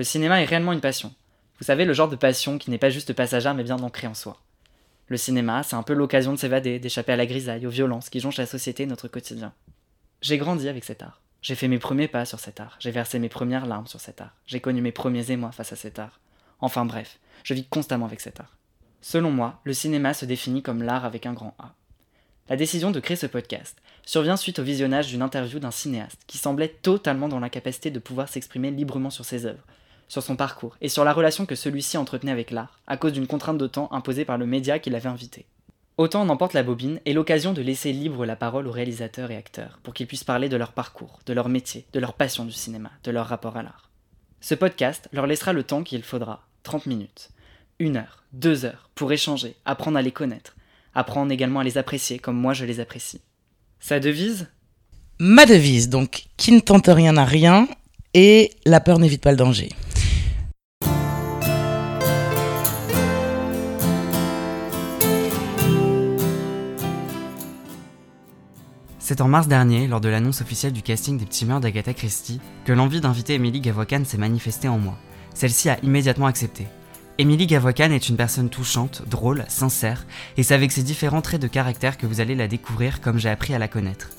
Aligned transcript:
Le 0.00 0.04
cinéma 0.04 0.40
est 0.40 0.46
réellement 0.46 0.72
une 0.72 0.80
passion. 0.80 1.12
Vous 1.58 1.66
savez, 1.66 1.84
le 1.84 1.92
genre 1.92 2.08
de 2.08 2.16
passion 2.16 2.56
qui 2.56 2.70
n'est 2.70 2.78
pas 2.78 2.88
juste 2.88 3.12
passagère 3.12 3.52
mais 3.52 3.64
bien 3.64 3.78
ancrée 3.80 4.06
en 4.06 4.14
soi. 4.14 4.40
Le 5.08 5.18
cinéma, 5.18 5.62
c'est 5.62 5.76
un 5.76 5.82
peu 5.82 5.92
l'occasion 5.92 6.32
de 6.32 6.38
s'évader, 6.38 6.78
d'échapper 6.78 7.12
à 7.12 7.16
la 7.16 7.26
grisaille, 7.26 7.66
aux 7.66 7.70
violences 7.70 8.08
qui 8.08 8.18
jonchent 8.18 8.38
la 8.38 8.46
société 8.46 8.84
et 8.84 8.86
notre 8.86 9.08
quotidien. 9.08 9.52
J'ai 10.22 10.38
grandi 10.38 10.70
avec 10.70 10.84
cet 10.84 11.02
art. 11.02 11.20
J'ai 11.42 11.54
fait 11.54 11.68
mes 11.68 11.78
premiers 11.78 12.08
pas 12.08 12.24
sur 12.24 12.40
cet 12.40 12.60
art. 12.60 12.78
J'ai 12.80 12.90
versé 12.90 13.18
mes 13.18 13.28
premières 13.28 13.66
larmes 13.66 13.88
sur 13.88 14.00
cet 14.00 14.22
art. 14.22 14.34
J'ai 14.46 14.60
connu 14.60 14.80
mes 14.80 14.90
premiers 14.90 15.32
émois 15.32 15.52
face 15.52 15.74
à 15.74 15.76
cet 15.76 15.98
art. 15.98 16.18
Enfin 16.60 16.86
bref, 16.86 17.18
je 17.44 17.52
vis 17.52 17.66
constamment 17.66 18.06
avec 18.06 18.20
cet 18.20 18.40
art. 18.40 18.56
Selon 19.02 19.30
moi, 19.30 19.60
le 19.64 19.74
cinéma 19.74 20.14
se 20.14 20.24
définit 20.24 20.62
comme 20.62 20.82
l'art 20.82 21.04
avec 21.04 21.26
un 21.26 21.34
grand 21.34 21.54
A. 21.58 21.74
La 22.48 22.56
décision 22.56 22.90
de 22.90 23.00
créer 23.00 23.18
ce 23.18 23.26
podcast 23.26 23.76
survient 24.06 24.38
suite 24.38 24.60
au 24.60 24.64
visionnage 24.64 25.08
d'une 25.08 25.20
interview 25.20 25.58
d'un 25.58 25.70
cinéaste 25.70 26.22
qui 26.26 26.38
semblait 26.38 26.78
totalement 26.80 27.28
dans 27.28 27.38
l'incapacité 27.38 27.90
de 27.90 27.98
pouvoir 27.98 28.30
s'exprimer 28.30 28.70
librement 28.70 29.10
sur 29.10 29.26
ses 29.26 29.44
œuvres, 29.44 29.66
sur 30.10 30.24
son 30.24 30.34
parcours 30.34 30.76
et 30.80 30.88
sur 30.88 31.04
la 31.04 31.12
relation 31.12 31.46
que 31.46 31.54
celui-ci 31.54 31.96
entretenait 31.96 32.32
avec 32.32 32.50
l'art, 32.50 32.80
à 32.88 32.96
cause 32.96 33.12
d'une 33.12 33.28
contrainte 33.28 33.58
de 33.58 33.68
temps 33.68 33.88
imposée 33.92 34.24
par 34.24 34.38
le 34.38 34.44
média 34.44 34.80
qui 34.80 34.90
l'avait 34.90 35.08
invité. 35.08 35.46
Autant 35.98 36.22
en 36.22 36.28
emporte 36.30 36.52
la 36.52 36.64
bobine 36.64 37.00
est 37.06 37.12
l'occasion 37.12 37.52
de 37.52 37.62
laisser 37.62 37.92
libre 37.92 38.26
la 38.26 38.34
parole 38.34 38.66
aux 38.66 38.72
réalisateurs 38.72 39.30
et 39.30 39.36
acteurs 39.36 39.78
pour 39.84 39.94
qu'ils 39.94 40.08
puissent 40.08 40.24
parler 40.24 40.48
de 40.48 40.56
leur 40.56 40.72
parcours, 40.72 41.20
de 41.26 41.32
leur 41.32 41.48
métier, 41.48 41.86
de 41.92 42.00
leur 42.00 42.14
passion 42.14 42.44
du 42.44 42.52
cinéma, 42.52 42.90
de 43.04 43.12
leur 43.12 43.26
rapport 43.26 43.56
à 43.56 43.62
l'art. 43.62 43.88
Ce 44.40 44.56
podcast 44.56 45.08
leur 45.12 45.28
laissera 45.28 45.52
le 45.52 45.62
temps 45.62 45.84
qu'il 45.84 46.02
faudra, 46.02 46.42
30 46.64 46.86
minutes, 46.86 47.30
une 47.78 47.96
heure, 47.96 48.24
deux 48.32 48.64
heures, 48.64 48.90
pour 48.96 49.12
échanger, 49.12 49.54
apprendre 49.64 49.96
à 49.96 50.02
les 50.02 50.10
connaître, 50.10 50.56
apprendre 50.92 51.30
également 51.30 51.60
à 51.60 51.64
les 51.64 51.78
apprécier 51.78 52.18
comme 52.18 52.36
moi 52.36 52.52
je 52.52 52.64
les 52.64 52.80
apprécie. 52.80 53.20
Sa 53.78 54.00
devise? 54.00 54.48
Ma 55.20 55.46
devise, 55.46 55.88
donc, 55.88 56.24
qui 56.36 56.50
ne 56.50 56.60
tente 56.60 56.88
rien 56.88 57.12
n'a 57.12 57.24
rien, 57.24 57.68
et 58.12 58.50
la 58.64 58.80
peur 58.80 58.98
n'évite 58.98 59.22
pas 59.22 59.30
le 59.30 59.36
danger. 59.36 59.68
C'est 69.10 69.22
en 69.22 69.26
mars 69.26 69.48
dernier, 69.48 69.88
lors 69.88 70.00
de 70.00 70.08
l'annonce 70.08 70.40
officielle 70.40 70.72
du 70.72 70.82
casting 70.82 71.18
des 71.18 71.26
petits 71.26 71.44
mœurs 71.44 71.60
d'Agatha 71.60 71.94
Christie, 71.94 72.38
que 72.64 72.72
l'envie 72.72 73.00
d'inviter 73.00 73.34
Émilie 73.34 73.60
Gavocan 73.60 74.04
s'est 74.04 74.18
manifestée 74.18 74.68
en 74.68 74.78
moi. 74.78 74.96
Celle-ci 75.34 75.68
a 75.68 75.80
immédiatement 75.82 76.26
accepté. 76.26 76.68
Émilie 77.18 77.48
Gavocan 77.48 77.90
est 77.90 78.08
une 78.08 78.16
personne 78.16 78.50
touchante, 78.50 79.02
drôle, 79.08 79.44
sincère, 79.48 80.06
et 80.36 80.44
c'est 80.44 80.54
avec 80.54 80.70
ses 80.70 80.84
différents 80.84 81.22
traits 81.22 81.42
de 81.42 81.48
caractère 81.48 81.98
que 81.98 82.06
vous 82.06 82.20
allez 82.20 82.36
la 82.36 82.46
découvrir 82.46 83.00
comme 83.00 83.18
j'ai 83.18 83.30
appris 83.30 83.52
à 83.52 83.58
la 83.58 83.66
connaître. 83.66 84.10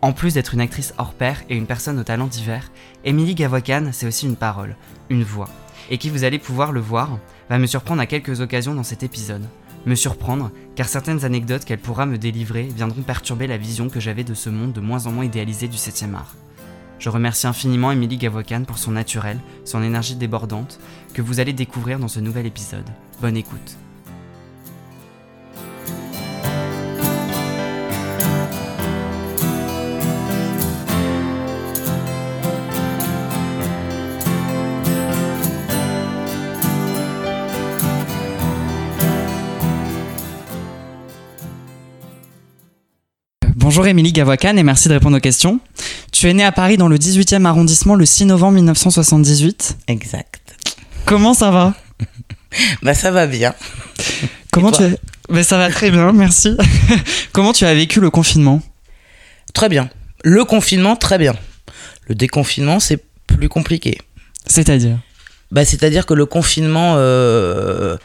En 0.00 0.14
plus 0.14 0.32
d'être 0.32 0.54
une 0.54 0.62
actrice 0.62 0.94
hors 0.96 1.12
pair 1.12 1.42
et 1.50 1.54
une 1.54 1.66
personne 1.66 1.98
aux 1.98 2.04
talents 2.04 2.26
divers, 2.26 2.72
Émilie 3.04 3.34
Gavocan, 3.34 3.90
c'est 3.92 4.06
aussi 4.06 4.24
une 4.24 4.36
parole, 4.36 4.76
une 5.10 5.22
voix. 5.22 5.50
Et 5.90 5.98
qui 5.98 6.08
vous 6.08 6.24
allez 6.24 6.38
pouvoir 6.38 6.72
le 6.72 6.80
voir, 6.80 7.18
va 7.50 7.58
me 7.58 7.66
surprendre 7.66 8.00
à 8.00 8.06
quelques 8.06 8.40
occasions 8.40 8.74
dans 8.74 8.84
cet 8.84 9.02
épisode. 9.02 9.44
Me 9.86 9.94
surprendre, 9.94 10.50
car 10.76 10.88
certaines 10.88 11.24
anecdotes 11.24 11.64
qu'elle 11.64 11.78
pourra 11.78 12.06
me 12.06 12.18
délivrer 12.18 12.64
viendront 12.64 13.02
perturber 13.02 13.46
la 13.46 13.56
vision 13.56 13.88
que 13.88 14.00
j'avais 14.00 14.24
de 14.24 14.34
ce 14.34 14.50
monde 14.50 14.72
de 14.72 14.80
moins 14.80 15.06
en 15.06 15.12
moins 15.12 15.24
idéalisé 15.24 15.68
du 15.68 15.76
7e 15.76 16.14
art. 16.14 16.34
Je 16.98 17.08
remercie 17.08 17.46
infiniment 17.46 17.90
Émilie 17.90 18.18
Gavocan 18.18 18.64
pour 18.64 18.76
son 18.76 18.90
naturel, 18.90 19.38
son 19.64 19.82
énergie 19.82 20.16
débordante, 20.16 20.78
que 21.14 21.22
vous 21.22 21.40
allez 21.40 21.54
découvrir 21.54 21.98
dans 21.98 22.08
ce 22.08 22.20
nouvel 22.20 22.44
épisode. 22.44 22.88
Bonne 23.22 23.38
écoute. 23.38 23.78
Émilie 43.90 44.12
Gavocan 44.12 44.56
et 44.56 44.62
merci 44.62 44.88
de 44.88 44.94
répondre 44.94 45.16
aux 45.16 45.20
questions. 45.20 45.60
Tu 46.12 46.28
es 46.28 46.32
née 46.32 46.44
à 46.44 46.52
Paris 46.52 46.76
dans 46.76 46.88
le 46.88 46.96
18e 46.96 47.44
arrondissement 47.44 47.96
le 47.96 48.06
6 48.06 48.26
novembre 48.26 48.54
1978. 48.54 49.78
Exact. 49.88 50.56
Comment 51.04 51.34
ça 51.34 51.50
va? 51.50 51.74
Bah 52.82 52.94
ça 52.94 53.10
va 53.10 53.26
bien. 53.26 53.54
Comment 54.52 54.72
tu 54.72 54.82
as... 54.82 54.90
Ben, 55.28 55.44
ça 55.44 55.58
va 55.58 55.70
très 55.70 55.90
bien, 55.90 56.12
merci. 56.12 56.56
Comment 57.32 57.52
tu 57.52 57.64
as 57.64 57.74
vécu 57.74 58.00
le 58.00 58.10
confinement? 58.10 58.60
Très 59.54 59.68
bien. 59.68 59.88
Le 60.24 60.44
confinement, 60.44 60.96
très 60.96 61.18
bien. 61.18 61.34
Le 62.08 62.14
déconfinement, 62.14 62.80
c'est 62.80 63.04
plus 63.26 63.48
compliqué. 63.48 63.98
C'est-à-dire? 64.46 64.98
Bah, 65.52 65.64
c'est-à-dire 65.64 66.06
que 66.06 66.14
le 66.14 66.26
confinement, 66.26 66.94
euh, 66.96 67.96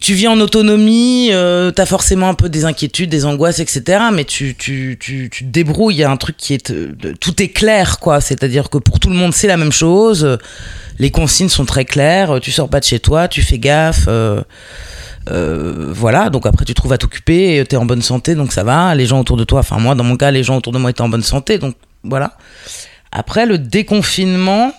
tu 0.00 0.14
vis 0.14 0.28
en 0.28 0.38
autonomie, 0.40 1.30
euh, 1.32 1.70
t'as 1.70 1.86
forcément 1.86 2.28
un 2.28 2.34
peu 2.34 2.48
des 2.48 2.64
inquiétudes, 2.64 3.10
des 3.10 3.24
angoisses, 3.24 3.58
etc. 3.58 4.04
Mais 4.12 4.24
tu, 4.24 4.54
tu, 4.54 4.96
tu, 5.00 5.28
tu 5.30 5.44
te 5.44 5.50
débrouilles. 5.50 5.96
Il 5.96 5.98
y 5.98 6.04
a 6.04 6.10
un 6.10 6.16
truc 6.16 6.36
qui 6.36 6.54
est, 6.54 6.70
euh, 6.70 6.94
tout 7.20 7.42
est 7.42 7.48
clair, 7.48 7.98
quoi. 7.98 8.20
C'est-à-dire 8.20 8.70
que 8.70 8.78
pour 8.78 9.00
tout 9.00 9.08
le 9.08 9.16
monde, 9.16 9.34
c'est 9.34 9.48
la 9.48 9.56
même 9.56 9.72
chose. 9.72 10.38
Les 10.98 11.10
consignes 11.10 11.48
sont 11.48 11.64
très 11.64 11.84
claires. 11.84 12.38
Tu 12.40 12.52
sors 12.52 12.68
pas 12.68 12.80
de 12.80 12.84
chez 12.84 13.00
toi, 13.00 13.26
tu 13.26 13.42
fais 13.42 13.58
gaffe. 13.58 14.06
euh, 14.08 14.42
voilà, 15.28 16.30
donc 16.30 16.46
après 16.46 16.64
tu 16.64 16.74
trouves 16.74 16.92
à 16.92 16.98
t'occuper, 16.98 17.64
tu 17.68 17.74
es 17.74 17.78
en 17.78 17.84
bonne 17.84 18.02
santé, 18.02 18.34
donc 18.34 18.52
ça 18.52 18.64
va. 18.64 18.94
Les 18.94 19.06
gens 19.06 19.20
autour 19.20 19.36
de 19.36 19.44
toi, 19.44 19.60
enfin 19.60 19.78
moi 19.78 19.94
dans 19.94 20.04
mon 20.04 20.16
cas, 20.16 20.30
les 20.30 20.42
gens 20.42 20.56
autour 20.56 20.72
de 20.72 20.78
moi 20.78 20.90
étaient 20.90 21.02
en 21.02 21.08
bonne 21.08 21.22
santé, 21.22 21.58
donc 21.58 21.74
voilà. 22.02 22.36
Après 23.12 23.44
le 23.44 23.58
déconfinement, 23.58 24.72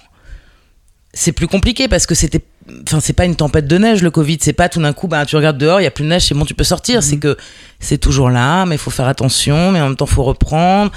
c'est 1.14 1.32
plus 1.32 1.48
compliqué 1.48 1.88
parce 1.88 2.06
que 2.06 2.16
c'était, 2.16 2.42
enfin 2.88 3.00
c'est 3.00 3.14
pas 3.14 3.26
une 3.26 3.36
tempête 3.36 3.68
de 3.68 3.78
neige 3.78 4.02
le 4.02 4.12
Covid, 4.12 4.38
c'est 4.42 4.54
pas 4.54 4.70
tout 4.70 4.82
d'un 4.82 4.94
coup, 4.94 5.08
bah 5.08 5.26
tu 5.26 5.36
regardes 5.36 5.58
dehors, 5.58 5.82
il 5.82 5.84
y 5.84 5.88
a 5.88 5.92
plus 5.92 6.04
de 6.04 6.10
neige, 6.10 6.26
c'est 6.28 6.36
bon, 6.36 6.46
tu 6.46 6.54
peux 6.54 6.64
sortir. 6.64 7.04
C'est 7.04 7.18
que 7.18 7.38
c'est 7.80 7.98
toujours 7.98 8.30
là, 8.30 8.66
mais 8.66 8.76
il 8.76 8.80
faut 8.80 8.92
faire 8.92 9.08
attention, 9.08 9.72
mais 9.72 9.82
en 9.82 9.88
même 9.88 9.96
temps 9.96 10.06
faut 10.06 10.24
reprendre. 10.24 10.92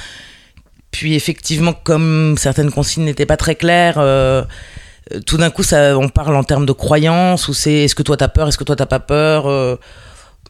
Puis 0.91 1.15
effectivement, 1.15 1.73
comme 1.73 2.37
certaines 2.39 2.71
consignes 2.71 3.05
n'étaient 3.05 3.27
pas 3.27 3.37
très 3.37 3.57
claires. 3.57 3.97
euh, 3.99 4.45
euh, 5.13 5.21
tout 5.21 5.37
d'un 5.37 5.51
coup, 5.51 5.63
ça, 5.63 5.99
on 5.99 6.09
parle 6.09 6.35
en 6.37 6.45
termes 6.45 6.67
de 6.67 6.73
croyance, 6.73 7.49
ou 7.49 7.55
c'est 7.55 7.73
est-ce 7.85 7.95
que 7.95 8.03
toi 8.03 8.17
t'as 8.17 8.29
peur, 8.29 8.49
est-ce 8.49 8.59
que 8.59 8.65
toi 8.65 8.77
t'as 8.77 8.87
pas 8.87 9.01
peur. 9.01 9.47
euh, 9.47 9.77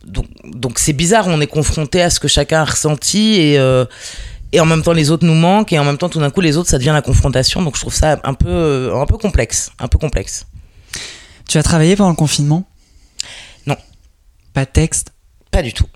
donc, 0.07 0.27
donc 0.45 0.79
c'est 0.79 0.93
bizarre, 0.93 1.27
on 1.29 1.41
est 1.41 1.47
confronté 1.47 2.03
à 2.03 2.11
ce 2.11 2.21
que 2.21 2.29
chacun 2.29 2.61
a 2.61 2.65
ressenti 2.65 3.37
et, 3.41 3.59
euh, 3.59 3.87
et 4.53 4.61
en 4.61 4.67
même 4.67 4.83
temps 4.83 4.93
les 4.93 5.11
autres 5.11 5.25
nous 5.25 5.35
manquent 5.35 5.73
et 5.73 5.79
en 5.79 5.85
même 5.85 5.97
temps 5.97 6.11
tout 6.11 6.21
d'un 6.21 6.29
coup 6.31 6.43
les 6.43 6.59
autres 6.59 6.69
ça 6.69 6.77
devient 6.79 6.93
la 6.93 7.01
confrontation. 7.03 7.63
Donc 7.63 7.77
je 7.77 7.81
trouve 7.81 7.95
ça 7.95 8.21
un 8.23 8.35
peu, 8.35 8.93
un 8.95 9.07
peu 9.07 9.17
complexe, 9.17 9.71
un 9.79 9.89
peu 9.89 9.99
complexe. 9.99 10.47
Tu 11.49 11.59
as 11.59 11.63
travaillé 11.63 11.97
pendant 11.97 12.11
le 12.11 12.17
confinement? 12.17 12.69
Non. 13.67 13.77
Pas 14.53 14.65
de 14.65 14.71
texte? 14.71 15.13
Pas 15.51 15.63
du 15.63 15.73
tout. 15.73 15.87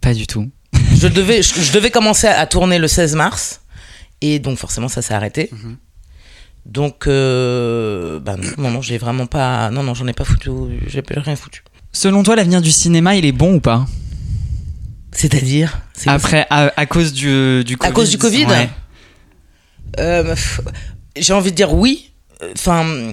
Pas 0.00 0.14
du 0.14 0.26
tout. 0.26 0.50
Je 0.96 1.08
devais, 1.08 1.42
je, 1.42 1.60
je 1.60 1.72
devais 1.72 1.90
commencer 1.90 2.26
à, 2.26 2.38
à 2.40 2.46
tourner 2.46 2.78
le 2.78 2.88
16 2.88 3.14
mars 3.14 3.60
et 4.20 4.38
donc 4.38 4.58
forcément 4.58 4.88
ça 4.88 5.02
s'est 5.02 5.14
arrêté. 5.14 5.48
Mhm. 5.52 5.76
Donc, 6.64 7.08
euh, 7.08 8.20
bah 8.20 8.36
non, 8.36 8.48
non, 8.56 8.70
non, 8.70 8.80
j'ai 8.82 8.96
vraiment 8.96 9.26
pas, 9.26 9.68
non, 9.70 9.82
non, 9.82 9.94
j'en 9.94 10.06
ai 10.06 10.12
pas 10.12 10.24
foutu, 10.24 10.50
j'ai 10.86 11.02
rien 11.08 11.34
foutu. 11.34 11.64
Selon 11.92 12.22
toi, 12.22 12.36
l'avenir 12.36 12.62
du 12.62 12.70
cinéma, 12.70 13.16
il 13.16 13.24
est 13.24 13.32
bon 13.32 13.54
ou 13.54 13.60
pas? 13.60 13.84
C'est-à-dire 15.10 15.80
Après, 16.06 16.46
à, 16.50 16.72
à 16.76 16.86
cause 16.86 17.12
du, 17.12 17.64
du 17.64 17.76
Covid. 17.76 17.90
À 17.90 17.92
cause 17.92 18.10
du 18.10 18.18
Covid? 18.18 18.46
Ouais. 18.46 18.70
Euh, 19.98 20.34
J'ai 21.16 21.32
envie 21.32 21.50
de 21.50 21.56
dire 21.56 21.74
oui. 21.74 22.12
Enfin, 22.54 22.86
euh, 22.86 23.12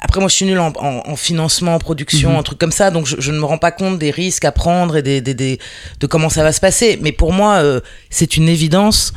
après 0.00 0.20
moi 0.20 0.28
je 0.28 0.34
suis 0.34 0.44
nul 0.46 0.58
en, 0.58 0.72
en- 0.76 1.02
en 1.06 1.16
financement, 1.16 1.74
en 1.74 1.78
production, 1.78 2.30
Mhm. 2.32 2.36
un 2.38 2.42
truc 2.42 2.58
comme 2.58 2.72
ça, 2.72 2.90
donc 2.90 3.06
je, 3.06 3.16
je 3.18 3.30
ne 3.32 3.38
me 3.38 3.44
rends 3.44 3.58
pas 3.58 3.72
compte 3.72 3.98
des 3.98 4.10
risques 4.10 4.44
à 4.44 4.52
prendre 4.52 4.96
et 4.96 5.02
des, 5.02 5.20
des- 5.20 5.34
des- 5.34 5.58
de 6.00 6.06
comment 6.06 6.28
ça 6.28 6.42
va 6.42 6.52
se 6.52 6.60
passer. 6.60 6.98
Mais 7.02 7.12
pour 7.12 7.32
moi, 7.32 7.56
euh, 7.56 7.80
c'est 8.10 8.36
une 8.36 8.48
évidence. 8.48 9.12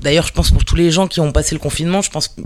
D'ailleurs, 0.00 0.26
je 0.26 0.32
pense 0.32 0.50
pour 0.52 0.64
tous 0.64 0.76
les 0.76 0.90
gens 0.92 1.08
qui 1.08 1.20
ont 1.20 1.32
passé 1.32 1.54
le 1.54 1.58
confinement, 1.60 2.02
je 2.02 2.10
pense, 2.10 2.36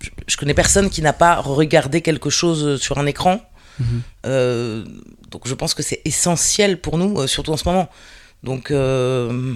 je, 0.00 0.08
je 0.26 0.36
connais 0.38 0.54
personne 0.54 0.88
qui 0.88 1.02
n'a 1.02 1.12
pas 1.12 1.36
regardé 1.36 2.00
quelque 2.00 2.30
chose 2.30 2.80
sur 2.80 2.96
un 2.98 3.06
écran. 3.06 3.40
Mhm. 3.78 4.02
Euh, 4.26 4.84
donc 5.30 5.46
je 5.46 5.54
pense 5.54 5.74
que 5.74 5.82
c'est 5.82 6.00
essentiel 6.04 6.80
pour 6.80 6.96
nous, 6.98 7.18
euh, 7.20 7.26
surtout 7.26 7.52
en 7.52 7.56
ce 7.58 7.64
moment. 7.68 7.88
Donc 8.42 8.70
euh, 8.70 9.54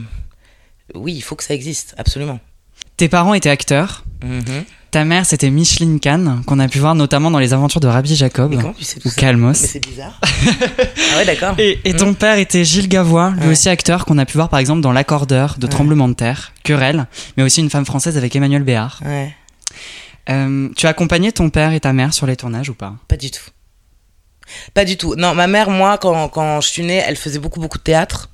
oui, 0.95 1.15
il 1.15 1.23
faut 1.23 1.35
que 1.37 1.45
ça 1.45 1.55
existe, 1.55 1.95
absolument. 1.97 2.39
Tes 2.99 3.09
parents 3.09 3.33
étaient 3.35 3.49
acteurs? 3.51 4.05
Mhm. 4.23 4.65
Ta 4.93 5.05
mère, 5.07 5.25
c'était 5.25 5.49
Micheline 5.51 6.01
Kahn, 6.01 6.43
qu'on 6.47 6.59
a 6.59 6.69
pu 6.69 6.79
voir 6.79 6.95
notamment 6.95 7.31
dans 7.31 7.39
les 7.39 7.55
aventures 7.55 7.81
de 7.81 7.89
Rabbi 7.89 8.15
Jacob. 8.15 8.51
Mais 8.51 8.59
comment 8.61 8.75
tu 8.75 8.85
sais 8.85 9.01
tout 9.01 9.09
Ou 9.09 9.11
ça 9.11 9.21
Calmos. 9.23 9.49
Mais 9.63 9.67
c'est 9.67 9.81
bizarre. 9.85 10.21
ah 10.23 11.17
ouais, 11.17 11.25
d'accord. 11.25 11.55
Et, 11.59 11.81
et 11.87 11.95
ton 11.95 12.13
père 12.13 12.37
était 12.37 12.63
Gilles 12.63 12.89
Gavois, 12.91 13.31
lui 13.31 13.47
Ouais. 13.47 13.53
aussi 13.53 13.71
acteur, 13.71 14.05
qu'on 14.05 14.19
a 14.19 14.27
pu 14.27 14.35
voir 14.35 14.51
par 14.51 14.59
exemple 14.61 14.83
dans 14.83 14.93
L'accordeur 14.93 15.57
de 15.59 15.65
Ouais. 15.65 15.71
Tremblement 15.73 16.09
de 16.09 16.13
terre, 16.15 16.53
Querelle, 16.63 17.07
mais 17.39 17.43
aussi 17.43 17.61
une 17.63 17.71
femme 17.71 17.87
française 17.87 18.19
avec 18.19 18.37
Emmanuel 18.37 18.65
Béard. 18.65 19.01
Ouais, 19.05 19.35
Euh, 20.29 20.69
tu 20.77 20.87
as 20.87 20.91
accompagné 20.91 21.33
ton 21.33 21.49
père 21.49 21.73
et 21.73 21.81
ta 21.81 21.95
mère 21.95 22.13
sur 22.13 22.27
les 22.27 22.37
tournages 22.37 22.69
ou 22.69 22.75
pas? 22.75 22.95
Pas 23.09 23.17
du 23.17 23.31
tout. 23.31 23.41
Pas 24.75 24.85
du 24.85 24.99
tout. 24.99 25.15
Non, 25.17 25.35
ma 25.35 25.47
mère, 25.47 25.71
moi, 25.71 25.97
quand, 25.97 26.29
quand 26.29 26.61
je 26.61 26.69
suis 26.69 26.83
née, 26.85 27.03
elle 27.07 27.17
faisait 27.17 27.39
beaucoup, 27.39 27.61
beaucoup 27.61 27.79
de 27.79 27.83
théâtre. 27.83 28.29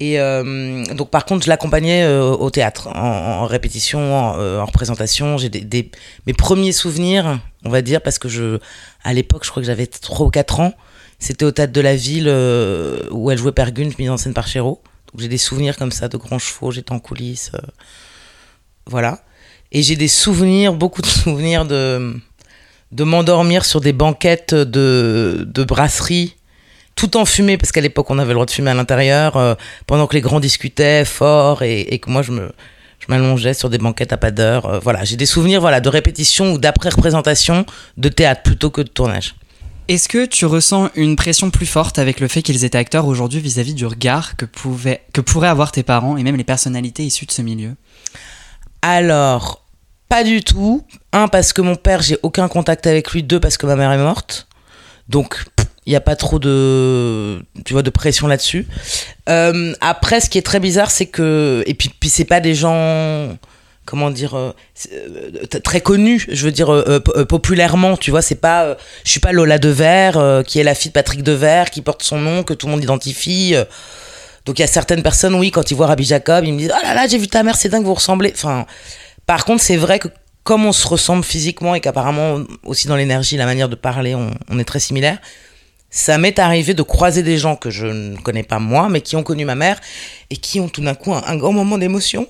Et 0.00 0.18
euh, 0.18 0.84
donc, 0.86 1.10
par 1.10 1.24
contre, 1.24 1.44
je 1.44 1.48
l'accompagnais 1.48 2.02
euh, 2.04 2.30
au 2.32 2.50
théâtre, 2.50 2.88
en, 2.88 3.46
répétition, 3.46 4.32
en, 4.32 4.38
euh, 4.38 4.60
en 4.60 4.66
représentation. 4.66 5.38
J'ai 5.38 5.48
des, 5.48 5.90
mes 6.26 6.32
premiers 6.32 6.72
souvenirs, 6.72 7.38
on 7.64 7.70
va 7.70 7.80
dire, 7.80 8.00
parce 8.00 8.18
que 8.18 8.28
je, 8.28 8.58
à 9.04 9.12
l'époque, 9.12 9.44
je 9.44 9.50
crois 9.50 9.62
que 9.62 9.66
j'avais 9.66 9.86
3 9.86 10.26
ou 10.26 10.30
4 10.30 10.60
ans. 10.60 10.74
C'était 11.20 11.44
au 11.44 11.52
théâtre 11.52 11.72
de 11.72 11.80
la 11.80 11.94
ville 11.94 12.28
où 13.12 13.30
elle 13.30 13.38
jouait 13.38 13.52
Pergune, 13.52 13.92
mise 13.98 14.10
en 14.10 14.16
scène 14.16 14.34
par 14.34 14.48
Chéreau. 14.48 14.82
Donc, 15.12 15.20
j'ai 15.20 15.28
des 15.28 15.38
souvenirs 15.38 15.76
comme 15.76 15.92
ça 15.92 16.08
de 16.08 16.16
grands 16.16 16.40
chevaux, 16.40 16.72
j'étais 16.72 16.92
en 16.92 16.98
coulisses. 16.98 17.52
voilà. 18.86 19.20
Et 19.70 19.82
j'ai 19.82 19.96
des 19.96 20.08
souvenirs, 20.08 20.74
beaucoup 20.74 21.02
de 21.02 21.06
souvenirs 21.06 21.64
de, 21.64 22.16
de 22.90 23.04
m'endormir 23.04 23.64
sur 23.64 23.80
des 23.80 23.92
banquettes 23.92 24.54
de, 24.54 25.44
de 25.46 25.64
brasserie, 25.64 26.36
tout 26.94 27.16
en 27.16 27.24
fumée, 27.24 27.56
parce 27.58 27.72
qu'à 27.72 27.80
l'époque 27.80 28.10
on 28.10 28.18
avait 28.18 28.28
le 28.28 28.34
droit 28.34 28.46
de 28.46 28.50
fumer 28.50 28.70
à 28.70 28.74
l'intérieur, 28.74 29.36
euh, 29.36 29.54
pendant 29.86 30.06
que 30.06 30.14
les 30.14 30.20
grands 30.20 30.40
discutaient 30.40 31.04
fort 31.04 31.62
et, 31.62 31.80
et 31.80 31.98
que 31.98 32.10
moi 32.10 32.22
je 32.22 32.32
me 32.32 32.52
je 33.00 33.06
m'allongeais 33.12 33.52
sur 33.52 33.68
des 33.68 33.78
banquettes 33.78 34.12
à 34.12 34.16
pas 34.16 34.30
d'heure. 34.30 34.66
euh, 34.66 34.78
voilà, 34.78 35.04
j'ai 35.04 35.16
des 35.16 35.26
souvenirs 35.26 35.60
voilà 35.60 35.80
de 35.80 35.88
répétition 35.88 36.52
ou 36.52 36.58
d'après-représentation 36.58 37.66
de 37.96 38.08
théâtre 38.08 38.42
plutôt 38.42 38.70
que 38.70 38.80
de 38.80 38.88
tournage. 38.88 39.34
Est-ce 39.86 40.08
que 40.08 40.24
tu 40.24 40.46
ressens 40.46 40.88
une 40.94 41.14
pression 41.14 41.50
plus 41.50 41.66
forte 41.66 41.98
avec 41.98 42.18
le 42.20 42.28
fait 42.28 42.40
qu'ils 42.40 42.64
étaient 42.64 42.78
acteurs 42.78 43.06
aujourd'hui 43.06 43.40
vis-à-vis 43.40 43.74
du 43.74 43.84
regard 43.84 44.34
que, 44.36 44.46
pouvaient, 44.46 45.02
que 45.12 45.20
pourraient 45.20 45.48
avoir 45.48 45.72
tes 45.72 45.82
parents 45.82 46.16
et 46.16 46.22
même 46.22 46.36
les 46.36 46.44
personnalités 46.44 47.04
issues 47.04 47.26
de 47.26 47.32
ce 47.32 47.42
milieu? 47.42 47.74
Alors, 48.80 49.62
pas 50.08 50.24
du 50.24 50.42
tout. 50.42 50.86
Un, 51.12 51.28
parce 51.28 51.52
que 51.52 51.60
mon 51.60 51.76
père, 51.76 52.00
j'ai 52.00 52.16
aucun 52.22 52.48
contact 52.48 52.86
avec 52.86 53.10
lui. 53.10 53.22
Deux, 53.22 53.40
parce 53.40 53.58
que 53.58 53.66
ma 53.66 53.76
mère 53.76 53.92
est 53.92 53.98
morte. 53.98 54.46
Donc, 55.10 55.44
il 55.86 55.90
n'y 55.90 55.96
a 55.96 56.00
pas 56.00 56.16
trop 56.16 56.38
de, 56.38 57.42
tu 57.64 57.72
vois, 57.72 57.82
de 57.82 57.90
pression 57.90 58.26
là-dessus. 58.26 58.66
Euh, 59.28 59.74
après, 59.80 60.20
ce 60.20 60.30
qui 60.30 60.38
est 60.38 60.42
très 60.42 60.60
bizarre, 60.60 60.90
c'est 60.90 61.06
que... 61.06 61.62
Et 61.66 61.74
puis, 61.74 61.90
puis 61.98 62.08
c'est 62.08 62.24
pas 62.24 62.40
des 62.40 62.54
gens... 62.54 63.36
Comment 63.86 64.10
dire 64.10 64.34
euh, 64.34 64.52
euh, 64.92 65.60
très 65.62 65.82
connus 65.82 66.24
je 66.30 66.46
veux 66.46 66.52
dire 66.52 66.68
po- 67.04 67.26
populairement 67.26 67.98
tu 67.98 68.10
vois 68.10 68.22
c'est 68.22 68.34
pas 68.34 68.78
je 69.04 69.10
suis 69.10 69.20
pas 69.20 69.30
Lola 69.30 69.58
Devers 69.58 70.42
qui 70.46 70.58
est 70.58 70.62
la 70.62 70.74
fille 70.74 70.88
de 70.88 70.94
Patrick 70.94 71.22
Devers 71.22 71.68
qui 71.68 71.82
porte 71.82 72.02
son 72.02 72.16
nom 72.16 72.44
que 72.44 72.54
tout 72.54 72.64
le 72.66 72.72
monde 72.72 72.82
identifie 72.82 73.54
donc 74.46 74.58
il 74.58 74.62
y 74.62 74.64
a 74.64 74.68
certaines 74.68 75.02
personnes 75.02 75.34
oui 75.34 75.50
quand 75.50 75.70
ils 75.70 75.74
voient 75.74 75.88
Rabbi 75.88 76.04
Jacob 76.04 76.46
ils 76.46 76.54
me 76.54 76.58
disent 76.60 76.72
oh 76.74 76.82
là 76.82 76.94
là 76.94 77.06
j'ai 77.06 77.18
vu 77.18 77.28
ta 77.28 77.42
mère 77.42 77.56
c'est 77.56 77.68
dingue 77.68 77.84
vous 77.84 77.92
ressemblez 77.92 78.32
enfin 78.34 78.64
par 79.26 79.44
contre, 79.44 79.62
c'est 79.62 79.76
vrai 79.76 79.98
que 79.98 80.08
comme 80.42 80.66
on 80.66 80.72
se 80.72 80.86
ressemble 80.86 81.24
physiquement 81.24 81.74
et 81.74 81.80
qu'apparemment 81.80 82.40
aussi 82.64 82.88
dans 82.88 82.96
l'énergie, 82.96 83.36
la 83.36 83.46
manière 83.46 83.68
de 83.68 83.74
parler, 83.74 84.14
on, 84.14 84.30
on 84.50 84.58
est 84.58 84.64
très 84.64 84.80
similaires, 84.80 85.18
ça 85.96 86.18
m'est 86.18 86.40
arrivé 86.40 86.74
de 86.74 86.82
croiser 86.82 87.22
des 87.22 87.38
gens 87.38 87.54
que 87.54 87.70
je 87.70 87.86
ne 87.86 88.16
connais 88.16 88.42
pas 88.42 88.58
moi, 88.58 88.88
mais 88.88 89.00
qui 89.00 89.14
ont 89.14 89.22
connu 89.22 89.44
ma 89.44 89.54
mère 89.54 89.80
et 90.28 90.36
qui 90.36 90.58
ont 90.58 90.68
tout 90.68 90.80
d'un 90.80 90.96
coup 90.96 91.14
un, 91.14 91.36
grand 91.36 91.52
moment 91.52 91.78
d'émotion 91.78 92.26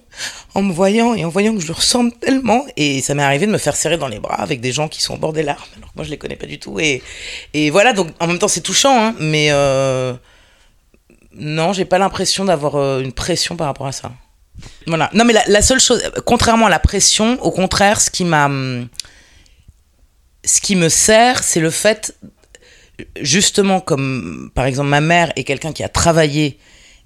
en 0.54 0.60
me 0.60 0.70
voyant 0.70 1.14
et 1.14 1.24
en 1.24 1.30
voyant 1.30 1.54
que 1.54 1.60
je 1.60 1.66
lui 1.68 1.72
ressemble 1.72 2.12
tellement. 2.12 2.66
Et 2.76 3.00
ça 3.00 3.14
m'est 3.14 3.22
arrivé 3.22 3.46
de 3.46 3.50
me 3.52 3.56
faire 3.56 3.74
serrer 3.74 3.96
dans 3.96 4.06
les 4.06 4.18
bras 4.18 4.34
avec 4.34 4.60
des 4.60 4.70
gens 4.70 4.86
qui 4.86 5.00
sont 5.00 5.14
au 5.14 5.16
bord 5.16 5.32
des 5.32 5.42
larmes, 5.42 5.62
alors 5.78 5.88
que 5.88 5.96
moi 5.96 6.04
je 6.04 6.10
les 6.10 6.18
connais 6.18 6.36
pas 6.36 6.44
du 6.44 6.58
tout. 6.58 6.78
Et, 6.78 7.02
et 7.54 7.70
voilà, 7.70 7.94
donc 7.94 8.08
en 8.20 8.26
même 8.26 8.38
temps 8.38 8.48
c'est 8.48 8.60
touchant, 8.60 9.02
hein, 9.02 9.14
mais 9.18 9.48
euh, 9.50 10.12
non, 11.32 11.72
j'ai 11.72 11.86
pas 11.86 11.96
l'impression 11.96 12.44
d'avoir 12.44 12.76
euh, 12.76 13.00
une 13.00 13.14
pression 13.14 13.56
par 13.56 13.68
rapport 13.68 13.86
à 13.86 13.92
ça. 13.92 14.12
Voilà. 14.86 15.08
Non, 15.14 15.24
mais 15.24 15.32
la, 15.32 15.42
la 15.46 15.62
seule 15.62 15.80
chose, 15.80 16.02
contrairement 16.26 16.66
à 16.66 16.70
la 16.70 16.80
pression, 16.80 17.42
au 17.42 17.50
contraire, 17.50 17.98
ce 17.98 18.10
qui 18.10 18.24
m'a. 18.26 18.44
hum, 18.44 18.88
Ce 20.44 20.60
qui 20.60 20.76
me 20.76 20.90
sert, 20.90 21.42
c'est 21.42 21.60
le 21.60 21.70
fait, 21.70 22.14
justement, 23.20 23.80
comme 23.80 24.50
par 24.54 24.66
exemple 24.66 24.88
ma 24.88 25.00
mère 25.00 25.32
est 25.36 25.44
quelqu'un 25.44 25.72
qui 25.72 25.82
a 25.82 25.88
travaillé, 25.88 26.58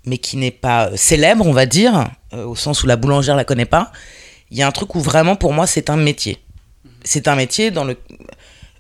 mais 0.05 0.19
qui 0.19 0.37
n'est 0.37 0.51
pas 0.51 0.89
euh, 0.89 0.97
célèbre, 0.97 1.47
on 1.47 1.53
va 1.53 1.67
dire, 1.67 2.09
euh, 2.33 2.45
au 2.45 2.57
sens 2.57 2.83
où 2.83 2.87
la 2.87 2.97
boulangère 2.97 3.37
la 3.37 3.45
connaît 3.45 3.65
pas. 3.65 3.93
Il 4.51 4.57
y 4.57 4.63
a 4.63 4.67
un 4.67 4.73
truc 4.73 4.95
où 4.95 5.01
vraiment, 5.01 5.37
pour 5.37 5.53
moi, 5.53 5.67
c'est 5.67 5.91
un 5.91 5.97
métier. 5.97 6.39
C'est 7.05 7.29
un 7.29 7.35
métier 7.35 7.71
dans 7.71 7.85
le, 7.85 7.97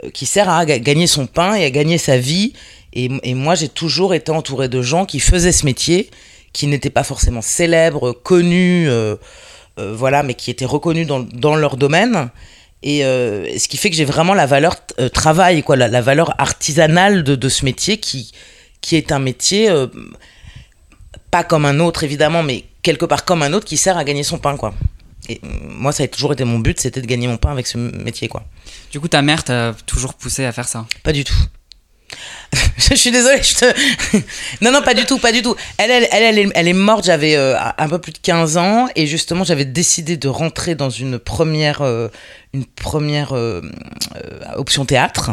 euh, 0.05 0.11
qui 0.11 0.27
sert 0.27 0.49
à 0.49 0.65
ga- 0.65 0.79
gagner 0.79 1.07
son 1.07 1.27
pain 1.27 1.55
et 1.55 1.65
à 1.65 1.71
gagner 1.71 1.99
sa 1.99 2.17
vie. 2.19 2.53
Et, 2.95 3.11
et 3.23 3.35
moi, 3.35 3.55
j'ai 3.55 3.69
toujours 3.69 4.15
été 4.15 4.33
entouré 4.33 4.69
de 4.69 4.81
gens 4.81 5.05
qui 5.05 5.21
faisaient 5.21 5.53
ce 5.53 5.67
métier, 5.67 6.09
qui 6.53 6.67
n'étaient 6.67 6.89
pas 6.89 7.05
forcément 7.05 7.43
célèbres, 7.43 8.13
connus, 8.13 8.89
euh, 8.89 9.17
euh, 9.79 9.95
voilà, 9.95 10.23
mais 10.23 10.35
qui 10.35 10.51
étaient 10.51 10.65
reconnus 10.65 11.07
dans, 11.07 11.21
dans 11.21 11.57
leur 11.57 11.77
domaine. 11.77 12.31
Et 12.83 13.05
euh, 13.05 13.59
ce 13.59 13.67
qui 13.67 13.77
fait 13.77 13.91
que 13.91 13.97
j'ai 13.97 14.05
vraiment 14.05 14.35
la 14.35 14.47
valeur 14.47 14.77
euh, 15.01 15.09
travail, 15.09 15.63
quoi, 15.63 15.77
la, 15.77 15.89
la 15.89 16.01
valeur 16.01 16.41
artisanale 16.41 17.25
de, 17.25 17.35
de 17.35 17.49
ce 17.49 17.65
métier 17.65 17.99
qui, 17.99 18.33
qui 18.81 18.95
est 18.97 19.11
un 19.11 19.19
métier 19.19 19.69
euh, 19.69 19.89
pas 21.31 21.43
comme 21.45 21.65
un 21.65 21.81
autre 21.81 22.05
évidemment, 22.05 22.43
mais 22.43 22.65
quelque 22.83 23.05
part 23.05 23.25
comme 23.25 23.43
un 23.43 23.53
autre 23.53 23.67
qui 23.67 23.77
sert 23.77 23.97
à 23.97 24.05
gagner 24.05 24.23
son 24.23 24.39
pain, 24.39 24.57
quoi. 24.57 24.75
Et 25.29 25.41
euh, 25.45 25.49
moi, 25.69 25.93
ça 25.93 26.05
a 26.05 26.09
toujours 26.09 26.33
été 26.33 26.45
mon 26.45 26.59
but, 26.59 26.79
c'était 26.81 27.03
de 27.03 27.07
gagner 27.07 27.27
mon 27.27 27.37
pain 27.37 27.51
avec 27.51 27.67
ce 27.67 27.77
métier, 27.77 28.29
quoi. 28.29 28.45
Du 28.93 29.01
coup, 29.01 29.09
ta 29.09 29.23
mère 29.23 29.43
t'a 29.45 29.75
toujours 29.85 30.15
poussé 30.15 30.45
à 30.45 30.53
faire 30.53 30.69
ça? 30.69 30.87
Pas 31.03 31.13
du 31.13 31.25
tout. 31.25 31.35
je 32.79 32.95
suis 32.95 33.11
désolée, 33.11 33.43
je 33.43 33.55
te... 33.55 34.17
non, 34.65 34.73
non, 34.73 34.83
pas 34.83 34.95
du 34.95 35.05
tout, 35.05 35.19
pas 35.19 35.33
du 35.33 35.43
tout. 35.43 35.55
Elle, 35.77 35.91
elle, 36.11 36.51
elle, 36.55 36.69
est, 36.69 36.73
morte, 36.73 37.05
j'avais 37.05 37.37
euh, 37.37 37.57
un 37.59 37.89
peu 37.89 37.99
plus 37.99 38.13
de 38.13 38.19
15 38.19 38.57
ans, 38.57 38.89
et 38.97 39.07
justement, 39.07 39.45
j'avais 39.45 39.65
décidé 39.65 40.17
de 40.17 40.29
rentrer 40.29 40.75
dans 40.75 40.91
une 40.91 41.19
première, 41.19 41.83
euh, 41.83 42.09
une 42.55 42.65
première 42.65 43.33
euh, 43.33 43.61
option 44.57 44.85
théâtre. 44.85 45.31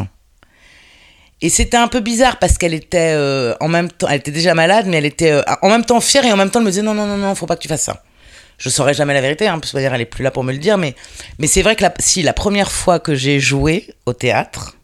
Et 1.42 1.50
c'était 1.50 1.76
un 1.76 1.88
peu 1.88 2.00
bizarre 2.00 2.38
parce 2.38 2.56
qu'elle 2.56 2.72
était 2.72 3.14
en 3.60 3.68
même 3.68 3.90
temps, 3.90 4.08
elle 4.08 4.20
était 4.20 4.30
déjà 4.30 4.54
malade, 4.54 4.86
mais 4.88 4.96
elle 4.96 5.04
était 5.04 5.38
en 5.60 5.68
même 5.68 5.84
temps 5.84 6.00
fière 6.00 6.24
et 6.24 6.32
en 6.32 6.36
même 6.36 6.48
temps 6.48 6.60
elle 6.60 6.64
me 6.64 6.70
disait 6.70 6.80
non, 6.82 6.94
non, 6.94 7.04
non, 7.04 7.18
non, 7.18 7.34
faut 7.34 7.44
pas 7.44 7.56
que 7.56 7.60
tu 7.60 7.68
fasses 7.68 7.82
ça. 7.82 8.02
Je 8.56 8.70
saurais 8.70 8.94
jamais 8.94 9.12
la 9.12 9.20
vérité, 9.20 9.46
hein, 9.46 9.58
parce 9.58 9.72
que 9.72 9.76
elle 9.76 10.00
est 10.00 10.06
plus 10.06 10.24
là 10.24 10.30
pour 10.30 10.44
me 10.44 10.52
le 10.52 10.56
dire, 10.56 10.78
mais, 10.78 10.94
mais 11.38 11.46
c'est 11.46 11.60
vrai 11.60 11.76
que 11.76 11.84
si 11.98 12.22
la 12.22 12.32
première 12.32 12.72
fois 12.72 12.98
que 12.98 13.14
j'ai 13.14 13.38
joué 13.38 13.88
au 14.06 14.14
théâtre, 14.14 14.76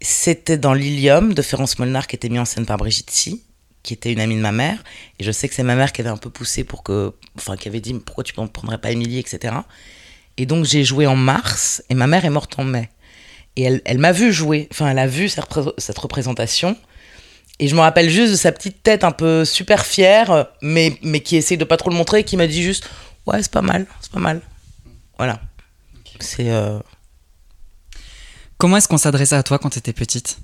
c'était 0.00 0.56
dans 0.58 0.74
l'Ilium 0.74 1.34
de 1.34 1.42
Ference 1.42 1.78
Molnar 1.78 2.06
qui 2.06 2.16
était 2.16 2.28
mis 2.28 2.38
en 2.38 2.44
scène 2.44 2.66
par 2.66 2.76
Brigitte 2.76 3.10
Si, 3.10 3.42
qui 3.82 3.94
était 3.94 4.12
une 4.12 4.20
amie 4.20 4.36
de 4.36 4.40
ma 4.40 4.52
mère. 4.52 4.82
Et 5.18 5.24
je 5.24 5.32
sais 5.32 5.48
que 5.48 5.54
c'est 5.54 5.62
ma 5.62 5.74
mère 5.74 5.92
qui 5.92 6.00
avait 6.00 6.10
un 6.10 6.16
peu 6.16 6.30
poussé 6.30 6.64
pour 6.64 6.82
que. 6.82 7.12
Enfin, 7.36 7.56
qui 7.56 7.68
avait 7.68 7.80
dit 7.80 7.94
pourquoi 7.94 8.24
tu 8.24 8.38
ne 8.38 8.46
prendrais 8.46 8.78
pas 8.78 8.90
Émilie, 8.90 9.18
etc. 9.18 9.54
Et 10.36 10.46
donc 10.46 10.64
j'ai 10.64 10.84
joué 10.84 11.06
en 11.06 11.16
mars 11.16 11.82
et 11.90 11.94
ma 11.94 12.06
mère 12.06 12.24
est 12.24 12.30
morte 12.30 12.58
en 12.58 12.64
mai. 12.64 12.90
Et 13.56 13.62
elle, 13.62 13.82
elle 13.84 13.98
m'a 13.98 14.12
vu 14.12 14.32
jouer. 14.32 14.68
Enfin, 14.70 14.88
elle 14.90 14.98
a 15.00 15.06
vu 15.08 15.28
cette, 15.28 15.44
repré- 15.44 15.72
cette 15.78 15.98
représentation. 15.98 16.76
Et 17.58 17.66
je 17.66 17.74
me 17.74 17.80
rappelle 17.80 18.08
juste 18.08 18.30
de 18.30 18.36
sa 18.36 18.52
petite 18.52 18.84
tête 18.84 19.02
un 19.02 19.10
peu 19.10 19.44
super 19.44 19.84
fière, 19.84 20.46
mais, 20.62 20.96
mais 21.02 21.18
qui 21.20 21.34
essaye 21.34 21.56
de 21.58 21.64
pas 21.64 21.76
trop 21.76 21.90
le 21.90 21.96
montrer 21.96 22.20
et 22.20 22.24
qui 22.24 22.36
m'a 22.36 22.46
dit 22.46 22.62
juste 22.62 22.88
Ouais, 23.26 23.42
c'est 23.42 23.50
pas 23.50 23.62
mal, 23.62 23.86
c'est 24.00 24.12
pas 24.12 24.20
mal. 24.20 24.42
Voilà. 25.16 25.40
C'est. 26.20 26.50
euh, 26.50 26.78
Comment 28.58 28.76
est-ce 28.76 28.88
qu'on 28.88 28.98
s'adressait 28.98 29.36
à 29.36 29.42
toi 29.44 29.58
quand 29.58 29.70
t'étais 29.70 29.92
petite? 29.92 30.38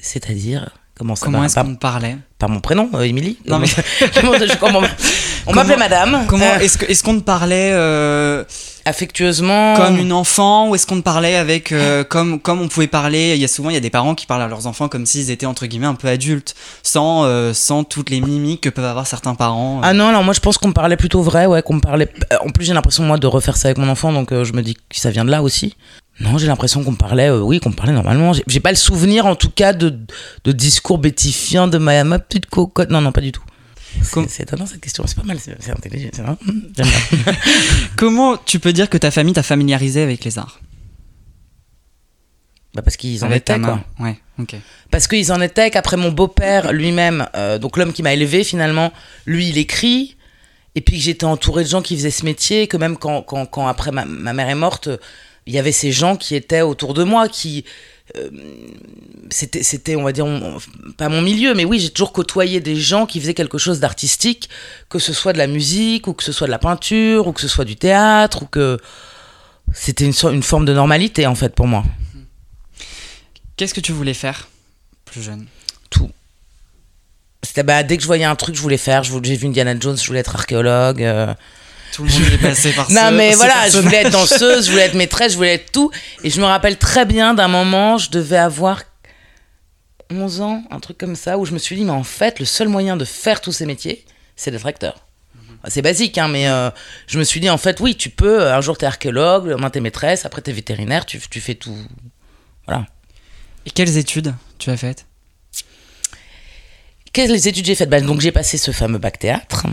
C'est-à-dire 0.00 0.70
Comment 0.98 1.14
ça 1.14 1.26
Comment 1.26 1.44
est-ce 1.44 1.54
qu'on 1.54 1.74
te 1.74 1.78
parlait? 1.78 2.16
Par 2.38 2.48
mon 2.48 2.60
prénom, 2.60 2.88
euh, 2.94 3.02
Émilie 3.02 3.38
Non, 3.46 3.58
mais- 3.58 3.66
On 5.46 5.52
m'appelait 5.52 5.76
madame. 5.76 6.24
Comment 6.26 6.44
euh, 6.44 6.58
est-ce 6.58 7.04
qu'on 7.04 7.14
te 7.18 7.22
parlait 7.22 7.70
euh, 7.72 8.42
affectueusement. 8.84 9.76
comme 9.76 9.98
une 9.98 10.12
enfant 10.12 10.68
ou 10.68 10.74
est-ce 10.74 10.86
qu'on 10.86 10.96
te 10.96 11.02
parlait 11.02 11.36
avec 11.36 11.70
euh, 11.70 12.02
comme 12.02 12.40
comme 12.40 12.60
on 12.60 12.66
pouvait 12.66 12.88
parler? 12.88 13.34
Il 13.36 13.40
y 13.40 13.44
a 13.44 13.48
souvent 13.48 13.70
il 13.70 13.74
y 13.74 13.76
a 13.76 13.80
des 13.80 13.90
parents 13.90 14.16
qui 14.16 14.26
parlent 14.26 14.42
à 14.42 14.48
leurs 14.48 14.66
enfants 14.66 14.88
comme 14.88 15.06
s'ils 15.06 15.30
étaient 15.30 15.46
entre 15.46 15.66
guillemets 15.66 15.86
un 15.86 15.94
peu 15.94 16.08
adultes, 16.08 16.56
sans 16.82 17.24
euh, 17.24 17.52
sans 17.52 17.84
toutes 17.84 18.10
les 18.10 18.20
mimiques 18.20 18.62
que 18.62 18.68
peuvent 18.70 18.84
avoir 18.86 19.06
certains 19.06 19.36
parents. 19.36 19.80
Ah 19.84 19.92
non, 19.92 20.08
alors 20.08 20.24
moi 20.24 20.34
je 20.34 20.40
pense 20.40 20.58
qu'on 20.58 20.68
me 20.68 20.74
parlait 20.74 20.96
plutôt 20.96 21.22
vrai, 21.22 21.46
ouais, 21.46 21.62
qu'on 21.62 21.74
me 21.74 21.80
parlait. 21.80 22.10
En 22.44 22.48
plus, 22.50 22.64
j'ai 22.64 22.74
l'impression 22.74 23.04
moi 23.04 23.16
de 23.18 23.26
refaire 23.28 23.56
ça 23.56 23.68
avec 23.68 23.78
mon 23.78 23.88
enfant, 23.88 24.12
donc 24.12 24.30
je 24.32 24.52
me 24.52 24.62
dis 24.62 24.74
que 24.74 24.80
ça 24.98 25.10
vient 25.10 25.24
de 25.24 25.30
là 25.30 25.42
aussi. 25.42 25.76
Non, 26.20 26.38
j'ai 26.38 26.46
l'impression 26.46 26.82
qu'on 26.82 26.92
me 26.92 26.96
parlait, 26.96 27.28
euh, 27.28 27.40
oui, 27.40 27.60
qu'on 27.60 27.72
parlait 27.72 27.92
normalement. 27.92 28.32
J'ai- 28.46 28.60
pas 28.60 28.70
le 28.70 28.76
souvenir, 28.76 29.26
en 29.26 29.36
tout 29.36 29.50
cas, 29.50 29.72
de, 29.74 29.98
de 30.44 30.52
discours 30.52 30.98
bétifiants 30.98 31.68
de 31.68 31.76
ma, 31.78 32.04
ma 32.04 32.18
petite 32.18 32.46
cocotte. 32.46 32.90
Non, 32.90 33.00
non, 33.02 33.12
pas 33.12 33.20
du 33.20 33.32
tout. 33.32 33.42
C'est 34.28 34.42
étonnant 34.42 34.66
cette 34.66 34.80
question, 34.80 35.04
c'est 35.06 35.16
pas 35.16 35.22
mal, 35.24 35.38
c'est 35.40 35.70
intelligent. 35.70 36.10
bien. 36.76 36.84
Comment 37.96 38.36
tu 38.36 38.58
peux 38.58 38.72
dire 38.72 38.90
que 38.90 38.98
ta 38.98 39.10
famille 39.10 39.32
t'a 39.34 39.42
familiarisé 39.42 40.02
avec 40.02 40.24
les 40.24 40.38
arts? 40.38 40.60
Bah 42.74 42.82
parce 42.82 42.96
qu'ils 42.98 43.24
en 43.24 43.30
étaient, 43.30 43.58
quoi. 43.58 43.80
Ouais, 43.98 44.18
ok. 44.38 44.56
Parce 44.90 45.08
qu'ils 45.08 45.32
en 45.32 45.40
étaient 45.40 45.70
qu'après 45.70 45.96
mon 45.96 46.12
beau-père 46.12 46.72
lui-même, 46.74 47.26
euh, 47.34 47.58
donc 47.58 47.78
l'homme 47.78 47.92
qui 47.94 48.02
m'a 48.02 48.12
élevé 48.12 48.44
finalement, 48.44 48.92
lui 49.24 49.48
il 49.48 49.56
écrit 49.56 50.16
et 50.74 50.82
puis 50.82 50.98
que 50.98 51.02
j'étais 51.02 51.24
entourée 51.24 51.64
de 51.64 51.68
gens 51.70 51.80
qui 51.80 51.96
faisaient 51.96 52.10
ce 52.10 52.26
métier, 52.26 52.68
que 52.68 52.76
même 52.76 52.98
quand, 52.98 53.22
quand, 53.22 53.46
quand 53.46 53.66
après 53.66 53.92
ma, 53.92 54.04
ma 54.04 54.34
mère 54.34 54.50
est 54.50 54.54
morte, 54.54 54.90
il 55.46 55.54
y 55.54 55.58
avait 55.58 55.72
ces 55.72 55.92
gens 55.92 56.16
qui 56.16 56.34
étaient 56.34 56.62
autour 56.62 56.94
de 56.94 57.04
moi, 57.04 57.28
qui 57.28 57.64
euh, 58.16 58.30
c'était 59.30 59.62
c'était 59.62 59.96
on 59.96 60.02
va 60.04 60.12
dire 60.12 60.26
on- 60.26 60.58
pas 60.96 61.08
mon 61.08 61.22
milieu, 61.22 61.54
mais 61.54 61.64
oui 61.64 61.80
j'ai 61.80 61.90
toujours 61.90 62.12
côtoyé 62.12 62.60
des 62.60 62.76
gens 62.76 63.06
qui 63.06 63.20
faisaient 63.20 63.34
quelque 63.34 63.58
chose 63.58 63.80
d'artistique, 63.80 64.48
que 64.88 64.98
ce 64.98 65.12
soit 65.12 65.32
de 65.32 65.38
la 65.38 65.46
musique 65.46 66.06
ou 66.06 66.12
que 66.12 66.22
ce 66.22 66.32
soit 66.32 66.46
de 66.46 66.52
la 66.52 66.58
peinture 66.58 67.26
ou 67.26 67.32
que 67.32 67.40
ce 67.40 67.48
soit 67.48 67.64
du 67.64 67.76
théâtre 67.76 68.42
ou 68.42 68.46
que 68.46 68.78
c'était 69.74 70.04
une, 70.04 70.12
forme 70.42 70.64
de 70.64 70.72
normalité 70.72 71.26
en 71.26 71.34
fait 71.34 71.54
pour 71.54 71.66
moi. 71.66 71.84
Qu'est-ce 73.56 73.74
que 73.74 73.80
tu 73.80 73.92
voulais 73.92 74.14
faire 74.14 74.48
plus 75.04 75.22
jeune? 75.22 75.46
Tout. 75.90 76.10
C'était 77.42 77.62
bah, 77.62 77.82
dès 77.82 77.96
que 77.96 78.02
je 78.02 78.06
voyais 78.06 78.24
un 78.24 78.36
truc, 78.36 78.54
je 78.54 78.60
voulais 78.60 78.76
faire. 78.76 79.02
J'ai 79.02 79.36
vu 79.36 79.46
Indiana 79.46 79.74
Jones, 79.78 79.96
je 79.96 80.06
voulais 80.06 80.20
être 80.20 80.34
archéologue. 80.34 81.02
euh. 81.02 81.34
Tout 81.92 82.04
le 82.04 82.10
monde 82.10 82.32
est 82.32 82.38
passé 82.38 82.72
par 82.72 82.90
Non, 82.90 83.08
ce- 83.08 83.14
mais 83.14 83.32
ce 83.32 83.36
voilà, 83.36 83.68
je 83.70 83.78
voulais 83.78 83.98
être 84.02 84.10
danseuse, 84.10 84.66
je 84.66 84.70
voulais 84.70 84.84
être 84.84 84.94
maîtresse, 84.94 85.32
je 85.32 85.36
voulais 85.36 85.54
être 85.54 85.72
tout. 85.72 85.90
Et 86.24 86.30
je 86.30 86.40
me 86.40 86.46
rappelle 86.46 86.76
très 86.78 87.04
bien 87.06 87.34
d'un 87.34 87.48
moment, 87.48 87.96
je 87.98 88.10
devais 88.10 88.36
avoir 88.38 88.82
11 90.10 90.40
ans, 90.40 90.62
un 90.70 90.78
truc 90.80 90.98
comme 90.98 91.16
ça, 91.16 91.38
où 91.38 91.44
je 91.46 91.52
me 91.52 91.58
suis 91.58 91.74
dit, 91.76 91.84
mais 91.84 91.90
en 91.90 92.04
fait, 92.04 92.38
le 92.38 92.44
seul 92.44 92.68
moyen 92.68 92.96
de 92.96 93.04
faire 93.04 93.40
tous 93.40 93.52
ces 93.52 93.66
métiers, 93.66 94.04
c'est 94.36 94.50
d'être 94.50 94.66
acteur. 94.66 94.96
C'est 95.68 95.82
basique, 95.82 96.16
hein, 96.18 96.28
mais 96.28 96.46
euh, 96.48 96.70
je 97.08 97.18
me 97.18 97.24
suis 97.24 97.40
dit, 97.40 97.50
en 97.50 97.58
fait, 97.58 97.80
oui, 97.80 97.96
tu 97.96 98.08
peux, 98.08 98.52
un 98.52 98.60
jour 98.60 98.78
t'es 98.78 98.86
archéologue, 98.86 99.48
demain 99.48 99.68
t'es 99.70 99.80
maîtresse, 99.80 100.24
après 100.24 100.40
t'es 100.42 100.52
vétérinaire, 100.52 101.06
tu, 101.06 101.18
tu 101.28 101.40
fais 101.40 101.54
tout. 101.56 101.76
Voilà. 102.66 102.86
Et 103.64 103.70
quelles 103.70 103.96
études 103.96 104.32
tu 104.58 104.70
as 104.70 104.76
faites? 104.76 105.06
Quelles 107.12 107.48
études 107.48 107.64
j'ai 107.66 107.74
faites? 107.74 107.88
Ben, 107.90 108.04
Donc 108.04 108.20
j'ai 108.20 108.30
passé 108.30 108.58
ce 108.58 108.70
fameux 108.70 108.98
bac 108.98 109.18
théâtre. 109.18 109.66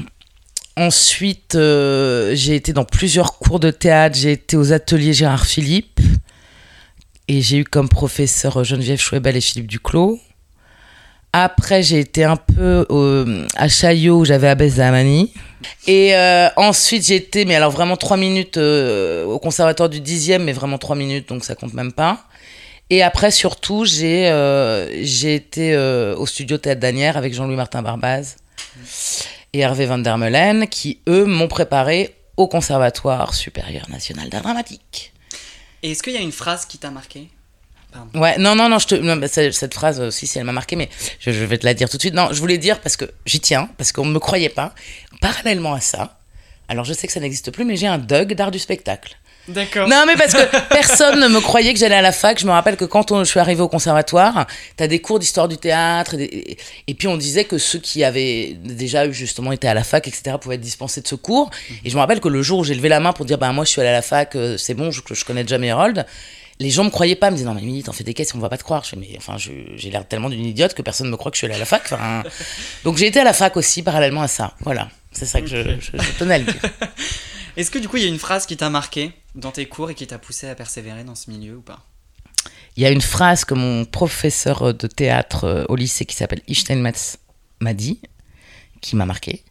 Ensuite, 0.75 1.55
euh, 1.55 2.31
j'ai 2.35 2.55
été 2.55 2.73
dans 2.73 2.85
plusieurs 2.85 3.37
cours 3.37 3.59
de 3.59 3.69
théâtre. 3.71 4.17
J'ai 4.17 4.31
été 4.31 4.57
aux 4.57 4.73
ateliers 4.73 5.13
Gérard 5.13 5.45
Philippe. 5.45 5.99
Et 7.27 7.41
j'ai 7.41 7.57
eu 7.57 7.63
comme 7.63 7.87
professeur 7.89 8.63
Geneviève 8.63 8.99
Chouebel 8.99 9.35
et 9.37 9.41
Philippe 9.41 9.67
Duclos. 9.67 10.19
Après, 11.31 11.81
j'ai 11.81 11.99
été 11.99 12.23
un 12.23 12.35
peu 12.35 12.85
au- 12.89 13.25
à 13.55 13.67
Chaillot, 13.67 14.19
où 14.19 14.25
j'avais 14.25 14.47
Abbès 14.49 14.73
Zamani. 14.75 15.31
Et 15.87 16.15
euh, 16.15 16.49
ensuite, 16.57 17.05
j'ai 17.07 17.15
été, 17.15 17.45
mais 17.45 17.55
alors 17.55 17.71
vraiment 17.71 17.95
trois 17.97 18.17
minutes 18.17 18.57
euh, 18.57 19.25
au 19.25 19.39
conservatoire 19.39 19.89
du 19.89 19.99
10e, 20.01 20.39
mais 20.43 20.51
vraiment 20.53 20.77
trois 20.77 20.95
minutes, 20.95 21.29
donc 21.29 21.43
ça 21.45 21.55
compte 21.55 21.73
même 21.73 21.91
pas. 21.93 22.25
Et 22.89 23.01
après, 23.01 23.31
surtout, 23.31 23.85
j'ai 23.85 24.27
euh, 24.27 25.03
j'ai 25.03 25.33
été 25.33 25.73
euh, 25.73 26.15
au 26.17 26.27
studio 26.27 26.57
Théâtre 26.57 26.81
d'Anière 26.81 27.15
avec 27.17 27.33
Jean-Louis 27.33 27.55
Martin 27.55 27.81
Barbaz 27.81 28.35
et 29.53 29.59
Hervé 29.59 29.85
Van 29.85 29.99
der 29.99 30.17
Meulen, 30.17 30.67
qui, 30.67 30.99
eux, 31.07 31.25
m'ont 31.25 31.47
préparé 31.47 32.15
au 32.37 32.47
Conservatoire 32.47 33.33
supérieur 33.33 33.89
national 33.89 34.29
d'art 34.29 34.41
dramatique. 34.41 35.13
Et 35.83 35.91
est-ce 35.91 36.01
qu'il 36.01 36.13
y 36.13 36.17
a 36.17 36.21
une 36.21 36.31
phrase 36.31 36.65
qui 36.65 36.77
t'a 36.77 36.89
marqué? 36.89 37.29
Pardon. 37.91 38.19
Ouais, 38.19 38.37
non, 38.39 38.55
non, 38.55 38.69
non, 38.69 38.79
je 38.79 38.87
te, 38.87 38.95
non, 38.95 39.17
bah, 39.17 39.27
cette 39.27 39.73
phrase 39.73 39.99
aussi, 39.99 40.25
si 40.25 40.39
elle 40.39 40.45
m'a 40.45 40.51
marqué, 40.51 40.75
mais 40.75 40.89
je, 41.19 41.31
je 41.31 41.45
vais 41.45 41.59
te 41.59 41.65
la 41.65 41.75
dire 41.75 41.89
tout 41.89 41.97
de 41.97 42.01
suite. 42.01 42.15
Non, 42.15 42.29
je 42.31 42.39
voulais 42.39 42.57
dire 42.57 42.81
parce 42.81 42.97
que 42.97 43.05
j'y 43.25 43.39
tiens, 43.39 43.69
parce 43.77 43.91
qu'on 43.91 44.05
ne 44.05 44.11
me 44.11 44.19
croyait 44.19 44.49
pas. 44.49 44.73
Parallèlement 45.21 45.73
à 45.73 45.79
ça, 45.79 46.19
alors 46.67 46.85
je 46.85 46.93
sais 46.93 47.05
que 47.05 47.13
ça 47.13 47.19
n'existe 47.19 47.51
plus, 47.51 47.65
mais 47.65 47.75
j'ai 47.75 47.87
un 47.87 47.99
Doug 47.99 48.33
d'art 48.33 48.49
du 48.49 48.57
spectacle. 48.57 49.15
D'accord. 49.49 49.89
Non, 49.89 50.05
mais 50.07 50.15
parce 50.15 50.33
que 50.33 50.67
personne 50.69 51.19
ne 51.19 51.27
me 51.27 51.41
croyait 51.41 51.73
que 51.73 51.79
j'allais 51.79 51.95
à 51.95 52.01
la 52.01 52.13
fac. 52.13 52.39
Je 52.39 52.45
me 52.45 52.51
rappelle 52.51 52.77
que 52.77 52.85
quand 52.85 53.11
on- 53.11 53.23
je 53.25 53.29
suis 53.29 53.39
arrivée 53.41 53.61
au 53.61 53.67
conservatoire, 53.67 54.47
t'as 54.77 54.87
des 54.87 54.99
cours 54.99 55.19
d'histoire 55.19 55.49
du 55.49 55.57
théâtre. 55.57 56.13
Et, 56.13 56.17
des- 56.17 56.57
et 56.87 56.93
puis 56.93 57.09
on 57.09 57.17
disait 57.17 57.43
que 57.43 57.57
ceux 57.57 57.79
qui 57.79 58.03
avaient 58.05 58.55
déjà 58.63 59.11
justement 59.11 59.51
été 59.51 59.67
à 59.67 59.73
la 59.73 59.83
fac, 59.83 60.07
etc., 60.07 60.37
pouvaient 60.39 60.55
être 60.55 60.61
dispensés 60.61 61.01
de 61.01 61.07
ce 61.07 61.15
cours. 61.15 61.49
Et 61.83 61.89
je 61.89 61.95
me 61.95 61.99
rappelle 61.99 62.21
que 62.21 62.29
le 62.29 62.41
jour 62.41 62.59
où 62.59 62.63
j'ai 62.63 62.73
levé 62.73 62.87
la 62.87 63.01
main 63.01 63.11
pour 63.11 63.25
dire, 63.25 63.37
bah 63.37 63.51
moi 63.51 63.65
je 63.65 63.69
suis 63.71 63.81
allée 63.81 63.89
à 63.89 63.93
la 63.93 64.01
fac, 64.01 64.35
euh, 64.35 64.57
c'est 64.57 64.75
bon, 64.75 64.91
je, 64.91 65.01
je 65.11 65.25
connais 65.25 65.43
déjà 65.43 65.57
mes 65.57 65.71
Harold. 65.71 66.05
Les 66.59 66.69
gens 66.69 66.85
me 66.85 66.89
croyaient 66.89 67.15
pas, 67.15 67.29
me 67.29 67.35
disaient 67.35 67.47
non 67.47 67.55
mais 67.55 67.61
Mimi, 67.63 67.83
t'en 67.83 67.91
fais 67.91 68.03
des 68.05 68.13
caisses, 68.13 68.33
on 68.35 68.39
va 68.39 68.47
pas 68.47 68.57
te 68.57 68.63
croire. 68.63 68.83
Je 68.85 68.91
fais 68.91 68.95
mais 68.95 69.09
enfin 69.17 69.35
j'ai 69.37 69.89
l'air 69.89 70.07
tellement 70.07 70.29
d'une 70.29 70.45
idiote 70.45 70.73
que 70.73 70.81
personne 70.83 71.07
ne 71.07 71.11
me 71.11 71.17
croit 71.17 71.31
que 71.31 71.35
je 71.35 71.39
suis 71.39 71.45
allée 71.47 71.55
à 71.55 71.59
la 71.59 71.65
fac. 71.65 71.81
Enfin, 71.91 72.23
donc 72.85 72.95
j'ai 72.95 73.07
été 73.07 73.19
à 73.19 73.23
la 73.25 73.33
fac 73.33 73.57
aussi 73.57 73.83
parallèlement 73.83 74.21
à 74.21 74.27
ça. 74.29 74.53
Voilà, 74.61 74.87
c'est 75.11 75.25
ça 75.25 75.41
que 75.41 75.47
je, 75.47 75.57
je- 75.57 75.97
je 76.01 76.11
tenais 76.17 76.35
à 76.35 76.37
le 76.37 76.45
dire. 76.45 76.55
Est-ce 77.57 77.69
que 77.71 77.79
du 77.79 77.89
coup 77.89 77.97
il 77.97 78.03
y 78.03 78.05
a 78.05 78.09
une 78.09 78.19
phrase 78.19 78.45
qui 78.45 78.55
t'a 78.55 78.69
marqué 78.69 79.11
dans 79.35 79.51
tes 79.51 79.65
cours 79.67 79.89
et 79.89 79.95
qui 79.95 80.07
t'a 80.07 80.19
poussé 80.19 80.47
à 80.47 80.55
persévérer 80.55 81.03
dans 81.03 81.15
ce 81.15 81.29
milieu 81.29 81.57
ou 81.57 81.61
pas 81.61 81.85
Il 82.75 82.83
y 82.83 82.85
a 82.85 82.91
une 82.91 83.01
phrase 83.01 83.45
que 83.45 83.53
mon 83.53 83.85
professeur 83.85 84.73
de 84.73 84.87
théâtre 84.87 85.45
euh, 85.45 85.65
au 85.69 85.75
lycée 85.75 86.05
qui 86.05 86.15
s'appelle 86.15 86.41
Ichtenmetz 86.47 87.17
m'a 87.59 87.73
dit, 87.73 88.01
qui 88.81 88.95
m'a 88.95 89.05
marqué, 89.05 89.43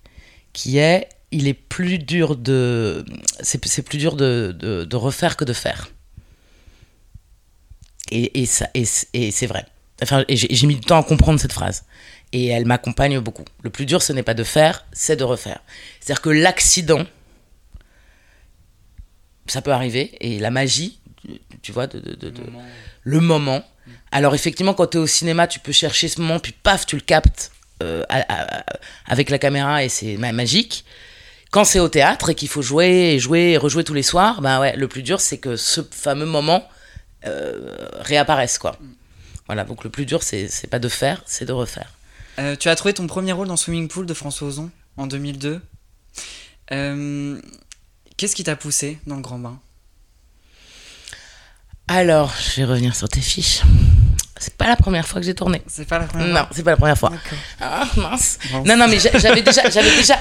qui 0.52 0.78
est 0.78 1.08
il 1.34 1.48
est 1.48 1.54
plus 1.54 1.98
dur 1.98 2.36
de 2.36 3.04
c'est 3.40 3.82
plus 3.82 3.98
dur 3.98 4.16
de, 4.16 4.54
de, 4.58 4.84
de 4.84 4.96
refaire 4.96 5.36
que 5.36 5.44
de 5.44 5.54
faire. 5.54 5.88
Et, 8.10 8.42
et 8.42 8.46
ça 8.46 8.68
et, 8.74 8.84
et 9.14 9.30
c'est 9.30 9.46
vrai. 9.46 9.66
Enfin, 10.02 10.24
j'ai 10.28 10.66
mis 10.66 10.74
du 10.74 10.80
temps 10.80 10.98
à 10.98 11.04
comprendre 11.04 11.40
cette 11.40 11.52
phrase. 11.52 11.84
Et 12.32 12.46
elle 12.46 12.66
m'accompagne 12.66 13.18
beaucoup. 13.20 13.44
Le 13.62 13.70
plus 13.70 13.86
dur, 13.86 14.02
ce 14.02 14.12
n'est 14.12 14.22
pas 14.22 14.34
de 14.34 14.42
faire, 14.42 14.86
c'est 14.92 15.16
de 15.16 15.24
refaire. 15.24 15.60
C'est-à-dire 16.00 16.22
que 16.22 16.30
l'accident, 16.30 17.04
ça 19.46 19.62
peut 19.62 19.72
arriver. 19.72 20.12
Et 20.20 20.38
la 20.38 20.50
magie, 20.50 20.98
tu 21.62 21.72
vois, 21.72 21.86
de, 21.86 21.98
de, 22.00 22.14
de- 22.14 22.30
de- 22.30 22.42
le 23.04 23.20
moment. 23.20 23.64
Alors 24.12 24.34
effectivement, 24.34 24.74
quand 24.74 24.86
tu 24.88 24.98
es 24.98 25.00
au 25.00 25.06
cinéma, 25.06 25.46
tu 25.46 25.58
peux 25.58 25.72
chercher 25.72 26.08
ce 26.08 26.20
moment, 26.20 26.38
puis 26.38 26.52
paf, 26.52 26.86
tu 26.86 26.96
le 26.96 27.02
captes 27.02 27.50
euh, 27.82 28.04
à- 28.08 28.20
à- 28.32 28.58
à- 28.60 28.64
avec 29.06 29.28
la 29.30 29.38
caméra 29.38 29.82
et 29.82 29.88
c'est 29.88 30.16
ma- 30.16 30.32
magique. 30.32 30.84
Quand 31.50 31.64
c'est 31.64 31.80
au 31.80 31.88
théâtre 31.88 32.30
et 32.30 32.34
qu'il 32.34 32.48
faut 32.48 32.62
jouer 32.62 33.14
et 33.14 33.18
jouer 33.18 33.50
et 33.52 33.56
rejouer 33.56 33.84
tous 33.84 33.92
les 33.94 34.02
soirs, 34.04 34.40
ben 34.40 34.60
ouais, 34.60 34.76
le 34.76 34.86
plus 34.88 35.02
dur, 35.02 35.20
c'est 35.20 35.38
que 35.38 35.56
ce 35.56 35.80
fameux 35.90 36.26
moment 36.26 36.66
euh, 37.26 37.76
réapparaisse, 38.00 38.58
quoi. 38.58 38.76
Voilà, 39.46 39.64
donc 39.64 39.84
le 39.84 39.90
plus 39.90 40.06
dur, 40.06 40.22
c'est 40.22 40.48
c'est 40.48 40.66
pas 40.68 40.78
de 40.78 40.88
faire, 40.88 41.22
c'est 41.26 41.44
de 41.44 41.52
refaire. 41.52 41.92
Euh, 42.38 42.56
tu 42.56 42.68
as 42.68 42.76
trouvé 42.76 42.94
ton 42.94 43.06
premier 43.06 43.32
rôle 43.32 43.48
dans 43.48 43.56
Swimming 43.56 43.88
Pool 43.88 44.06
de 44.06 44.14
François 44.14 44.48
Ozon 44.48 44.70
en 44.96 45.06
2002. 45.06 45.60
Qu'est-ce 48.16 48.36
qui 48.36 48.44
t'a 48.44 48.56
poussé 48.56 48.98
dans 49.06 49.16
le 49.16 49.22
grand 49.22 49.38
bain? 49.38 49.58
Alors, 51.88 52.32
je 52.38 52.60
vais 52.60 52.64
revenir 52.64 52.94
sur 52.94 53.08
tes 53.08 53.20
fiches. 53.20 53.62
C'est 54.38 54.56
pas 54.56 54.66
la 54.66 54.76
première 54.76 55.06
fois 55.06 55.20
que 55.20 55.26
j'ai 55.26 55.34
tourné. 55.34 55.62
C'est 55.66 55.86
pas 55.86 55.98
la 55.98 56.06
première 56.06 56.26
Non, 56.28 56.34
fois 56.40 56.48
c'est 56.52 56.62
pas 56.64 56.70
la 56.72 56.76
première 56.76 56.98
fois. 56.98 57.10
D'accord. 57.10 57.38
Ah, 57.60 57.86
mince. 57.96 58.38
Bon. 58.50 58.64
Non, 58.64 58.76
non, 58.76 58.88
mais 58.88 58.98
j'a- 58.98 59.16
j'avais 59.18 59.42
déjà, 59.42 59.68
j'avais 59.70 59.94
déjà, 59.96 60.18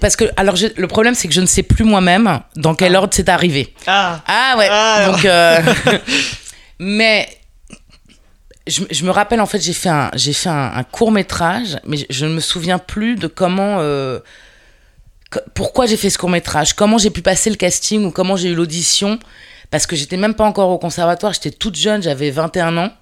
parce 0.00 0.16
que, 0.16 0.24
alors, 0.36 0.54
le 0.76 0.86
problème, 0.86 1.14
c'est 1.14 1.28
que 1.28 1.34
je 1.34 1.40
ne 1.40 1.46
sais 1.46 1.62
plus 1.64 1.84
moi-même 1.84 2.40
dans 2.56 2.74
quel 2.74 2.94
ordre 2.94 3.12
c'est 3.14 3.28
arrivé. 3.28 3.74
Ah 3.86 4.20
Ah 4.26 4.54
ouais. 4.58 4.68
Ah, 4.70 5.08
donc, 5.10 5.24
euh, 5.24 5.62
mais 6.78 7.28
je, 8.68 8.82
je 8.90 9.04
me 9.04 9.10
rappelle 9.10 9.40
en 9.40 9.46
fait, 9.46 9.60
j'ai 9.60 9.72
fait 9.72 9.88
un, 9.88 10.10
j'ai 10.14 10.32
fait 10.32 10.50
un, 10.50 10.84
court 10.84 11.10
métrage, 11.10 11.78
mais 11.84 11.96
je, 11.96 12.04
je 12.10 12.26
ne 12.26 12.34
me 12.34 12.40
souviens 12.40 12.78
plus 12.78 13.16
de 13.16 13.26
comment, 13.26 13.78
euh, 13.80 14.20
pourquoi 15.54 15.86
j'ai 15.86 15.96
fait 15.96 16.10
ce 16.10 16.18
court 16.18 16.30
métrage, 16.30 16.72
comment 16.74 16.98
j'ai 16.98 17.10
pu 17.10 17.22
passer 17.22 17.50
le 17.50 17.56
casting 17.56 18.04
ou 18.06 18.10
comment 18.10 18.36
j'ai 18.36 18.48
eu 18.48 18.54
l'audition, 18.54 19.18
parce 19.70 19.86
que 19.86 19.94
j'étais 19.96 20.16
même 20.16 20.34
pas 20.34 20.44
encore 20.44 20.70
au 20.70 20.78
conservatoire, 20.78 21.32
j'étais 21.32 21.50
toute 21.50 21.76
jeune, 21.76 22.02
j'avais 22.02 22.30
21 22.30 22.76
ans, 22.78 22.92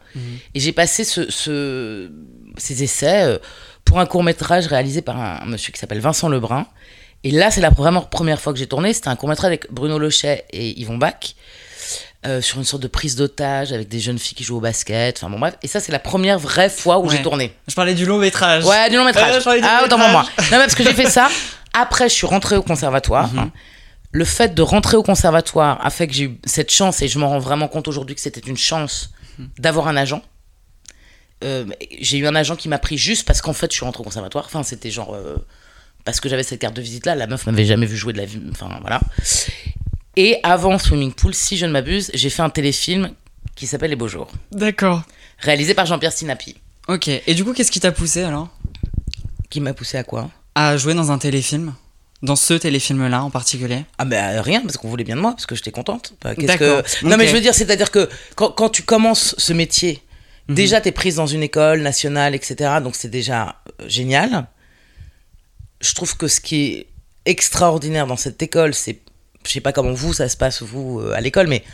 et 0.54 0.60
j'ai 0.60 0.72
passé 0.72 1.04
ce, 1.04 1.30
ce- 1.30 2.10
ces 2.56 2.82
essais 2.82 3.22
euh, 3.24 3.38
pour 3.84 4.00
un 4.00 4.06
court 4.06 4.22
métrage 4.24 4.66
réalisé 4.66 5.02
par 5.02 5.20
un, 5.20 5.40
un 5.42 5.46
monsieur 5.46 5.72
qui 5.72 5.78
s'appelle 5.78 6.00
Vincent 6.00 6.28
Lebrun. 6.30 6.66
Et 7.22 7.30
là, 7.30 7.50
c'est 7.50 7.60
la 7.60 7.68
vraiment 7.70 8.00
première 8.02 8.40
fois 8.40 8.52
que 8.54 8.58
j'ai 8.58 8.66
tourné. 8.66 8.92
C'était 8.94 9.08
un 9.08 9.16
court 9.16 9.28
métrage 9.28 9.48
avec 9.48 9.70
Bruno 9.70 9.98
Lochet 9.98 10.44
et 10.52 10.80
Yvon 10.80 10.96
Bach. 10.96 11.34
euh, 12.26 12.40
sur 12.40 12.56
une 12.58 12.64
sorte 12.64 12.82
de 12.82 12.88
prise 12.88 13.14
d'otage 13.14 13.72
avec 13.72 13.88
des 13.88 14.00
jeunes 14.00 14.18
filles 14.18 14.34
qui 14.36 14.42
jouent 14.42 14.56
au 14.56 14.60
basket. 14.60 15.18
Enfin 15.18 15.30
bon, 15.30 15.38
bref. 15.38 15.54
Et 15.62 15.68
ça, 15.68 15.80
c'est 15.80 15.92
la 15.92 15.98
première 16.00 16.38
vraie 16.38 16.70
fois 16.70 16.98
où 16.98 17.06
Ouais. 17.08 17.16
j'ai 17.16 17.22
tourné. 17.22 17.52
Je 17.68 17.74
parlais 17.74 17.94
du 17.94 18.06
long 18.06 18.18
métrage. 18.18 18.64
Ouais, 18.64 18.88
du 18.90 18.96
long 18.96 19.04
métrage. 19.04 19.46
Euh, 19.46 19.58
du 19.58 19.64
ah, 19.64 19.78
long 19.80 19.86
autant 19.86 19.98
pour 19.98 20.08
moi. 20.08 20.22
Non, 20.38 20.44
mais 20.52 20.58
parce 20.58 20.74
que 20.74 20.82
j'ai 20.82 20.94
fait 20.94 21.10
ça. 21.10 21.28
Après, 21.78 22.08
je 22.08 22.14
suis 22.14 22.26
rentrée 22.26 22.56
au 22.56 22.62
conservatoire. 22.62 23.32
Mhm. 23.32 23.50
Le 24.12 24.24
fait 24.24 24.54
de 24.54 24.62
rentrer 24.62 24.96
au 24.96 25.02
conservatoire 25.02 25.78
a 25.84 25.90
fait 25.90 26.06
que 26.06 26.14
j'ai 26.14 26.24
eu 26.24 26.38
cette 26.44 26.70
chance, 26.72 27.02
et 27.02 27.08
je 27.08 27.18
m'en 27.18 27.28
rends 27.28 27.38
vraiment 27.38 27.68
compte 27.68 27.86
aujourd'hui 27.88 28.14
que 28.14 28.20
c'était 28.20 28.40
une 28.40 28.56
chance 28.56 29.10
Mhm. 29.38 29.48
d'avoir 29.58 29.88
un 29.88 29.96
agent. 29.96 30.22
Euh, 31.44 31.66
j'ai 32.00 32.16
eu 32.16 32.26
un 32.26 32.34
agent 32.34 32.56
qui 32.56 32.68
m'a 32.70 32.78
pris 32.78 32.96
juste 32.96 33.26
parce 33.26 33.42
qu'en 33.42 33.52
fait, 33.52 33.70
je 33.70 33.76
suis 33.76 33.84
rentrée 33.84 34.00
au 34.00 34.04
conservatoire. 34.04 34.46
Enfin, 34.46 34.62
c'était 34.62 34.90
genre. 34.90 35.14
euh, 35.14 35.36
parce 36.04 36.20
que 36.20 36.28
j'avais 36.28 36.44
cette 36.44 36.60
carte 36.60 36.74
de 36.74 36.80
visite 36.80 37.04
là, 37.04 37.14
la 37.16 37.26
meuf 37.26 37.44
m'avait 37.46 37.64
jamais 37.64 37.84
vu 37.84 37.96
jouer 37.96 38.12
de 38.12 38.18
la 38.18 38.24
vie. 38.24 38.40
Enfin, 38.52 38.68
voilà. 38.80 39.00
Et 40.14 40.38
avant 40.44 40.78
Swimming 40.78 41.12
Pool, 41.12 41.34
si 41.34 41.56
je 41.58 41.66
ne 41.66 41.72
m'abuse, 41.72 42.10
j'ai 42.14 42.30
fait 42.30 42.42
un 42.42 42.48
téléfilm 42.48 43.10
qui 43.56 43.66
s'appelle 43.66 43.90
Les 43.90 43.96
Beaux 43.96 44.06
Jours, 44.08 44.30
D'accord. 44.52 45.02
réalisé 45.40 45.74
par 45.74 45.84
Jean-Pierre 45.84 46.12
Sinapi. 46.12 46.56
Ok. 46.88 47.08
Et 47.08 47.34
du 47.34 47.44
coup, 47.44 47.52
qu'est-ce 47.52 47.72
qui 47.72 47.80
t'a 47.80 47.90
poussé 47.92 48.22
alors? 48.22 48.48
Qui 49.50 49.60
m'a 49.60 49.74
poussé 49.74 49.98
à 49.98 50.04
quoi? 50.04 50.30
À 50.56 50.76
jouer 50.76 50.94
dans 50.94 51.12
un 51.12 51.18
téléfilm 51.18 51.74
Dans 52.22 52.34
ce 52.34 52.54
téléfilm-là 52.54 53.22
en 53.22 53.30
particulier? 53.30 53.84
Ah 53.98 54.04
ben 54.04 54.40
rien, 54.40 54.62
parce 54.62 54.76
qu'on 54.76 54.88
voulait 54.88 55.04
bien 55.04 55.14
de 55.16 55.20
moi, 55.20 55.32
parce 55.32 55.46
que 55.46 55.54
j'étais 55.54 55.70
contente. 55.70 56.14
Bah, 56.22 56.34
D'accord, 56.34 56.82
que... 56.82 57.06
Non 57.06 57.16
mais 57.16 57.28
je 57.28 57.34
veux 57.34 57.40
dire, 57.40 57.54
c'est-à-dire 57.54 57.90
que 57.90 58.08
quand, 58.34 58.50
quand 58.50 58.70
tu 58.70 58.82
commences 58.82 59.34
ce 59.38 59.52
métier, 59.52 60.02
Mhm. 60.48 60.54
déjà 60.54 60.80
t'es 60.80 60.92
prise 60.92 61.16
dans 61.16 61.26
une 61.26 61.42
école 61.42 61.80
nationale, 61.82 62.34
etc. 62.34 62.76
Donc 62.82 62.94
c'est 62.94 63.08
déjà 63.10 63.56
euh, 63.80 63.88
génial. 63.88 64.46
Je 65.80 65.94
trouve 65.94 66.16
que 66.16 66.28
ce 66.28 66.40
qui 66.40 66.72
est 66.72 66.86
extraordinaire 67.24 68.06
dans 68.06 68.16
cette 68.16 68.40
école, 68.42 68.72
c'est, 68.72 69.00
je 69.44 69.50
sais 69.50 69.60
pas 69.60 69.72
comment 69.72 69.92
vous 69.92 70.12
ça 70.12 70.28
se 70.28 70.36
passe 70.36 70.62
vous 70.62 71.00
euh, 71.00 71.12
à 71.14 71.20
l'école, 71.20 71.48
mais 71.48 71.64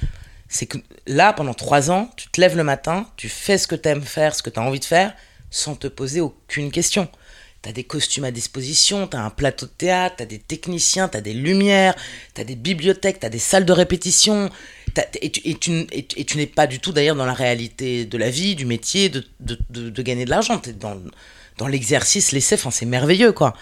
c'est 0.49 0.67
que 0.67 0.79
là, 1.07 1.33
pendant 1.33 1.55
trois 1.55 1.91
ans, 1.91 2.11
tu 2.17 2.29
te 2.29 2.41
lèves 2.41 2.57
le 2.57 2.65
matin, 2.65 3.07
tu 3.17 3.29
fais 3.29 3.59
ce 3.59 3.67
que 3.67 3.75
tu 3.75 3.89
aimes 3.89 4.03
faire, 4.03 4.35
ce 4.35 4.43
que 4.43 4.51
tu 4.51 4.59
as 4.59 4.63
envie 4.63 4.81
de 4.81 4.85
faire, 4.85 5.15
sans 5.51 5.75
te 5.77 5.87
poser 5.87 6.21
aucune 6.21 6.71
question. 6.71 7.09
Tu 7.63 7.69
as 7.69 7.73
des 7.73 7.85
costumes 7.85 8.25
à 8.25 8.31
disposition, 8.31 9.07
tu 9.07 9.17
as 9.17 9.25
un 9.25 9.31
plateau 9.31 9.67
de 9.67 9.71
théâtre, 9.71 10.17
tu 10.17 10.23
as 10.25 10.27
des 10.27 10.39
techniciens, 10.39 11.09
tu 11.09 11.17
as 11.17 11.21
des 11.21 11.35
lumières, 11.35 11.95
tu 12.35 12.41
as 12.41 12.45
des 12.45 12.57
bibliothèques, 12.57 13.21
tu 13.21 13.27
as 13.27 13.31
des 13.31 13.39
salles 13.39 13.65
de 13.65 13.73
répétition. 13.73 14.51
Et 15.23 15.31
tu, 15.31 16.37
n'es 16.37 16.47
pas 16.47 16.67
du 16.67 16.79
tout 16.79 16.93
d'ailleurs 16.93 17.17
dans 17.17 17.25
la 17.25 17.33
réalité 17.33 18.05
de 18.05 18.19
la 18.19 18.29
vie, 18.29 18.55
du 18.55 18.67
métier, 18.67 19.09
de, 19.09 20.03
gagner 20.03 20.25
de 20.25 20.31
l'argent. 20.31 20.59
Tu 20.59 20.71
es 20.71 20.73
dans, 20.73 21.01
dans 21.57 21.67
l'exercice 21.67 22.33
laissé, 22.33 22.57
enfin 22.57 22.71
c'est 22.71 22.87
merveilleux 22.87 23.33
quoi. 23.33 23.55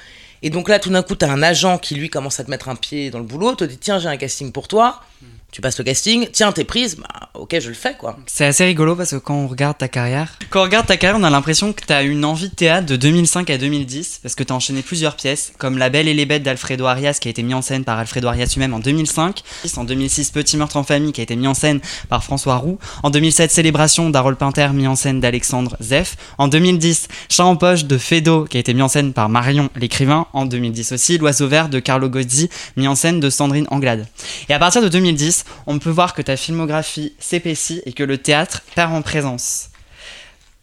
Et 0.42 0.50
donc 0.50 0.68
là, 0.68 0.78
tout 0.78 0.90
d'un 0.90 1.02
coup, 1.02 1.14
tu 1.14 1.24
as 1.24 1.30
un 1.30 1.42
agent 1.42 1.78
qui 1.78 1.94
lui 1.94 2.08
commence 2.08 2.40
à 2.40 2.44
te 2.44 2.50
mettre 2.50 2.68
un 2.68 2.76
pied 2.76 3.10
dans 3.10 3.18
le 3.18 3.24
boulot, 3.24 3.54
te 3.54 3.64
dit 3.64 3.78
tiens, 3.78 3.98
j'ai 3.98 4.08
un 4.08 4.16
casting 4.16 4.52
pour 4.52 4.68
toi 4.68 5.02
tu 5.50 5.60
passes 5.60 5.78
le 5.78 5.84
casting, 5.84 6.28
tiens, 6.32 6.52
t'es 6.52 6.64
prise, 6.64 6.96
bah 6.96 7.30
ok, 7.34 7.56
je 7.60 7.68
le 7.68 7.74
fais 7.74 7.94
quoi. 7.94 8.16
C'est 8.26 8.44
assez 8.44 8.64
rigolo 8.64 8.94
parce 8.94 9.10
que 9.10 9.16
quand 9.16 9.34
on 9.34 9.48
regarde 9.48 9.78
ta 9.78 9.88
carrière, 9.88 10.38
quand 10.50 10.60
on 10.60 10.64
regarde 10.64 10.86
ta 10.86 10.96
carrière, 10.96 11.18
on 11.20 11.24
a 11.24 11.30
l'impression 11.30 11.72
que 11.72 11.84
t'as 11.84 12.04
une 12.04 12.24
envie 12.24 12.48
de 12.48 12.54
théâtre 12.54 12.86
de 12.86 12.96
2005 12.96 13.50
à 13.50 13.58
2010 13.58 14.20
parce 14.22 14.34
que 14.34 14.44
t'as 14.44 14.54
enchaîné 14.54 14.82
plusieurs 14.82 15.16
pièces, 15.16 15.52
comme 15.58 15.78
La 15.78 15.90
Belle 15.90 16.08
et 16.08 16.14
les 16.14 16.26
Bêtes 16.26 16.42
d'Alfredo 16.42 16.86
Arias 16.86 17.18
qui 17.20 17.28
a 17.28 17.30
été 17.30 17.42
mis 17.42 17.54
en 17.54 17.62
scène 17.62 17.84
par 17.84 17.98
Alfredo 17.98 18.28
Arias 18.28 18.52
lui-même 18.54 18.74
en 18.74 18.78
2005, 18.78 19.42
en 19.76 19.84
2006 19.84 20.30
Petit 20.30 20.56
meurtre 20.56 20.76
en 20.76 20.84
famille 20.84 21.12
qui 21.12 21.20
a 21.20 21.24
été 21.24 21.36
mis 21.36 21.48
en 21.48 21.54
scène 21.54 21.80
par 22.08 22.22
François 22.22 22.56
Roux, 22.56 22.78
en 23.02 23.10
2007 23.10 23.50
Célébration 23.50 24.10
d'Harold 24.10 24.38
Pinter 24.38 24.68
mis 24.72 24.86
en 24.86 24.96
scène 24.96 25.20
d'Alexandre 25.20 25.76
Zeff, 25.82 26.16
en 26.38 26.48
2010 26.48 27.08
Chat 27.28 27.44
en 27.44 27.56
poche 27.56 27.84
de 27.84 27.98
Fedo 27.98 28.44
qui 28.44 28.56
a 28.56 28.60
été 28.60 28.72
mis 28.74 28.82
en 28.82 28.88
scène 28.88 29.12
par 29.12 29.28
Marion 29.28 29.68
l'écrivain, 29.74 30.26
en 30.32 30.46
2010 30.46 30.92
aussi 30.92 31.18
L'Oiseau 31.18 31.48
vert 31.48 31.68
de 31.68 31.80
Carlo 31.80 32.08
Gozzi 32.08 32.48
mis 32.76 32.86
en 32.86 32.94
scène 32.94 33.20
de 33.20 33.30
Sandrine 33.30 33.66
Anglade. 33.70 34.06
Et 34.48 34.54
à 34.54 34.58
partir 34.58 34.82
de 34.82 34.88
2010, 34.88 35.39
on 35.66 35.78
peut 35.78 35.90
voir 35.90 36.14
que 36.14 36.22
ta 36.22 36.36
filmographie 36.36 37.14
s'épaissit 37.18 37.82
et 37.86 37.92
que 37.92 38.02
le 38.02 38.18
théâtre 38.18 38.62
perd 38.74 38.92
en 38.92 39.02
présence. 39.02 39.70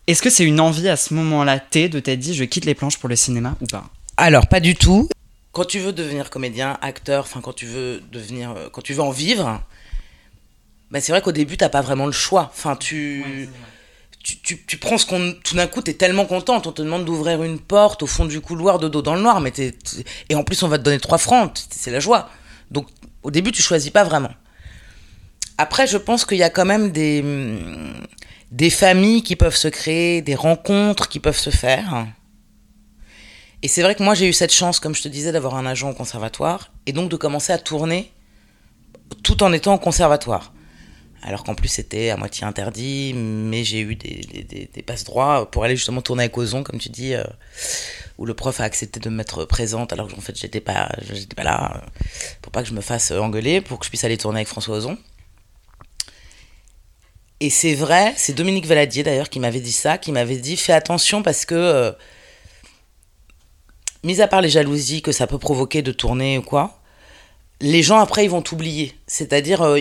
Est-ce 0.07 0.21
que 0.21 0.29
c'est 0.29 0.45
une 0.45 0.59
envie 0.59 0.87
à 0.87 0.95
ce 0.95 1.13
moment-là, 1.13 1.59
T, 1.59 1.89
de 1.89 1.99
t'être 1.99 2.19
dit 2.19 2.33
je 2.33 2.45
quitte 2.45 2.65
les 2.65 2.75
planches 2.75 2.97
pour 2.97 3.09
le 3.09 3.15
cinéma 3.15 3.55
ou 3.61 3.65
pas? 3.65 3.85
Alors, 4.15 4.47
pas 4.47 4.59
du 4.59 4.73
tout. 4.73 5.09
Quand 5.51 5.65
tu 5.65 5.79
veux 5.79 5.91
devenir 5.91 6.29
comédien, 6.29 6.77
acteur, 6.81 7.23
enfin 7.23 7.41
quand 7.41 7.53
tu 7.53 7.65
veux 7.65 8.01
devenir, 8.11 8.51
euh, 8.51 8.69
quand 8.71 8.81
tu 8.81 8.93
veux 8.93 9.01
en 9.01 9.11
vivre, 9.11 9.61
bah, 10.91 11.01
c'est 11.01 11.11
vrai 11.11 11.21
qu'au 11.21 11.31
début 11.31 11.57
t'as 11.57 11.69
pas 11.69 11.81
vraiment 11.81 12.05
le 12.05 12.11
choix. 12.11 12.49
Enfin 12.53 12.75
tu, 12.75 13.49
tu, 14.23 14.65
tu, 14.65 14.77
prends 14.77 14.97
ce 14.97 15.05
qu'on, 15.05 15.33
tout 15.43 15.55
d'un 15.55 15.67
coup 15.67 15.81
t'es 15.81 15.93
tellement 15.93 16.25
contente, 16.25 16.67
on 16.67 16.71
te 16.71 16.81
demande 16.81 17.05
d'ouvrir 17.05 17.43
une 17.43 17.59
porte 17.59 18.03
au 18.03 18.07
fond 18.07 18.25
du 18.25 18.39
couloir 18.39 18.77
de 18.79 18.87
dos 18.87 19.01
dans 19.01 19.15
le 19.15 19.21
noir, 19.21 19.41
mais 19.41 19.53
et 20.29 20.35
en 20.35 20.43
plus 20.43 20.61
on 20.63 20.67
va 20.67 20.77
te 20.77 20.83
donner 20.83 20.99
trois 20.99 21.17
francs, 21.17 21.65
c'est 21.69 21.91
la 21.91 21.99
joie. 21.99 22.29
Donc 22.71 22.87
au 23.23 23.31
début 23.31 23.51
tu 23.51 23.61
choisis 23.61 23.89
pas 23.89 24.03
vraiment. 24.03 24.31
Après, 25.57 25.87
je 25.87 25.97
pense 25.97 26.25
qu'il 26.25 26.37
y 26.37 26.43
a 26.43 26.49
quand 26.49 26.65
même 26.65 26.91
des, 26.91 27.23
des 28.51 28.69
familles 28.69 29.23
qui 29.23 29.35
peuvent 29.35 29.55
se 29.55 29.67
créer, 29.67 30.21
des 30.21 30.35
rencontres 30.35 31.09
qui 31.09 31.19
peuvent 31.19 31.37
se 31.37 31.49
faire. 31.49 32.07
Et 33.63 33.67
c'est 33.67 33.81
vrai 33.81 33.95
que 33.95 34.03
moi, 34.03 34.13
j'ai 34.13 34.27
eu 34.27 34.33
cette 34.33 34.53
chance, 34.53 34.79
comme 34.79 34.93
je 34.93 35.01
te 35.01 35.07
disais, 35.07 35.31
d'avoir 35.31 35.55
un 35.55 35.65
agent 35.65 35.89
au 35.89 35.93
conservatoire 35.93 36.71
et 36.85 36.93
donc 36.93 37.09
de 37.09 37.15
commencer 37.15 37.51
à 37.51 37.57
tourner 37.57 38.11
tout 39.23 39.41
en 39.41 39.51
étant 39.51 39.73
au 39.73 39.79
conservatoire. 39.79 40.53
Alors 41.23 41.43
qu'en 41.43 41.55
plus, 41.55 41.67
c'était 41.67 42.11
à 42.11 42.17
moitié 42.17 42.45
interdit, 42.45 43.13
mais 43.15 43.63
j'ai 43.63 43.79
eu 43.79 43.95
des, 43.95 44.43
des, 44.47 44.69
des, 44.71 44.81
passe-droits 44.83 45.49
pour 45.49 45.63
aller 45.63 45.75
justement 45.75 46.01
tourner 46.01 46.25
avec 46.25 46.37
Ozon, 46.37 46.63
comme 46.63 46.77
tu 46.77 46.89
dis, 46.89 47.15
euh, 47.15 47.23
où 48.19 48.25
le 48.25 48.35
prof 48.35 48.59
a 48.61 48.63
accepté 48.63 48.99
de 48.99 49.09
me 49.09 49.15
mettre 49.15 49.43
présente 49.45 49.91
alors 49.91 50.07
qu'en 50.07 50.21
fait, 50.21 50.37
j'étais 50.37 50.61
pas, 50.61 50.89
j'étais 51.11 51.35
pas 51.35 51.43
là, 51.43 51.73
euh, 51.75 51.87
pour 52.43 52.51
pas 52.51 52.61
que 52.61 52.69
je 52.69 52.73
me 52.73 52.81
fasse 52.81 53.11
engueuler, 53.11 53.61
pour 53.61 53.79
que 53.79 53.85
je 53.85 53.89
puisse 53.89 54.03
aller 54.03 54.17
tourner 54.17 54.37
avec 54.37 54.47
François 54.47 54.77
Ozon. 54.77 54.97
Et 57.39 57.49
c'est 57.49 57.75
vrai, 57.75 58.13
c'est 58.17 58.33
Dominique 58.33 58.65
Valadier 58.65 59.03
d'ailleurs 59.03 59.29
qui 59.29 59.39
m'avait 59.39 59.59
dit 59.59 59.71
ça, 59.71 59.97
qui 59.97 60.11
m'avait 60.11 60.37
dit 60.37 60.57
fais 60.57 60.73
attention 60.73 61.21
parce 61.21 61.45
que, 61.45 61.55
euh, 61.55 61.91
mis 64.03 64.21
à 64.21 64.27
part 64.27 64.41
les 64.41 64.49
jalousies 64.49 65.03
que 65.03 65.11
ça 65.11 65.27
peut 65.27 65.37
provoquer 65.37 65.83
de 65.83 65.91
tourner 65.91 66.39
ou 66.39 66.41
quoi, 66.41 66.79
les 67.61 67.83
gens 67.83 67.99
après 67.99 68.25
ils 68.25 68.29
vont 68.29 68.41
t'oublier. 68.41 68.95
C'est-à-dire, 69.05 69.61
euh, 69.61 69.79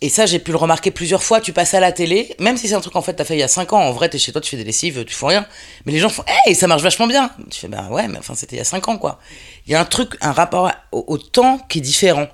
et 0.00 0.08
ça 0.08 0.24
j'ai 0.24 0.38
pu 0.38 0.52
le 0.52 0.56
remarquer 0.56 0.90
plusieurs 0.90 1.22
fois, 1.22 1.42
tu 1.42 1.52
passes 1.52 1.74
à 1.74 1.80
la 1.80 1.92
télé, 1.92 2.34
même 2.38 2.56
si 2.56 2.68
c'est 2.68 2.74
un 2.74 2.80
truc 2.80 2.96
en 2.96 3.02
fait 3.02 3.14
t'as 3.14 3.24
fait 3.24 3.36
il 3.36 3.40
y 3.40 3.42
a 3.42 3.48
5 3.48 3.74
ans, 3.74 3.80
en 3.80 3.92
vrai 3.92 4.08
t'es 4.08 4.18
chez 4.18 4.32
toi, 4.32 4.40
tu 4.40 4.50
fais 4.50 4.56
des 4.56 4.64
lessives, 4.64 5.04
tu 5.04 5.14
fais 5.14 5.26
rien, 5.26 5.46
mais 5.84 5.92
les 5.92 5.98
gens 5.98 6.08
font 6.08 6.24
hey 6.46 6.54
ça 6.54 6.66
marche 6.66 6.82
vachement 6.82 7.06
bien. 7.06 7.30
Tu 7.50 7.60
fais 7.60 7.68
ben 7.68 7.88
ouais, 7.90 8.08
mais 8.08 8.18
enfin 8.18 8.34
c'était 8.34 8.56
il 8.56 8.58
y 8.58 8.62
a 8.62 8.64
5 8.64 8.88
ans 8.88 8.96
quoi. 8.96 9.18
Il 9.66 9.72
y 9.72 9.74
a 9.74 9.80
un 9.80 9.84
truc, 9.84 10.16
un 10.22 10.32
rapport 10.32 10.70
au, 10.92 11.04
au 11.08 11.18
temps 11.18 11.58
qui 11.68 11.78
est 11.78 11.82
différent. 11.82 12.28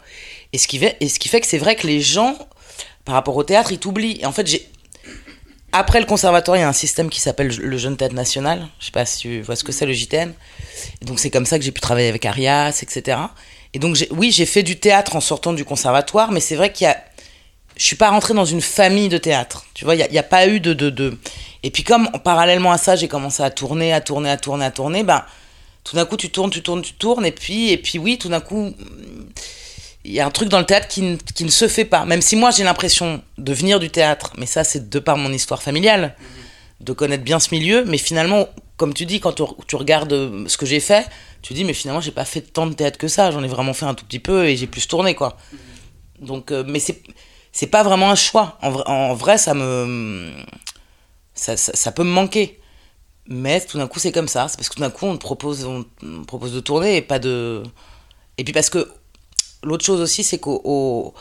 Et 0.52 0.58
ce 0.58 0.66
qui 0.66 0.78
fait, 0.78 0.96
et 1.00 1.08
ce 1.08 1.20
qui 1.20 1.28
fait 1.28 1.40
que 1.40 1.46
c'est 1.46 1.58
vrai 1.58 1.76
que 1.76 1.86
les 1.86 2.00
gens 2.00 2.36
par 3.10 3.16
rapport 3.16 3.36
au 3.36 3.42
théâtre, 3.42 3.72
ils 3.72 3.80
t'oublient. 3.80 4.20
Et 4.20 4.26
en 4.26 4.30
fait, 4.30 4.46
j'ai. 4.46 4.68
Après 5.72 5.98
le 5.98 6.06
conservatoire, 6.06 6.56
il 6.56 6.60
y 6.60 6.62
a 6.62 6.68
un 6.68 6.72
système 6.72 7.10
qui 7.10 7.20
s'appelle 7.20 7.48
le 7.48 7.76
Jeune 7.76 7.96
Théâtre 7.96 8.14
National. 8.14 8.68
Je 8.78 8.86
sais 8.86 8.92
pas 8.92 9.04
si 9.04 9.18
tu 9.18 9.40
vois 9.42 9.56
ce 9.56 9.64
que 9.64 9.72
c'est 9.72 9.84
le 9.84 9.92
JTN. 9.92 10.32
Donc 11.02 11.18
c'est 11.18 11.28
comme 11.28 11.44
ça 11.44 11.58
que 11.58 11.64
j'ai 11.64 11.72
pu 11.72 11.80
travailler 11.80 12.08
avec 12.08 12.24
Arias, 12.24 12.78
etc. 12.82 13.18
Et 13.74 13.80
donc 13.80 13.96
oui, 14.12 14.30
j'ai 14.30 14.46
fait 14.46 14.62
du 14.62 14.78
théâtre 14.78 15.16
en 15.16 15.20
sortant 15.20 15.52
du 15.52 15.64
conservatoire, 15.64 16.30
mais 16.30 16.38
c'est 16.38 16.54
vrai 16.54 16.72
qu'il 16.72 16.84
y 16.84 16.88
a. 16.88 17.02
Je 17.76 17.84
suis 17.84 17.96
pas 17.96 18.10
rentrée 18.10 18.32
dans 18.32 18.44
une 18.44 18.60
famille 18.60 19.08
de 19.08 19.18
théâtre. 19.18 19.64
Tu 19.74 19.84
vois, 19.84 19.96
il 19.96 20.08
n'y 20.08 20.16
a, 20.18 20.20
a, 20.20 20.22
pas 20.22 20.46
eu 20.46 20.60
de, 20.60 20.72
de, 20.72 20.88
de, 20.88 21.18
Et 21.64 21.72
puis 21.72 21.82
comme 21.82 22.12
parallèlement 22.22 22.70
à 22.70 22.78
ça, 22.78 22.94
j'ai 22.94 23.08
commencé 23.08 23.42
à 23.42 23.50
tourner, 23.50 23.92
à 23.92 24.00
tourner, 24.00 24.30
à 24.30 24.36
tourner, 24.36 24.66
à 24.66 24.70
tourner, 24.70 25.02
ben 25.02 25.24
tout 25.82 25.96
d'un 25.96 26.04
coup 26.04 26.16
tu 26.16 26.30
tournes, 26.30 26.50
tu 26.50 26.62
tournes, 26.62 26.82
tu 26.82 26.92
tournes, 26.92 27.26
et 27.26 27.32
puis, 27.32 27.70
et 27.72 27.76
puis 27.76 27.98
oui, 27.98 28.18
tout 28.18 28.28
d'un 28.28 28.40
coup 28.40 28.72
il 30.04 30.12
y 30.12 30.20
a 30.20 30.26
un 30.26 30.30
truc 30.30 30.48
dans 30.48 30.58
le 30.58 30.66
théâtre 30.66 30.88
qui, 30.88 31.18
qui, 31.34 31.44
ne 31.44 31.50
se 31.50 31.68
fait 31.68 31.84
pas. 31.84 32.04
Même 32.04 32.22
si 32.22 32.36
moi 32.36 32.50
j'ai 32.50 32.64
l'impression 32.64 33.22
de 33.38 33.52
venir 33.52 33.78
du 33.80 33.90
théâtre, 33.90 34.32
mais 34.38 34.46
ça 34.46 34.64
c'est 34.64 34.88
de 34.88 34.98
par 34.98 35.16
mon 35.16 35.32
histoire 35.32 35.62
familiale, 35.62 36.16
de 36.80 36.92
connaître 36.92 37.24
bien 37.24 37.38
ce 37.38 37.54
milieu. 37.54 37.84
Mais 37.84 37.98
finalement, 37.98 38.48
comme 38.76 38.94
tu 38.94 39.04
dis, 39.04 39.20
quand 39.20 39.34
tu, 39.66 39.76
regardes 39.76 40.12
euh, 40.12 40.44
ce 40.48 40.56
que 40.56 40.64
j'ai 40.64 40.80
fait, 40.80 41.06
tu 41.42 41.52
dis 41.52 41.64
mais 41.64 41.74
finalement 41.74 42.00
j'ai 42.00 42.12
pas 42.12 42.24
fait 42.24 42.40
tant 42.40 42.66
de 42.66 42.72
théâtre 42.72 42.98
que 42.98 43.08
ça. 43.08 43.30
J'en 43.30 43.42
ai 43.42 43.48
vraiment 43.48 43.74
fait 43.74 43.84
un 43.84 43.94
tout 43.94 44.06
petit 44.06 44.18
peu 44.18 44.46
et 44.46 44.56
j'ai 44.56 44.66
plus 44.66 44.88
tourné 44.88 45.14
quoi. 45.14 45.36
Donc, 46.18 46.50
euh, 46.50 46.64
mais 46.66 46.80
c'est 46.80 47.02
c'est 47.52 47.66
pas 47.66 47.82
vraiment 47.82 48.10
un 48.10 48.14
choix. 48.14 48.58
En, 48.62 49.14
vrai, 49.14 49.36
ça 49.36 49.54
me 49.54 50.32
ça, 51.34 51.56
ça, 51.56 51.92
peut 51.92 52.04
me 52.04 52.10
manquer. 52.10 52.60
Mais 53.26 53.60
tout 53.60 53.76
d'un 53.76 53.86
coup 53.86 53.98
c'est 53.98 54.12
comme 54.12 54.28
ça. 54.28 54.48
C'est 54.48 54.56
parce 54.56 54.68
que 54.68 54.76
tout 54.76 54.80
d'un 54.80 54.90
coup 54.90 55.06
on 55.06 55.16
te 55.16 55.20
propose 55.20 55.66
on 55.66 55.84
propose 56.24 56.54
de 56.54 56.60
tourner 56.60 56.96
et 56.96 57.02
pas 57.02 57.18
de 57.18 57.62
et 58.38 58.44
puis 58.44 58.52
parce 58.54 58.70
que 58.70 58.88
l'autre 59.62 59.84
chose 59.84 60.00
aussi, 60.00 60.24
c'est 60.24 60.38
qu'au 60.38 61.14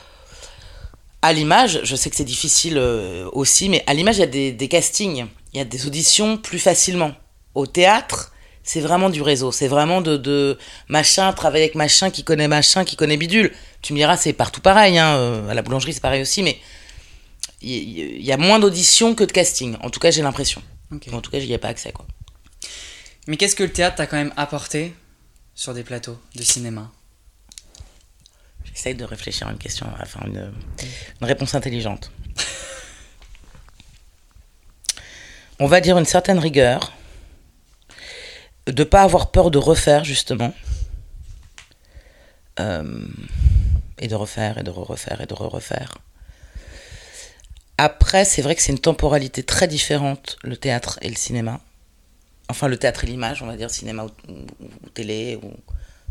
à 1.22 1.34
l'image, 1.34 1.82
je 1.84 1.96
sais 1.96 2.10
que 2.10 2.16
c'est 2.16 2.24
difficile 2.24 2.78
euh, 2.78 3.30
aussi, 3.34 3.70
mais 3.70 3.84
à 3.88 3.94
l'image, 3.94 4.18
il 4.18 4.22
y 4.22 4.24
a 4.24 4.28
des, 4.28 4.52
des, 4.52 4.68
castings, 4.68 5.26
il 5.54 5.58
y 5.58 5.60
a 5.60 5.66
des 5.66 5.86
auditions 5.86 6.38
plus 6.38 6.60
facilement. 6.60 7.12
Au 7.56 7.68
théâtre, 7.68 8.32
c'est 8.64 8.80
vraiment 8.80 9.10
du 9.10 9.22
réseau, 9.22 9.52
c'est 9.52 9.68
vraiment 9.68 10.02
de, 10.02 10.16
de, 10.16 10.58
machin, 10.88 11.34
travailler 11.34 11.66
avec 11.66 11.76
machin 11.76 12.10
qui 12.10 12.24
connaît 12.24 12.48
machin, 12.48 12.86
qui 12.86 12.96
connaît 12.96 13.18
bidule. 13.18 13.52
Tu 13.82 13.94
me 13.94 13.98
diras, 13.98 14.16
c'est 14.16 14.34
partout 14.34 14.62
pareil, 14.62 14.98
hein, 14.98 15.16
euh, 15.18 15.50
à 15.50 15.54
la 15.54 15.62
boulangerie 15.62 15.94
c'est 15.94 16.02
pareil 16.02 16.22
aussi, 16.22 16.42
mais 16.42 16.58
il 17.62 18.22
y, 18.26 18.32
a 18.32 18.38
moins 18.38 18.58
d'auditions 18.58 19.16
que 19.16 19.26
de 19.26 19.32
casting. 19.34 19.76
En 19.82 19.90
tout 19.90 20.00
cas, 20.00 20.12
j'ai 20.12 20.22
l'impression. 20.22 20.62
En 21.12 21.20
tout 21.20 21.30
cas, 21.30 21.40
j'y 21.40 21.52
ai 21.52 21.58
pas 21.58 21.68
accès. 21.68 21.92
Quoi. 21.92 22.06
Mais 23.28 23.36
qu'est-ce 23.36 23.56
que 23.56 23.64
le 23.64 23.72
théâtre 23.74 23.98
t'a 23.98 24.08
quand 24.08 24.16
même 24.16 24.34
apporté 24.38 24.94
sur 25.56 25.74
des 25.74 25.84
plateaux 25.84 26.18
de 26.36 26.44
cinéma? 26.44 26.90
J'essaye 28.80 28.96
de 28.96 29.04
réfléchir 29.04 29.46
à 29.46 29.52
une 29.52 29.58
question, 29.58 29.88
enfin 30.02 30.22
une, 30.26 30.54
réponse 31.22 31.54
intelligente. 31.54 32.14
On 35.60 35.68
va 35.68 35.82
dire 35.82 35.98
une 35.98 36.06
certaine 36.06 36.40
rigueur, 36.40 36.94
de 38.68 38.86
pas 38.86 39.02
avoir 39.02 39.32
peur 39.32 39.52
de 39.52 39.58
refaire 39.58 40.06
justement, 40.06 40.54
euh, 42.62 43.06
et 43.98 44.08
de 44.08 44.16
refaire 44.16 44.60
et 44.60 44.64
de 44.64 44.70
refaire 44.70 45.20
et 45.20 45.26
de 45.26 45.34
refaire. 45.34 45.98
Après, 47.78 48.24
c'est 48.24 48.42
vrai 48.42 48.56
que 48.56 48.62
c'est 48.62 48.72
une 48.72 48.80
temporalité 48.80 49.44
très 49.44 49.68
différente, 49.68 50.38
le 50.42 50.56
théâtre 50.56 51.00
et 51.02 51.10
le 51.10 51.18
cinéma. 51.18 51.60
Enfin, 52.48 52.70
le 52.70 52.78
théâtre 52.78 53.04
et 53.04 53.08
l'image, 53.08 53.42
on 53.42 53.48
va 53.48 53.58
dire 53.58 53.72
cinéma 53.72 54.06
ou 54.06 54.90
télé 54.94 55.38
ou 55.44 55.52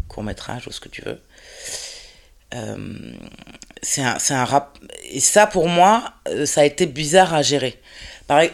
court 0.07 0.23
métrage 0.23 0.69
ou 0.69 0.71
ce 0.71 0.81
que 0.81 0.91
tu 0.91 1.01
veux. 1.01 1.23
Euh, 2.55 3.13
c'est 3.83 4.03
un, 4.03 4.17
un 4.31 4.45
rap. 4.45 4.79
Et 5.11 5.21
ça, 5.21 5.47
pour 5.47 5.69
moi, 5.69 6.13
euh, 6.29 6.47
ça 6.47 6.63
a 6.63 6.65
été 6.65 6.87
bizarre 6.87 7.35
à 7.35 7.43
gérer. 7.43 7.81
Euh, 8.31 8.49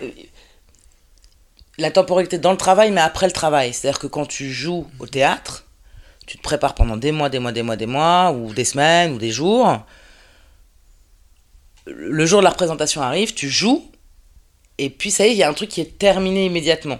la 1.78 1.90
temporalité 1.90 2.38
dans 2.38 2.52
le 2.52 2.56
travail, 2.56 2.90
mais 2.90 3.00
après 3.00 3.26
le 3.26 3.32
travail. 3.32 3.72
C'est-à-dire 3.72 3.98
que 3.98 4.06
quand 4.06 4.26
tu 4.26 4.52
joues 4.52 4.86
au 4.98 5.06
théâtre, 5.06 5.66
tu 6.26 6.38
te 6.38 6.42
prépares 6.42 6.74
pendant 6.74 6.96
des 6.96 7.12
mois, 7.12 7.28
des 7.28 7.38
mois, 7.38 7.52
des 7.52 7.62
mois, 7.62 7.76
des 7.76 7.86
mois, 7.86 8.32
ou 8.32 8.52
des 8.52 8.64
semaines, 8.64 9.12
ou 9.12 9.18
des 9.18 9.30
jours. 9.30 9.84
Le 11.86 12.24
jour 12.26 12.40
de 12.40 12.44
la 12.44 12.50
représentation 12.50 13.02
arrive, 13.02 13.34
tu 13.34 13.50
joues, 13.50 13.90
et 14.78 14.88
puis 14.88 15.10
ça 15.10 15.26
y 15.26 15.30
est, 15.30 15.32
il 15.32 15.36
y 15.36 15.42
a 15.42 15.50
un 15.50 15.52
truc 15.52 15.68
qui 15.68 15.82
est 15.82 15.98
terminé 15.98 16.46
immédiatement. 16.46 16.98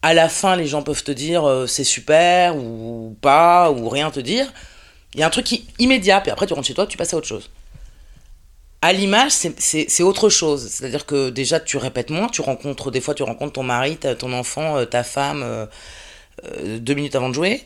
à 0.00 0.14
la 0.14 0.28
fin, 0.28 0.56
les 0.56 0.66
gens 0.66 0.82
peuvent 0.82 1.02
te 1.02 1.10
dire 1.10 1.64
c'est 1.66 1.84
super 1.84 2.56
ou 2.56 3.16
pas, 3.20 3.70
ou 3.70 3.88
rien 3.88 4.10
te 4.10 4.20
dire. 4.20 4.50
Il 5.14 5.20
y 5.20 5.22
a 5.22 5.26
un 5.26 5.30
truc 5.30 5.46
qui 5.46 5.66
immédiat, 5.78 6.20
puis 6.20 6.30
après 6.30 6.46
tu 6.46 6.54
rentres 6.54 6.66
chez 6.66 6.74
toi, 6.74 6.86
tu 6.86 6.96
passes 6.96 7.14
à 7.14 7.16
autre 7.16 7.26
chose. 7.26 7.50
À 8.80 8.92
l'image, 8.92 9.32
c'est- 9.32 10.02
autre 10.02 10.28
chose. 10.28 10.68
C'est-à-dire 10.70 11.04
que 11.04 11.30
déjà, 11.30 11.58
tu 11.58 11.76
répètes 11.78 12.10
moins, 12.10 12.28
tu 12.28 12.42
rencontres, 12.42 12.92
des 12.92 13.00
fois, 13.00 13.12
tu 13.14 13.24
rencontres 13.24 13.54
ton 13.54 13.64
mari, 13.64 13.96
ta- 13.96 14.14
ton 14.14 14.32
enfant, 14.32 14.76
euh, 14.76 14.84
ta 14.84 15.02
femme, 15.02 15.42
euh, 15.42 15.66
euh, 16.44 16.78
deux 16.78 16.94
minutes 16.94 17.16
avant 17.16 17.28
de 17.28 17.34
jouer. 17.34 17.64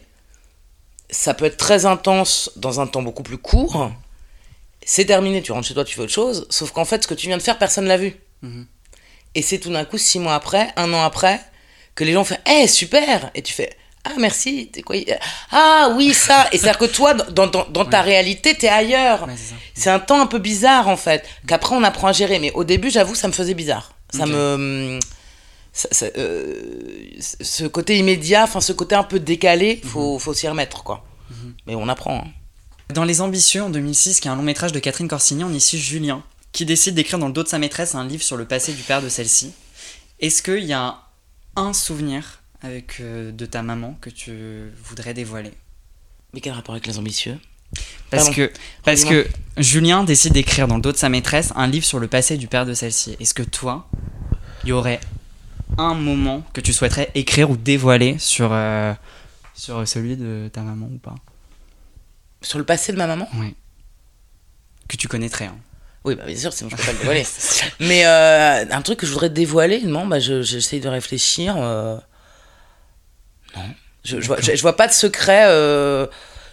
Ça 1.11 1.35
peut 1.35 1.45
être 1.45 1.59
très 1.59 1.85
intense 1.85 2.51
dans 2.57 2.81
un 2.81 2.87
temps 2.87 3.03
beaucoup 3.03 3.23
plus 3.23 3.37
court. 3.37 3.91
C'est 4.87 5.05
terminé, 5.05 5.43
tu 5.43 5.53
rentres 5.53 5.69
chez 5.69 5.75
toi, 5.75 5.85
tu 5.85 5.95
fais 5.95 6.01
autre 6.01 6.13
chose. 6.13 6.47
Sauf 6.49 6.71
qu'en 6.71 6.87
fait, 6.87 7.03
ce 7.03 7.09
que 7.09 7.15
tu 7.15 7.27
viens 7.27 7.37
de 7.37 7.43
faire, 7.43 7.59
personne 7.59 7.85
l'a 7.87 7.99
vu. 7.99 8.17
Mhm. 8.41 8.67
Et 9.35 9.43
c'est 9.43 9.59
tout 9.59 9.71
d'un 9.71 9.85
coup, 9.85 9.99
six 9.99 10.19
mois 10.19 10.35
après, 10.35 10.73
un 10.77 10.93
an 10.95 11.03
après, 11.03 11.41
que 11.95 12.05
les 12.05 12.13
gens 12.15 12.25
font 12.25 12.39
Eh, 12.51 12.67
super 12.67 13.31
Et 13.35 13.43
tu 13.43 13.53
fais 13.53 13.77
Ah, 14.05 14.15
merci, 14.19 14.71
quoi 14.85 14.97
Ah, 15.53 15.95
oui, 15.97 16.13
ça 16.13 16.49
Et 16.53 16.59
c'est-à-dire 16.59 16.79
que 16.79 16.87
toi, 16.87 17.15
dans, 17.15 17.47
dans, 17.47 17.67
dans 17.69 17.85
ta 17.85 18.03
réalité, 18.03 18.55
t'es 18.57 18.69
ailleurs. 18.69 19.27
Ouais, 19.29 19.35
c'est 19.75 19.91
un 19.91 20.01
temps 20.01 20.21
un 20.21 20.27
peu 20.27 20.39
bizarre, 20.41 20.89
en 20.89 20.97
fait, 20.97 21.25
qu'après 21.47 21.77
on 21.77 21.85
apprend 21.85 22.09
à 22.09 22.13
gérer. 22.13 22.39
Mais 22.41 22.51
au 22.53 22.65
début, 22.65 22.91
j'avoue, 22.91 23.15
ça 23.15 23.29
me 23.29 23.33
faisait 23.33 23.55
bizarre. 23.55 23.93
Ça 24.13 24.27
me. 24.27 24.99
ça- 25.73 25.89
ça, 25.93 26.07
euh, 26.19 26.61
ce 27.21 27.65
côté 27.65 27.97
immédiat, 27.97 28.43
enfin, 28.45 28.61
ce 28.61 28.73
côté 28.73 28.95
un 28.97 29.05
peu 29.05 29.21
décalé, 29.21 29.81
faut, 29.85 30.19
faut 30.19 30.35
s'y 30.35 30.49
remettre, 30.49 30.83
quoi. 30.83 31.05
Mais 31.67 31.75
on 31.77 31.89
apprend. 31.89 32.25
hein. 32.27 32.31
Dans 32.93 33.05
Les 33.05 33.21
Ambitieux, 33.23 33.63
en 33.63 33.71
2006, 33.71 34.21
qui 34.21 34.29
est 34.29 34.31
un 34.31 34.37
long 34.37 34.43
métrage 34.43 34.73
de 34.73 34.79
Catherine 34.81 35.09
Corsini, 35.09 35.45
on 35.45 35.51
y 35.53 35.61
suit 35.61 35.79
Julien, 35.79 36.23
qui 36.51 36.67
décide 36.67 36.95
d'écrire 36.95 37.19
dans 37.19 37.29
le 37.29 37.33
dos 37.33 37.43
de 37.45 37.49
sa 37.49 37.59
maîtresse 37.59 37.95
un 37.95 38.05
livre 38.07 38.23
sur 38.23 38.37
le 38.37 38.45
passé 38.45 38.73
du 38.73 38.83
père 38.83 39.01
de 39.01 39.09
celle-ci. 39.09 39.53
Est-ce 40.21 40.43
qu'il 40.43 40.65
y 40.65 40.73
a 40.75 40.99
un 41.57 41.73
souvenir 41.73 42.42
avec, 42.63 43.01
euh, 43.01 43.33
de 43.33 43.47
ta 43.47 43.63
maman 43.63 43.97
que 44.01 44.11
tu 44.11 44.33
voudrais 44.85 45.15
dévoiler 45.15 45.53
Mais 46.33 46.41
quel 46.41 46.53
rapport 46.53 46.75
avec 46.75 46.87
les 46.87 46.99
ambitieux? 46.99 47.39
Parce 48.11 48.25
Pardon. 48.25 48.37
que, 48.37 48.53
parce 48.85 49.05
que 49.05 49.27
Julien 49.57 50.05
décide 50.05 50.35
d'écrire 50.35 50.69
dans 50.69 50.77
le 50.77 50.83
dos 50.83 50.93
de 50.93 50.97
sa 50.97 51.09
maîtresse 51.09 51.53
un 51.57 51.67
livre 51.67 51.87
sur 51.87 51.99
le 51.99 52.07
passé 52.09 52.37
du 52.37 52.47
père 52.47 52.67
de 52.67 52.75
celle-ci. 52.75 53.17
Est-ce 53.19 53.33
que 53.33 53.43
toi, 53.43 53.89
il 54.65 54.69
y 54.69 54.73
aurait 54.73 55.01
un 55.79 55.95
moment 55.95 56.43
que 56.53 56.61
tu 56.61 56.73
souhaiterais 56.75 57.11
écrire 57.15 57.51
ou 57.51 57.57
dévoiler 57.57 58.19
sur, 58.19 58.51
euh, 58.53 58.93
sur 59.55 59.89
celui 59.89 60.17
de 60.17 60.51
ta 60.53 60.61
maman 60.61 60.87
ou 60.93 60.99
pas? 60.99 61.15
Sur 62.43 62.59
le 62.59 62.65
passé 62.65 62.93
de 62.93 62.99
ma 62.99 63.07
maman? 63.07 63.27
Oui. 63.37 63.55
Que 64.89 64.97
tu 64.99 65.09
connaîtrais. 65.09 65.47
hein. 65.47 65.57
Oui, 66.05 66.15
bah 66.17 66.25
bien 66.27 66.37
sûr, 66.37 66.53
sinon 66.53 66.69
je 66.69 66.77
peux 66.77 66.83
pas 66.83 66.93
le 66.93 66.99
dévoiler. 66.99 67.25
Mais 67.81 68.05
euh, 68.05 68.67
un 68.71 68.83
truc 68.83 68.99
que 68.99 69.07
je 69.07 69.13
voudrais 69.13 69.31
dévoiler, 69.31 69.81
non, 69.83 70.07
bah 70.07 70.19
je- 70.21 70.43
j'essaye 70.43 70.81
de 70.81 70.89
réfléchir. 70.89 71.55
euh, 71.57 71.97
Non. 73.57 73.63
Je, 74.05 74.21
je, 74.21 74.27
vois, 74.27 74.41
je, 74.41 74.55
je 74.57 74.63
vois 74.63 74.77
pas 74.77 74.89
de 74.89 74.93
secret. 74.93 75.45
euh, 75.47 76.07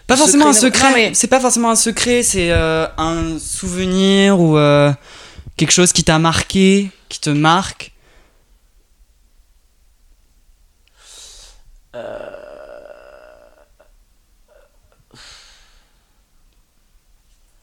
Pas 0.07 0.17
forcément 0.17 0.47
un 0.47 0.53
secret, 0.53 0.93
mais 0.93 1.13
c'est 1.13 1.27
pas 1.27 1.39
forcément 1.39 1.71
un 1.71 1.75
secret, 1.75 2.23
c'est 2.23 2.51
euh, 2.51 2.87
un 2.97 3.39
souvenir 3.39 4.39
ou 4.39 4.57
euh, 4.57 4.91
quelque 5.57 5.71
chose 5.71 5.91
qui 5.93 6.03
t'a 6.03 6.19
marqué, 6.19 6.89
qui 7.09 7.19
te 7.19 7.29
marque. 7.29 7.91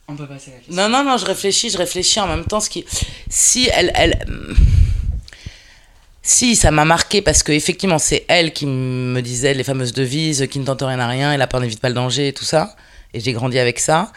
On 0.08 0.14
peut 0.14 0.26
passer 0.26 0.52
la 0.52 0.58
question. 0.58 0.74
Non, 0.76 0.88
non, 0.88 1.04
non, 1.04 1.16
je 1.16 1.26
réfléchis, 1.26 1.70
je 1.70 1.78
réfléchis 1.78 2.20
en 2.20 2.28
même 2.28 2.44
temps. 2.44 2.60
Ce 2.60 2.70
qui... 2.70 2.84
Si 3.28 3.68
elle. 3.72 3.90
elle... 3.94 4.24
Si, 6.28 6.56
ça 6.56 6.72
m'a 6.72 6.84
marqué 6.84 7.22
parce 7.22 7.44
que 7.44 7.52
effectivement 7.52 8.00
c'est 8.00 8.24
elle 8.26 8.52
qui 8.52 8.66
me 8.66 9.20
disait 9.22 9.54
les 9.54 9.62
fameuses 9.62 9.92
devises 9.92 10.48
qui 10.50 10.58
ne 10.58 10.64
tentent 10.64 10.82
rien 10.82 10.98
à 10.98 11.06
rien 11.06 11.32
et 11.32 11.36
la 11.36 11.46
peur 11.46 11.60
n'évite 11.60 11.80
pas 11.80 11.88
le 11.88 11.94
danger 11.94 12.26
et 12.26 12.32
tout 12.32 12.44
ça. 12.44 12.74
Et 13.14 13.20
j'ai 13.20 13.32
grandi 13.32 13.60
avec 13.60 13.78
ça. 13.78 14.10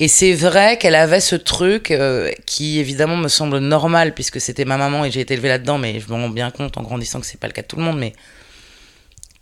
Et 0.00 0.08
c'est 0.08 0.32
vrai 0.32 0.78
qu'elle 0.78 0.96
avait 0.96 1.20
ce 1.20 1.36
truc 1.36 1.92
euh, 1.92 2.32
qui 2.44 2.80
évidemment 2.80 3.16
me 3.16 3.28
semble 3.28 3.58
normal 3.58 4.14
puisque 4.14 4.40
c'était 4.40 4.64
ma 4.64 4.78
maman 4.78 5.04
et 5.04 5.12
j'ai 5.12 5.20
été 5.20 5.34
élevée 5.34 5.46
là-dedans, 5.46 5.78
mais 5.78 6.00
je 6.00 6.08
me 6.08 6.14
rends 6.14 6.28
bien 6.28 6.50
compte 6.50 6.76
en 6.76 6.82
grandissant 6.82 7.20
que 7.20 7.26
c'est 7.26 7.38
pas 7.38 7.46
le 7.46 7.52
cas 7.52 7.62
de 7.62 7.68
tout 7.68 7.76
le 7.76 7.82
monde, 7.82 8.00
mais 8.00 8.14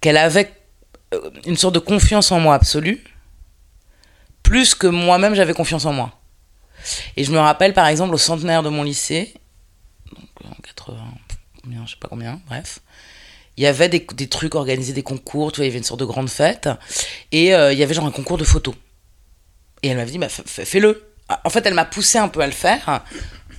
qu'elle 0.02 0.18
avait 0.18 0.52
euh, 1.14 1.30
une 1.46 1.56
sorte 1.56 1.76
de 1.76 1.80
confiance 1.80 2.30
en 2.30 2.40
moi 2.40 2.54
absolue, 2.54 3.02
plus 4.42 4.74
que 4.74 4.86
moi-même 4.86 5.34
j'avais 5.34 5.54
confiance 5.54 5.86
en 5.86 5.94
moi. 5.94 6.12
Et 7.16 7.24
je 7.24 7.32
me 7.32 7.38
rappelle 7.38 7.72
par 7.72 7.86
exemple 7.86 8.14
au 8.14 8.18
centenaire 8.18 8.62
de 8.62 8.68
mon 8.68 8.82
lycée, 8.82 9.32
donc 10.14 10.28
en 10.44 10.54
80, 10.62 10.98
combien, 11.66 11.84
je 11.84 11.92
sais 11.92 11.96
pas 12.00 12.08
combien, 12.08 12.40
bref. 12.48 12.78
Il 13.56 13.64
y 13.64 13.66
avait 13.66 13.88
des, 13.88 14.06
des 14.14 14.28
trucs 14.28 14.54
organisés, 14.54 14.92
des 14.92 15.02
concours, 15.02 15.50
tu 15.50 15.56
vois, 15.56 15.64
il 15.64 15.68
y 15.68 15.70
avait 15.70 15.78
une 15.78 15.84
sorte 15.84 16.00
de 16.00 16.04
grande 16.04 16.28
fête. 16.28 16.68
Et 17.32 17.54
euh, 17.54 17.72
il 17.72 17.78
y 17.78 17.82
avait 17.82 17.94
genre 17.94 18.06
un 18.06 18.10
concours 18.10 18.38
de 18.38 18.44
photos. 18.44 18.74
Et 19.82 19.88
elle 19.88 19.96
m'avait 19.96 20.10
dit, 20.10 20.18
bah, 20.18 20.28
fais-le. 20.28 21.10
En 21.44 21.50
fait, 21.50 21.64
elle 21.66 21.74
m'a 21.74 21.84
poussé 21.84 22.18
un 22.18 22.28
peu 22.28 22.40
à 22.40 22.46
le 22.46 22.52
faire, 22.52 23.02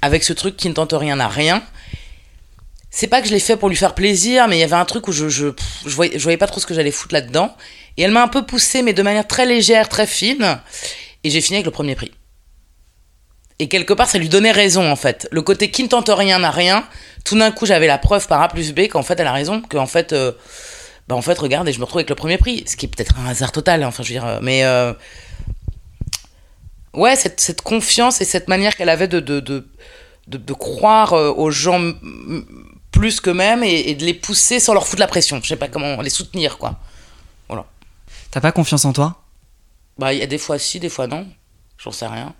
avec 0.01 0.23
ce 0.23 0.33
truc 0.33 0.55
qui 0.55 0.69
ne 0.69 0.73
tente 0.73 0.93
rien 0.93 1.19
à 1.19 1.27
rien. 1.27 1.63
C'est 2.89 3.07
pas 3.07 3.21
que 3.21 3.27
je 3.27 3.33
l'ai 3.33 3.39
fait 3.39 3.57
pour 3.57 3.69
lui 3.69 3.75
faire 3.75 3.93
plaisir, 3.93 4.47
mais 4.47 4.57
il 4.57 4.61
y 4.61 4.63
avait 4.63 4.73
un 4.73 4.85
truc 4.85 5.07
où 5.07 5.11
je, 5.11 5.27
je, 5.27 5.53
voyais, 5.85 6.17
je 6.17 6.23
voyais 6.23 6.37
pas 6.37 6.47
trop 6.47 6.59
ce 6.59 6.65
que 6.65 6.73
j'allais 6.73 6.91
foutre 6.91 7.13
là-dedans. 7.13 7.55
Et 7.97 8.03
elle 8.03 8.11
m'a 8.11 8.23
un 8.23 8.27
peu 8.27 8.45
poussé, 8.45 8.83
mais 8.83 8.93
de 8.93 9.01
manière 9.01 9.27
très 9.27 9.45
légère, 9.45 9.89
très 9.89 10.07
fine. 10.07 10.59
Et 11.23 11.29
j'ai 11.29 11.41
fini 11.41 11.57
avec 11.57 11.65
le 11.65 11.71
premier 11.71 11.95
prix. 11.95 12.11
Et 13.59 13.67
quelque 13.69 13.93
part, 13.93 14.07
ça 14.07 14.17
lui 14.17 14.29
donnait 14.29 14.51
raison, 14.51 14.91
en 14.91 14.95
fait. 14.95 15.27
Le 15.31 15.41
côté 15.41 15.71
qui 15.71 15.83
ne 15.83 15.87
tente 15.87 16.09
rien 16.09 16.39
n'a 16.39 16.51
rien. 16.51 16.87
Tout 17.25 17.37
d'un 17.37 17.51
coup, 17.51 17.65
j'avais 17.65 17.87
la 17.87 17.97
preuve 17.97 18.27
par 18.27 18.41
A 18.41 18.49
plus 18.49 18.71
B 18.73 18.81
qu'en 18.81 19.03
fait, 19.03 19.19
elle 19.19 19.27
a 19.27 19.33
raison. 19.33 19.61
Qu'en 19.61 19.87
fait, 19.87 20.13
euh, 20.13 20.31
bah, 21.07 21.15
en 21.15 21.21
fait, 21.21 21.37
regarde, 21.39 21.67
et 21.67 21.73
je 21.73 21.79
me 21.79 21.83
retrouve 21.85 21.99
avec 21.99 22.09
le 22.09 22.15
premier 22.15 22.37
prix. 22.37 22.63
Ce 22.67 22.75
qui 22.75 22.85
est 22.85 22.89
peut-être 22.89 23.15
un 23.19 23.27
hasard 23.27 23.51
total, 23.51 23.83
hein, 23.83 23.87
enfin, 23.87 24.03
je 24.03 24.09
veux 24.09 24.19
dire. 24.19 24.25
euh, 24.25 24.39
Mais. 24.41 24.63
euh, 24.63 24.93
ouais, 26.93 27.15
cette, 27.15 27.39
cette 27.39 27.61
confiance 27.61 28.21
et 28.21 28.25
cette 28.25 28.47
manière 28.47 28.75
qu'elle 28.75 28.89
avait 28.89 29.07
de, 29.07 29.19
de, 29.19 29.39
de, 29.39 29.67
de, 30.27 30.37
de 30.37 30.53
croire 30.53 31.13
aux 31.13 31.51
gens 31.51 31.93
plus 32.91 33.19
qu'eux-mêmes 33.21 33.63
et, 33.63 33.89
et 33.89 33.95
de 33.95 34.05
les 34.05 34.13
pousser 34.13 34.59
sans 34.59 34.73
leur 34.73 34.87
foutre 34.87 34.99
la 34.99 35.07
pression. 35.07 35.39
Je 35.43 35.47
sais 35.47 35.55
pas 35.55 35.67
comment 35.67 36.01
les 36.01 36.09
soutenir, 36.09 36.57
quoi. 36.57 36.79
T'as 38.29 38.41
pas 38.41 38.51
confiance 38.51 38.85
en 38.85 38.93
toi? 38.93 39.23
Bah, 39.97 40.13
il 40.13 40.19
y 40.19 40.21
a 40.21 40.27
des 40.27 40.37
fois 40.37 40.59
si, 40.59 40.79
des 40.79 40.89
fois 40.89 41.07
non. 41.07 41.25
J'en 41.77 41.91
sais 41.91 42.05
rien. 42.07 42.35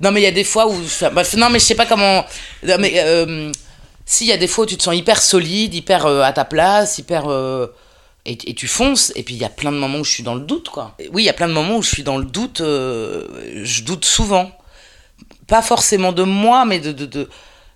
Non, 0.00 0.10
mais 0.12 0.20
il 0.20 0.24
y 0.24 0.28
a 0.28 0.30
des 0.32 0.44
fois 0.44 0.68
où. 0.68 0.74
bref, 1.12 1.34
non, 1.34 1.48
mais 1.50 1.58
je 1.58 1.64
sais 1.64 1.74
pas 1.74 1.86
comment. 1.86 2.24
non, 2.62 2.76
mais. 2.78 2.92
Euh, 2.96 3.50
si, 4.04 4.24
il 4.24 4.28
y 4.28 4.32
a 4.32 4.36
des 4.36 4.46
fois 4.46 4.64
où 4.64 4.68
tu 4.68 4.76
te 4.76 4.82
sens 4.84 4.94
hyper 4.94 5.20
solide, 5.20 5.74
hyper 5.74 6.06
euh, 6.06 6.22
à 6.22 6.32
ta 6.32 6.44
place, 6.44 6.98
hyper. 6.98 7.28
euh, 7.28 7.66
et, 8.24 8.38
et 8.50 8.54
tu 8.54 8.68
fonces. 8.68 9.12
Et 9.16 9.22
puis 9.22 9.34
il 9.34 9.40
y 9.40 9.44
a 9.44 9.48
plein 9.48 9.72
de 9.72 9.78
moments 9.78 9.98
où 9.98 10.04
je 10.04 10.10
suis 10.12 10.22
dans 10.22 10.34
le 10.34 10.42
doute, 10.42 10.68
quoi. 10.68 10.96
Oui, 11.12 11.22
il 11.22 11.26
y 11.26 11.30
a 11.30 11.32
plein 11.32 11.48
de 11.48 11.52
moments 11.52 11.76
où 11.78 11.82
je 11.82 11.88
suis 11.90 12.02
dans 12.04 12.18
le 12.18 12.24
doute. 12.24 12.60
euh, 12.60 13.62
je 13.64 13.82
doute 13.82 14.04
souvent. 14.04 14.50
Pas 15.46 15.62
forcément 15.62 16.12
de 16.12 16.22
moi, 16.24 16.64
mais 16.64 16.78
de, 16.80 16.92
de, 16.92 17.06
de- 17.06 17.28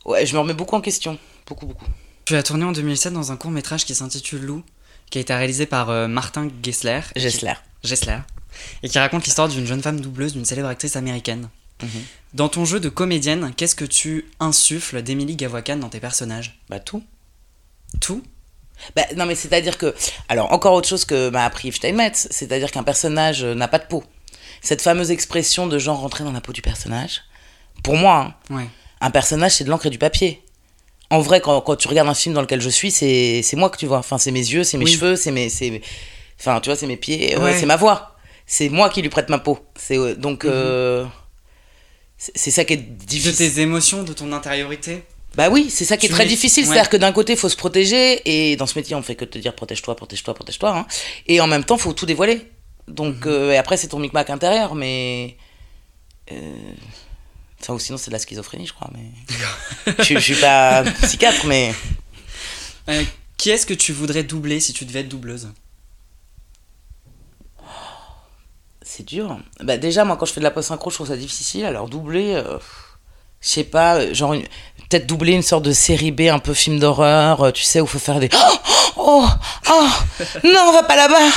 Ouais, 0.05 0.25
je 0.27 0.35
me 0.35 0.41
remets 0.41 0.55
beaucoup 0.55 0.75
en 0.77 0.81
question. 0.81 1.19
Beaucoup, 1.47 1.67
beaucoup. 1.67 1.87
Tu 2.25 2.37
as 2.37 2.43
tourné 2.43 2.65
en 2.65 2.73
2007 2.73 3.13
dans 3.13 3.33
un 3.33 3.37
court 3.37 3.51
métrage 3.51 3.85
qui 3.85 3.95
s'intitule 3.95 4.43
Lou, 4.43 4.63
qui 5.11 5.19
a 5.19 5.21
été 5.21 5.35
réalisé 5.35 5.67
par 5.67 5.89
Martin 6.09 6.49
Gessler. 6.63 7.01
Gessler. 7.17 7.55
Gessler. 7.85 8.19
Et 8.83 8.89
qui 8.89 8.99
raconte 8.99 9.25
l'histoire 9.25 9.49
d'une 9.49 9.67
jeune 9.67 9.83
femme 9.83 10.01
doubleuse 10.01 10.33
d'une 10.35 10.45
célèbre 10.45 10.69
actrice 10.69 10.97
américaine. 10.97 11.49
Mhm. 11.83 11.89
Dans 12.35 12.49
ton 12.49 12.65
jeu 12.65 12.79
de 12.81 12.89
comédienne, 12.89 13.53
qu'est-ce 13.57 13.75
que 13.75 13.85
tu 13.85 14.27
insuffles 14.39 15.03
d'Emily 15.03 15.35
Gavoican 15.37 15.77
dans 15.77 15.89
tes 15.89 16.01
personnages? 16.01 16.61
Bah, 16.69 16.79
tout. 16.81 17.03
Tout? 18.01 18.23
Bah, 18.97 19.03
non, 19.17 19.27
mais 19.27 19.35
c'est-à-dire 19.35 19.77
que. 19.79 19.95
Alors, 20.29 20.53
encore 20.53 20.75
autre 20.75 20.89
chose 20.89 21.05
que 21.05 21.29
m'a 21.31 21.45
appris 21.45 21.73
Steinmetz, 21.73 22.29
c'est-à-dire 22.31 22.71
qu'un 22.71 22.83
personnage 22.85 23.43
euh, 23.45 23.55
n'a 23.55 23.69
pas 23.69 23.79
de 23.79 23.87
peau. 23.87 24.05
Cette 24.63 24.81
fameuse 24.83 25.11
expression 25.11 25.67
de 25.67 25.79
genre 25.79 25.99
rentrer 26.01 26.25
dans 26.25 26.33
la 26.33 26.41
peau 26.41 26.53
du 26.53 26.63
personnage, 26.63 27.23
pour 27.83 27.97
moi, 27.97 28.35
hein, 28.51 28.55
Ouais. 28.57 28.67
un 29.01 29.11
personnage, 29.11 29.53
c'est 29.53 29.65
de 29.65 29.71
l'encre 29.71 29.87
et 29.87 29.91
du 29.91 29.99
papier. 29.99 30.43
En 31.11 31.21
vrai, 31.21 31.41
quand, 31.41 31.61
quand 31.63 31.75
tu 31.77 31.89
regardes 31.89 32.09
un 32.09 32.15
film 32.15 32.35
dans 32.35 32.41
lequel 32.43 32.61
je 32.61 32.69
suis, 32.69 32.91
c'est 32.93 33.43
moi 33.55 33.69
que 33.71 33.77
tu 33.77 33.87
vois. 33.87 33.99
Enfin, 33.99 34.17
c'est 34.19 34.31
mes 34.31 34.39
yeux, 34.39 34.63
c'est 34.65 34.79
mes 34.79 34.85
Oui. 34.85 34.93
cheveux, 34.93 35.17
c'est 35.17 35.33
mes. 35.33 35.49
c'est- 35.49 35.81
Enfin, 36.39 36.61
tu 36.61 36.71
vois, 36.71 36.77
c'est 36.77 36.87
mes 36.87 36.97
pieds, 36.97 37.37
euh, 37.37 37.41
Ouais. 37.43 37.59
c'est 37.59 37.67
ma 37.67 37.77
voix. 37.77 38.17
C'est 38.47 38.69
moi 38.69 38.89
qui 38.89 39.03
lui 39.03 39.09
prête 39.11 39.29
ma 39.29 39.39
peau. 39.39 39.59
C'est 39.77 39.99
euh, 39.99 40.15
donc. 40.15 40.45
euh, 40.45 41.05
c'est 42.35 42.51
ça 42.51 42.65
qui 42.65 42.75
est 42.75 42.77
De 42.77 43.05
difficile. 43.07 43.35
tes 43.55 43.61
émotions, 43.63 44.03
de 44.03 44.13
ton 44.13 44.33
intériorité 44.33 45.03
Bah 45.37 45.49
oui, 45.51 45.71
c'est 45.71 45.85
ça 45.87 45.97
qui 45.97 46.07
est 46.07 46.09
Tu 46.11 46.15
très 46.15 46.25
mets- 46.25 46.29
difficile. 46.29 46.65
ouais. 46.65 46.69
C'est-à-dire 46.75 46.91
que 46.91 46.97
d'un 46.99 47.13
côté, 47.13 47.33
il 47.33 47.39
faut 47.39 47.49
se 47.49 47.57
protéger, 47.57 48.21
et 48.27 48.57
dans 48.57 48.67
ce 48.67 48.79
métier, 48.79 48.95
on 48.95 49.03
fait 49.03 49.15
que 49.17 49.25
te 49.25 49.39
dire 49.39 49.55
protège-toi, 49.55 49.97
protège-toi, 49.97 50.35
protège-toi. 50.35 50.77
hein. 50.77 50.87
Et 51.27 51.41
en 51.41 51.47
même 51.47 51.65
temps, 51.65 51.79
faut 51.79 51.93
tout 51.95 52.07
dévoiler. 52.07 52.43
Donc, 52.89 53.25
Mhm. 53.25 53.33
euh, 53.33 53.53
et 53.53 53.57
après, 53.57 53.77
c'est 53.77 53.89
ton 53.89 53.99
micmac 54.01 54.29
intérieur, 54.31 54.75
mais. 54.75 55.37
euh, 56.33 56.37
Enfin, 57.63 57.75
ou 57.75 57.79
sinon, 57.79 57.99
c'est 57.99 58.09
de 58.11 58.15
la 58.15 58.19
schizophrénie, 58.19 58.67
je 58.67 58.73
crois. 58.73 58.91
Mais... 58.95 59.93
je, 59.99 60.15
je 60.15 60.19
suis 60.19 60.35
pas 60.35 60.83
psychiatre, 61.03 61.45
mais. 61.47 61.75
Euh, 62.89 63.03
Qui 63.37 63.51
est-ce 63.51 63.67
que 63.67 63.75
tu 63.75 63.93
voudrais 63.93 64.23
doubler 64.25 64.61
si 64.61 64.73
tu 64.73 64.85
devais 64.87 65.01
être 65.01 65.09
doubleuse? 65.09 65.49
C'est 68.93 69.07
dur. 69.07 69.39
Bah, 69.63 69.77
déjà, 69.77 70.05
moi, 70.05 70.17
quand 70.17 70.27
je 70.27 70.33
fais 70.33 70.41
de 70.41 70.45
la 70.45 70.51
post 70.51 70.67
synchro, 70.69 70.91
je 70.91 70.97
trouve 70.97 71.07
ça 71.07 71.17
difficile. 71.17 71.65
Alors, 71.65 71.89
doubler. 71.89 72.35
euh, 72.35 72.59
je 73.41 73.49
sais 73.49 73.63
pas, 73.63 73.99
euh, 73.99 74.13
genre 74.13 74.33
une- 74.33 74.43
peut-être 74.91 75.07
doubler 75.07 75.33
une 75.33 75.43
sorte 75.45 75.65
de 75.65 75.71
série 75.73 76.11
B, 76.11 76.23
un 76.23 76.41
peu 76.41 76.53
film 76.55 76.81
d'horreur, 76.81 77.41
euh, 77.43 77.51
tu 77.53 77.63
sais, 77.63 77.81
où 77.81 77.87
faut 77.87 78.01
faire 78.01 78.19
des 78.19 78.29
oh, 78.35 78.59
oh, 78.97 79.27
oh, 79.71 79.87
non, 80.43 80.61
on 80.69 80.73
va 80.73 80.83
pas 80.83 80.97
là-bas. 80.97 81.31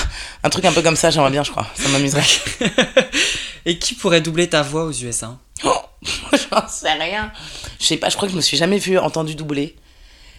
Un 0.43 0.49
truc 0.49 0.65
un 0.65 0.71
peu 0.73 0.81
comme 0.81 0.95
ça, 0.95 1.11
j'aimerais 1.11 1.29
bien, 1.29 1.43
je 1.43 1.51
crois. 1.51 1.67
Ça 1.75 1.87
m'amuserait. 1.89 2.23
Et 3.65 3.77
qui 3.77 3.93
pourrait 3.93 4.21
doubler 4.21 4.49
ta 4.49 4.63
voix 4.63 4.85
aux 4.85 4.91
USA 4.91 5.37
Oh, 5.63 5.71
j'en 6.33 6.67
sais 6.67 6.91
rien. 6.91 7.31
Je 7.79 7.85
sais 7.85 7.97
pas, 7.97 8.09
je 8.09 8.15
crois 8.15 8.27
que 8.27 8.31
je 8.31 8.37
me 8.37 8.41
suis 8.41 8.57
jamais 8.57 8.79
vu, 8.79 8.97
entendu 8.97 9.35
doubler. 9.35 9.75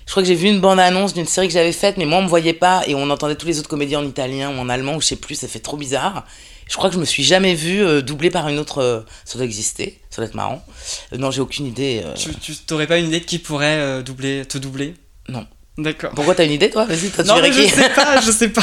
Je 0.06 0.10
crois 0.10 0.22
que 0.22 0.26
j'ai 0.26 0.34
vu 0.34 0.48
une 0.48 0.60
bande-annonce 0.60 1.14
d'une 1.14 1.26
série 1.26 1.46
que 1.46 1.54
j'avais 1.54 1.72
faite, 1.72 1.96
mais 1.96 2.04
moi 2.06 2.18
on 2.18 2.22
me 2.22 2.28
voyait 2.28 2.52
pas 2.52 2.82
et 2.86 2.94
on 2.96 3.08
entendait 3.08 3.36
tous 3.36 3.46
les 3.46 3.58
autres 3.60 3.70
comédiens 3.70 4.00
en 4.00 4.04
italien 4.04 4.50
ou 4.50 4.60
en 4.60 4.68
allemand 4.68 4.96
ou 4.96 5.00
je 5.00 5.06
sais 5.06 5.16
plus, 5.16 5.34
ça 5.36 5.48
fait 5.48 5.60
trop 5.60 5.78
bizarre. 5.78 6.26
Je 6.68 6.76
crois 6.76 6.88
que 6.88 6.94
je 6.94 7.00
me 7.00 7.04
suis 7.04 7.22
jamais 7.22 7.54
vu 7.54 7.82
euh, 7.84 8.00
doublé 8.02 8.30
par 8.30 8.48
une 8.48 8.58
autre. 8.58 8.78
euh, 8.78 9.00
ça 9.24 9.36
doit 9.38 9.44
exister, 9.44 10.00
ça 10.10 10.16
doit 10.22 10.26
être 10.26 10.34
marrant. 10.34 10.64
Euh, 11.12 11.18
non, 11.18 11.30
j'ai 11.30 11.40
aucune 11.40 11.66
idée. 11.66 12.02
euh. 12.04 12.14
Tu 12.14 12.34
tu- 12.36 12.56
t'aurais 12.56 12.86
pas 12.86 12.98
une 12.98 13.06
idée 13.06 13.20
de 13.20 13.24
qui 13.24 13.38
pourrait 13.38 13.78
euh, 13.78 14.02
doubler, 14.02 14.44
te 14.46 14.58
doubler? 14.58 14.94
Non. 15.28 15.46
D'accord. 15.76 16.12
Pourquoi 16.14 16.34
t'as 16.36 16.44
une 16.44 16.52
idée 16.52 16.70
toi? 16.70 16.84
Vas-y, 16.84 17.10
tu 17.10 17.22
Non, 17.24 17.40
mais 17.42 17.52
je 17.52 17.66
sais 17.68 17.90
pas, 17.90 18.20
je 18.20 18.30
sais 18.30 18.48
pas. 18.48 18.62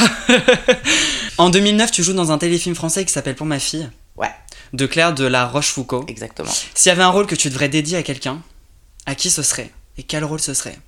en 1.38 1.50
2009, 1.50 1.90
tu 1.90 2.02
joues 2.02 2.14
dans 2.14 2.32
un 2.32 2.38
téléfilm 2.38 2.74
français 2.74 3.04
qui 3.04 3.12
s'appelle 3.12 3.34
Pour 3.36 3.46
ma 3.46 3.58
fille, 3.58 3.88
Ouais, 4.16 4.30
de 4.72 4.86
Claire 4.86 5.12
de 5.14 5.24
la 5.24 5.46
Rochefoucauld. 5.46 6.08
exactement. 6.08 6.50
S'il 6.74 6.88
y 6.88 6.92
avait 6.92 7.02
un 7.02 7.08
rôle 7.10 7.26
que 7.26 7.34
tu 7.34 7.50
devrais 7.50 7.68
dédier 7.68 7.98
à 7.98 8.02
quelqu'un, 8.02 8.40
à 9.06 9.14
qui 9.14 9.30
ce 9.30 9.42
serait? 9.42 9.70
Et 9.98 10.02
quel 10.04 10.24
rôle 10.24 10.40
ce 10.40 10.54
serait? 10.54 10.78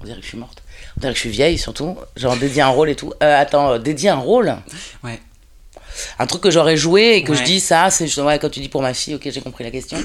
On 0.00 0.04
dirait 0.04 0.18
que 0.18 0.22
je 0.24 0.28
suis 0.28 0.38
morte. 0.38 0.61
On 0.96 1.00
dirait 1.00 1.12
que 1.12 1.16
je 1.16 1.20
suis 1.20 1.30
vieille 1.30 1.58
surtout. 1.58 1.96
Genre 2.16 2.36
dédier 2.36 2.62
un 2.62 2.68
rôle 2.68 2.90
et 2.90 2.94
tout. 2.94 3.12
Euh, 3.22 3.40
attends, 3.40 3.72
euh, 3.72 3.78
dédier 3.78 4.10
un 4.10 4.16
rôle 4.16 4.56
Ouais. 5.02 5.20
Un 6.18 6.26
truc 6.26 6.42
que 6.42 6.50
j'aurais 6.50 6.76
joué 6.76 7.16
et 7.16 7.22
que 7.22 7.34
je 7.34 7.42
dis 7.42 7.60
ça, 7.60 7.90
c'est 7.90 8.06
justement 8.06 8.28
ouais, 8.28 8.38
quand 8.38 8.48
tu 8.48 8.60
dis 8.60 8.68
pour 8.70 8.80
ma 8.82 8.94
fille, 8.94 9.14
ok, 9.14 9.28
j'ai 9.30 9.40
compris 9.42 9.62
la 9.64 9.70
question. 9.70 9.98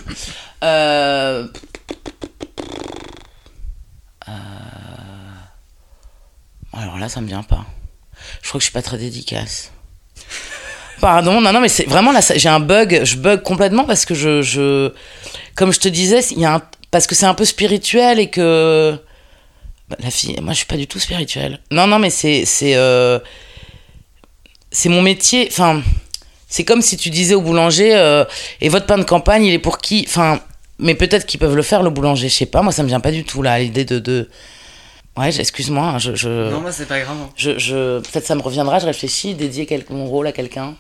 Euh... 0.64 1.48
euh, 4.28 4.32
Alors 6.74 6.98
là, 6.98 7.08
ça 7.10 7.22
me 7.22 7.28
vient 7.28 7.44
pas. 7.44 7.66
Je 8.42 8.50
crois 8.50 8.60
que 8.60 8.64
je 8.64 8.66
suis 8.66 8.74
pas 8.74 8.82
très 8.82 8.98
dédicace. 8.98 9.72
Pardon, 11.00 11.40
non, 11.40 11.54
non, 11.54 11.62
mais 11.62 11.70
c'est 11.70 11.86
vraiment 11.86 12.12
là, 12.12 12.20
j'ai 12.36 12.50
un 12.50 12.60
bug, 12.60 13.02
je 13.04 13.18
bug 13.18 13.44
complètement 13.44 13.86
parce 13.86 14.06
que 14.06 14.16
je, 14.16 14.42
je 14.42 14.92
comme 15.56 15.72
je 15.72 15.80
te 15.80 15.88
disais, 15.88 16.22
il 16.32 16.40
y 16.40 16.46
a 16.46 16.56
un, 16.56 16.62
parce 16.92 17.08
que 17.08 17.16
c'est 17.16 17.28
un 17.28 17.36
peu 17.36 17.46
spirituel 17.46 18.20
et 18.20 18.30
que 18.30 19.00
la 20.00 20.12
fille, 20.12 20.38
moi 20.42 20.54
je 20.54 20.58
suis 20.58 20.66
pas 20.66 20.78
du 20.78 20.88
tout 20.88 21.00
spirituelle. 21.00 21.60
Non, 21.72 21.88
non, 21.88 22.00
mais 22.00 22.10
c'est, 22.10 22.46
c'est, 22.46 22.76
euh, 22.76 23.20
c'est 24.72 24.90
mon 24.90 25.02
métier. 25.02 25.48
Enfin, 25.52 25.82
c'est 26.48 26.64
comme 26.66 26.82
si 26.82 26.98
tu 26.98 27.10
disais 27.10 27.36
au 27.36 27.42
boulanger, 27.42 27.96
euh, 27.96 28.26
et 28.62 28.70
votre 28.70 28.86
pain 28.86 28.98
de 28.98 29.04
campagne, 29.04 29.46
il 29.46 29.54
est 29.54 29.60
pour 29.60 29.78
qui? 29.80 30.06
Enfin, 30.08 30.40
mais 30.80 30.94
peut-être 30.96 31.26
qu'ils 31.26 31.40
peuvent 31.40 31.56
le 31.56 31.62
faire 31.64 31.84
le 31.84 31.90
boulanger, 31.90 32.30
je 32.30 32.34
sais 32.36 32.46
pas. 32.46 32.62
Moi, 32.62 32.72
ça 32.72 32.84
me 32.84 32.88
vient 32.88 33.00
pas 33.00 33.12
du 33.12 33.24
tout 33.24 33.42
là, 33.42 33.60
l'idée 33.60 33.86
de, 33.86 34.00
de... 34.00 34.30
Ouais, 35.16 35.36
excuse-moi, 35.36 35.84
hein, 35.84 35.98
je, 35.98 36.14
je, 36.16 36.52
Non, 36.52 36.62
bah 36.62 36.72
c'est 36.72 36.86
pas 36.88 37.00
grave. 37.00 37.18
je, 37.36 37.58
je- 37.58 38.00
peut-être 38.02 38.26
ça 38.28 38.36
me 38.36 38.42
reviendra. 38.42 38.78
Je 38.80 38.86
réfléchis, 38.86 39.34
dédier 39.34 39.66
quel- 39.66 39.84
mon 39.90 40.06
rôle 40.06 40.28
à 40.28 40.32
quelqu'un. 40.32 40.76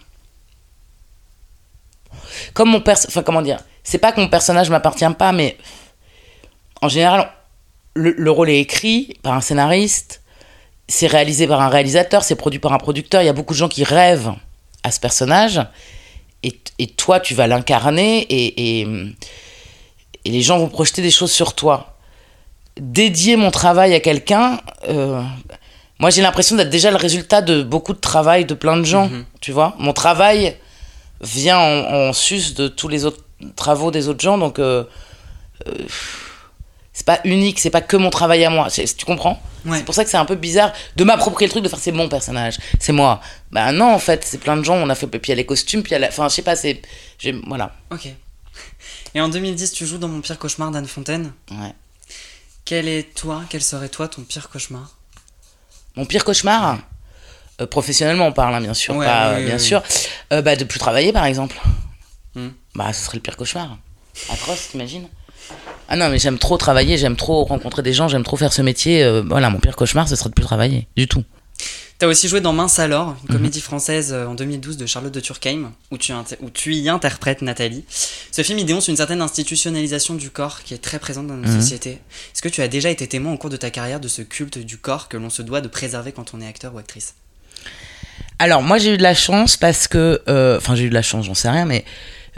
Comme 2.53 2.69
mon 2.69 2.81
perso, 2.81 3.07
enfin 3.09 3.23
comment 3.23 3.41
dire, 3.41 3.59
c'est 3.83 3.97
pas 3.97 4.11
que 4.11 4.19
mon 4.19 4.27
personnage 4.27 4.69
m'appartient 4.69 5.05
pas, 5.17 5.31
mais 5.31 5.57
en 6.81 6.87
général, 6.89 7.31
le, 7.97 8.11
le 8.17 8.31
rôle 8.31 8.49
est 8.49 8.59
écrit 8.59 9.17
par 9.23 9.33
un 9.33 9.41
scénariste, 9.41 10.21
c'est 10.87 11.07
réalisé 11.07 11.47
par 11.47 11.61
un 11.61 11.69
réalisateur, 11.69 12.23
c'est 12.23 12.35
produit 12.35 12.59
par 12.59 12.71
un 12.73 12.77
producteur. 12.77 13.21
Il 13.21 13.25
y 13.25 13.29
a 13.29 13.33
beaucoup 13.33 13.53
de 13.53 13.57
gens 13.59 13.67
qui 13.67 13.83
rêvent 13.83 14.33
à 14.83 14.91
ce 14.91 14.99
personnage, 14.99 15.61
et, 16.43 16.53
et 16.79 16.87
toi, 16.87 17.19
tu 17.19 17.33
vas 17.33 17.47
l'incarner, 17.47 18.19
et, 18.21 18.79
et, 18.81 18.87
et 20.23 20.31
les 20.31 20.41
gens 20.41 20.57
vont 20.59 20.69
projeter 20.69 21.01
des 21.01 21.11
choses 21.11 21.31
sur 21.31 21.55
toi. 21.55 21.97
Dédier 22.79 23.35
mon 23.35 23.51
travail 23.51 23.93
à 23.95 23.99
quelqu'un, 23.99 24.61
euh, 24.87 25.21
moi 25.99 26.09
j'ai 26.11 26.21
l'impression 26.21 26.55
d'être 26.55 26.69
déjà 26.69 26.91
le 26.91 26.97
résultat 26.97 27.41
de 27.41 27.63
beaucoup 27.63 27.93
de 27.93 27.99
travail 27.99 28.45
de 28.45 28.53
plein 28.53 28.77
de 28.77 28.83
gens, 28.85 29.09
Mhm. 29.09 29.25
tu 29.41 29.51
vois. 29.51 29.73
Mon 29.79 29.93
travail 29.93 30.55
vient 31.21 31.57
en, 31.57 32.09
en 32.09 32.13
sus 32.13 32.53
de 32.53 32.67
tous 32.67 32.87
les 32.87 33.03
autres 33.05 33.23
travaux 33.55 33.89
des 33.91 34.07
autres 34.07 34.21
gens, 34.21 34.37
donc 34.37 34.59
euh, 34.59 34.83
euh, 35.67 35.71
c'est 36.97 37.05
pas 37.05 37.19
unique, 37.25 37.59
c'est 37.59 37.69
pas 37.69 37.81
que 37.81 37.95
mon 37.95 38.09
travail 38.09 38.43
à 38.43 38.49
moi. 38.49 38.69
Tu 38.71 39.05
comprends? 39.05 39.39
Ouais. 39.65 39.77
C'est 39.77 39.83
pour 39.83 39.93
ça 39.93 40.03
que 40.03 40.09
c'est 40.09 40.17
un 40.17 40.25
peu 40.25 40.33
bizarre 40.33 40.73
de 40.95 41.03
m'approprier 41.03 41.45
le 41.45 41.51
truc, 41.51 41.63
de 41.63 41.69
faire 41.69 41.77
c'est 41.77 41.91
mon 41.91 42.09
personnage, 42.09 42.57
c'est 42.79 42.91
moi. 42.91 43.21
Bah 43.51 43.71
non, 43.71 43.93
en 43.93 43.99
fait, 43.99 44.25
c'est 44.25 44.39
plein 44.39 44.57
de 44.57 44.63
gens, 44.63 44.73
on 44.77 44.89
a 44.89 44.95
fait, 44.95 45.05
puis 45.05 45.19
il 45.25 45.29
y 45.29 45.31
a 45.33 45.35
les 45.35 45.45
costumes, 45.45 45.83
puis 45.83 45.91
il 45.91 45.93
y 45.93 45.95
a 45.95 45.99
la... 45.99 46.07
Enfin, 46.07 46.27
je 46.27 46.33
sais 46.33 46.41
pas, 46.41 46.55
c'est... 46.55 46.81
Voilà, 47.45 47.71
Ok. 47.91 48.07
Et 49.13 49.21
en 49.21 49.29
2010, 49.29 49.73
tu 49.73 49.85
joues 49.85 49.99
dans 49.99 50.07
Mon 50.07 50.21
pire 50.21 50.39
cauchemar 50.39 50.71
d'Anne 50.71 50.87
Fontaine? 50.87 51.33
ouais. 51.51 51.73
Quel 52.65 52.87
est 52.87 53.13
toi, 53.13 53.43
quel 53.47 53.61
serait 53.61 53.89
toi 53.89 54.07
ton 54.07 54.23
pire 54.23 54.49
cauchemar? 54.49 54.97
Mon 55.95 56.05
pire 56.05 56.25
cauchemar? 56.25 56.79
Euh, 57.61 57.67
Professionnellement, 57.67 58.25
on 58.25 58.33
parle, 58.33 58.55
hein, 58.55 58.61
bien 58.61 58.73
sûr, 58.73 58.95
Ouais, 58.95 59.05
pas, 59.05 59.35
oui, 59.35 59.43
euh, 59.43 59.45
bien 59.45 59.55
oui, 59.57 59.61
sûr. 59.61 59.83
Euh, 60.33 60.41
bah, 60.41 60.55
de 60.55 60.63
plus 60.63 60.79
travailler, 60.79 61.13
par 61.13 61.25
exemple. 61.25 61.55
Hmm. 62.33 62.49
Bah, 62.73 62.91
ce 62.91 63.05
serait 63.05 63.17
le 63.17 63.21
pire 63.21 63.37
cauchemar. 63.37 63.77
Atroce, 64.31 64.69
t'imagines? 64.71 65.07
Ah 65.89 65.95
non, 65.95 66.09
mais 66.09 66.19
j'aime 66.19 66.37
trop 66.37 66.57
travailler, 66.57 66.97
j'aime 66.97 67.15
trop 67.15 67.43
rencontrer 67.45 67.81
des 67.81 67.93
gens, 67.93 68.07
j'aime 68.07 68.23
trop 68.23 68.37
faire 68.37 68.51
ce 68.53 68.61
métier. 68.61 69.03
euh, 69.03 69.21
voilà, 69.25 69.49
mon 69.49 69.59
pire 69.59 69.75
cauchemar, 69.75 70.07
ce 70.07 70.15
serait 70.15 70.29
de 70.29 70.33
plus 70.35 70.43
travailler, 70.45 70.87
du 70.97 71.07
tout. 71.07 71.23
T'as 71.99 72.05
aussi 72.07 72.27
joué 72.27 72.41
dans 72.41 72.53
Mince 72.53 72.77
alors, 72.77 73.15
une 73.23 73.29
Mhm. 73.33 73.37
comédie 73.37 73.61
française 73.61 74.13
euh, 74.13 74.27
en 74.27 74.35
2012 74.35 74.77
de 74.77 74.85
Charlotte 74.85 75.11
de 75.13 75.19
Turckheim, 75.19 75.71
où 75.89 75.97
tu, 75.97 76.13
où 76.41 76.49
tu 76.51 76.75
y 76.75 76.89
interprètes 76.89 77.41
Nathalie. 77.41 77.85
Ce 78.31 78.43
film, 78.43 78.59
il 78.59 78.65
dénonce 78.65 78.87
une 78.87 78.97
certaine 78.97 79.21
institutionnalisation 79.21 80.13
du 80.13 80.29
corps 80.29 80.61
qui 80.63 80.75
est 80.75 80.77
très 80.77 80.99
présente 80.99 81.25
dans 81.25 81.33
notre 81.35 81.49
Mhm. 81.53 81.59
société. 81.61 81.91
Est-ce 81.91 82.43
que 82.43 82.49
tu 82.49 82.61
as 82.61 82.67
déjà 82.67 82.91
été 82.91 83.07
témoin 83.07 83.33
au 83.33 83.37
cours 83.37 83.49
de 83.49 83.57
ta 83.57 83.71
carrière 83.71 83.99
de 83.99 84.07
ce 84.07 84.21
culte 84.21 84.59
du 84.59 84.77
corps 84.77 85.07
que 85.07 85.17
l'on 85.17 85.31
se 85.31 85.41
doit 85.41 85.61
de 85.61 85.67
préserver 85.69 86.11
quand 86.11 86.33
on 86.35 86.41
est 86.41 86.47
acteur 86.47 86.75
ou 86.75 86.77
actrice? 86.77 87.15
Alors, 88.39 88.61
moi, 88.61 88.77
j'ai 88.77 88.93
eu 88.93 88.97
de 88.97 89.03
la 89.03 89.15
chance 89.15 89.57
parce 89.57 89.87
que. 89.87 90.21
euh, 90.27 90.57
Enfin, 90.57 90.75
j'ai 90.75 90.83
eu 90.83 90.89
de 90.89 90.93
la 90.93 91.01
chance, 91.01 91.25
j'en 91.25 91.33
sais 91.33 91.49
rien, 91.49 91.65
mais. 91.65 91.83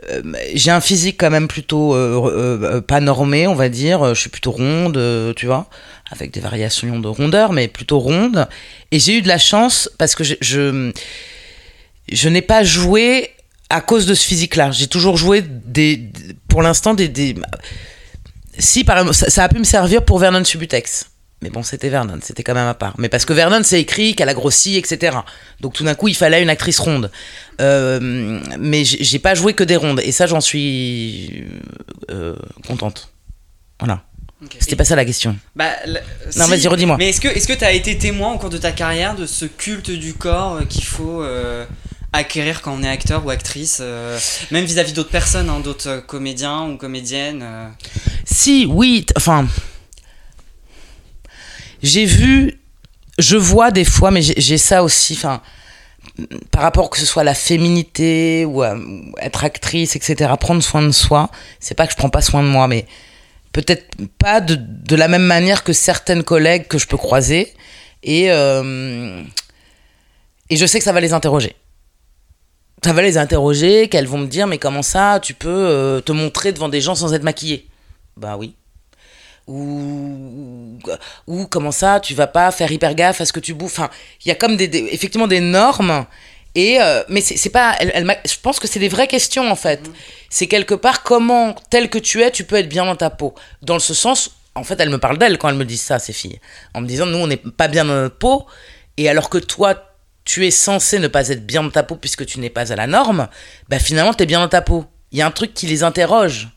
Euh, 0.09 0.21
j'ai 0.53 0.71
un 0.71 0.81
physique 0.81 1.17
quand 1.19 1.29
même 1.29 1.47
plutôt 1.47 1.95
euh, 1.95 2.59
euh, 2.65 2.81
pas 2.81 2.99
normé, 2.99 3.47
on 3.47 3.55
va 3.55 3.69
dire. 3.69 4.13
Je 4.13 4.19
suis 4.19 4.29
plutôt 4.29 4.51
ronde, 4.51 4.99
tu 5.35 5.45
vois, 5.45 5.69
avec 6.11 6.31
des 6.31 6.39
variations 6.39 6.99
de 6.99 7.07
rondeur, 7.07 7.51
mais 7.53 7.67
plutôt 7.67 7.99
ronde. 7.99 8.47
Et 8.91 8.99
j'ai 8.99 9.17
eu 9.17 9.21
de 9.21 9.27
la 9.27 9.37
chance 9.37 9.89
parce 9.97 10.15
que 10.15 10.23
je, 10.23 10.35
je, 10.41 10.91
je 12.11 12.29
n'ai 12.29 12.41
pas 12.41 12.63
joué 12.63 13.31
à 13.69 13.81
cause 13.81 14.05
de 14.07 14.13
ce 14.15 14.25
physique-là. 14.25 14.71
J'ai 14.71 14.87
toujours 14.87 15.17
joué 15.17 15.43
des, 15.43 16.01
pour 16.47 16.61
l'instant 16.61 16.93
des, 16.93 17.07
des- 17.07 17.35
si 18.57 18.83
par 18.83 18.97
exemple, 18.97 19.15
ça, 19.15 19.29
ça 19.29 19.43
a 19.43 19.49
pu 19.49 19.59
me 19.59 19.63
servir 19.63 20.03
pour 20.03 20.19
Vernon 20.19 20.43
Subutex. 20.43 21.05
Mais 21.41 21.49
bon, 21.49 21.63
c'était 21.63 21.87
Vernon, 21.89 22.19
c'était 22.21 22.43
quand 22.43 22.53
même 22.53 22.67
à 22.67 22.73
part. 22.73 22.95
Mais 22.97 23.07
parce 23.07 23.23
que 23.23 23.31
Vernon, 23.31 23.61
c'est 23.63 23.79
écrit 23.79 24.13
qu'elle 24.13 24.27
a 24.27 24.33
grossi, 24.33 24.75
etc. 24.75 25.17
Donc 25.61 25.73
tout 25.73 25.85
d'un 25.85 25.95
coup, 25.95 26.09
il 26.09 26.15
fallait 26.15 26.41
une 26.43 26.49
actrice 26.49 26.79
ronde. 26.79 27.09
Euh, 27.61 28.41
mais 28.59 28.83
j'ai 28.83 29.19
pas 29.19 29.35
joué 29.35 29.53
que 29.53 29.63
des 29.63 29.77
rondes. 29.77 30.01
Et 30.03 30.11
ça, 30.11 30.27
j'en 30.27 30.41
suis 30.41 31.45
euh, 32.11 32.35
contente. 32.67 33.09
Voilà. 33.79 34.03
C'était 34.59 34.73
Et- 34.73 34.75
pas 34.75 34.83
ça 34.85 34.95
la 34.97 35.05
question. 35.05 35.37
Bah, 35.55 35.69
Non, 35.87 36.43
si, 36.45 36.49
vas-y, 36.49 36.67
redis-moi. 36.67 36.97
Mais 36.97 37.09
est-ce 37.09 37.21
que 37.21 37.27
est-ce 37.29 37.47
que 37.47 37.53
t'as 37.53 37.71
été 37.73 37.97
témoin 37.97 38.33
au 38.33 38.37
cours 38.37 38.49
de 38.49 38.57
ta 38.57 38.71
carrière 38.73 39.15
de 39.15 39.25
ce 39.25 39.45
culte 39.45 39.91
du 39.91 40.13
corps 40.13 40.57
euh, 40.57 40.65
qu'il 40.65 40.83
faut 40.85 41.21
euh, 41.23 41.65
acquérir 42.13 42.61
quand 42.61 42.73
on 42.77 42.83
est 42.83 42.89
acteur 42.89 43.25
ou 43.25 43.29
actrice, 43.29 43.79
euh, 43.81 44.17
même 44.51 44.65
vis-à-vis 44.65 44.93
d'autres 44.93 45.09
personnes, 45.09 45.49
hein, 45.49 45.59
d'autres 45.61 46.03
comédiens 46.05 46.63
ou 46.69 46.75
comédiennes 46.77 47.41
euh? 47.43 47.67
Si, 48.25 48.65
oui, 48.69 49.05
t- 49.05 49.13
enfin. 49.17 49.47
J'ai 51.81 52.05
vu, 52.05 52.59
je 53.17 53.37
vois 53.37 53.71
des 53.71 53.85
fois, 53.85 54.11
mais 54.11 54.21
j'ai 54.21 54.57
ça 54.57 54.83
aussi, 54.83 55.13
enfin. 55.13 55.41
Par 56.51 56.63
rapport 56.63 56.89
que 56.89 56.97
ce 56.97 57.05
soit 57.05 57.21
à 57.21 57.25
la 57.25 57.33
féminité 57.33 58.43
ou 58.45 58.61
à, 58.61 58.75
ou 58.75 59.13
être 59.21 59.43
actrice, 59.43 59.95
etc., 59.95 60.31
prendre 60.39 60.61
soin 60.61 60.81
de 60.81 60.91
soi, 60.91 61.29
c'est 61.59 61.75
pas 61.75 61.85
que 61.85 61.93
je 61.93 61.97
prends 61.97 62.09
pas 62.09 62.21
soin 62.21 62.41
de 62.41 62.47
moi, 62.47 62.67
mais 62.67 62.85
peut-être 63.51 63.95
pas 64.17 64.41
de, 64.41 64.55
de 64.55 64.95
la 64.95 65.07
même 65.07 65.23
manière 65.23 65.63
que 65.63 65.73
certaines 65.73 66.23
collègues 66.23 66.67
que 66.67 66.77
je 66.77 66.87
peux 66.87 66.97
croiser. 66.97 67.53
Et, 68.03 68.31
euh, 68.31 69.21
et 70.49 70.55
je 70.55 70.65
sais 70.65 70.79
que 70.79 70.85
ça 70.85 70.93
va 70.93 71.01
les 71.01 71.13
interroger. 71.13 71.55
Ça 72.83 72.93
va 72.93 73.01
les 73.01 73.17
interroger, 73.17 73.89
qu'elles 73.89 74.07
vont 74.07 74.19
me 74.19 74.27
dire, 74.27 74.47
mais 74.47 74.57
comment 74.57 74.81
ça, 74.81 75.19
tu 75.21 75.33
peux 75.33 75.49
euh, 75.49 76.01
te 76.01 76.11
montrer 76.11 76.53
devant 76.53 76.69
des 76.69 76.81
gens 76.81 76.95
sans 76.95 77.13
être 77.13 77.23
maquillée? 77.23 77.67
Bah 78.15 78.37
oui. 78.37 78.55
Ou, 79.49 80.77
ou 81.27 81.47
comment 81.47 81.71
ça, 81.71 81.99
tu 81.99 82.13
vas 82.13 82.27
pas 82.27 82.51
faire 82.51 82.71
hyper 82.71 82.93
gaffe 82.93 83.19
à 83.19 83.25
ce 83.25 83.33
que 83.33 83.39
tu 83.39 83.53
bouffes. 83.55 83.79
Enfin, 83.79 83.89
il 84.23 84.27
y 84.27 84.31
a 84.31 84.35
comme 84.35 84.55
des, 84.57 84.67
des- 84.67 84.87
effectivement 84.91 85.27
des 85.27 85.39
normes. 85.39 86.05
Et 86.55 86.81
euh, 86.81 87.03
mais 87.09 87.21
c'est 87.21 87.49
pas, 87.49 87.75
elle, 87.79 88.05
je 88.25 88.35
pense 88.41 88.59
que 88.59 88.67
c'est 88.67 88.79
des 88.79 88.89
vraies 88.89 89.07
questions 89.07 89.49
en 89.51 89.55
fait. 89.55 89.81
C'est 90.29 90.47
quelque 90.47 90.73
part 90.75 91.03
comment 91.03 91.55
tel 91.69 91.89
que 91.89 91.97
tu 91.99 92.21
es, 92.21 92.31
tu 92.31 92.43
peux 92.43 92.55
être 92.57 92.69
bien 92.69 92.85
dans 92.85 92.95
ta 92.95 93.09
peau. 93.09 93.33
Dans 93.61 93.79
ce 93.79 93.93
sens, 93.93 94.31
en 94.55 94.63
fait, 94.63 94.79
elle 94.79 94.89
me 94.89 94.97
parle 94.97 95.17
d'elle 95.17 95.37
quand 95.37 95.49
elle 95.49 95.55
me 95.55 95.65
dit 95.65 95.77
ça, 95.77 95.99
ces 95.99 96.13
filles, 96.13 96.39
en 96.73 96.81
me 96.81 96.87
disant 96.87 97.05
nous 97.05 97.17
on 97.19 97.27
n'est 97.27 97.37
pas 97.37 97.67
bien 97.67 97.85
dans 97.85 97.93
notre 97.93 98.17
peau. 98.17 98.45
Et 98.97 99.09
alors 99.09 99.29
que 99.29 99.37
toi, 99.37 99.75
tu 100.25 100.45
es 100.45 100.51
censé 100.51 100.99
ne 100.99 101.07
pas 101.07 101.29
être 101.29 101.45
bien 101.45 101.63
dans 101.63 101.69
ta 101.71 101.83
peau 101.83 101.95
puisque 101.95 102.25
tu 102.25 102.39
n'es 102.39 102.49
pas 102.49 102.71
à 102.71 102.75
la 102.75 102.87
norme, 102.87 103.27
bah 103.67 103.79
finalement 103.79 104.13
tu 104.13 104.23
es 104.23 104.25
bien 104.25 104.39
dans 104.39 104.49
ta 104.49 104.61
peau. 104.61 104.85
Il 105.11 105.17
y 105.19 105.21
a 105.21 105.27
un 105.27 105.31
truc 105.31 105.53
qui 105.53 105.65
les 105.67 105.83
interroge. 105.83 106.49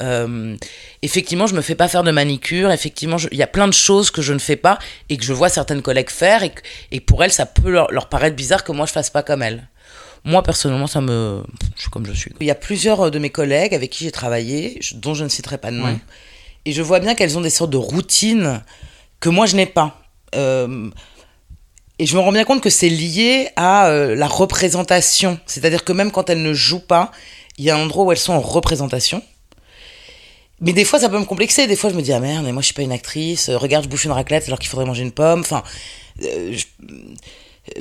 Euh, 0.00 0.56
effectivement, 1.02 1.46
je 1.46 1.54
me 1.54 1.60
fais 1.60 1.74
pas 1.74 1.88
faire 1.88 2.02
de 2.02 2.10
manicure. 2.10 2.70
Effectivement, 2.70 3.16
il 3.30 3.38
y 3.38 3.42
a 3.42 3.46
plein 3.46 3.68
de 3.68 3.72
choses 3.72 4.10
que 4.10 4.22
je 4.22 4.32
ne 4.32 4.38
fais 4.38 4.56
pas 4.56 4.78
et 5.08 5.16
que 5.16 5.24
je 5.24 5.32
vois 5.32 5.48
certaines 5.48 5.82
collègues 5.82 6.10
faire 6.10 6.42
et, 6.42 6.52
et 6.90 7.00
pour 7.00 7.22
elles, 7.22 7.32
ça 7.32 7.46
peut 7.46 7.70
leur, 7.70 7.90
leur, 7.90 8.08
paraître 8.08 8.36
bizarre 8.36 8.64
que 8.64 8.72
moi 8.72 8.86
je 8.86 8.92
fasse 8.92 9.10
pas 9.10 9.22
comme 9.22 9.42
elles. 9.42 9.68
Moi, 10.24 10.42
personnellement, 10.42 10.86
ça 10.86 11.00
me. 11.00 11.42
Je 11.76 11.82
suis 11.82 11.90
comme 11.90 12.06
je 12.06 12.12
suis. 12.12 12.32
Il 12.40 12.46
y 12.46 12.50
a 12.50 12.54
plusieurs 12.54 13.10
de 13.10 13.18
mes 13.18 13.30
collègues 13.30 13.74
avec 13.74 13.90
qui 13.90 14.04
j'ai 14.04 14.10
travaillé, 14.10 14.78
dont 14.94 15.14
je 15.14 15.24
ne 15.24 15.28
citerai 15.28 15.58
pas 15.58 15.70
de 15.70 15.76
nom. 15.76 15.86
Ouais. 15.86 15.98
Et 16.66 16.72
je 16.72 16.82
vois 16.82 17.00
bien 17.00 17.14
qu'elles 17.14 17.38
ont 17.38 17.40
des 17.40 17.50
sortes 17.50 17.70
de 17.70 17.78
routines 17.78 18.62
que 19.18 19.28
moi 19.28 19.46
je 19.46 19.56
n'ai 19.56 19.66
pas. 19.66 20.02
Euh, 20.34 20.90
et 21.98 22.06
je 22.06 22.16
me 22.16 22.20
rends 22.20 22.32
bien 22.32 22.44
compte 22.44 22.62
que 22.62 22.70
c'est 22.70 22.88
lié 22.88 23.48
à 23.56 23.88
euh, 23.88 24.14
la 24.14 24.26
représentation. 24.26 25.38
C'est-à-dire 25.46 25.84
que 25.84 25.92
même 25.92 26.10
quand 26.10 26.30
elles 26.30 26.42
ne 26.42 26.54
jouent 26.54 26.80
pas, 26.80 27.12
il 27.58 27.64
y 27.64 27.70
a 27.70 27.76
un 27.76 27.82
endroit 27.82 28.04
où 28.04 28.12
elles 28.12 28.18
sont 28.18 28.32
en 28.32 28.40
représentation. 28.40 29.22
Mais 30.60 30.72
des 30.72 30.84
fois, 30.84 30.98
ça 30.98 31.08
peut 31.08 31.18
me 31.18 31.24
complexer. 31.24 31.66
Des 31.66 31.76
fois, 31.76 31.90
je 31.90 31.94
me 31.94 32.02
dis, 32.02 32.12
ah 32.12 32.20
merde, 32.20 32.44
mais 32.44 32.52
moi, 32.52 32.60
je 32.60 32.66
suis 32.66 32.74
pas 32.74 32.82
une 32.82 32.92
actrice. 32.92 33.50
Regarde, 33.50 33.84
je 33.84 33.88
bouffe 33.88 34.04
une 34.04 34.12
raclette 34.12 34.44
alors 34.46 34.58
qu'il 34.58 34.68
faudrait 34.68 34.86
manger 34.86 35.02
une 35.02 35.12
pomme. 35.12 35.40
Enfin, 35.40 35.62
euh, 36.22 36.52
je 36.52 36.64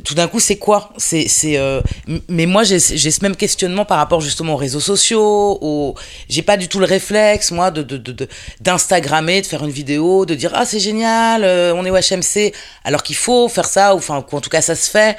tout 0.03 0.13
d'un 0.13 0.27
coup, 0.27 0.39
c'est 0.39 0.57
quoi? 0.57 0.91
C'est, 0.97 1.27
c'est. 1.27 1.57
Euh... 1.57 1.81
Mais 2.27 2.45
moi, 2.45 2.63
j'ai, 2.63 2.79
ce 2.79 3.21
même 3.21 3.35
questionnement 3.35 3.85
par 3.85 3.97
rapport 3.97 4.21
justement 4.21 4.53
aux 4.53 4.57
réseaux 4.57 4.79
sociaux. 4.79 5.57
Aux... 5.61 5.95
J'ai 6.27 6.41
pas 6.41 6.57
du 6.57 6.67
tout 6.67 6.79
le 6.79 6.85
réflexe, 6.85 7.51
moi, 7.51 7.71
de, 7.71 7.81
de, 7.81 7.97
de, 7.97 8.27
d'instagrammer, 8.61 9.41
de 9.41 9.47
faire 9.47 9.63
une 9.63 9.71
vidéo, 9.71 10.25
de 10.25 10.35
dire 10.35 10.51
ah 10.53 10.65
c'est 10.65 10.79
génial, 10.79 11.43
euh, 11.43 11.73
on 11.75 11.85
est 11.85 11.91
au 11.91 11.95
HMC, 11.95 12.53
alors 12.83 13.03
qu'il 13.03 13.15
faut 13.15 13.47
faire 13.47 13.65
ça, 13.65 13.95
ou 13.95 13.97
enfin, 13.97 14.23
en 14.31 14.41
tout 14.41 14.49
cas, 14.49 14.61
ça 14.61 14.75
se 14.75 14.89
fait. 14.89 15.17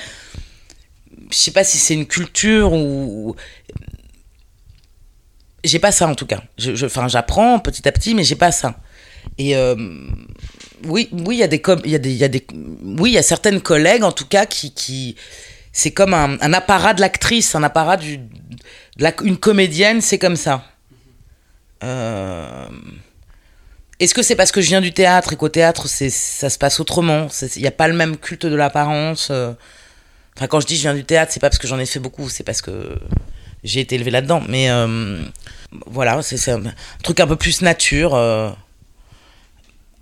Je 1.30 1.36
sais 1.36 1.52
pas 1.52 1.64
si 1.64 1.78
c'est 1.78 1.94
une 1.94 2.06
culture 2.06 2.72
ou. 2.72 3.34
J'ai 5.64 5.78
pas 5.78 5.92
ça 5.92 6.08
en 6.08 6.14
tout 6.14 6.26
cas. 6.26 6.42
Je, 6.58 6.86
enfin, 6.86 7.08
j'apprends 7.08 7.58
petit 7.58 7.86
à 7.86 7.92
petit, 7.92 8.14
mais 8.14 8.24
j'ai 8.24 8.36
pas 8.36 8.52
ça. 8.52 8.76
Et 9.38 9.56
euh, 9.56 9.74
oui, 10.84 11.08
oui, 11.12 11.36
il 11.36 11.38
y 11.38 11.42
a 11.42 11.48
des 11.48 11.62
il 11.84 11.90
y 11.90 11.94
a 11.94 11.98
des, 11.98 12.12
y 12.12 12.24
a 12.24 12.28
des, 12.28 12.46
oui, 12.52 13.10
il 13.10 13.14
y 13.14 13.18
a 13.18 13.22
certaines 13.22 13.60
collègues 13.60 14.02
en 14.02 14.12
tout 14.12 14.26
cas 14.26 14.46
qui, 14.46 14.72
qui, 14.72 15.16
c'est 15.72 15.90
comme 15.90 16.14
un, 16.14 16.38
un, 16.40 16.52
apparat 16.52 16.94
de 16.94 17.00
l'actrice, 17.00 17.54
un 17.54 17.62
apparat 17.62 17.96
du, 17.96 18.18
de 18.96 19.34
comédienne, 19.34 20.00
c'est 20.00 20.18
comme 20.18 20.36
ça. 20.36 20.64
Euh, 21.82 22.66
Est-ce 23.98 24.14
que 24.14 24.22
c'est 24.22 24.36
parce 24.36 24.52
que 24.52 24.60
je 24.60 24.68
viens 24.68 24.80
du 24.80 24.92
théâtre 24.92 25.32
et 25.32 25.36
qu'au 25.36 25.48
théâtre, 25.48 25.88
c'est, 25.88 26.10
ça 26.10 26.50
se 26.50 26.58
passe 26.58 26.80
autrement? 26.80 27.28
Il 27.56 27.62
n'y 27.62 27.68
a 27.68 27.72
pas 27.72 27.88
le 27.88 27.94
même 27.94 28.16
culte 28.16 28.46
de 28.46 28.56
l'apparence. 28.56 29.28
Euh? 29.30 29.52
Enfin, 30.36 30.46
quand 30.46 30.60
je 30.60 30.66
dis 30.66 30.76
je 30.76 30.82
viens 30.82 30.94
du 30.94 31.04
théâtre, 31.04 31.32
c'est 31.32 31.40
pas 31.40 31.50
parce 31.50 31.58
que 31.58 31.68
j'en 31.68 31.78
ai 31.78 31.86
fait 31.86 32.00
beaucoup, 32.00 32.28
c'est 32.28 32.44
parce 32.44 32.62
que 32.62 32.98
j'ai 33.64 33.80
été 33.80 33.94
élevé 33.94 34.10
là-dedans. 34.10 34.42
Mais 34.48 34.70
euh, 34.70 35.22
voilà, 35.86 36.20
c'est, 36.22 36.50
un 36.50 36.62
truc 37.02 37.20
un 37.20 37.26
peu 37.26 37.36
plus 37.36 37.62
nature. 37.62 38.14
Euh. 38.14 38.50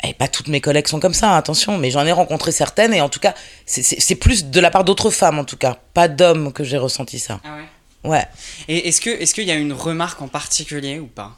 Et 0.04 0.14
pas 0.14 0.28
toutes 0.28 0.48
mes 0.48 0.60
collègues 0.60 0.86
sont 0.86 1.00
comme 1.00 1.14
ça, 1.14 1.36
attention, 1.36 1.76
mais 1.76 1.90
j'en 1.90 2.06
ai 2.06 2.12
rencontré 2.12 2.52
certaines, 2.52 2.94
et 2.94 3.00
en 3.00 3.08
tout 3.08 3.18
cas, 3.18 3.34
c'est 3.66 4.14
plus 4.14 4.44
de 4.44 4.60
la 4.60 4.70
part 4.70 4.84
d'autres 4.84 5.10
femmes, 5.10 5.40
en 5.40 5.44
tout 5.44 5.56
cas, 5.56 5.76
pas 5.92 6.06
d'hommes 6.06 6.52
que 6.52 6.62
j'ai 6.62 6.78
ressenti 6.78 7.18
ça. 7.18 7.40
Ah 7.42 7.56
ouais? 7.56 7.64
Ouais. 8.04 8.24
Et 8.68 8.86
est-ce 8.88 9.00
que 9.00 9.10
est-ce 9.10 9.34
qu'il 9.34 9.44
y 9.44 9.50
a 9.50 9.56
une 9.56 9.72
remarque 9.72 10.22
en 10.22 10.28
particulier 10.28 11.00
ou 11.00 11.06
pas? 11.08 11.36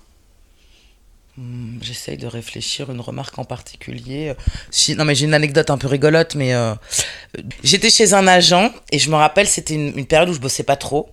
Hmm, 1.38 1.78
J'essaye 1.80 2.18
de 2.18 2.26
réfléchir, 2.26 2.90
une 2.90 3.00
remarque 3.00 3.38
en 3.38 3.44
particulier. 3.44 4.34
Si, 4.70 4.94
non, 4.94 5.06
mais 5.06 5.14
j'ai 5.14 5.24
une 5.24 5.32
anecdote 5.32 5.70
un 5.70 5.78
peu 5.78 5.86
rigolote, 5.86 6.34
mais 6.34 6.52
euh, 6.52 6.74
j'étais 7.64 7.88
chez 7.88 8.12
un 8.12 8.26
agent, 8.26 8.70
et 8.92 8.98
je 8.98 9.10
me 9.10 9.16
rappelle, 9.16 9.46
c'était 9.46 9.74
une, 9.74 9.96
une, 9.96 10.06
période 10.06 10.28
où 10.28 10.34
je 10.34 10.40
bossais 10.40 10.64
pas 10.64 10.76
trop. 10.76 11.08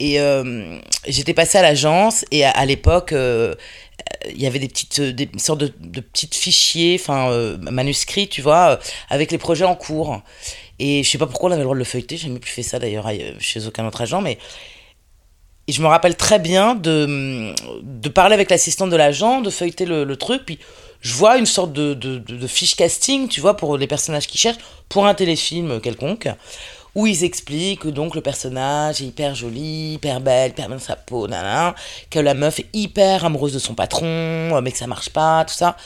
Et 0.00 0.20
euh, 0.20 0.78
j'étais 1.06 1.34
passée 1.34 1.58
à 1.58 1.62
l'agence, 1.62 2.24
et 2.30 2.44
à, 2.44 2.64
l'époque, 2.64 3.12
euh, 3.12 3.54
il 4.30 4.40
y 4.40 4.46
avait 4.46 4.58
des 4.58 4.68
petites 4.68 5.00
des 5.00 5.28
sortes 5.38 5.60
de, 5.60 5.72
de 5.80 6.00
petites 6.00 6.34
fichiers 6.34 6.96
enfin 7.00 7.30
euh, 7.30 7.56
manuscrits 7.58 8.28
tu 8.28 8.42
vois 8.42 8.70
euh, 8.70 8.76
avec 9.10 9.30
les 9.30 9.38
projets 9.38 9.64
en 9.64 9.74
cours. 9.74 10.22
Et 10.78 11.02
je 11.02 11.10
sais 11.10 11.18
pas 11.18 11.26
pourquoi 11.26 11.50
on 11.50 11.52
avait 11.52 11.60
le 11.60 11.64
droit 11.64 11.74
de 11.74 11.80
le 11.80 11.84
feuilleter 11.84 12.16
j'ai 12.16 12.28
même 12.28 12.38
plus 12.38 12.50
fait 12.50 12.62
ça 12.62 12.78
d'ailleurs 12.78 13.10
chez 13.40 13.66
aucun 13.66 13.86
autre 13.86 14.00
agent 14.00 14.20
mais 14.20 14.38
je 15.68 15.82
me 15.82 15.86
rappelle 15.88 16.16
très 16.16 16.38
bien 16.38 16.74
de, 16.76 17.52
de 17.82 18.08
parler 18.08 18.34
avec 18.34 18.48
l'assistante 18.50 18.90
de 18.90 18.96
l'agent 18.96 19.40
de 19.40 19.50
feuilleter 19.50 19.84
le, 19.84 20.16
truc 20.16 20.42
puis 20.46 20.58
je 21.00 21.12
vois 21.14 21.36
une 21.36 21.46
sorte 21.46 21.72
de, 21.72 21.94
de, 21.94 22.18
de, 22.18 22.46
fiche 22.46 22.76
casting 22.76 23.28
tu 23.28 23.40
vois 23.40 23.56
pour 23.56 23.76
les 23.76 23.88
personnages 23.88 24.28
qui 24.28 24.38
cherchent 24.38 24.58
pour 24.88 25.06
un 25.06 25.14
téléfilm 25.14 25.80
quelconque 25.80 26.28
où 26.94 27.06
ils 27.06 27.24
expliquent 27.24 27.80
que 27.80 27.88
donc 27.88 28.14
le 28.14 28.20
personnage 28.20 29.00
est 29.02 29.06
hyper 29.06 29.34
joli, 29.34 29.94
hyper 29.94 30.20
belle, 30.20 30.50
hyper 30.50 30.68
bien 30.68 30.78
sa 30.78 30.96
peau, 30.96 31.28
nanana, 31.28 31.74
que 32.10 32.18
la 32.18 32.34
meuf 32.34 32.60
est 32.60 32.66
hyper 32.72 33.24
amoureuse 33.24 33.52
de 33.52 33.58
son 33.58 33.74
patron, 33.74 34.60
mais 34.62 34.72
que 34.72 34.78
ça 34.78 34.86
marche 34.86 35.10
pas, 35.10 35.44
tout 35.44 35.54
ça. 35.54 35.76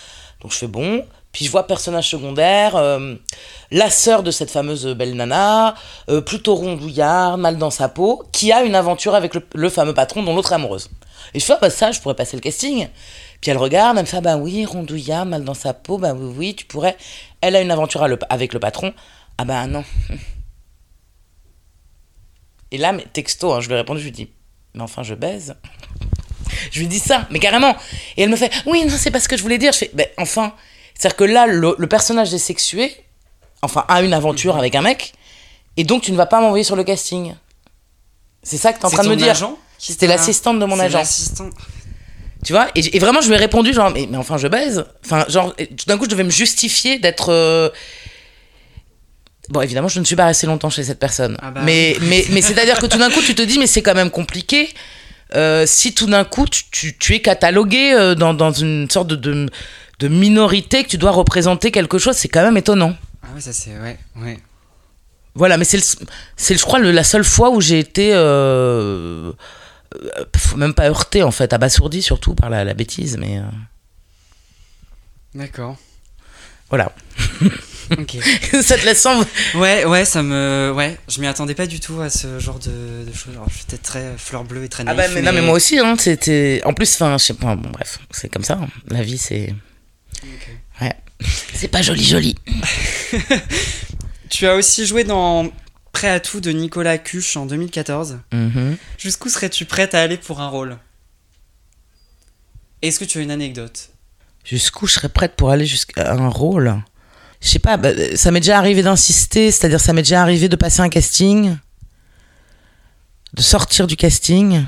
Donc 0.40 0.52
je 0.52 0.58
fais 0.58 0.66
bon. 0.66 1.04
Puis 1.32 1.46
je 1.46 1.50
vois 1.50 1.66
personnage 1.66 2.10
secondaire, 2.10 2.76
euh, 2.76 3.14
la 3.70 3.88
sœur 3.88 4.22
de 4.22 4.30
cette 4.30 4.50
fameuse 4.50 4.86
belle 4.88 5.14
nana, 5.14 5.74
euh, 6.10 6.20
plutôt 6.20 6.54
rondouillard, 6.54 7.38
mal 7.38 7.56
dans 7.56 7.70
sa 7.70 7.88
peau, 7.88 8.22
qui 8.32 8.52
a 8.52 8.62
une 8.62 8.74
aventure 8.74 9.14
avec 9.14 9.34
le, 9.34 9.42
le 9.54 9.70
fameux 9.70 9.94
patron 9.94 10.22
dont 10.22 10.34
l'autre 10.34 10.52
est 10.52 10.56
amoureuse. 10.56 10.90
Et 11.32 11.40
je 11.40 11.44
fais, 11.44 11.54
ah 11.54 11.58
bah 11.60 11.70
ça, 11.70 11.90
je 11.90 12.00
pourrais 12.00 12.14
passer 12.14 12.36
le 12.36 12.42
casting. 12.42 12.88
Puis 13.40 13.50
elle 13.50 13.56
regarde, 13.56 13.96
elle 13.96 14.04
me 14.04 14.06
fait, 14.06 14.18
ah 14.18 14.20
bah 14.20 14.36
oui, 14.36 14.66
rondouillard, 14.66 15.24
mal 15.24 15.42
dans 15.42 15.54
sa 15.54 15.72
peau, 15.72 15.96
bah 15.96 16.12
oui, 16.14 16.34
oui, 16.36 16.54
tu 16.54 16.66
pourrais. 16.66 16.98
Elle 17.40 17.56
a 17.56 17.62
une 17.62 17.70
aventure 17.70 18.02
avec 18.02 18.52
le 18.52 18.60
patron. 18.60 18.92
Ah 19.38 19.44
bah 19.46 19.66
non. 19.66 19.84
Et 22.72 22.78
là, 22.78 22.92
mais 22.92 23.04
texto, 23.12 23.52
hein, 23.52 23.60
je 23.60 23.68
lui 23.68 23.74
ai 23.74 23.76
répondu, 23.76 24.00
je 24.00 24.06
lui 24.06 24.12
dis, 24.12 24.28
mais 24.74 24.82
enfin, 24.82 25.02
je 25.02 25.14
baise. 25.14 25.54
je 26.72 26.80
lui 26.80 26.88
dis 26.88 26.98
ça, 26.98 27.28
mais 27.30 27.38
carrément. 27.38 27.76
Et 28.16 28.22
elle 28.22 28.30
me 28.30 28.36
fait, 28.36 28.50
oui, 28.66 28.84
non, 28.84 28.94
c'est 28.98 29.10
pas 29.10 29.20
ce 29.20 29.28
que 29.28 29.36
je 29.36 29.42
voulais 29.42 29.58
dire. 29.58 29.72
Je 29.72 29.78
fais, 29.78 29.90
ben, 29.92 30.06
enfin, 30.16 30.54
c'est-à-dire 30.94 31.16
que 31.16 31.24
là, 31.24 31.46
le, 31.46 31.74
le, 31.76 31.86
personnage 31.86 32.32
est 32.32 32.38
sexué, 32.38 32.96
enfin, 33.60 33.84
a 33.88 34.02
une 34.02 34.14
aventure 34.14 34.56
avec 34.56 34.74
un 34.74 34.80
mec, 34.80 35.12
et 35.76 35.84
donc 35.84 36.02
tu 36.02 36.12
ne 36.12 36.16
vas 36.16 36.26
pas 36.26 36.40
m'envoyer 36.40 36.64
sur 36.64 36.74
le 36.74 36.82
casting. 36.82 37.34
C'est 38.42 38.56
ça 38.56 38.72
que 38.72 38.78
tu 38.78 38.82
es 38.82 38.86
en 38.86 38.90
train 38.90 39.04
de 39.04 39.10
me 39.10 39.16
dire. 39.16 39.36
C'était 39.78 40.06
l'assistante 40.06 40.58
de 40.58 40.64
mon 40.64 40.78
agent. 40.78 41.02
Tu 42.44 42.52
vois 42.52 42.68
et, 42.74 42.96
et, 42.96 42.98
vraiment, 42.98 43.20
je 43.20 43.28
lui 43.28 43.34
ai 43.34 43.38
répondu, 43.38 43.72
genre, 43.72 43.90
mais, 43.90 44.08
mais 44.10 44.16
enfin, 44.16 44.36
je 44.36 44.48
baise. 44.48 44.84
Enfin, 45.04 45.24
genre, 45.28 45.54
tout 45.54 45.86
d'un 45.86 45.96
coup, 45.96 46.06
je 46.06 46.10
devais 46.10 46.24
me 46.24 46.30
justifier 46.30 46.98
d'être. 46.98 47.28
Euh, 47.28 47.68
Bon, 49.48 49.60
évidemment, 49.60 49.88
je 49.88 50.00
ne 50.00 50.04
suis 50.04 50.16
pas 50.16 50.26
resté 50.26 50.46
longtemps 50.46 50.70
chez 50.70 50.84
cette 50.84 50.98
personne. 51.00 51.36
Ah 51.42 51.50
bah 51.50 51.62
mais, 51.64 51.96
oui. 52.00 52.06
mais, 52.08 52.24
mais 52.30 52.42
c'est-à-dire 52.42 52.78
que 52.78 52.86
tout 52.86 52.98
d'un 52.98 53.10
coup, 53.10 53.20
tu 53.20 53.34
te 53.34 53.42
dis, 53.42 53.58
mais 53.58 53.66
c'est 53.66 53.82
quand 53.82 53.94
même 53.94 54.10
compliqué. 54.10 54.68
Euh, 55.34 55.64
si 55.66 55.94
tout 55.94 56.06
d'un 56.06 56.24
coup, 56.24 56.46
tu, 56.46 56.64
tu, 56.70 56.96
tu, 56.96 57.14
es 57.14 57.20
catalogué 57.20 57.92
euh, 57.92 58.14
dans, 58.14 58.34
dans 58.34 58.52
une 58.52 58.88
sorte 58.90 59.08
de, 59.08 59.16
de, 59.16 59.48
de, 59.98 60.08
minorité, 60.08 60.84
que 60.84 60.88
tu 60.88 60.98
dois 60.98 61.10
représenter 61.10 61.70
quelque 61.70 61.98
chose, 61.98 62.16
c'est 62.16 62.28
quand 62.28 62.42
même 62.42 62.56
étonnant. 62.56 62.94
Ah 63.22 63.28
ouais, 63.34 63.40
ça 63.40 63.52
c'est... 63.52 63.70
Ouais, 63.78 63.98
ouais. 64.16 64.38
Voilà, 65.34 65.56
mais 65.56 65.64
c'est, 65.64 65.80
c'est 66.36 66.56
je 66.56 66.62
crois, 66.62 66.78
le, 66.78 66.90
la 66.90 67.04
seule 67.04 67.24
fois 67.24 67.50
où 67.50 67.60
j'ai 67.60 67.78
été... 67.78 68.10
Euh, 68.12 69.32
même 70.56 70.74
pas 70.74 70.88
heurté, 70.88 71.22
en 71.22 71.30
fait, 71.30 71.52
abasourdi 71.52 72.02
surtout 72.02 72.34
par 72.34 72.50
la, 72.50 72.64
la 72.64 72.74
bêtise, 72.74 73.16
mais... 73.18 73.38
euh, 73.38 73.42
D'accord. 75.34 75.76
Voilà. 76.68 76.92
Ça 78.62 78.76
te 78.78 78.84
laisse 78.84 79.00
sans. 79.00 79.24
Ouais, 79.54 79.84
ouais, 79.84 80.04
ça 80.04 80.22
me. 80.22 80.72
Ouais, 80.74 80.98
je 81.08 81.20
m'y 81.20 81.26
attendais 81.26 81.54
pas 81.54 81.66
du 81.66 81.80
tout 81.80 82.00
à 82.00 82.10
ce 82.10 82.38
genre 82.38 82.58
de, 82.58 83.04
de 83.04 83.12
choses. 83.14 83.34
Alors, 83.34 83.48
j'étais 83.56 83.78
très 83.78 84.14
fleur 84.16 84.44
bleue 84.44 84.64
et 84.64 84.68
très 84.68 84.84
naïf. 84.84 84.98
Ah 84.98 85.02
bah, 85.02 85.08
mais, 85.08 85.20
mais... 85.20 85.26
non, 85.26 85.32
mais 85.32 85.42
moi 85.42 85.54
aussi, 85.54 85.78
hein, 85.78 85.96
c'était. 85.98 86.60
En 86.64 86.72
plus, 86.72 86.92
enfin, 86.94 87.16
je 87.18 87.24
sais 87.24 87.34
pas, 87.34 87.56
bon, 87.56 87.70
bref, 87.70 87.98
c'est 88.10 88.28
comme 88.28 88.44
ça. 88.44 88.58
Hein. 88.62 88.68
La 88.88 89.02
vie, 89.02 89.18
c'est. 89.18 89.54
Okay. 90.18 90.58
Ouais. 90.80 90.96
C'est 91.54 91.68
pas 91.68 91.82
joli, 91.82 92.04
joli. 92.04 92.34
tu 94.30 94.46
as 94.46 94.54
aussi 94.54 94.86
joué 94.86 95.04
dans 95.04 95.50
Prêt 95.92 96.08
à 96.08 96.20
tout 96.20 96.40
de 96.40 96.50
Nicolas 96.50 96.98
Cuche 96.98 97.36
en 97.36 97.46
2014. 97.46 98.18
Mm 98.32 98.48
-hmm. 98.48 98.76
Jusqu'où 98.98 99.28
serais-tu 99.28 99.66
prête 99.66 99.94
à 99.94 100.00
aller 100.00 100.16
pour 100.16 100.40
un 100.40 100.48
rôle? 100.48 100.78
Est-ce 102.80 102.98
que 102.98 103.04
tu 103.04 103.18
as 103.18 103.20
une 103.20 103.30
anecdote? 103.30 103.90
Jusqu'où 104.44 104.86
je 104.86 104.94
serais 104.94 105.10
prête 105.10 105.36
pour 105.36 105.50
aller 105.50 105.66
jusqu'à 105.66 106.12
un 106.12 106.28
rôle? 106.28 106.82
Je 107.42 107.48
sais 107.48 107.58
pas, 107.58 107.76
bah, 107.76 107.90
ça 108.14 108.30
m'est 108.30 108.40
déjà 108.40 108.56
arrivé 108.56 108.82
d'insister, 108.82 109.50
c'est-à-dire 109.50 109.80
ça 109.80 109.92
m'est 109.92 110.02
déjà 110.02 110.22
arrivé 110.22 110.48
de 110.48 110.54
passer 110.54 110.80
un 110.80 110.88
casting, 110.88 111.56
de 113.34 113.42
sortir 113.42 113.88
du 113.88 113.96
casting, 113.96 114.62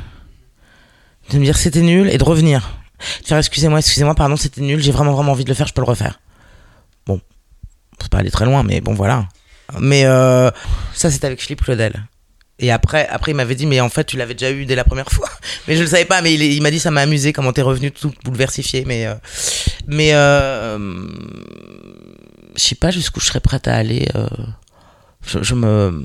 de 1.30 1.38
me 1.38 1.44
dire 1.44 1.56
c'était 1.56 1.82
nul 1.82 2.08
et 2.10 2.18
de 2.18 2.24
revenir. 2.24 2.78
De 3.22 3.26
faire 3.26 3.38
excusez-moi, 3.38 3.78
excusez-moi, 3.78 4.16
pardon, 4.16 4.36
c'était 4.36 4.60
nul, 4.60 4.82
j'ai 4.82 4.90
vraiment 4.90 5.12
vraiment 5.12 5.32
envie 5.32 5.44
de 5.44 5.48
le 5.48 5.54
faire, 5.54 5.68
je 5.68 5.72
peux 5.72 5.82
le 5.82 5.86
refaire. 5.86 6.20
Bon, 7.06 7.20
faut 8.02 8.08
pas 8.08 8.18
aller 8.18 8.32
très 8.32 8.44
loin, 8.44 8.64
mais 8.64 8.80
bon 8.80 8.92
voilà. 8.92 9.28
Mais 9.78 10.04
euh, 10.04 10.50
ça 10.94 11.12
c'était 11.12 11.26
avec 11.26 11.40
Philippe 11.40 11.62
Claudel. 11.62 12.04
Et 12.58 12.72
après, 12.72 13.06
après 13.08 13.32
il 13.32 13.34
m'avait 13.34 13.54
dit, 13.54 13.66
mais 13.66 13.80
en 13.80 13.88
fait, 13.88 14.04
tu 14.04 14.16
l'avais 14.16 14.34
déjà 14.34 14.50
eu 14.50 14.64
dès 14.64 14.74
la 14.74 14.84
première 14.84 15.10
fois. 15.10 15.28
Mais 15.68 15.76
je 15.76 15.82
le 15.82 15.88
savais 15.88 16.04
pas, 16.04 16.22
mais 16.22 16.34
il, 16.34 16.62
m'a 16.62 16.70
dit, 16.70 16.78
ça 16.78 16.90
m'a 16.90 17.00
amusé 17.00 17.32
comment 17.32 17.52
t'es 17.52 17.62
revenu 17.62 17.90
tout 17.90 18.12
bouleversifié. 18.22 18.84
Mais, 18.86 19.06
euh, 19.06 19.14
mais 19.86 20.10
euh, 20.12 21.08
je 22.54 22.62
sais 22.62 22.74
pas 22.74 22.90
jusqu'où 22.90 23.20
je 23.20 23.26
serais 23.26 23.40
prête 23.40 23.68
à 23.68 23.74
aller. 23.74 24.08
Euh, 24.14 24.28
je, 25.26 25.42
je 25.42 25.54
me. 25.54 26.04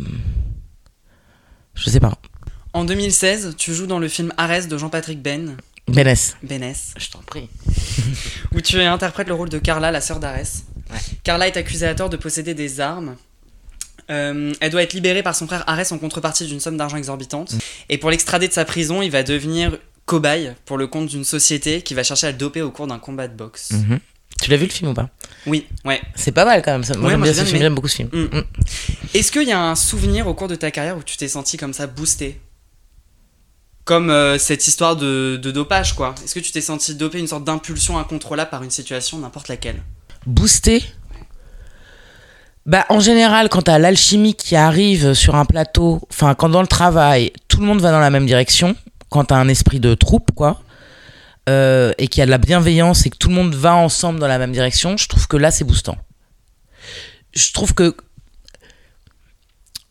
Je 1.76 1.89
sais 1.89 2.00
pas. 2.00 2.14
En 2.74 2.86
2016, 2.86 3.56
tu 3.58 3.74
joues 3.74 3.88
dans 3.88 4.00
le 4.00 4.08
film 4.08 4.34
Arès 4.38 4.68
de 4.68 4.78
Jean-Patrick 4.78 5.22
Ben. 5.22 5.58
Bénès. 5.88 6.38
Bénès. 6.43 6.93
Je 6.97 7.10
t'en 7.10 7.20
prie. 7.20 7.50
où 8.54 8.62
tu 8.62 8.80
interprètes 8.82 9.28
le 9.28 9.34
rôle 9.34 9.50
de 9.50 9.58
Carla, 9.58 9.91
la 9.91 10.02
sœur 10.02 10.20
d'Arès. 10.20 10.66
Ouais. 10.91 11.00
Carla 11.24 11.47
est 11.47 11.58
accusée 11.58 11.88
à 11.88 11.95
tort 11.95 12.10
de 12.10 12.18
posséder 12.18 12.54
des 12.54 12.80
armes. 12.80 13.16
Euh, 14.12 14.54
elle 14.60 14.72
doit 14.72 14.84
être 14.84 14.93
libérée 14.93 15.24
par 15.24 15.36
son 15.36 15.47
frère 15.47 15.64
Arès 15.68 15.91
en 15.91 15.97
contrepartie 15.97 16.45
d'une 16.47 16.60
somme 16.60 16.78
d'argent 16.78 16.97
exorbitante. 16.97 17.56
Et 17.89 17.97
pour 17.97 18.10
l'extrader 18.10 18.47
de 18.47 18.54
sa 18.54 18.66
prison, 18.66 19.02
il 19.02 19.12
va 19.12 19.24
devenir 19.24 19.78
cobaye 20.06 20.54
pour 20.66 20.78
le 20.78 20.88
compte 20.88 21.08
d'une 21.08 21.24
société 21.24 21.82
qui 21.82 21.93
va 21.93 22.04
chercher 22.04 22.28
à 22.28 22.32
le 22.32 22.38
doper 22.38 22.62
au 22.62 22.72
cours 22.72 22.88
d'un 22.88 22.97
combat 22.97 23.28
de 23.28 23.36
boxe. 23.36 23.72
Mhm. 23.72 24.00
Tu 24.50 24.54
l'as 24.54 24.58
vu 24.58 24.66
le 24.66 24.72
film 24.72 24.89
ou 24.89 24.93
pas? 24.95 25.10
Oui, 25.45 25.68
ouais. 25.86 26.02
C'est 26.16 26.32
pas 26.32 26.43
mal 26.43 26.64
quand 26.64 26.72
même. 26.72 26.84
ça. 26.84 26.97
Moi 26.97 27.04
Ouais, 27.06 27.12
j'aime 27.12 27.22
bien 27.22 27.34
ce 27.36 27.43
film, 27.43 27.62
j'aime 27.62 27.76
beaucoup 27.76 27.88
ce 27.88 27.97
film. 27.97 28.10
Mm. 28.12 28.38
Mm. 28.39 28.43
Est-ce 29.14 29.32
qu'il 29.32 29.47
y 29.47 29.52
a 29.52 29.62
un 29.62 29.76
souvenir 29.76 30.26
au 30.26 30.34
cours 30.34 30.47
de 30.47 30.56
ta 30.56 30.72
carrière 30.72 30.97
où 30.97 31.04
tu 31.04 31.18
t'es 31.18 31.28
senti 31.28 31.56
comme 31.56 31.72
ça 31.72 31.86
boosté? 31.86 32.41
Comme 33.86 34.10
euh, 34.10 34.39
cette 34.39 34.68
histoire 34.68 34.95
de, 34.95 35.39
de 35.39 35.52
dopage, 35.52 35.93
quoi. 35.93 36.16
Est-ce 36.24 36.34
que 36.34 36.39
tu 36.39 36.52
t'es 36.52 36.62
senti 36.62 36.95
dopé, 36.95 37.20
une 37.20 37.28
sorte 37.28 37.43
d'impulsion 37.43 38.00
incontrôlable 38.00 38.50
par 38.50 38.64
une 38.64 38.72
situation, 38.72 39.20
n'importe 39.20 39.50
laquelle? 39.50 39.84
Booster 40.26 40.82
bah, 42.66 42.88
en 42.89 43.00
général, 43.00 43.50
quand 43.50 43.64
t'as 43.64 43.78
l'alchimie 43.78 44.34
qui 44.34 44.56
arrive 44.56 45.14
sur 45.14 45.36
un 45.36 45.45
plateau, 45.45 46.02
enfin, 46.12 46.34
quand 46.34 46.50
dans 46.50 46.62
le 46.62 46.68
travail, 46.68 47.34
tout 47.47 47.60
le 47.60 47.68
monde 47.68 47.82
va 47.82 47.91
dans 47.91 48.00
la 48.00 48.10
même 48.10 48.26
direction, 48.26 48.76
quand 49.10 49.26
t'as 49.26 49.38
un 49.38 49.47
esprit 49.47 49.80
de 49.80 49.93
troupe, 49.93 50.32
quoi, 50.36 50.60
euh, 51.50 51.93
et 51.97 52.08
qu'il 52.08 52.20
y 52.20 52.22
a 52.22 52.28
de 52.28 52.32
la 52.32 52.38
bienveillance 52.38 53.08
et 53.08 53.10
que 53.10 53.18
tout 53.18 53.30
le 53.30 53.34
monde 53.34 53.56
va 53.56 53.74
ensemble 53.74 54.20
dans 54.20 54.28
la 54.28 54.38
même 54.38 54.52
direction, 54.52 54.97
je 54.97 55.08
trouve 55.08 55.28
que 55.28 55.36
là, 55.36 55.50
c'est 55.50 55.64
boostant. 55.64 55.97
Je 57.34 57.52
trouve 57.54 57.74
que, 57.74 57.95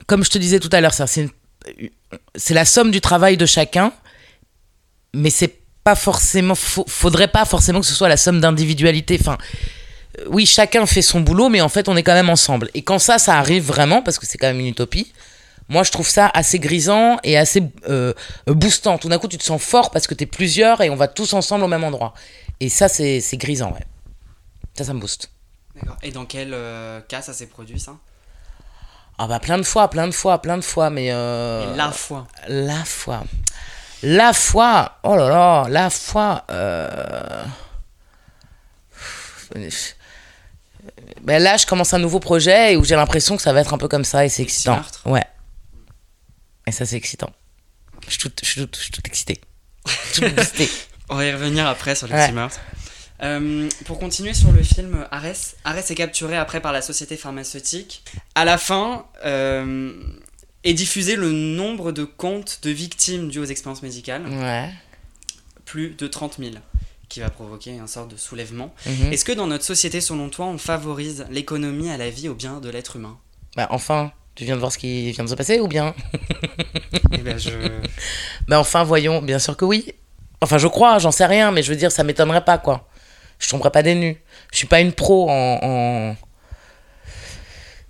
comme 0.07 0.25
je 0.25 0.31
te 0.31 0.39
disais 0.39 0.61
tout 0.61 0.71
à 0.71 0.81
l'heure, 0.81 0.95
c'est 0.95 2.55
la 2.55 2.65
somme 2.65 2.93
du 2.93 3.01
travail 3.01 3.37
de 3.37 3.45
chacun, 3.45 3.93
mais 5.15 5.31
c'est 5.31 5.59
pas 5.83 5.97
forcément, 5.97 6.55
faudrait 6.55 7.29
pas 7.29 7.45
forcément 7.45 7.81
que 7.81 7.87
ce 7.87 7.95
soit 7.95 8.09
la 8.09 8.17
somme 8.17 8.41
d'individualité. 8.41 9.19
Enfin, 9.21 9.37
euh, 10.21 10.25
oui, 10.29 10.47
chacun 10.47 10.87
fait 10.87 11.03
son 11.03 11.21
boulot, 11.21 11.49
mais 11.49 11.61
en 11.61 11.69
fait, 11.69 11.89
on 11.89 11.97
est 11.97 12.05
quand 12.05 12.15
même 12.15 12.31
ensemble. 12.31 12.71
Et 12.75 12.83
quand 12.83 13.01
ça, 13.01 13.19
ça 13.19 13.37
arrive 13.37 13.65
vraiment, 13.65 14.01
parce 14.03 14.21
que 14.21 14.27
c'est 14.27 14.39
quand 14.39 14.47
même 14.47 14.61
une 14.61 14.69
utopie, 14.69 15.13
moi, 15.69 15.83
je 15.83 15.91
trouve 15.91 16.09
ça 16.09 16.31
assez 16.33 16.59
grisant 16.59 17.19
et 17.25 17.37
assez 17.37 17.63
euh, 17.89 18.15
boostant. 18.47 18.99
Tout 18.99 19.09
d'un 19.09 19.19
coup, 19.19 19.29
tu 19.29 19.39
te 19.39 19.45
sens 19.45 19.61
fort 19.63 19.91
parce 19.91 20.07
que 20.07 20.15
t'es 20.15 20.27
plusieurs 20.27 20.81
et 20.81 20.91
on 20.91 20.97
va 20.97 21.09
tous 21.09 21.33
ensemble 21.35 21.65
au 21.65 21.69
même 21.69 21.85
endroit. 21.85 22.15
Et 22.61 22.69
ça, 22.69 22.89
c'est 22.89 23.21
grisant, 23.35 23.73
ouais. 23.73 23.85
Ça, 24.77 24.85
ça 24.85 24.95
me 24.95 25.01
booste. 25.01 25.31
D'accord. 25.75 25.97
Et 26.03 26.11
dans 26.11 26.25
quel 26.25 26.55
euh, 26.55 27.01
cas 27.03 27.23
ça 27.23 27.33
s'est 27.33 27.47
produit, 27.47 27.79
ça? 27.79 27.93
Ah 29.19 29.27
bah 29.27 29.41
plein 29.41 29.59
de 29.59 29.65
fois, 29.65 29.91
plein 29.91 30.07
de 30.07 30.13
fois, 30.13 30.41
plein 30.41 30.57
de 30.57 30.63
fois, 30.63 30.91
mais... 30.91 31.09
euh, 31.11 31.75
la 31.75 31.91
fois. 31.91 32.27
La 32.47 32.85
foi. 32.85 33.25
La 34.03 34.33
foi. 34.33 34.93
Oh 35.03 35.17
là 35.17 35.29
là, 35.29 35.67
la 35.69 35.91
foi. 35.91 36.45
euh, 36.51 37.45
Ben 41.23 41.43
là, 41.43 41.57
je 41.57 41.67
commence 41.67 41.93
un 41.95 41.99
nouveau 41.99 42.21
projet 42.21 42.73
et 42.73 42.77
où 42.77 42.85
j'ai 42.85 42.95
l'impression 42.95 43.37
que 43.37 43.43
ça 43.43 43.53
va 43.53 43.61
être 43.61 43.75
un 43.75 43.79
peu 43.79 43.89
comme 43.89 44.05
ça 44.05 44.25
et 44.25 44.29
c'est 44.29 44.43
excitant. 44.43 44.81
Ouais. 45.05 45.25
Et 46.69 46.73
ça, 46.73 46.85
c'est 46.85 46.97
excitant. 46.97 47.31
Je 48.07 48.11
suis 48.19 48.31
je 48.43 48.61
je 48.61 48.91
toute 48.93 50.35
boostée. 50.35 50.71
On 51.09 51.17
va 51.17 51.25
y 51.25 51.33
revenir 51.33 51.67
après 51.67 51.95
sur 51.95 52.07
le 52.07 52.13
Ouais. 52.13 52.31
Euh, 53.23 53.69
pour 53.87 53.99
continuer 53.99 54.35
sur 54.35 54.53
le 54.53 54.63
film 54.63 55.07
Arès, 55.11 55.57
Arès 55.65 55.91
est 55.91 55.95
capturé 55.95 56.37
après 56.37 56.61
par 56.61 56.73
la 56.73 56.83
société 56.83 57.17
pharmaceutique. 57.17 58.05
À 58.35 58.45
la 58.45 58.59
fin, 58.59 59.07
euh, 59.25 59.93
est 60.63 60.75
diffusé 60.75 61.17
le 61.17 61.33
nombre 61.33 61.91
de 61.91 62.05
comptes 62.05 62.61
de 62.63 62.71
victimes 62.71 63.29
dues 63.29 63.39
aux 63.41 63.45
expériences 63.45 63.83
médicales, 63.83 64.27
Ouais. 64.29 64.71
plus 65.65 65.91
de 65.97 66.07
30 66.07 66.37
000, 66.39 66.51
qui 67.09 67.21
va 67.21 67.31
provoquer 67.31 67.79
un 67.79 67.87
sort 67.87 68.07
de 68.07 68.17
soulèvement. 68.17 68.75
Mhm. 68.87 69.13
Est-ce 69.13 69.25
que 69.25 69.33
dans 69.33 69.47
notre 69.47 69.65
société, 69.65 70.01
selon 70.01 70.29
toi, 70.29 70.47
on 70.47 70.59
favorise 70.59 71.25
l'économie 71.31 71.91
à 71.91 71.97
la 71.97 72.11
vie, 72.11 72.29
au 72.29 72.35
bien 72.35 72.61
de 72.61 72.69
l'être 72.69 72.97
humain? 72.97 73.19
Bah, 73.57 73.67
enfin, 73.71 74.13
tu 74.39 74.45
viens 74.45 74.55
de 74.55 74.61
voir 74.61 74.71
ce 74.71 74.79
qui 74.79 75.11
vient 75.11 75.25
de 75.25 75.29
se 75.29 75.35
passer 75.35 75.59
ou 75.59 75.67
bien? 75.67 75.95
Eh 77.13 77.19
ben, 77.19 77.37
je... 77.39 77.51
Bah 78.47 78.61
enfin, 78.61 78.85
voyons, 78.85 79.21
bien 79.21 79.39
sûr 79.41 79.57
que 79.57 79.65
oui. 79.65 79.93
Enfin, 80.41 80.59
je 80.59 80.69
crois, 80.69 80.99
j'en 81.01 81.11
sais 81.11 81.27
rien, 81.27 81.51
mais 81.51 81.63
je 81.65 81.71
veux 81.71 81.77
dire, 81.77 81.91
ça 81.91 82.05
m'étonnerait 82.05 82.45
pas, 82.45 82.57
quoi. 82.59 82.89
Je 83.41 83.49
tomberais 83.49 83.71
pas 83.73 83.83
des 83.83 83.97
nues. 83.97 84.17
Je 84.53 84.59
suis 84.59 84.67
pas 84.69 84.81
une 84.81 84.93
pro 84.93 85.29
en, 85.29 85.59
en- 85.63 86.17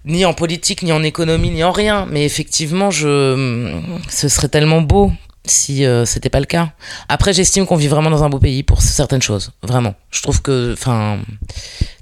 ni 0.07 0.25
en 0.25 0.33
politique, 0.33 0.83
ni 0.83 0.93
en 0.93 1.03
économie, 1.03 1.51
ni 1.51 1.63
en 1.63 1.73
rien. 1.73 2.07
Mais 2.11 2.25
effectivement, 2.25 2.91
je, 2.91 3.79
ce 4.09 4.29
serait 4.29 4.49
tellement 4.49 4.81
beau 4.81 5.13
si 5.45 5.85
euh, 5.85 6.05
c'était 6.05 6.31
pas 6.31 6.41
le 6.41 6.47
cas. 6.47 6.73
Après, 7.09 7.33
j'estime 7.33 7.67
qu'on 7.67 7.77
vit 7.77 7.89
vraiment 7.89 8.11
dans 8.11 8.25
un 8.25 8.29
beau 8.29 8.39
pays 8.39 8.63
pour 8.63 8.83
certaines 8.83 9.23
choses, 9.23 9.53
vraiment. 9.63 9.95
Je 10.11 10.23
trouve 10.23 10.43
que, 10.43 10.73
enfin, 10.73 11.21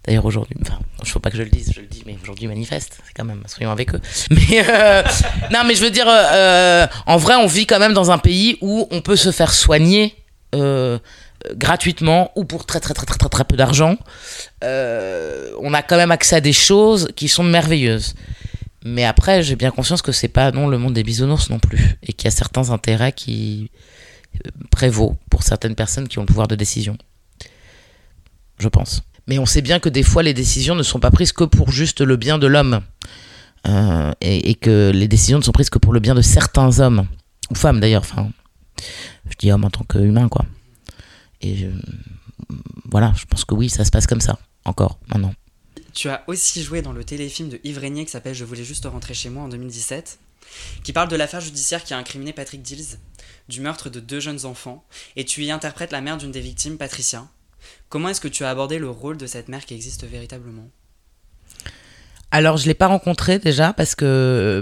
d'ailleurs 0.05 0.24
aujourd'hui, 0.24 0.57
enfin, 0.62 0.78
je 1.03 1.11
faut 1.11 1.20
pas 1.20 1.30
que 1.30 1.37
je 1.37 1.43
le 1.43 1.51
dise, 1.51 1.72
je 1.74 1.80
le 1.80 1.87
dis, 1.87 2.03
mais 2.07 2.16
aujourd'hui 2.22 2.47
manifeste, 2.49 2.99
c'est 3.07 3.12
quand 3.14 3.24
même, 3.24 3.43
soyons 3.47 3.70
avec 3.70 3.95
eux. 3.95 4.01
Mais 4.30 4.64
euh, 4.68 5.03
non, 5.53 5.61
mais 5.66 5.74
je 5.74 5.82
veux 5.82 5.91
dire, 5.91 6.07
euh, 6.09 6.87
en 7.07 7.16
vrai, 7.16 7.34
on 7.37 7.47
vit 7.47 7.66
quand 7.66 7.78
même 7.78 7.95
dans 7.95 8.11
un 8.11 8.18
pays 8.18 8.59
où 8.61 8.89
on 8.91 9.01
peut 9.01 9.16
se 9.16 9.30
faire 9.32 9.53
soigner. 9.53 10.14
euh, 10.55 10.99
gratuitement 11.55 12.32
ou 12.34 12.45
pour 12.45 12.64
très 12.66 12.80
très 12.80 12.95
très 12.95 13.07
très 13.07 13.28
très, 13.28 13.45
peu 13.45 13.57
d'argent 13.57 13.97
on 14.62 15.74
a 15.74 15.82
quand 15.82 15.97
même 15.97 16.11
accès 16.11 16.37
à 16.37 16.41
des 16.41 16.53
choses 16.53 17.09
qui 17.14 17.28
sont 17.28 17.45
merveilleuses 17.45 18.14
mais 18.87 19.05
après 19.05 19.43
j'ai 19.43 19.57
bien 19.57 19.70
conscience 19.70 20.01
que 20.01 20.12
c'est 20.12 20.28
pas 20.28 20.53
non 20.53 20.68
le 20.68 20.78
monde 20.78 20.95
des 20.95 21.03
bisounours 21.03 21.51
non 21.51 21.59
plus. 21.59 21.99
Et 22.03 22.12
qu'il 22.12 22.26
y 22.26 22.28
a 22.28 22.30
certains 22.30 22.70
intérêts 22.70 23.12
qui 23.12 23.70
euh, 24.37 24.51
prévaut 24.70 25.16
pour 25.28 25.43
certaines 25.43 25.74
personnes 25.74 26.09
qui 26.09 26.18
ont 26.18 26.22
le 26.22 26.26
pouvoir 26.26 26.47
de 26.47 26.55
décision. 26.55 26.97
Je 28.59 28.68
pense. 28.68 29.03
Mais 29.26 29.39
on 29.39 29.47
sait 29.47 29.62
bien 29.62 29.80
que 29.80 29.89
des 29.89 30.05
fois 30.05 30.22
les 30.22 30.34
décisions 30.34 30.76
ne 30.76 30.84
sont 30.84 31.01
pas 31.01 31.11
prises 31.11 31.32
que 31.32 31.45
pour 31.45 31.72
juste 31.72 32.01
le 32.01 32.16
bien 32.16 32.39
de 32.39 32.47
l'homme. 32.47 32.80
Euh, 33.66 34.12
et, 34.20 34.55
que 34.55 34.93
les 34.95 35.09
décisions 35.09 35.39
ne 35.39 35.43
sont 35.43 35.51
prises 35.51 35.70
que 35.70 35.80
pour 35.80 35.93
le 35.93 35.99
bien 35.99 36.14
de 36.14 36.22
certains 36.22 36.78
hommes. 36.78 37.07
Ou 37.51 37.55
femmes 37.57 37.80
d'ailleurs 37.80 38.03
enfin 38.03 38.30
je 39.28 39.37
dis 39.37 39.51
homme 39.51 39.64
en 39.64 39.70
tant 39.70 39.84
qu'humain 39.84 40.28
quoi. 40.28 40.45
Et 41.43 41.68
voilà, 42.91 43.12
je 43.16 43.24
pense 43.26 43.45
que 43.45 43.55
oui, 43.55 43.68
ça 43.68 43.84
se 43.84 43.91
passe 43.91 44.07
comme 44.07 44.20
ça, 44.20 44.39
encore, 44.64 44.99
maintenant. 45.09 45.34
Tu 45.97 46.11
as 46.11 46.22
aussi 46.26 46.62
joué 46.62 46.82
dans 46.82 46.92
le 46.92 47.05
téléfilm 47.05 47.49
de 47.49 47.59
Yves 47.64 47.78
Régnier 47.78 48.05
qui 48.05 48.11
s'appelle 48.11 48.34
Je 48.34 48.44
voulais 48.44 48.64
juste 48.64 48.84
rentrer 48.84 49.14
chez 49.14 49.30
moi 49.30 49.44
en 49.44 49.49
2017, 49.49 50.18
qui 50.84 50.92
parle 50.92 51.09
de 51.09 51.16
l'affaire 51.16 51.40
judiciaire 51.40 51.82
qui 51.82 51.94
a 51.94 51.97
incriminé 51.97 52.34
Patrick 52.34 52.61
Dills 52.61 52.99
du 53.49 53.62
meurtre 53.62 53.88
de 53.88 53.99
deux 53.99 54.20
jeunes 54.20 54.44
enfants, 54.44 54.84
et 55.16 55.24
tu 55.24 55.42
y 55.42 55.51
interprètes 55.51 55.92
la 55.92 56.03
mère 56.03 56.18
d'une 56.18 56.32
des 56.32 56.42
victimes, 56.42 56.76
Patricia. 56.76 57.26
Comment 57.88 58.11
est-ce 58.11 58.20
que 58.20 58.28
tu 58.28 58.44
as 58.44 58.51
abordé 58.51 58.78
le 58.78 58.90
rôle 58.90 59.16
de 59.16 59.26
cette 59.26 59.49
mère 59.49 59.64
qui 59.64 59.72
existe 59.72 60.05
véritablement? 60.05 60.68
Alors, 62.30 62.59
je 62.59 62.66
l'ai 62.66 62.74
pas 62.74 62.88
rencontré 62.88 63.38
déjà, 63.38 63.72
parce 63.72 63.94
que 63.94 64.05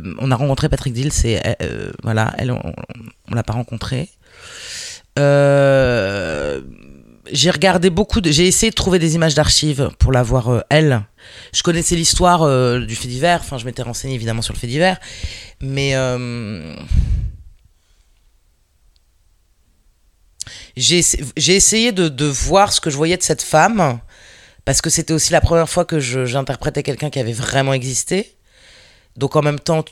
euh, 0.04 0.14
on 0.20 0.30
a 0.30 0.36
rencontré 0.36 0.68
Patrick 0.68 0.94
Dill, 0.94 1.12
c'est. 1.12 1.42
euh, 1.62 1.90
voilà, 2.04 2.32
elle, 2.38 2.52
on, 2.52 2.74
on 3.28 3.34
l'a 3.34 3.42
pas 3.42 3.54
rencontré. 3.54 4.08
Euh, 5.18 6.60
j'ai 7.32 7.50
regardé 7.50 7.90
beaucoup 7.90 8.20
de. 8.20 8.30
J'ai 8.30 8.46
essayé 8.46 8.70
de 8.70 8.74
trouver 8.74 8.98
des 8.98 9.14
images 9.14 9.34
d'archives 9.34 9.90
pour 9.98 10.12
la 10.12 10.22
voir, 10.22 10.48
euh, 10.50 10.60
elle. 10.70 11.02
Je 11.54 11.62
connaissais 11.62 11.96
l'histoire 11.96 12.42
euh, 12.42 12.80
du 12.80 12.94
fait 12.96 13.08
divers, 13.08 13.40
enfin, 13.40 13.58
je 13.58 13.64
m'étais 13.64 13.82
renseigné 13.82 14.14
évidemment 14.14 14.42
sur 14.42 14.54
le 14.54 14.58
fait 14.58 14.66
divers, 14.66 14.98
mais. 15.60 15.94
euh, 15.94 16.76
j'ai 20.76 21.00
j'ai 21.36 21.54
essayé 21.54 21.92
de, 21.92 22.08
de 22.08 22.24
voir 22.26 22.72
ce 22.72 22.80
que 22.80 22.90
je 22.90 22.96
voyais 22.96 23.16
de 23.16 23.22
cette 23.22 23.42
femme, 23.42 24.00
parce 24.64 24.80
que 24.80 24.90
c'était 24.90 25.12
aussi 25.14 25.32
la 25.32 25.40
première 25.40 25.68
fois 25.68 25.84
que 25.84 26.00
je- 26.00 26.26
j'interprétais 26.26 26.82
quelqu'un 26.82 27.10
qui 27.10 27.18
avait 27.18 27.32
vraiment 27.32 27.72
existé. 27.72 28.34
Donc 29.16 29.36
en 29.36 29.42
même 29.42 29.60
temps, 29.60 29.84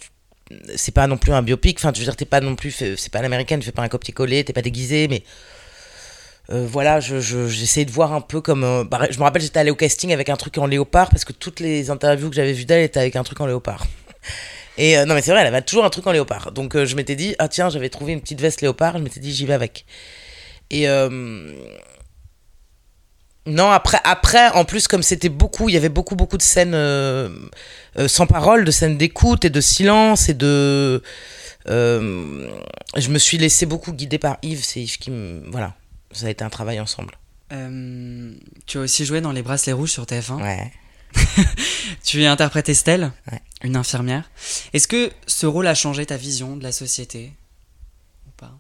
c'est 0.77 0.93
pas 0.95 1.07
non 1.07 1.17
plus 1.17 1.33
un 1.33 1.43
biopic. 1.43 1.79
Enfin, 1.79 1.93
tu 1.93 2.01
veux 2.01 2.07
dire, 2.07 2.17
t'es 2.17 2.25
pas 2.25 2.41
non 2.41 2.57
plus, 2.57 2.73
c'est 2.73 3.11
pas 3.13 3.23
l'américaine, 3.23 3.61
tu 3.61 3.67
fais 3.67 3.73
pas 3.73 3.83
un 3.83 3.89
copier-coller, 3.89 4.45
t'es 4.45 4.53
pas 4.53 4.63
déguisé, 4.63 5.09
mais 5.09 5.23
euh, 6.51 6.67
voilà, 6.69 7.01
je, 7.01 7.21
je- 7.21 7.49
j'essayais 7.49 7.87
de 7.87 7.91
voir 7.93 8.13
un 8.13 8.21
peu 8.21 8.41
comme. 8.41 8.65
euh, 8.65 8.85
bah, 8.85 9.07
je 9.11 9.19
me 9.19 9.23
rappelle, 9.23 9.43
j'étais 9.43 9.59
allée 9.61 9.71
au 9.71 9.77
casting 9.77 10.13
avec 10.13 10.29
un 10.29 10.37
truc 10.37 10.59
en 10.59 10.67
léopard 10.67 11.09
parce 11.11 11.25
que 11.25 11.33
toutes 11.33 11.61
les 11.61 11.91
interviews 11.91 12.29
que 12.31 12.37
j'avais 12.37 12.53
vues 12.53 12.65
d'elle 12.65 12.83
étaient 12.83 13.01
avec 13.01 13.17
un 13.17 13.23
truc 13.23 13.41
en 13.41 13.47
léopard. 13.47 13.87
Et 14.79 14.99
euh, 14.99 15.05
non, 15.05 15.15
mais 15.15 15.23
c'est 15.23 15.31
vrai, 15.31 15.41
elle 15.43 15.47
avait 15.47 15.63
toujours 15.63 15.85
un 15.85 15.91
truc 15.91 16.07
en 16.07 16.13
léopard. 16.13 16.53
Donc 16.53 16.77
je 16.83 16.97
m'étais 16.97 17.15
dit, 17.17 17.35
ah 17.39 17.49
tiens, 17.49 17.69
j'avais 17.71 17.91
trouvé 17.91 18.13
une 18.13 18.21
petite 18.21 18.41
veste 18.41 18.61
léopard, 18.61 18.99
je 18.99 19.03
m'étais 19.03 19.21
dit, 19.21 19.33
j'y 19.33 19.47
vais 19.47 19.53
avec. 19.55 19.85
Et. 20.71 20.87
non, 23.47 23.71
après, 23.71 23.99
après, 24.05 24.49
en 24.51 24.65
plus, 24.65 24.87
comme 24.89 25.03
c'était 25.03 25.29
beaucoup, 25.29 25.69
il 25.69 25.75
y 25.75 25.77
avait 25.77 25.89
beaucoup, 25.89 26.17
beaucoup 26.17 26.39
de 26.39 26.43
scènes 26.43 26.77
sans 28.07 28.27
parole, 28.27 28.65
de 28.65 28.71
scènes 28.71 28.97
d'écoute 28.97 29.45
et 29.45 29.51
de 29.51 29.61
silence 29.61 30.29
et 30.29 30.35
de. 30.35 31.03
je 31.67 33.09
me 33.11 33.19
suis 33.19 33.39
laissé 33.39 33.67
beaucoup 33.67 33.93
guider 33.93 34.19
par 34.19 34.39
Yves. 34.43 34.65
C'est 34.65 34.81
Yves 34.81 34.99
qui 34.99 35.11
me. 35.11 35.43
Voilà, 35.51 35.75
ça 36.13 36.27
a 36.27 36.31
été 36.31 36.45
un 36.45 36.51
travail 36.51 36.81
ensemble. 36.81 37.15
Euh, 37.53 38.33
Tu 38.67 38.79
as 38.79 38.81
aussi 38.83 39.05
joué 39.05 39.21
dans 39.21 39.33
Les 39.33 39.43
Bracelets 39.43 39.73
Rouges 39.73 39.91
sur 39.93 40.05
TF1. 40.05 40.41
Ouais. 40.43 40.73
tu 42.05 42.25
interprètes 42.25 42.69
Estelle, 42.69 43.13
Ouais. 43.31 43.41
une 43.63 43.77
infirmière. 43.77 44.31
Est-ce 44.73 44.89
que 44.89 45.11
ce 45.27 45.47
rôle 45.47 45.67
a 45.67 45.75
changé 45.75 46.07
ta 46.07 46.17
vision 46.17 46.57
de 46.57 46.63
la 46.63 46.73
société 46.73 47.33
ou 48.27 48.31
pas? 48.37 48.53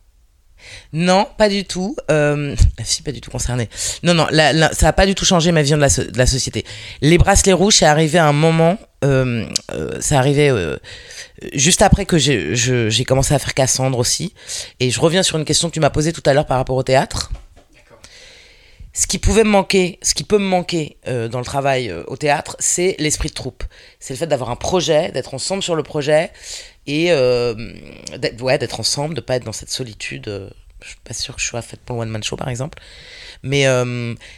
Non, 0.93 1.27
pas 1.39 1.49
du 1.49 1.65
tout. 1.65 1.97
Euh, 2.11 2.55
la 2.79 2.85
fille 2.85 3.03
pas 3.03 3.13
du 3.13 3.21
tout 3.23 3.31
concernée. 3.31 3.69
Non, 4.03 4.13
non, 4.15 4.27
la- 4.31 4.53
la- 4.53 4.73
ça 4.75 4.89
a 4.89 4.93
pas 4.93 5.07
du 5.07 5.15
tout 5.15 5.25
changé 5.25 5.51
ma 5.53 5.63
vision 5.63 5.77
de 5.79 5.83
la, 5.83 5.89
so- 5.89 6.05
de 6.05 6.19
la 6.19 6.27
société. 6.27 6.65
Les 7.01 7.17
bracelets 7.19 7.53
rouges, 7.55 7.77
c'est 7.77 7.87
arrivé 7.87 8.19
à 8.19 8.27
un 8.27 8.33
moment. 8.33 8.79
Euh, 9.05 9.47
euh, 9.73 10.01
ça 10.01 10.19
arrivait 10.19 10.51
euh, 10.51 10.77
juste 11.55 11.83
après 11.83 12.05
que 12.07 12.19
je- 12.19 12.55
j'ai 12.91 13.05
commencé 13.05 13.33
à 13.35 13.39
faire 13.39 13.55
Cassandre 13.55 13.99
aussi. 13.99 14.35
Et 14.79 14.91
je 14.91 15.01
reviens 15.01 15.23
sur 15.23 15.39
une 15.39 15.45
question 15.47 15.69
que 15.71 15.75
tu 15.75 15.81
m'as 15.81 15.91
posée 15.91 16.13
tout 16.13 16.23
à 16.27 16.35
l'heure 16.35 16.47
par 16.47 16.59
rapport 16.59 16.77
au 16.77 16.83
théâtre. 16.85 17.33
Ce 18.95 19.07
qui 19.07 19.19
pouvait 19.19 19.45
me 19.45 19.51
manquer, 19.51 19.99
ce 20.03 20.13
qui 20.13 20.23
peut 20.23 20.39
me 20.39 20.45
manquer 20.45 20.99
euh, 21.09 21.29
dans 21.29 21.39
le 21.39 21.45
travail 21.45 21.89
euh, 21.89 22.05
au 22.09 22.17
théâtre, 22.17 22.57
c'est 22.59 22.95
l'esprit 22.99 23.31
de 23.31 23.35
troupe. 23.35 23.65
C'est 24.01 24.13
le 24.13 24.19
fait 24.19 24.27
d'avoir 24.27 24.51
un 24.51 24.57
projet, 24.57 25.11
d'être 25.13 25.33
ensemble 25.33 25.63
sur 25.63 25.75
le 25.75 25.83
projet 25.83 26.31
et 26.87 27.11
euh, 27.11 27.55
d'être 28.19 28.81
ensemble, 28.81 29.15
de 29.15 29.23
pas 29.23 29.37
être 29.37 29.45
dans 29.45 29.53
cette 29.53 29.71
solitude. 29.71 30.51
je 30.83 30.89
suis 30.89 30.99
pas 31.05 31.15
sûre 31.15 31.37
que 31.37 31.41
je 31.41 31.47
sois 31.47 31.63
faite 31.63 31.81
pour 31.81 31.97
le 31.97 32.03
one 32.03 32.11
man 32.11 32.23
show 32.23 32.37
par 32.37 32.49
exemple, 32.49 32.79
mais 33.43 33.65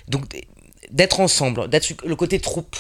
donc 0.06 0.24
d'être 0.90 1.20
ensemble, 1.20 1.68
d'être 1.68 1.88
le 2.04 2.16
côté 2.16 2.38
troupe. 2.38 2.76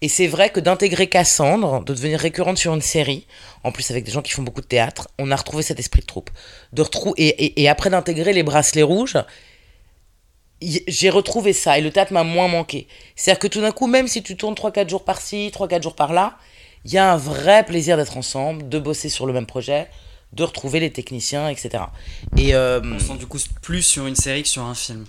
Et 0.00 0.08
c'est 0.08 0.26
vrai 0.26 0.50
que 0.50 0.60
d'intégrer 0.60 1.06
Cassandre, 1.06 1.82
de 1.82 1.94
devenir 1.94 2.20
récurrente 2.20 2.58
sur 2.58 2.74
une 2.74 2.82
série, 2.82 3.26
en 3.62 3.72
plus 3.72 3.90
avec 3.90 4.04
des 4.04 4.12
gens 4.12 4.20
qui 4.20 4.32
font 4.32 4.42
beaucoup 4.42 4.60
de 4.60 4.66
théâtre, 4.66 5.08
on 5.18 5.30
a 5.30 5.36
retrouvé 5.36 5.62
cet 5.62 5.78
esprit 5.78 6.02
de 6.02 6.06
troupe. 6.06 6.30
De 6.74 6.84
et, 7.16 7.68
après 7.70 7.88
d'intégrer 7.88 8.34
les 8.34 8.42
bracelets 8.42 8.82
rouges, 8.82 9.16
j'ai 10.86 11.10
retrouvé 11.10 11.52
ça 11.52 11.78
et 11.78 11.80
le 11.80 11.90
théâtre 11.90 12.12
m'a 12.12 12.24
moins 12.24 12.48
manqué. 12.48 12.86
C'est-à-dire 13.16 13.40
que 13.40 13.48
tout 13.48 13.60
d'un 13.60 13.72
coup, 13.72 13.86
même 13.86 14.08
si 14.08 14.22
tu 14.22 14.36
tournes 14.36 14.54
3-4 14.54 14.88
jours 14.88 15.04
par-ci, 15.04 15.50
3-4 15.54 15.82
jours 15.82 15.94
par-là, 15.94 16.36
il 16.84 16.92
y 16.92 16.98
a 16.98 17.12
un 17.12 17.16
vrai 17.16 17.64
plaisir 17.64 17.96
d'être 17.96 18.16
ensemble, 18.16 18.68
de 18.68 18.78
bosser 18.78 19.08
sur 19.08 19.26
le 19.26 19.32
même 19.32 19.46
projet, 19.46 19.88
de 20.32 20.42
retrouver 20.42 20.80
les 20.80 20.90
techniciens, 20.90 21.48
etc. 21.48 21.84
Et 22.36 22.54
euh, 22.54 22.80
On 22.84 22.98
se 22.98 23.06
sent 23.06 23.16
du 23.18 23.26
coup 23.26 23.38
plus 23.62 23.82
sur 23.82 24.06
une 24.06 24.16
série 24.16 24.42
que 24.42 24.48
sur 24.48 24.64
un 24.64 24.74
film. 24.74 25.04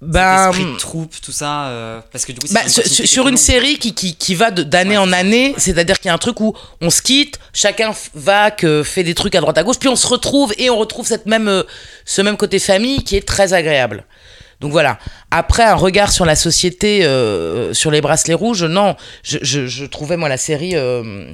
ben, 0.00 0.48
esprit 0.48 0.64
de 0.64 0.78
troupe, 0.78 1.14
tout 1.20 1.32
ça. 1.32 1.66
euh, 1.68 2.00
parce 2.12 2.24
que 2.24 2.32
du 2.32 2.40
coup, 2.40 2.46
bah, 2.52 2.62
une 2.64 2.68
sur, 2.68 3.28
une 3.28 3.36
série 3.36 3.78
qui, 3.78 3.94
qui, 3.94 4.14
qui 4.14 4.34
va 4.34 4.50
d'année 4.50 4.96
en 4.96 5.12
année, 5.12 5.54
c'est-à-dire 5.58 5.98
qu'il 5.98 6.06
y 6.06 6.10
a 6.10 6.14
un 6.14 6.18
truc 6.18 6.40
où 6.40 6.54
on 6.80 6.90
se 6.90 7.02
quitte, 7.02 7.38
chacun 7.52 7.92
va, 8.14 8.50
que 8.50 8.82
fait 8.82 9.02
des 9.02 9.14
trucs 9.14 9.34
à 9.34 9.40
droite 9.40 9.58
à 9.58 9.62
gauche, 9.62 9.78
puis 9.78 9.88
on 9.88 9.96
se 9.96 10.06
retrouve 10.06 10.54
et 10.56 10.70
on 10.70 10.78
retrouve 10.78 11.06
cette 11.06 11.26
même, 11.26 11.48
euh, 11.48 11.64
ce 12.04 12.22
même 12.22 12.36
côté 12.36 12.58
famille 12.58 13.02
qui 13.04 13.16
est 13.16 13.26
très 13.26 13.52
agréable. 13.52 14.04
Donc 14.60 14.72
voilà. 14.72 14.98
Après, 15.30 15.64
un 15.64 15.74
regard 15.74 16.12
sur 16.12 16.26
la 16.26 16.36
société, 16.36 17.04
euh, 17.04 17.72
sur 17.72 17.90
les 17.90 18.00
bracelets 18.00 18.34
rouges, 18.34 18.64
non. 18.64 18.94
Je, 19.22 19.38
je, 19.42 19.66
je 19.66 19.84
trouvais, 19.86 20.16
moi, 20.16 20.28
la 20.28 20.36
série 20.36 20.76
euh, 20.76 21.32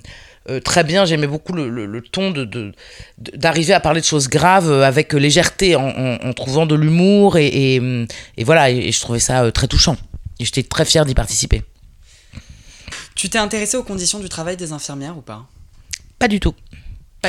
euh, 0.48 0.60
très 0.60 0.84
bien. 0.84 1.04
J'aimais 1.04 1.26
beaucoup 1.26 1.52
le, 1.52 1.68
le, 1.68 1.86
le 1.86 2.00
ton 2.02 2.30
de, 2.30 2.72
d'arriver 3.18 3.74
à 3.74 3.80
parler 3.80 4.00
de 4.00 4.06
choses 4.06 4.28
graves 4.28 4.70
avec 4.70 5.12
légèreté, 5.12 5.74
en, 5.74 5.88
en, 5.88 6.18
en 6.22 6.32
trouvant 6.32 6.66
de 6.66 6.76
l'humour. 6.76 7.36
Et, 7.36 7.48
et, 7.48 8.06
et 8.36 8.44
voilà, 8.44 8.70
et, 8.70 8.78
et 8.78 8.92
je 8.92 9.00
trouvais 9.00 9.18
ça 9.18 9.50
très 9.50 9.66
touchant. 9.66 9.96
Et 10.38 10.44
j'étais 10.44 10.62
très 10.62 10.84
fier 10.84 11.04
d'y 11.04 11.14
participer. 11.14 11.62
Tu 13.16 13.28
t'es 13.28 13.38
intéressé 13.38 13.76
aux 13.76 13.82
conditions 13.82 14.20
du 14.20 14.28
travail 14.28 14.56
des 14.56 14.72
infirmières 14.72 15.16
ou 15.18 15.22
pas? 15.22 15.46
Pas 16.18 16.28
du 16.28 16.38
tout. 16.38 16.54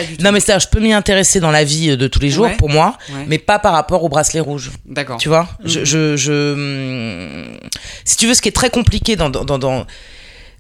Pas 0.01 0.03
du 0.03 0.17
tout. 0.17 0.23
Non, 0.23 0.31
mais 0.31 0.39
ça, 0.39 0.59
je 0.59 0.67
peux 0.67 0.79
m'y 0.79 0.93
intéresser 0.93 1.39
dans 1.39 1.51
la 1.51 1.63
vie 1.63 1.95
de 1.97 2.07
tous 2.07 2.19
les 2.19 2.29
jours, 2.29 2.45
Ouais. 2.45 2.55
pour 2.57 2.69
moi, 2.69 2.97
Ouais. 3.09 3.25
mais 3.27 3.37
pas 3.37 3.59
par 3.59 3.73
rapport 3.73 4.03
au 4.03 4.09
bracelet 4.09 4.39
rouge. 4.39 4.71
D'accord. 4.85 5.17
Tu 5.17 5.29
vois 5.29 5.47
je, 5.63 5.79
Mhm. 5.79 5.85
je, 5.85 6.17
je- 6.17 6.53
hum, 6.53 7.57
Si 8.05 8.17
tu 8.17 8.27
veux, 8.27 8.33
ce 8.33 8.41
qui 8.41 8.49
est 8.49 8.53
très 8.55 8.69
compliqué 8.69 9.15
dans, 9.15 9.29
dans, 9.29 9.43
dans, 9.45 9.85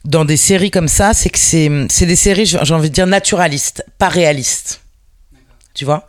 dans, 0.05 0.25
des 0.25 0.37
séries 0.37 0.71
comme 0.71 0.87
ça, 0.87 1.13
c'est 1.13 1.29
que 1.29 1.39
c'est 1.39 1.69
c'est 1.89 2.05
des 2.05 2.15
séries, 2.15 2.45
j'ai 2.45 2.73
envie 2.73 2.89
de 2.89 2.93
dire, 2.95 3.07
naturalistes, 3.07 3.85
pas 3.97 4.09
réalistes. 4.09 4.81
Tu 5.73 5.85
vois? 5.85 6.07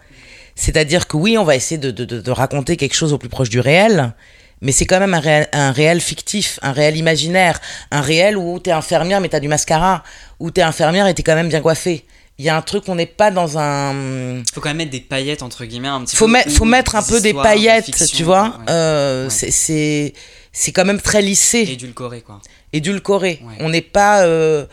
C'est-à-dire 0.55 1.07
que 1.07 1.17
oui, 1.17 1.39
on 1.39 1.45
va 1.45 1.55
essayer 1.57 1.79
de, 1.79 1.91
de, 1.91 2.05
de, 2.05 2.21
de 2.21 2.31
raconter 2.31 2.77
quelque 2.77 2.95
chose 2.95 3.13
au 3.13 3.19
plus 3.19 3.29
proche 3.29 3.49
du 3.51 3.61
réel, 3.61 4.13
mais 4.61 4.73
c'est 4.73 4.87
quand 4.87 4.99
même 4.99 5.15
un 5.15 5.21
réel, 5.21 5.47
un 5.53 5.71
réel 5.71 6.01
fictif, 6.01 6.59
un 6.63 6.73
réel 6.73 6.97
imaginaire, 6.97 7.61
un 7.93 8.01
réel 8.01 8.37
où 8.37 8.59
t'es 8.59 8.73
infirmière 8.73 9.21
mais 9.21 9.29
t'as 9.29 9.39
du 9.41 9.47
mascara, 9.49 10.03
où 10.41 10.51
t'es 10.51 10.63
infirmière 10.63 11.07
et 11.07 11.15
t'es 11.15 11.23
quand 11.23 11.37
même 11.37 11.49
bien 11.49 11.61
coiffée. 11.61 12.05
Il 12.39 12.45
y 12.45 12.49
a 12.49 12.57
un 12.57 12.63
truc, 12.63 12.85
on 12.89 12.95
n'est 12.95 13.07
pas 13.07 13.31
dans 13.33 13.59
un... 13.59 14.43
Faut 14.55 14.61
quand 14.61 14.69
même 14.71 14.77
mettre 14.79 14.93
des 14.93 15.01
paillettes 15.01 15.43
entre 15.43 15.65
guillemets 15.65 15.89
un 15.89 16.03
petit 16.05 16.15
Faut, 16.17 16.27
peu. 16.27 16.33
mettre 16.33 16.51
faut 16.53 16.65
mettre 16.65 16.95
un 16.95 17.03
peu 17.03 17.21
des 17.21 17.33
de 17.33 17.43
paillettes, 17.43 17.87
fiction, 17.87 18.07
tu 18.17 18.23
vois. 18.23 18.45
ouais. 18.61 18.65
Euh, 18.71 19.25
Ouais. 19.25 19.31
c'est- 19.51 20.13
C'est 20.53 20.73
quand 20.73 20.85
même 20.85 21.01
très 21.01 21.21
lissé, 21.23 21.59
Édulcoré 21.61 22.21
quoi. 22.23 22.41
édulcoré. 22.73 23.41
Ouais. 23.45 23.55
On 23.61 23.69
n'est 23.69 23.83
pas... 23.83 24.23
euh, 24.23 24.67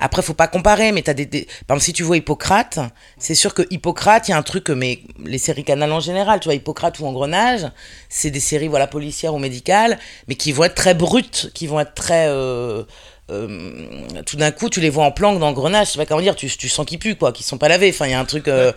Après, 0.00 0.22
faut 0.22 0.32
pas 0.34 0.46
comparer, 0.46 0.92
mais 0.92 1.02
t'as 1.02 1.12
des, 1.12 1.26
des... 1.26 1.46
Par 1.66 1.74
exemple, 1.76 1.82
si 1.86 1.92
tu 1.92 2.04
vois 2.04 2.16
Hippocrate, 2.16 2.78
c'est 3.18 3.34
sûr 3.34 3.52
que 3.52 3.62
Hippocrate, 3.70 4.28
il 4.28 4.30
y 4.30 4.34
a 4.34 4.38
un 4.38 4.42
truc, 4.42 4.70
mais 4.70 5.00
les 5.24 5.38
séries 5.38 5.64
canales 5.64 5.90
en 5.92 5.98
général, 6.00 6.38
tu 6.38 6.44
vois, 6.44 6.54
Hippocrate 6.54 7.00
ou 7.00 7.06
Engrenage, 7.06 7.66
c'est 8.08 8.30
des 8.30 8.38
séries, 8.40 8.68
voilà, 8.68 8.86
policières 8.86 9.34
ou 9.34 9.38
médicales, 9.40 9.98
mais 10.28 10.36
qui 10.36 10.52
vont 10.52 10.62
être 10.64 10.76
très 10.76 10.94
brutes, 10.94 11.50
qui 11.52 11.66
vont 11.66 11.80
être 11.80 11.94
très... 11.94 12.26
euh, 12.28 12.84
tout 13.28 14.36
d'un 14.36 14.50
coup, 14.50 14.70
tu 14.70 14.80
les 14.80 14.90
vois 14.90 15.04
en 15.04 15.12
planque 15.12 15.38
dans 15.38 15.48
Engrenage, 15.48 15.88
je 15.88 15.92
sais 15.92 15.98
pas 15.98 16.06
comment 16.06 16.20
dire, 16.20 16.34
tu, 16.34 16.48
tu 16.48 16.68
sens 16.68 16.86
qu'ils 16.86 16.98
puent, 16.98 17.16
quoi, 17.16 17.32
qu'ils 17.32 17.44
sont 17.44 17.58
pas 17.58 17.68
lavés. 17.68 17.90
Enfin, 17.90 18.06
il 18.06 18.12
y 18.12 18.14
a 18.14 18.20
un 18.20 18.24
truc... 18.24 18.48
euh, 18.48 18.72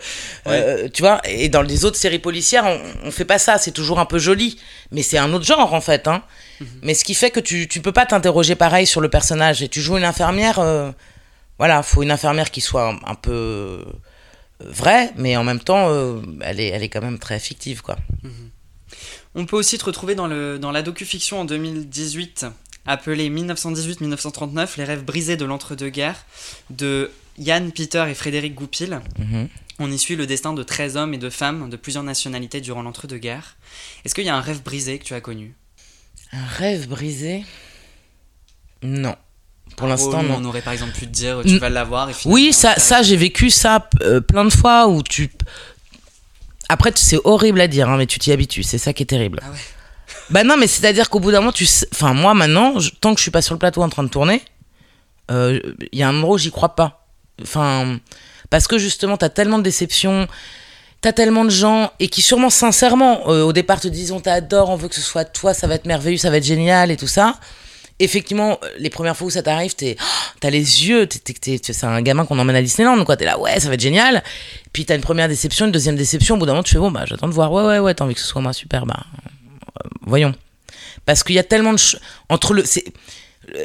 euh, 0.47 0.89
tu 0.93 1.02
vois, 1.02 1.22
et 1.26 1.49
dans 1.49 1.62
les 1.62 1.86
autres 1.86 1.97
séries 1.97 2.20
policières, 2.20 2.66
on, 2.66 3.08
on 3.08 3.12
fait 3.12 3.26
pas 3.26 3.39
ça, 3.39 3.58
c'est 3.58 3.72
toujours 3.72 3.99
un 3.99 4.06
peu 4.06 4.20
joli, 4.20 4.60
mais 4.91 5.02
c'est 5.02 5.18
un 5.18 5.32
autre 5.34 5.45
genre, 5.45 5.74
en 5.74 5.82
fait, 5.82 6.08
hein. 6.08 6.24
Mais 6.84 6.93
ce 6.93 7.04
qui 7.04 7.14
fait 7.14 7.32
que 7.32 7.39
tu, 7.39 7.68
tu 7.68 7.82
peux 7.82 7.91
pas 7.91 8.06
t'interroger 8.06 8.56
pareil 8.56 8.86
sur 8.86 9.02
le 9.02 9.10
personnage. 9.10 9.64
Et 9.64 9.68
tu 9.68 9.82
joues 9.82 9.97
une 9.97 10.04
infirmière, 10.04 10.60
euh, 10.60 10.91
voilà, 11.58 11.82
faut 11.84 12.04
une 12.04 12.12
infirmière 12.12 12.52
qui 12.52 12.62
soit 12.62 12.89
un, 12.89 12.99
un 13.10 13.16
peu 13.16 13.32
euh, 13.32 13.86
vraie, 14.60 15.12
mais 15.16 15.36
en 15.38 15.43
même 15.43 15.60
temps, 15.60 15.89
euh, 15.89 16.22
elle, 16.41 16.60
est, 16.60 16.68
elle 16.68 16.84
est 16.84 16.89
quand 16.89 17.02
même 17.02 17.20
très 17.20 17.39
fictive, 17.39 17.82
quoi. 17.82 17.97
On 19.34 19.45
peut 19.45 19.56
aussi 19.56 19.78
te 19.78 19.86
retrouver 19.86 20.14
dans, 20.14 20.28
le, 20.28 20.60
dans 20.60 20.72
la 20.72 20.82
docu-fiction 20.82 21.39
en 21.39 21.45
2018 21.45 22.45
appelée 22.86 23.30
1918-1939, 23.30 24.78
les 24.78 24.84
rêves 24.84 25.04
brisés 25.04 25.38
de 25.38 25.46
l'entre-deux-guerres 25.46 26.26
de 26.70 27.12
Yann 27.38 27.72
Peter 27.72 28.06
et 28.10 28.14
Frédéric 28.14 28.56
Goupil. 28.56 29.00
Mhm. 29.18 29.48
On 29.80 29.92
y 29.92 29.98
suit 29.98 30.16
le 30.16 30.28
destin 30.28 30.54
de 30.54 30.64
13 30.64 30.98
hommes 30.98 31.14
et 31.14 31.18
de 31.18 31.30
femmes 31.30 31.70
de 31.70 31.78
plusieurs 31.78 32.04
nationalités 32.04 32.62
durant 32.62 32.84
l'entre-deux-guerres. 32.84 33.58
Est-ce 34.06 34.14
qu'il 34.14 34.26
y 34.26 34.30
a 34.30 34.36
un 34.36 34.42
rêve 34.42 34.62
brisé 34.62 35.00
que 35.00 35.04
tu 35.04 35.14
as 35.14 35.22
connu? 35.22 35.56
Un 36.34 36.46
rêve 36.46 36.88
brisé? 36.88 37.44
Non. 38.84 39.16
Pour 39.78 39.88
Un 39.88 39.92
l'instant, 39.92 40.22
non. 40.24 40.36
On 40.40 40.46
aurait 40.46 40.62
par 40.62 40.74
exemple 40.74 40.94
pu 40.94 41.06
te 41.06 41.12
dire 41.12 41.42
tu 41.46 41.58
vas 41.58 41.70
l'avoir 41.70 42.10
Oui, 42.26 42.52
ça 42.54 43.02
j'ai 43.02 43.16
vécu 43.16 43.50
ça 43.50 43.90
euh, 44.02 44.20
plein 44.22 44.44
de 44.46 44.50
fois 44.50 44.88
où 44.88 45.02
tu. 45.02 45.32
Après, 46.70 46.92
c'est 46.96 47.20
horrible 47.24 47.60
à 47.60 47.68
dire, 47.68 47.90
hein, 47.90 47.98
mais 47.98 48.06
tu 48.06 48.20
t'y 48.20 48.32
habitues. 48.32 48.64
C'est 48.64 48.78
ça 48.78 48.94
qui 48.94 49.04
est 49.04 49.08
terrible. 49.08 49.40
Ah 49.44 49.50
ouais. 49.52 49.58
Bah 50.32 50.44
non, 50.44 50.58
mais 50.58 50.68
c'est-à-dire 50.68 51.10
qu'au 51.10 51.20
bout 51.20 51.32
d'un 51.32 51.40
moment, 51.40 51.52
tu. 51.52 51.66
sais- 51.66 51.88
Enfin, 51.94 52.14
moi 52.14 52.34
maintenant, 52.34 52.80
je- 52.80 52.92
tant 53.00 53.14
que 53.14 53.20
je 53.20 53.24
suis 53.24 53.32
pas 53.32 53.42
sur 53.42 53.54
le 53.54 53.60
plateau 53.60 53.82
en 53.84 53.90
train 53.90 54.04
de 54.04 54.10
tourner, 54.10 54.42
euh, 55.30 55.60
il 55.92 56.00
y 56.00 56.04
a 56.04 56.10
un 56.10 56.16
endroit 56.18 56.36
où 56.36 56.38
j'y 56.38 56.52
crois 56.52 56.76
pas. 56.76 57.06
Enfin, 57.42 58.00
parce 58.50 58.68
que 58.68 58.78
justement, 58.78 59.18
t'as 59.18 59.30
tellement 59.30 59.58
de 59.58 59.64
déceptions. 59.64 60.28
T'as 61.02 61.14
tellement 61.14 61.44
de 61.46 61.50
gens 61.50 61.92
et 62.00 62.08
qui 62.10 62.22
sûrement 62.22 62.52
sincèrement 62.52 63.28
euh, 63.30 63.42
au 63.42 63.54
départ 63.54 63.80
te 63.80 63.88
disent 63.88 64.12
on 64.12 64.20
t'adore, 64.20 64.70
on 64.70 64.76
veut 64.76 64.88
que 64.88 64.94
ce 64.94 65.02
soit 65.02 65.26
toi, 65.26 65.52
ça 65.56 65.66
va 65.66 65.74
être 65.76 65.88
merveilleux, 65.88 66.18
ça 66.20 66.30
va 66.30 66.38
être 66.38 66.44
génial 66.46 66.92
et 66.92 66.98
tout 66.98 67.08
ça. 67.08 67.40
Effectivement, 67.98 68.60
euh, 68.64 68.68
les 68.78 68.92
premières 68.92 69.18
fois 69.18 69.26
où 69.28 69.30
ça 69.32 69.42
t'arrive, 69.42 69.74
t'es, 69.76 69.96
oh, 70.00 70.04
t'as 70.40 70.52
les 70.52 70.88
yeux, 70.88 71.10
c'est 71.64 71.84
un 71.86 72.02
gamin 72.04 72.26
qu'on 72.26 72.38
emmène 72.38 72.56
à 72.56 72.62
Disneyland, 72.62 73.04
quoi. 73.04 73.18
T'es 73.18 73.26
là, 73.26 73.40
ouais, 73.40 73.60
ça 73.60 73.68
va 73.68 73.74
être 73.74 73.82
génial. 73.82 74.22
Puis 74.74 74.86
t'as 74.86 74.96
une 74.96 75.02
première 75.02 75.28
déception, 75.28 75.66
une 75.66 75.72
deuxième 75.72 75.96
déception. 75.96 76.36
Au 76.36 76.38
bout 76.38 76.46
d'un 76.46 76.52
moment, 76.54 76.62
tu 76.64 76.74
fais 76.74 76.80
bon, 76.80 76.92
bah 76.92 77.06
j'attends 77.08 77.28
de 77.28 77.34
voir. 77.34 77.52
Ouais, 77.52 77.64
ouais, 77.64 77.80
ouais, 77.80 77.94
t'as 77.96 78.04
envie 78.06 78.14
que 78.14 78.22
ce 78.22 78.28
soit 78.28 78.42
moi, 78.42 78.54
super, 78.54 78.86
bah 78.86 79.00
euh, 79.26 79.30
voyons. 80.05 80.34
Parce 81.05 81.24
qu'il 81.24 81.36
y 81.36 81.39
a 81.39 81.43
tellement 81.43 81.74
de 81.74 81.80
entre 82.30 82.53
le, 82.53 82.63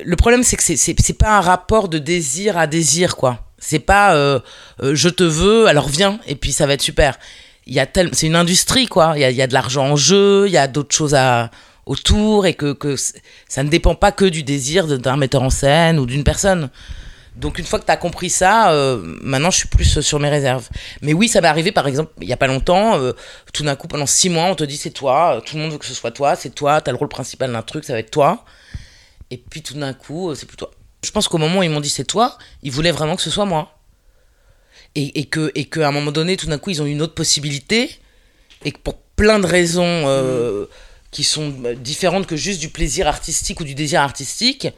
le 0.04 0.16
problème, 0.16 0.42
c'est 0.42 0.56
que 0.56 0.62
c'est, 0.62 1.18
pas 1.18 1.36
un 1.36 1.40
rapport 1.40 1.88
de 1.88 1.98
désir 1.98 2.56
à 2.58 2.66
désir, 2.66 3.16
quoi. 3.16 3.42
C'est 3.58 3.78
pas 3.78 4.14
euh, 4.14 4.40
euh, 4.82 4.94
je 4.94 5.08
te 5.08 5.22
veux, 5.22 5.66
alors 5.66 5.88
viens, 5.88 6.20
et 6.26 6.34
puis 6.36 6.52
ça 6.52 6.66
va 6.66 6.74
être 6.74 6.82
super. 6.82 7.18
Il 7.66 7.74
y 7.74 7.80
a 7.80 7.86
tel... 7.86 8.10
C'est 8.12 8.26
une 8.26 8.36
industrie, 8.36 8.86
quoi. 8.86 9.12
Il 9.16 9.20
y 9.20 9.24
a, 9.24 9.30
il 9.30 9.36
y 9.36 9.42
a 9.42 9.46
de 9.46 9.54
l'argent 9.54 9.86
en 9.86 9.96
jeu, 9.96 10.46
il 10.46 10.52
y 10.52 10.58
a 10.58 10.68
d'autres 10.68 10.94
choses 10.94 11.14
à... 11.14 11.50
autour, 11.84 12.46
et 12.46 12.54
que, 12.54 12.72
que 12.72 12.96
ça 13.48 13.62
ne 13.62 13.68
dépend 13.68 13.94
pas 13.94 14.12
que 14.12 14.24
du 14.24 14.42
désir 14.42 14.86
d'un 14.86 15.16
metteur 15.16 15.42
en 15.42 15.50
scène 15.50 15.98
ou 15.98 16.06
d'une 16.06 16.24
personne. 16.24 16.70
Donc 17.36 17.58
une 17.58 17.64
fois 17.64 17.78
que 17.78 17.84
tu 17.84 17.92
as 17.92 17.96
compris 17.96 18.30
ça, 18.30 18.72
euh, 18.72 19.00
maintenant 19.20 19.50
je 19.50 19.58
suis 19.58 19.68
plus 19.68 20.00
sur 20.00 20.18
mes 20.18 20.28
réserves. 20.28 20.68
Mais 21.02 21.12
oui, 21.12 21.28
ça 21.28 21.40
m'est 21.40 21.48
arrivé 21.48 21.70
par 21.72 21.86
exemple, 21.86 22.12
il 22.20 22.28
y 22.28 22.32
a 22.32 22.36
pas 22.36 22.46
longtemps, 22.46 22.98
euh, 22.98 23.12
tout 23.52 23.62
d'un 23.62 23.76
coup 23.76 23.88
pendant 23.88 24.06
six 24.06 24.28
mois, 24.30 24.44
on 24.44 24.54
te 24.54 24.64
dit 24.64 24.76
c'est 24.76 24.90
toi, 24.90 25.36
euh, 25.36 25.40
tout 25.40 25.56
le 25.56 25.62
monde 25.62 25.72
veut 25.72 25.78
que 25.78 25.86
ce 25.86 25.94
soit 25.94 26.10
toi, 26.10 26.34
c'est 26.34 26.54
toi, 26.54 26.80
tu 26.80 26.88
as 26.88 26.92
le 26.92 26.98
rôle 26.98 27.08
principal 27.08 27.52
d'un 27.52 27.62
truc, 27.62 27.84
ça 27.84 27.92
va 27.92 27.98
être 27.98 28.10
toi. 28.10 28.44
Et 29.30 29.38
puis 29.38 29.62
tout 29.62 29.74
d'un 29.74 29.92
coup, 29.92 30.30
euh, 30.30 30.34
c'est 30.34 30.46
plus 30.46 30.56
toi. 30.56 30.70
Je 31.04 31.10
pense 31.10 31.28
qu'au 31.28 31.38
moment 31.38 31.60
où 31.60 31.62
ils 31.62 31.70
m'ont 31.70 31.80
dit 31.80 31.90
c'est 31.90 32.04
toi, 32.04 32.38
ils 32.62 32.72
voulaient 32.72 32.92
vraiment 32.92 33.16
que 33.16 33.22
ce 33.22 33.30
soit 33.30 33.44
moi. 33.44 33.72
Et, 34.94 35.20
et 35.20 35.24
que 35.24 35.52
et 35.54 35.66
qu'à 35.66 35.88
un 35.88 35.92
moment 35.92 36.12
donné, 36.12 36.36
tout 36.36 36.46
d'un 36.46 36.58
coup, 36.58 36.70
ils 36.70 36.80
ont 36.80 36.86
une 36.86 37.02
autre 37.02 37.14
possibilité. 37.14 37.90
Et 38.64 38.72
que 38.72 38.78
pour 38.78 38.96
plein 39.16 39.38
de 39.38 39.46
raisons 39.46 39.84
euh, 39.84 40.66
qui 41.10 41.24
sont 41.24 41.52
euh, 41.64 41.74
différentes 41.74 42.26
que 42.26 42.36
juste 42.36 42.60
du 42.60 42.68
plaisir 42.68 43.08
artistique 43.08 43.60
ou 43.60 43.64
du 43.64 43.74
désir 43.74 44.00
artistique, 44.00 44.68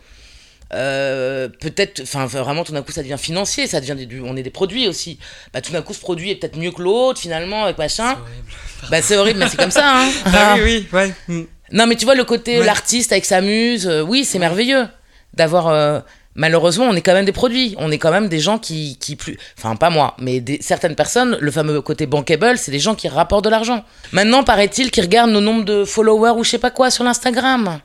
euh, 0.74 1.48
peut-être, 1.48 2.00
enfin 2.02 2.26
vraiment 2.26 2.64
tout 2.64 2.72
d'un 2.72 2.82
coup 2.82 2.92
ça 2.92 3.02
devient 3.02 3.16
financier, 3.18 3.66
ça 3.66 3.80
devient 3.80 4.06
du, 4.06 4.20
on 4.20 4.36
est 4.36 4.42
des 4.42 4.50
produits 4.50 4.86
aussi. 4.88 5.18
Bah 5.52 5.60
tout 5.60 5.72
d'un 5.72 5.82
coup 5.82 5.94
ce 5.94 6.00
produit 6.00 6.30
est 6.30 6.36
peut-être 6.36 6.56
mieux 6.58 6.70
que 6.72 6.82
l'autre 6.82 7.20
finalement 7.20 7.64
avec 7.64 7.78
machin. 7.78 8.14
C'est 8.16 8.20
horrible. 8.20 8.90
Bah 8.90 9.02
c'est 9.02 9.16
horrible, 9.16 9.38
mais 9.40 9.48
c'est 9.48 9.56
comme 9.56 9.70
ça. 9.70 10.00
Hein. 10.02 10.08
Ah 10.26 10.56
oui, 10.56 10.86
oui, 10.92 10.98
ouais. 10.98 11.12
Mm. 11.28 11.42
Non 11.72 11.86
mais 11.86 11.96
tu 11.96 12.04
vois 12.04 12.14
le 12.14 12.24
côté 12.24 12.58
Ouais. 12.60 12.66
l'artiste 12.66 13.12
avec 13.12 13.24
sa 13.24 13.40
muse, 13.40 13.86
euh, 13.86 14.02
oui 14.02 14.24
c'est 14.24 14.38
merveilleux 14.38 14.86
d'avoir. 15.34 15.68
euh, 15.68 16.00
malheureusement 16.34 16.84
on 16.84 16.94
est 16.94 17.00
quand 17.02 17.14
même 17.14 17.24
des 17.24 17.32
produits, 17.32 17.74
on 17.78 17.90
est 17.90 17.98
quand 17.98 18.12
même 18.12 18.28
des 18.28 18.38
gens 18.38 18.58
qui, 18.58 18.96
qui 18.98 19.16
plus, 19.16 19.36
enfin 19.58 19.74
pas 19.74 19.90
moi, 19.90 20.14
mais 20.20 20.40
des, 20.40 20.58
certaines 20.62 20.94
personnes, 20.94 21.36
le 21.40 21.50
fameux 21.50 21.80
côté 21.82 22.06
bankable, 22.06 22.56
c'est 22.58 22.70
des 22.70 22.78
gens 22.78 22.94
qui 22.94 23.08
rapportent 23.08 23.44
de 23.44 23.50
l'argent. 23.50 23.84
Maintenant 24.12 24.44
paraît-il 24.44 24.90
qu'ils 24.92 25.02
regardent 25.02 25.30
nos 25.32 25.40
nombres 25.40 25.64
de 25.64 25.84
followers 25.84 26.34
ou 26.38 26.44
je 26.44 26.50
sais 26.50 26.58
pas 26.58 26.70
quoi 26.70 26.90
sur 26.92 27.02
l'Instagram 27.04 27.80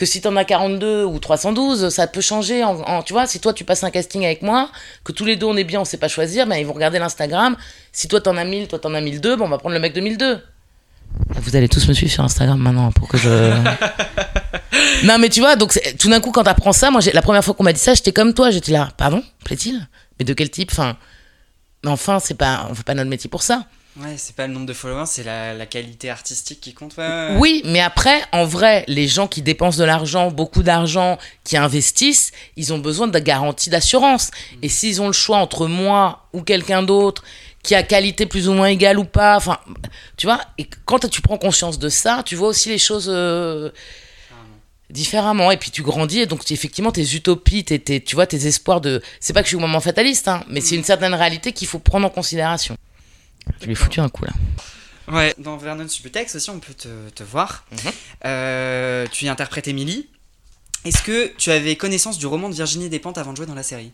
que 0.00 0.06
si 0.06 0.22
t'en 0.22 0.34
as 0.36 0.46
42 0.46 1.04
ou 1.04 1.18
312, 1.18 1.90
ça 1.90 2.06
peut 2.06 2.22
changer. 2.22 2.64
En, 2.64 2.80
en- 2.80 3.02
tu 3.02 3.12
vois, 3.12 3.26
si 3.26 3.38
toi 3.38 3.52
tu 3.52 3.64
passes 3.64 3.84
un 3.84 3.90
casting 3.90 4.24
avec 4.24 4.40
moi, 4.40 4.70
que 5.04 5.12
tous 5.12 5.26
les 5.26 5.36
deux 5.36 5.44
on 5.44 5.54
est 5.58 5.64
bien, 5.64 5.78
on 5.78 5.84
sait 5.84 5.98
pas 5.98 6.08
choisir, 6.08 6.46
ben 6.46 6.56
ils 6.56 6.64
vont 6.66 6.72
regarder 6.72 6.98
l'Instagram. 6.98 7.54
Si 7.92 8.08
toi 8.08 8.18
t'en 8.22 8.38
as 8.38 8.44
1000, 8.44 8.66
toi 8.66 8.78
t'en 8.78 8.94
as 8.94 9.02
1002, 9.02 9.36
bon 9.36 9.44
on 9.44 9.48
va 9.50 9.58
prendre 9.58 9.74
le 9.74 9.80
mec 9.80 9.92
de 9.92 10.00
1002. 10.00 10.42
Vous 11.34 11.54
allez 11.54 11.68
tous 11.68 11.86
me 11.86 11.92
suivre 11.92 12.10
sur 12.10 12.24
Instagram 12.24 12.58
maintenant 12.58 12.90
pour 12.92 13.08
que 13.08 13.18
je. 13.18 13.28
non 15.04 15.18
mais 15.18 15.28
tu 15.28 15.40
vois, 15.40 15.56
donc 15.56 15.78
tout 15.98 16.08
d'un 16.08 16.20
coup 16.20 16.32
quand 16.32 16.44
t'apprends 16.44 16.72
ça, 16.72 16.90
moi 16.90 17.02
la 17.12 17.20
première 17.20 17.44
fois 17.44 17.52
qu'on 17.52 17.64
m'a 17.64 17.74
dit 17.74 17.80
ça, 17.80 17.92
j'étais 17.92 18.12
comme 18.12 18.32
toi, 18.32 18.50
j'étais 18.50 18.72
là, 18.72 18.88
pardon, 18.96 19.22
plaît-il? 19.44 19.86
Mais 20.18 20.24
de 20.24 20.32
quel 20.32 20.48
type? 20.50 20.70
Enfin, 20.72 20.96
enfin 21.86 22.20
c'est 22.20 22.38
pas, 22.38 22.66
on 22.70 22.74
fait 22.74 22.84
pas 22.84 22.94
notre 22.94 23.10
métier 23.10 23.28
pour 23.28 23.42
ça. 23.42 23.64
Ouais, 24.02 24.14
c'est 24.16 24.34
pas 24.34 24.46
le 24.46 24.52
nombre 24.54 24.66
de 24.66 24.72
followers, 24.72 25.04
c'est 25.06 25.24
la, 25.24 25.52
la 25.52 25.66
qualité 25.66 26.08
artistique 26.08 26.60
qui 26.60 26.72
compte. 26.72 26.96
ouais. 26.96 27.36
Oui, 27.38 27.60
mais 27.66 27.80
après, 27.80 28.22
en 28.32 28.44
vrai, 28.44 28.84
les 28.88 29.06
gens 29.08 29.26
qui 29.26 29.42
dépensent 29.42 29.78
de 29.78 29.84
l'argent, 29.84 30.30
beaucoup 30.30 30.62
d'argent, 30.62 31.18
qui 31.44 31.56
investissent, 31.58 32.32
ils 32.56 32.72
ont 32.72 32.78
besoin 32.78 33.08
de 33.08 33.18
garantie 33.18 33.68
d'assurance. 33.68 34.30
Et 34.62 34.68
s'ils 34.70 35.02
ont 35.02 35.06
le 35.06 35.12
choix 35.12 35.36
entre 35.36 35.66
moi 35.66 36.26
ou 36.32 36.40
quelqu'un 36.42 36.82
d'autre 36.82 37.24
qui 37.62 37.74
a 37.74 37.82
qualité 37.82 38.24
plus 38.24 38.48
ou 38.48 38.54
moins 38.54 38.68
égale 38.68 38.98
ou 38.98 39.04
pas, 39.04 39.36
enfin, 39.36 39.58
tu 40.16 40.26
vois, 40.26 40.40
et 40.56 40.66
quand 40.86 41.06
tu 41.10 41.20
prends 41.20 41.36
conscience 41.36 41.78
de 41.78 41.90
ça, 41.90 42.22
tu 42.24 42.34
vois 42.36 42.48
aussi 42.48 42.70
les 42.70 42.78
choses 42.78 43.10
euh, 43.12 43.68
différemment. 44.88 45.50
Et 45.50 45.58
puis 45.58 45.70
tu 45.70 45.82
grandis, 45.82 46.20
et 46.20 46.26
donc 46.26 46.50
effectivement, 46.50 46.90
tes 46.90 47.14
utopies, 47.14 47.64
tes, 47.64 47.78
tes- 47.78 48.02
tu 48.02 48.14
vois, 48.14 48.26
tes 48.26 48.46
espoirs 48.46 48.80
de. 48.80 49.02
C'est 49.20 49.34
pas 49.34 49.40
que 49.40 49.46
je 49.46 49.50
suis 49.50 49.56
au 49.56 49.60
moment 49.60 49.80
fataliste, 49.80 50.26
hein, 50.28 50.42
mais 50.48 50.62
c'est 50.62 50.74
une 50.74 50.84
certaine 50.84 51.12
réalité 51.12 51.52
qu'il 51.52 51.68
faut 51.68 51.78
prendre 51.78 52.06
en 52.06 52.10
considération. 52.10 52.76
Je 53.60 53.66
lui 53.66 53.72
ai 53.72 53.74
foutu 53.74 54.00
un 54.00 54.08
coup 54.08 54.24
là. 54.24 54.32
Ouais, 55.08 55.34
dans 55.38 55.56
Vernon 55.56 55.88
Subutex 55.88 56.36
aussi, 56.36 56.50
on 56.50 56.60
peut 56.60 56.74
te, 56.74 57.08
te 57.10 57.22
voir. 57.22 57.64
Mhm. 57.72 57.92
Euh, 58.26 59.06
tu 59.10 59.24
y 59.24 59.28
interprètes 59.28 59.66
Emily. 59.68 60.08
Est-ce 60.84 61.02
que 61.02 61.32
tu 61.36 61.50
avais 61.50 61.76
connaissance 61.76 62.18
du 62.18 62.26
roman 62.26 62.48
de 62.48 62.54
Virginie 62.54 62.88
Despentes 62.88 63.18
avant 63.18 63.32
de 63.32 63.36
jouer 63.36 63.46
dans 63.46 63.54
la 63.54 63.62
série? 63.62 63.92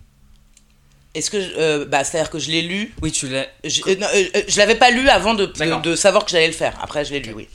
Est-ce 1.15 1.31
que. 1.31 1.39
euh, 1.39 1.87
bah, 1.87 2.05
c'est-à-dire 2.05 2.31
que 2.31 2.39
je 2.39 2.51
l'ai 2.51 2.63
lu? 2.63 2.95
Oui, 3.03 3.11
tu 3.11 3.29
l'as. 3.29 3.47
Je, 3.65 3.81
euh, 3.87 3.97
non, 3.97 4.07
euh, 4.15 4.43
je 4.47 4.59
l'avais 4.59 4.75
pas 4.75 4.91
lu 4.91 5.09
avant 5.09 5.35
de, 5.35 5.47
de 5.47 5.97
savoir 5.97 6.25
que 6.27 6.31
j'allais 6.31 6.47
le 6.47 6.53
faire. 6.53 6.79
Après, 6.83 7.05
je 7.05 7.13
l'ai 7.13 7.21
lu, 7.21 7.33
oui. 7.33 7.49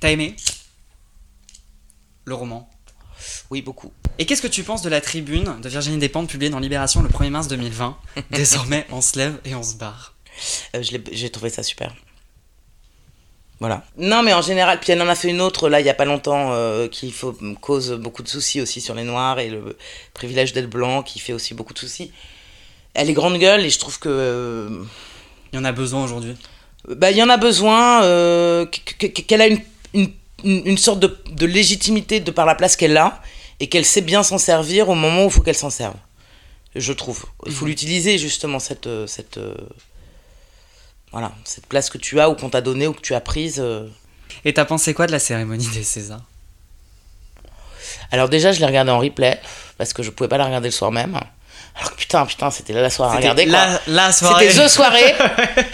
T'as 0.00 0.10
aimé? 0.10 0.34
Le 2.24 2.34
roman? 2.34 2.68
Oui, 3.50 3.62
beaucoup. 3.62 3.92
Et 4.18 4.26
qu'est-ce 4.26 4.42
que 4.42 4.48
tu 4.48 4.64
penses 4.64 4.82
de 4.82 4.88
la 4.88 5.00
tribune 5.00 5.60
de 5.60 5.68
Virginie 5.68 5.98
Despentes 5.98 6.28
publiée 6.28 6.50
dans 6.50 6.58
Libération 6.58 7.02
le 7.02 7.08
1er 7.08 7.30
mars 7.30 7.46
2020 7.48 7.96
Désormais, 8.32 8.86
on 8.90 9.00
se 9.00 9.16
lève 9.16 9.38
et 9.44 9.54
on 9.54 9.62
se 9.62 9.76
barre. 9.76 10.15
Euh, 10.74 10.82
J'ai 11.12 11.30
trouvé 11.30 11.50
ça 11.50 11.62
super. 11.62 11.94
Voilà. 13.58 13.84
Non, 13.96 14.22
mais 14.22 14.34
en 14.34 14.42
général, 14.42 14.78
puis 14.80 14.92
elle 14.92 15.00
en 15.00 15.08
a 15.08 15.14
fait 15.14 15.30
une 15.30 15.40
autre, 15.40 15.70
là, 15.70 15.80
il 15.80 15.86
y 15.86 15.88
a 15.90 15.94
pas 15.94 16.04
longtemps, 16.04 16.52
euh, 16.52 16.88
qui 16.88 17.10
faut, 17.10 17.34
cause 17.62 17.92
beaucoup 17.92 18.22
de 18.22 18.28
soucis 18.28 18.60
aussi 18.60 18.82
sur 18.82 18.94
les 18.94 19.02
Noirs 19.04 19.38
et 19.38 19.48
le 19.48 19.76
privilège 20.12 20.52
d'être 20.52 20.68
blanc, 20.68 21.02
qui 21.02 21.18
fait 21.20 21.32
aussi 21.32 21.54
beaucoup 21.54 21.72
de 21.72 21.78
soucis. 21.78 22.12
Elle 22.92 23.08
est 23.08 23.14
grande 23.14 23.38
gueule 23.38 23.64
et 23.64 23.70
je 23.70 23.78
trouve 23.78 23.98
que. 23.98 24.08
euh, 24.10 24.68
Il 25.52 25.56
y 25.56 25.58
en 25.58 25.64
a 25.64 25.72
besoin 25.72 26.04
aujourd'hui. 26.04 26.34
bah, 26.88 27.10
il 27.10 27.16
y 27.16 27.22
en 27.22 27.30
a 27.30 27.38
besoin, 27.38 28.02
euh, 28.04 28.66
que- 28.66 29.06
que- 29.08 29.20
qu'elle 29.22 29.40
a 29.40 29.46
une, 29.48 30.10
une, 30.44 30.76
sorte 30.78 31.00
de, 31.00 31.16
de 31.32 31.46
légitimité 31.46 32.20
de 32.20 32.30
par 32.30 32.44
la 32.46 32.54
place 32.54 32.76
qu'elle 32.76 32.96
a 32.98 33.22
et 33.58 33.68
qu'elle 33.68 33.86
sait 33.86 34.02
bien 34.02 34.22
s'en 34.22 34.36
servir 34.38 34.90
au 34.90 34.94
moment 34.94 35.24
où 35.24 35.28
il 35.28 35.32
faut 35.32 35.40
qu'elle 35.40 35.56
s'en 35.56 35.70
serve. 35.70 35.94
Je 36.74 36.92
trouve. 36.92 37.24
Il 37.46 37.52
faut 37.52 37.64
l'utiliser 37.64 38.18
justement, 38.18 38.58
cette, 38.58 38.88
cette, 39.06 39.40
voilà, 41.12 41.32
cette 41.44 41.66
place 41.66 41.88
que 41.90 41.98
tu 41.98 42.20
as 42.20 42.28
ou 42.28 42.34
qu'on 42.34 42.50
t'a 42.50 42.60
donnée 42.60 42.86
ou 42.86 42.92
que 42.92 43.00
tu 43.00 43.14
as 43.14 43.20
prise. 43.20 43.56
euh. 43.58 43.86
Et 44.44 44.52
t'as 44.54 44.64
pensé 44.64 44.92
quoi 44.94 45.06
de 45.06 45.12
la 45.12 45.18
cérémonie 45.18 45.68
des 45.68 45.82
Césars? 45.82 46.20
Alors 48.12 48.28
déjà, 48.28 48.52
je 48.52 48.60
l'ai 48.60 48.66
regardée 48.66 48.90
en 48.92 48.98
replay 48.98 49.40
parce 49.78 49.92
que 49.92 50.02
je 50.02 50.10
pouvais 50.10 50.28
pas 50.28 50.38
la 50.38 50.44
regarder 50.46 50.68
le 50.68 50.72
soir 50.72 50.92
même. 50.92 51.18
Alors 51.78 51.90
que 51.92 51.96
putain, 51.96 52.24
putain, 52.24 52.50
c'était 52.50 52.72
là 52.72 52.80
la 52.82 52.90
soirée 52.90 53.14
à 53.16 53.18
regarder. 53.18 53.44
la, 53.46 53.80
la 53.86 54.12
soirée. 54.12 54.48
C'était 54.50 54.64
The 54.64 54.68
Soirée. 54.68 55.14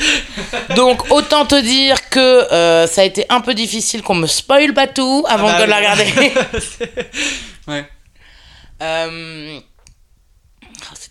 Donc 0.76 1.10
autant 1.12 1.46
te 1.46 1.60
dire 1.60 2.08
que 2.10 2.18
euh, 2.52 2.86
ça 2.86 3.02
a 3.02 3.04
été 3.04 3.24
un 3.28 3.40
peu 3.40 3.54
difficile 3.54 4.02
qu'on 4.02 4.14
me 4.16 4.26
spoil 4.26 4.74
pas 4.74 4.86
tout 4.88 5.24
avant 5.28 5.48
Ah 5.48 5.58
bah 5.58 5.64
de 5.66 5.70
la 5.70 5.76
oui. 5.78 5.82
regarder. 5.82 6.32
ouais. 7.68 7.84
Euh, 8.82 9.60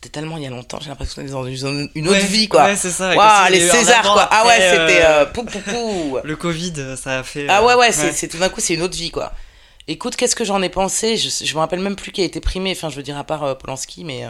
C'était 0.03 0.19
tellement 0.19 0.37
il 0.37 0.43
y 0.43 0.47
a 0.47 0.49
longtemps, 0.49 0.79
j'ai 0.81 0.89
l'impression 0.89 1.21
d'être 1.21 1.31
dans 1.31 1.45
une, 1.45 1.87
une 1.93 2.07
Ouais, 2.09 2.17
autre 2.17 2.25
vie 2.25 2.47
quoi. 2.47 2.63
Ouais, 2.65 2.75
c'est 2.75 2.89
ça. 2.89 3.15
Waouh, 3.15 3.51
les 3.51 3.59
Césars 3.69 4.01
quoi. 4.01 4.27
Ah 4.31 4.47
ouais, 4.47 4.55
c'était 4.55 5.05
euh, 5.05 5.21
euh, 5.21 5.25
pou, 5.27 5.43
pou, 5.43 5.59
pou. 5.59 6.17
Le 6.23 6.35
Covid, 6.35 6.73
ça 6.97 7.19
a 7.19 7.23
fait. 7.23 7.45
Ah 7.47 7.61
euh, 7.61 7.67
ouais, 7.67 7.75
ouais, 7.75 7.91
c'est 7.91 8.27
tout 8.27 8.39
d'un 8.39 8.49
coup, 8.49 8.61
c'est 8.61 8.73
une 8.73 8.81
autre 8.81 8.97
vie, 8.97 9.11
quoi. 9.11 9.31
Écoute, 9.87 10.15
qu'est-ce 10.15 10.35
que 10.35 10.43
j'en 10.43 10.59
ai 10.63 10.69
pensé? 10.69 11.17
Je, 11.17 11.29
je 11.45 11.53
me 11.53 11.59
rappelle 11.59 11.81
même 11.81 11.95
plus 11.95 12.11
qui 12.11 12.21
a 12.21 12.23
été 12.25 12.39
primé, 12.39 12.71
enfin, 12.71 12.89
je 12.89 12.95
veux 12.95 13.03
dire, 13.03 13.15
à 13.17 13.23
part 13.23 13.43
euh, 13.43 13.53
Polanski, 13.53 14.03
mais. 14.03 14.25
euh, 14.25 14.29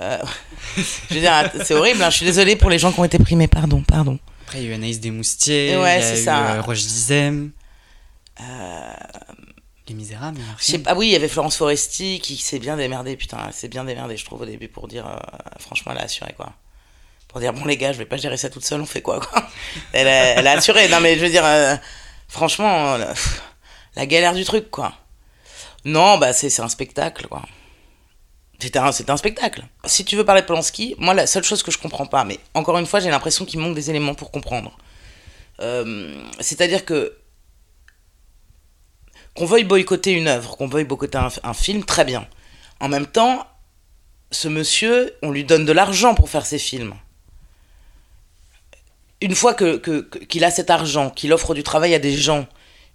euh, 0.00 0.18
je 0.76 1.14
veux 1.14 1.20
dire, 1.20 1.48
c'est 1.64 1.74
horrible, 1.74 2.02
hein, 2.02 2.10
je 2.10 2.16
suis 2.16 2.26
désolée 2.26 2.56
pour 2.56 2.70
les 2.70 2.78
gens 2.80 2.90
qui 2.90 2.98
ont 2.98 3.04
été 3.04 3.20
primés, 3.20 3.46
pardon, 3.46 3.82
pardon. 3.86 4.18
Après, 4.46 4.58
il 4.58 4.64
y 4.64 4.66
a 4.66 4.70
eu 4.70 4.74
Anaïs 4.74 4.98
Desmoustiers. 4.98 5.76
Ouais, 5.76 5.98
il 6.00 6.02
y 6.02 6.08
a 6.08 6.14
eu, 6.20 6.24
ça. 6.24 6.38
euh, 6.54 6.60
Roche 6.62 6.80
Dizem. 6.82 7.52
Les 10.70 10.78
pas, 10.78 10.90
ah 10.92 10.94
oui, 10.94 11.08
il 11.08 11.12
y 11.12 11.16
avait 11.16 11.28
Florence 11.28 11.56
Foresti 11.56 12.20
qui 12.20 12.36
s'est 12.36 12.58
bien 12.58 12.76
démerdée, 12.76 13.16
putain, 13.16 13.50
s'est 13.52 13.68
bien 13.68 13.84
démerdée, 13.84 14.16
je 14.16 14.24
trouve, 14.24 14.42
au 14.42 14.46
début, 14.46 14.68
pour 14.68 14.88
dire, 14.88 15.06
euh, 15.06 15.18
franchement, 15.58 15.92
elle 15.92 15.98
a 15.98 16.04
assuré, 16.04 16.32
quoi. 16.36 16.52
Pour 17.28 17.40
dire, 17.40 17.52
bon, 17.52 17.64
les 17.64 17.76
gars, 17.76 17.92
je 17.92 17.98
vais 17.98 18.06
pas 18.06 18.16
gérer 18.16 18.36
ça 18.36 18.50
toute 18.50 18.64
seule, 18.64 18.80
on 18.80 18.86
fait 18.86 19.02
quoi, 19.02 19.20
quoi. 19.20 19.48
Elle 19.92 20.08
a, 20.08 20.50
assuré, 20.52 20.88
non, 20.88 21.00
mais 21.00 21.16
je 21.16 21.24
veux 21.24 21.30
dire, 21.30 21.44
euh, 21.44 21.76
franchement, 22.28 22.94
euh, 22.94 23.12
la 23.96 24.06
galère 24.06 24.34
du 24.34 24.44
truc, 24.44 24.70
quoi. 24.70 24.92
Non, 25.84 26.18
bah, 26.18 26.32
c'est 26.32 26.50
c'est 26.50 26.62
un 26.62 26.68
spectacle, 26.68 27.28
quoi. 27.28 27.42
C'était 28.60 28.78
un, 28.78 28.88
un 28.88 29.16
spectacle. 29.16 29.64
Si 29.84 30.04
tu 30.04 30.16
veux 30.16 30.24
parler 30.24 30.42
de 30.42 30.46
Polanski, 30.46 30.94
moi, 30.98 31.14
la 31.14 31.26
seule 31.26 31.44
chose 31.44 31.62
que 31.62 31.70
je 31.70 31.78
comprends 31.78 32.06
pas, 32.06 32.24
mais 32.24 32.38
encore 32.54 32.78
une 32.78 32.86
fois, 32.86 33.00
j'ai 33.00 33.10
l'impression 33.10 33.44
qu'il 33.44 33.60
manque 33.60 33.74
des 33.74 33.90
éléments 33.90 34.14
pour 34.14 34.30
comprendre. 34.30 34.76
C'est-à-dire 36.40 36.86
que 36.86 37.19
qu'on 39.34 39.46
veuille 39.46 39.64
boycotter 39.64 40.12
une 40.12 40.28
œuvre, 40.28 40.56
qu'on 40.56 40.66
veuille 40.66 40.84
boycotter 40.84 41.18
un, 41.42 41.54
film, 41.54 41.84
très 41.84 42.04
bien. 42.04 42.26
En 42.80 42.88
même 42.88 43.06
temps, 43.06 43.46
ce 44.30 44.48
monsieur, 44.48 45.14
on 45.22 45.30
lui 45.30 45.44
donne 45.44 45.64
de 45.64 45.72
l'argent 45.72 46.14
pour 46.14 46.28
faire 46.28 46.46
ses 46.46 46.58
films. 46.58 46.94
Une 49.20 49.34
fois 49.34 49.54
qu'il 49.54 50.44
a 50.44 50.50
cet 50.50 50.70
argent, 50.70 51.10
qu'il 51.10 51.32
offre 51.32 51.54
du 51.54 51.62
travail 51.62 51.94
à 51.94 51.98
des 51.98 52.16
gens 52.16 52.46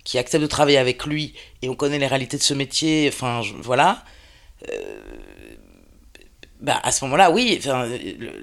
qui 0.04 0.18
acceptent 0.18 0.44
de 0.44 0.48
travailler 0.48 0.78
avec 0.78 1.06
lui, 1.06 1.34
et 1.62 1.70
on 1.70 1.76
connaît 1.76 2.00
les 2.00 2.08
réalités 2.08 2.38
de 2.38 2.44
ce 2.44 2.54
métier, 2.54 3.10
enfin 3.12 3.42
voilà, 3.62 4.04
euh, 4.70 5.00
bah, 6.62 6.80
à 6.84 6.92
ce 6.92 7.04
moment-là, 7.06 7.32
oui, 7.32 7.60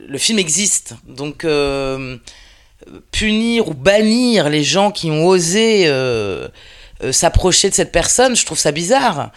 le 0.08 0.18
film 0.18 0.38
existe. 0.38 0.94
Donc 1.06 1.44
euh, 1.44 2.18
punir 3.10 3.68
ou 3.68 3.74
bannir 3.74 4.48
les 4.48 4.62
gens 4.62 4.90
qui 4.90 5.10
ont 5.10 5.26
osé 5.26 5.84
euh, 5.86 6.48
euh, 7.02 7.12
s'approcher 7.12 7.68
de 7.70 7.74
cette 7.74 7.92
personne, 7.92 8.36
je 8.36 8.44
trouve 8.46 8.58
ça 8.58 8.72
bizarre. 8.72 9.30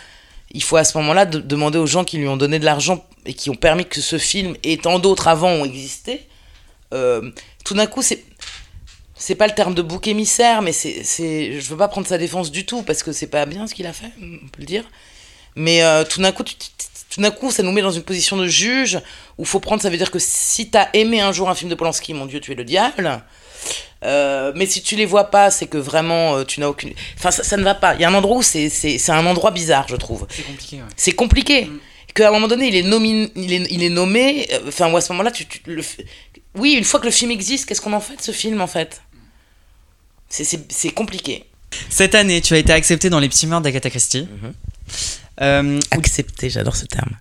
Il 0.52 0.64
faut 0.64 0.78
à 0.78 0.84
ce 0.84 0.98
moment-là 1.00 1.26
de- 1.26 1.40
demander 1.40 1.78
aux 1.78 1.88
gens 1.88 2.04
qui 2.04 2.18
lui 2.18 2.28
ont 2.28 2.38
donné 2.38 2.60
de 2.60 2.66
l'argent 2.66 3.06
et 3.26 3.34
qui 3.34 3.50
ont 3.50 3.56
permis 3.56 3.86
que 3.86 4.02
ce 4.02 4.18
film 4.18 4.56
et 4.64 4.78
tant 4.78 5.00
d'autres 5.00 5.28
avant 5.28 5.50
ont 5.50 5.66
existé. 5.66 6.28
Euh, 6.94 7.32
tout 7.64 7.74
d'un 7.74 7.88
coup, 7.88 8.02
c'est 8.02 8.24
c'est 9.18 9.36
pas 9.36 9.48
le 9.48 9.54
terme 9.56 9.74
de 9.74 9.82
bouc 9.82 10.08
émissaire, 10.08 10.62
mais 10.62 10.72
c'est 10.74 11.04
je 11.60 11.70
veux 11.70 11.78
pas 11.78 11.88
prendre 11.88 12.06
sa 12.06 12.18
défense 12.18 12.52
du 12.52 12.66
tout 12.66 12.84
parce 12.84 13.02
que 13.02 13.12
c'est 13.12 13.28
pas 13.28 13.46
bien 13.46 13.66
ce 13.66 13.74
qu'il 13.74 13.88
a 13.88 13.94
fait, 13.94 14.12
on 14.22 14.48
peut 14.48 14.60
le 14.60 14.66
dire. 14.66 14.84
Mais 15.56 15.84
euh, 15.84 16.04
tout 16.04 16.22
d'un 16.22 16.32
coup, 16.34 16.44
tout 16.44 17.22
d'un 17.22 17.32
coup, 17.32 17.50
ça 17.50 17.64
nous 17.64 17.72
met 17.72 17.82
dans 17.82 17.92
une 17.92 18.04
position 18.04 18.36
de 18.36 18.46
juge 18.46 19.00
où 19.38 19.46
faut 19.46 19.62
prendre. 19.62 19.82
Ça 19.82 19.90
veut 19.90 19.98
dire 19.98 20.12
que 20.12 20.20
si 20.20 20.70
t'as 20.70 20.90
aimé 20.94 21.22
un 21.22 21.32
jour 21.32 21.50
un 21.50 21.56
film 21.56 21.70
de 21.70 21.76
Polanski, 21.76 22.14
mon 22.14 22.26
Dieu, 22.26 22.40
tu 22.42 22.52
es 22.52 22.56
le 22.56 22.66
diable. 22.66 23.24
Euh, 24.04 24.52
mais 24.56 24.66
si 24.66 24.82
tu 24.82 24.96
les 24.96 25.06
vois 25.06 25.26
pas, 25.32 25.50
c'est 25.52 25.68
que 25.68 25.78
vraiment 25.78 26.36
euh, 26.38 26.44
tu 26.44 26.60
n'as 26.60 26.68
aucune. 26.68 26.94
Enfin, 27.18 27.32
ça, 27.32 27.44
ça 27.44 27.58
ne 27.58 27.64
va 27.64 27.74
pas. 27.76 27.96
Il 27.96 28.02
y 28.02 28.04
a 28.06 28.10
un 28.10 28.14
endroit 28.14 28.38
où 28.38 28.44
c'est 28.44 28.70
c'est 28.70 28.98
c'est 28.98 29.12
un 29.12 29.26
endroit 29.26 29.52
bizarre, 29.52 29.88
je 29.88 29.96
trouve. 29.96 30.28
C'est 30.30 30.44
compliqué, 30.44 30.76
ouais. 30.78 30.84
C'est 30.96 31.12
compliqué. 31.14 31.66
Mm. 31.66 31.80
Qu'à 32.14 32.30
un 32.30 32.32
moment 32.32 32.48
donné, 32.48 32.68
il 32.70 32.76
est, 32.76 32.84
nomi... 32.84 33.30
il 33.36 33.52
est, 33.52 33.68
il 33.70 33.84
est 33.84 33.90
nommé. 33.90 34.48
euh, 34.54 34.60
Enfin, 34.70 34.90
ou 34.92 34.96
à 34.96 35.02
ce 35.02 35.12
moment-là, 35.12 35.32
tu, 35.32 35.46
tu- 35.48 35.60
le... 35.66 35.82
f- 35.82 36.00
oui, 36.56 36.74
une 36.74 36.86
fois 36.86 37.00
que 37.02 37.06
le 37.06 37.12
film 37.12 37.30
existe, 37.32 37.66
qu'est-ce 37.68 37.82
qu'on 37.82 37.92
en 37.94 38.00
fait 38.00 38.16
de 38.16 38.22
ce 38.22 38.32
film 38.32 38.62
en 38.62 38.68
fait? 38.68 39.02
C'est- 40.30 40.44
C'est 40.46 40.72
c'est 40.72 40.92
compliqué. 40.92 41.44
Cette 41.90 42.16
année, 42.16 42.40
tu 42.42 42.54
as 42.54 42.58
été 42.58 42.72
accepté 42.72 43.10
dans 43.10 43.20
les 43.20 43.28
petits 43.28 43.48
mœurs 43.48 43.62
d'Agatha 43.62 43.90
Christie. 43.90 44.28
Mhm. 44.42 44.54
Euh, 45.42 45.80
Accepter, 45.92 46.50
j'adore 46.50 46.76
ce 46.76 46.86
terme. 46.86 47.12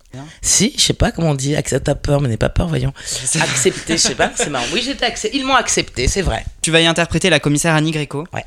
Si, 0.40 0.72
je 0.76 0.82
sais 0.82 0.92
pas 0.92 1.10
comment 1.10 1.30
on 1.30 1.34
dit, 1.34 1.56
accepte 1.56 1.86
ta 1.86 1.94
peur, 1.94 2.20
mais 2.20 2.28
n'aie 2.28 2.36
pas 2.36 2.48
peur, 2.48 2.68
voyons. 2.68 2.92
Accepter, 3.40 3.94
je 3.96 4.02
sais 4.02 4.14
pas, 4.14 4.30
c'est 4.36 4.50
marrant. 4.50 4.66
Oui, 4.72 4.82
j'étais 4.84 5.06
accepté. 5.06 5.36
Ils 5.36 5.44
m'ont 5.44 5.54
accepté, 5.56 6.06
c'est 6.08 6.22
vrai. 6.22 6.44
tu 6.62 6.70
vas 6.70 6.80
y 6.80 6.86
interpréter 6.86 7.30
la 7.30 7.40
commissaire 7.40 7.74
Annie 7.74 7.90
Greco. 7.90 8.24
Ouais. 8.32 8.44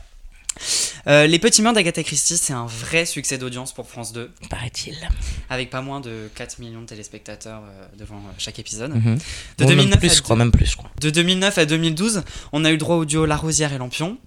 Euh, 1.05 1.27
les 1.27 1.37
Petits 1.39 1.61
Mœurs 1.61 1.73
d'Agatha 1.75 2.01
Christie, 2.03 2.35
c'est 2.37 2.53
un 2.53 2.65
vrai 2.65 3.05
succès 3.05 3.37
d'audience 3.37 3.73
pour 3.73 3.87
France 3.87 4.11
2, 4.11 4.31
Paraît-il. 4.49 4.95
avec 5.49 5.69
pas 5.69 5.81
moins 5.81 6.01
de 6.01 6.29
4 6.35 6.59
millions 6.59 6.81
de 6.81 6.87
téléspectateurs 6.87 7.61
euh, 7.63 7.85
devant 7.97 8.15
euh, 8.17 8.31
chaque 8.39 8.57
épisode. 8.59 8.91
Mhm. 8.95 9.15
De, 9.59 9.63
Bon, 9.63 9.69
même 9.69 9.77
2009 9.77 9.99
plus, 9.99 10.11
à 10.11 10.15
je 10.15 10.21
crois, 10.21 10.35
même 10.35 10.51
plus, 10.51 10.65
je 10.65 10.75
crois. 10.75 10.89
de 10.99 11.09
2009 11.11 11.57
à 11.59 11.65
2012, 11.65 12.23
on 12.53 12.65
a 12.65 12.71
eu 12.71 12.77
droit 12.77 12.95
au 12.95 13.05
duo 13.05 13.25
La 13.25 13.35
Rosière 13.37 13.71
et 13.73 13.77
Lampion. 13.77 14.17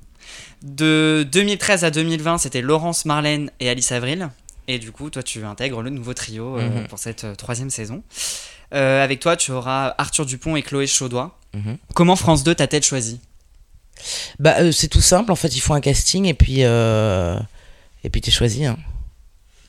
De 0.62 1.26
2013 1.32 1.84
à 1.84 1.90
2020, 1.90 2.38
c'était 2.38 2.60
Laurence 2.60 3.04
Marlène 3.06 3.50
et 3.60 3.68
Alice 3.68 3.90
Avril. 3.92 4.28
Et 4.72 4.78
du 4.78 4.92
coup, 4.92 5.10
toi, 5.10 5.24
tu 5.24 5.44
intègres 5.44 5.82
le 5.82 5.90
nouveau 5.90 6.14
trio 6.14 6.56
euh, 6.56 6.60
Mhm. 6.62 6.86
pour 6.86 7.00
cette 7.00 7.24
euh, 7.24 7.34
troisième 7.34 7.70
saison. 7.70 8.04
Euh, 8.72 9.02
avec 9.02 9.18
toi, 9.18 9.36
tu 9.36 9.50
auras 9.50 9.96
Arthur 9.98 10.24
Dupont 10.24 10.54
et 10.54 10.62
Chloé 10.62 10.86
Chaudois. 10.86 11.36
Mhm. 11.54 11.76
Comment 11.92 12.14
France 12.14 12.44
2 12.44 12.54
t'a-t-elle 12.54 12.84
choisi 12.84 13.18
Bah, 14.38 14.70
c'est 14.70 14.86
tout 14.86 15.00
simple, 15.00 15.32
en 15.32 15.34
fait, 15.34 15.48
ils 15.56 15.60
font 15.60 15.74
un 15.74 15.80
casting 15.80 16.24
et 16.26 16.34
puis. 16.34 16.60
Et 16.60 18.08
puis 18.10 18.20
t'es 18.20 18.30
choisi. 18.30 18.64
Hein. 18.64 18.78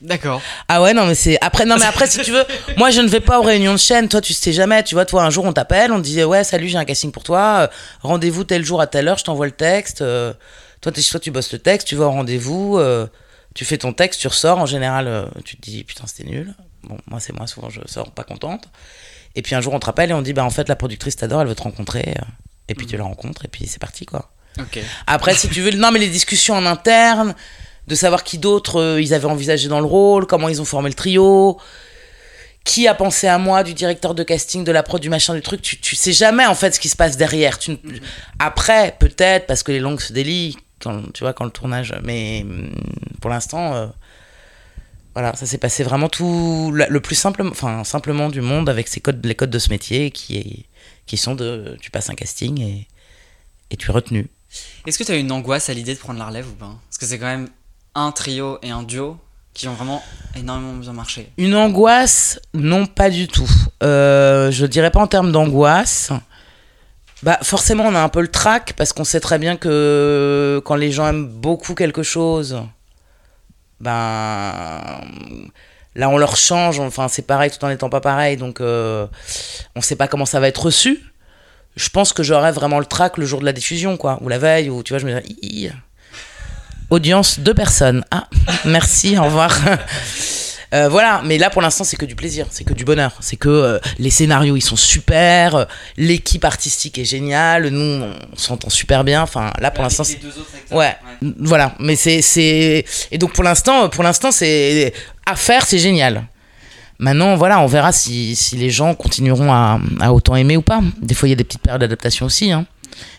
D'accord. 0.02 0.40
Ah 0.68 0.80
ouais, 0.80 0.94
non, 0.94 1.04
mais 1.06 1.16
c'est. 1.16 1.36
Après, 1.40 1.64
non, 1.64 1.76
mais 1.78 1.84
après, 1.84 2.06
si 2.06 2.20
tu 2.22 2.30
veux, 2.30 2.44
moi, 2.76 2.90
je 2.90 3.00
ne 3.00 3.08
vais 3.08 3.18
pas 3.20 3.40
aux 3.40 3.42
réunions 3.42 3.72
de 3.72 3.78
chaîne. 3.78 4.08
Toi, 4.08 4.20
tu 4.20 4.34
sais 4.34 4.52
jamais. 4.52 4.84
Tu 4.84 4.94
vois, 4.94 5.04
toi, 5.04 5.24
un 5.24 5.30
jour, 5.30 5.44
on 5.44 5.52
t'appelle, 5.52 5.90
on 5.90 5.96
te 5.98 6.04
dit, 6.06 6.22
ouais, 6.22 6.44
salut, 6.44 6.68
j'ai 6.68 6.78
un 6.78 6.84
casting 6.84 7.10
pour 7.10 7.24
toi. 7.24 7.68
Rendez-vous 8.02 8.44
tel 8.44 8.64
jour 8.64 8.80
à 8.80 8.86
telle 8.86 9.08
heure, 9.08 9.18
je 9.18 9.24
t'envoie 9.24 9.46
le 9.46 9.52
texte. 9.52 10.04
Toi, 10.80 10.92
tu 11.20 11.30
bosses 11.32 11.52
le 11.52 11.58
texte, 11.58 11.88
tu 11.88 11.96
vas 11.96 12.06
au 12.06 12.10
rendez-vous, 12.12 12.78
tu 13.54 13.64
fais 13.64 13.78
ton 13.78 13.92
texte, 13.92 14.20
tu 14.20 14.28
ressors. 14.28 14.58
En 14.58 14.66
général, 14.66 15.06
euh, 15.08 15.24
tu 15.44 15.56
te 15.56 15.62
dis, 15.62 15.84
putain, 15.84 16.04
c'était 16.06 16.28
nul. 16.28 16.54
Bon, 16.84 16.96
moi, 17.06 17.20
c'est 17.20 17.32
moi, 17.32 17.46
souvent, 17.46 17.70
je 17.70 17.80
sors 17.86 18.10
pas 18.12 18.24
contente. 18.24 18.68
Et 19.34 19.42
puis 19.42 19.54
un 19.54 19.60
jour, 19.60 19.72
on 19.72 19.78
te 19.78 19.86
rappelle 19.86 20.10
et 20.10 20.14
on 20.14 20.22
dit, 20.22 20.32
bah, 20.32 20.44
en 20.44 20.50
fait, 20.50 20.68
la 20.68 20.76
productrice 20.76 21.16
t'adore, 21.16 21.42
elle 21.42 21.48
veut 21.48 21.54
te 21.54 21.62
rencontrer. 21.62 22.14
Et 22.68 22.74
puis 22.74 22.86
tu 22.86 22.96
la 22.96 23.04
rencontres, 23.04 23.44
et 23.44 23.48
puis 23.48 23.66
c'est 23.66 23.78
parti, 23.80 24.06
quoi. 24.06 24.30
Après, 25.06 25.34
si 25.34 25.48
tu 25.48 25.60
veux, 25.62 25.70
non, 25.72 25.90
mais 25.90 25.98
les 25.98 26.08
discussions 26.08 26.54
en 26.54 26.64
interne, 26.66 27.34
de 27.88 27.94
savoir 27.94 28.22
qui 28.24 28.38
d'autres 28.38 28.80
euh, 28.80 29.00
ils 29.02 29.12
avaient 29.14 29.26
envisagé 29.26 29.68
dans 29.68 29.80
le 29.80 29.86
rôle, 29.86 30.26
comment 30.26 30.48
ils 30.48 30.60
ont 30.60 30.64
formé 30.64 30.88
le 30.88 30.94
trio, 30.94 31.58
qui 32.64 32.86
a 32.86 32.94
pensé 32.94 33.26
à 33.26 33.38
moi, 33.38 33.64
du 33.64 33.74
directeur 33.74 34.14
de 34.14 34.22
casting, 34.22 34.62
de 34.64 34.70
la 34.72 34.82
prod, 34.84 35.00
du 35.00 35.08
machin, 35.10 35.34
du 35.34 35.42
truc, 35.42 35.60
tu, 35.62 35.80
tu 35.80 35.96
sais 35.96 36.12
jamais 36.12 36.46
en 36.46 36.54
fait 36.54 36.74
ce 36.74 36.80
qui 36.80 36.88
se 36.88 36.96
passe 36.96 37.16
derrière. 37.16 37.58
Tu, 37.58 37.72
ne- 37.72 37.76
Après, 38.38 38.94
peut-être, 39.00 39.46
parce 39.46 39.62
que 39.64 39.72
les 39.72 39.80
langues 39.80 40.00
se 40.00 40.12
délient, 40.12 40.56
quand, 40.82 41.12
tu 41.12 41.24
vois, 41.24 41.32
quand 41.32 41.44
le 41.44 41.50
tournage. 41.50 41.94
Mais 42.02 42.42
hum, 42.42 42.70
pour 43.20 43.30
l'instant, 43.30 43.74
euh, 43.74 43.86
voilà, 45.14 45.34
ça 45.34 45.46
s'est 45.46 45.58
passé 45.58 45.84
vraiment 45.84 46.08
tout 46.08 46.72
le 46.72 47.00
plus 47.00 47.14
simple, 47.14 47.42
enfin, 47.46 47.84
simplement 47.84 48.28
du 48.28 48.40
monde 48.40 48.68
avec 48.68 48.88
codes, 49.02 49.24
les 49.24 49.34
codes 49.34 49.50
de 49.50 49.58
ce 49.58 49.70
métier 49.70 50.10
qui, 50.10 50.38
est, 50.38 50.66
qui 51.06 51.16
sont 51.16 51.34
de. 51.34 51.76
Tu 51.80 51.90
passes 51.90 52.10
un 52.10 52.14
casting 52.14 52.60
et, 52.60 52.88
et 53.70 53.76
tu 53.76 53.90
es 53.90 53.92
retenu. 53.92 54.28
Est-ce 54.86 54.98
que 54.98 55.04
tu 55.04 55.12
as 55.12 55.16
une 55.16 55.32
angoisse 55.32 55.68
à 55.68 55.74
l'idée 55.74 55.94
de 55.94 55.98
prendre 55.98 56.18
la 56.18 56.26
relève 56.26 56.48
ou 56.48 56.54
pas? 56.54 56.74
Parce 56.88 56.98
que 56.98 57.06
c'est 57.06 57.18
quand 57.18 57.26
même 57.26 57.48
un 57.94 58.12
trio 58.12 58.58
et 58.62 58.70
un 58.70 58.82
duo 58.82 59.18
qui 59.54 59.68
ont 59.68 59.74
vraiment 59.74 60.02
énormément 60.34 60.74
bien 60.74 60.92
marché. 60.92 61.30
Une 61.36 61.54
angoisse, 61.54 62.40
non, 62.54 62.86
pas 62.86 63.10
du 63.10 63.28
tout. 63.28 63.50
Euh, 63.82 64.50
je 64.50 64.64
dirais 64.64 64.90
pas 64.90 65.00
en 65.00 65.06
termes 65.06 65.30
d'angoisse. 65.30 66.10
Bah, 67.22 67.38
forcément, 67.42 67.84
on 67.84 67.94
a 67.94 68.00
un 68.00 68.08
peu 68.08 68.20
le 68.20 68.28
trac 68.28 68.74
parce 68.76 68.92
qu'on 68.92 69.04
sait 69.04 69.20
très 69.20 69.38
bien 69.38 69.56
que 69.56 70.60
quand 70.64 70.74
les 70.74 70.90
gens 70.90 71.08
aiment 71.08 71.28
beaucoup 71.28 71.74
quelque 71.74 72.02
chose, 72.02 72.60
ben 73.80 75.00
là, 75.94 76.08
on 76.08 76.18
leur 76.18 76.36
change. 76.36 76.80
Enfin, 76.80 77.08
c'est 77.08 77.26
pareil 77.26 77.50
tout 77.50 77.64
en 77.64 77.68
n'étant 77.68 77.90
pas 77.90 78.00
pareil. 78.00 78.36
Donc, 78.36 78.60
euh, 78.60 79.06
on 79.76 79.80
sait 79.80 79.96
pas 79.96 80.08
comment 80.08 80.26
ça 80.26 80.40
va 80.40 80.48
être 80.48 80.64
reçu. 80.64 81.00
Je 81.76 81.88
pense 81.88 82.12
que 82.12 82.22
j'aurai 82.22 82.52
vraiment 82.52 82.80
le 82.80 82.86
trac 82.86 83.16
le 83.16 83.24
jour 83.24 83.40
de 83.40 83.44
la 83.44 83.52
diffusion, 83.52 83.96
quoi, 83.96 84.18
ou 84.20 84.28
la 84.28 84.38
veille, 84.38 84.68
ou 84.68 84.82
tu 84.82 84.92
vois, 84.92 84.98
je 84.98 85.06
me 85.06 85.22
hi. 85.24 85.70
audience 86.90 87.38
deux 87.38 87.54
personnes. 87.54 88.04
Ah, 88.10 88.28
merci, 88.64 89.16
au 89.16 89.24
revoir. 89.24 89.56
Euh, 90.72 90.88
voilà, 90.88 91.20
mais 91.24 91.36
là 91.36 91.50
pour 91.50 91.60
l'instant 91.60 91.84
c'est 91.84 91.96
que 91.96 92.06
du 92.06 92.16
plaisir, 92.16 92.46
c'est 92.50 92.64
que 92.64 92.72
du 92.72 92.84
bonheur, 92.84 93.12
c'est 93.20 93.36
que 93.36 93.48
euh, 93.48 93.78
les 93.98 94.08
scénarios 94.08 94.56
ils 94.56 94.62
sont 94.62 94.76
super, 94.76 95.54
euh, 95.54 95.64
l'équipe 95.98 96.44
artistique 96.46 96.98
est 96.98 97.04
géniale, 97.04 97.68
nous 97.68 98.04
on 98.04 98.36
s'entend 98.36 98.70
super 98.70 99.04
bien. 99.04 99.20
Enfin 99.22 99.52
là 99.60 99.70
pour 99.70 99.84
l'instant 99.84 100.02
acteurs. 100.04 100.78
Ouais. 100.78 100.96
voilà, 101.38 101.74
mais 101.78 101.94
c'est 101.94 102.22
c'est 102.22 102.86
et 103.10 103.18
donc 103.18 103.32
pour 103.34 103.44
l'instant 103.44 103.90
pour 103.90 104.02
l'instant 104.02 104.30
c'est 104.32 104.94
à 105.26 105.36
faire, 105.36 105.66
c'est 105.66 105.78
génial. 105.78 106.26
Maintenant 106.98 107.36
voilà, 107.36 107.60
on 107.60 107.66
verra 107.66 107.92
si, 107.92 108.34
si 108.34 108.56
les 108.56 108.70
gens 108.70 108.94
continueront 108.94 109.52
à, 109.52 109.78
à 110.00 110.12
autant 110.12 110.36
aimer 110.36 110.56
ou 110.56 110.62
pas. 110.62 110.80
Des 111.02 111.14
fois 111.14 111.28
il 111.28 111.32
y 111.32 111.34
a 111.34 111.36
des 111.36 111.44
petites 111.44 111.62
périodes 111.62 111.82
d'adaptation 111.82 112.24
aussi 112.24 112.50
hein. 112.50 112.64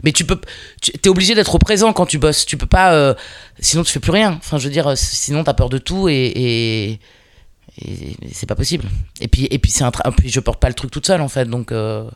Mais 0.04 0.12
tu 0.12 0.26
peux 0.26 0.40
tu 0.82 0.92
es 0.92 1.08
obligé 1.08 1.36
d'être 1.36 1.54
au 1.54 1.60
présent 1.60 1.94
quand 1.94 2.06
tu 2.08 2.18
bosses, 2.18 2.46
tu 2.46 2.58
peux 2.58 2.68
pas 2.68 2.94
euh, 2.94 3.14
sinon 3.60 3.84
tu 3.84 3.92
fais 3.92 4.00
plus 4.00 4.12
rien. 4.12 4.38
Enfin 4.40 4.58
je 4.58 4.64
veux 4.64 4.74
dire 4.74 4.94
sinon 4.96 5.44
tu 5.44 5.50
as 5.52 5.54
peur 5.54 5.70
de 5.70 5.78
tout 5.78 6.10
et, 6.10 6.32
et 6.36 7.00
et 7.82 8.16
c'est 8.34 8.46
pas 8.46 8.56
possible. 8.56 8.86
Et 9.22 9.28
puis, 9.28 9.48
et 9.50 9.60
puis, 9.60 9.72
c'est 9.72 9.84
un 9.84 9.92
puis 9.92 10.30
je 10.30 10.40
porte 10.40 10.60
pas 10.60 10.68
le 10.70 10.76
truc 10.76 10.92
toute 10.92 11.06
seule 11.08 11.22
en 11.22 11.28
fait. 11.30 11.46
Donc, 11.46 11.72
euh, 11.72 12.10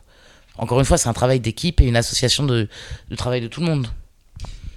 encore 0.56 0.78
une 0.78 0.84
fois, 0.86 0.98
c'est 0.98 1.08
un 1.08 1.12
travail 1.12 1.40
d'équipe 1.40 1.80
et 1.80 1.84
une 1.86 1.96
association 1.96 2.44
de, 2.44 2.68
de 3.10 3.16
travail 3.16 3.40
de 3.40 3.48
tout 3.48 3.60
le 3.60 3.66
monde. 3.66 3.88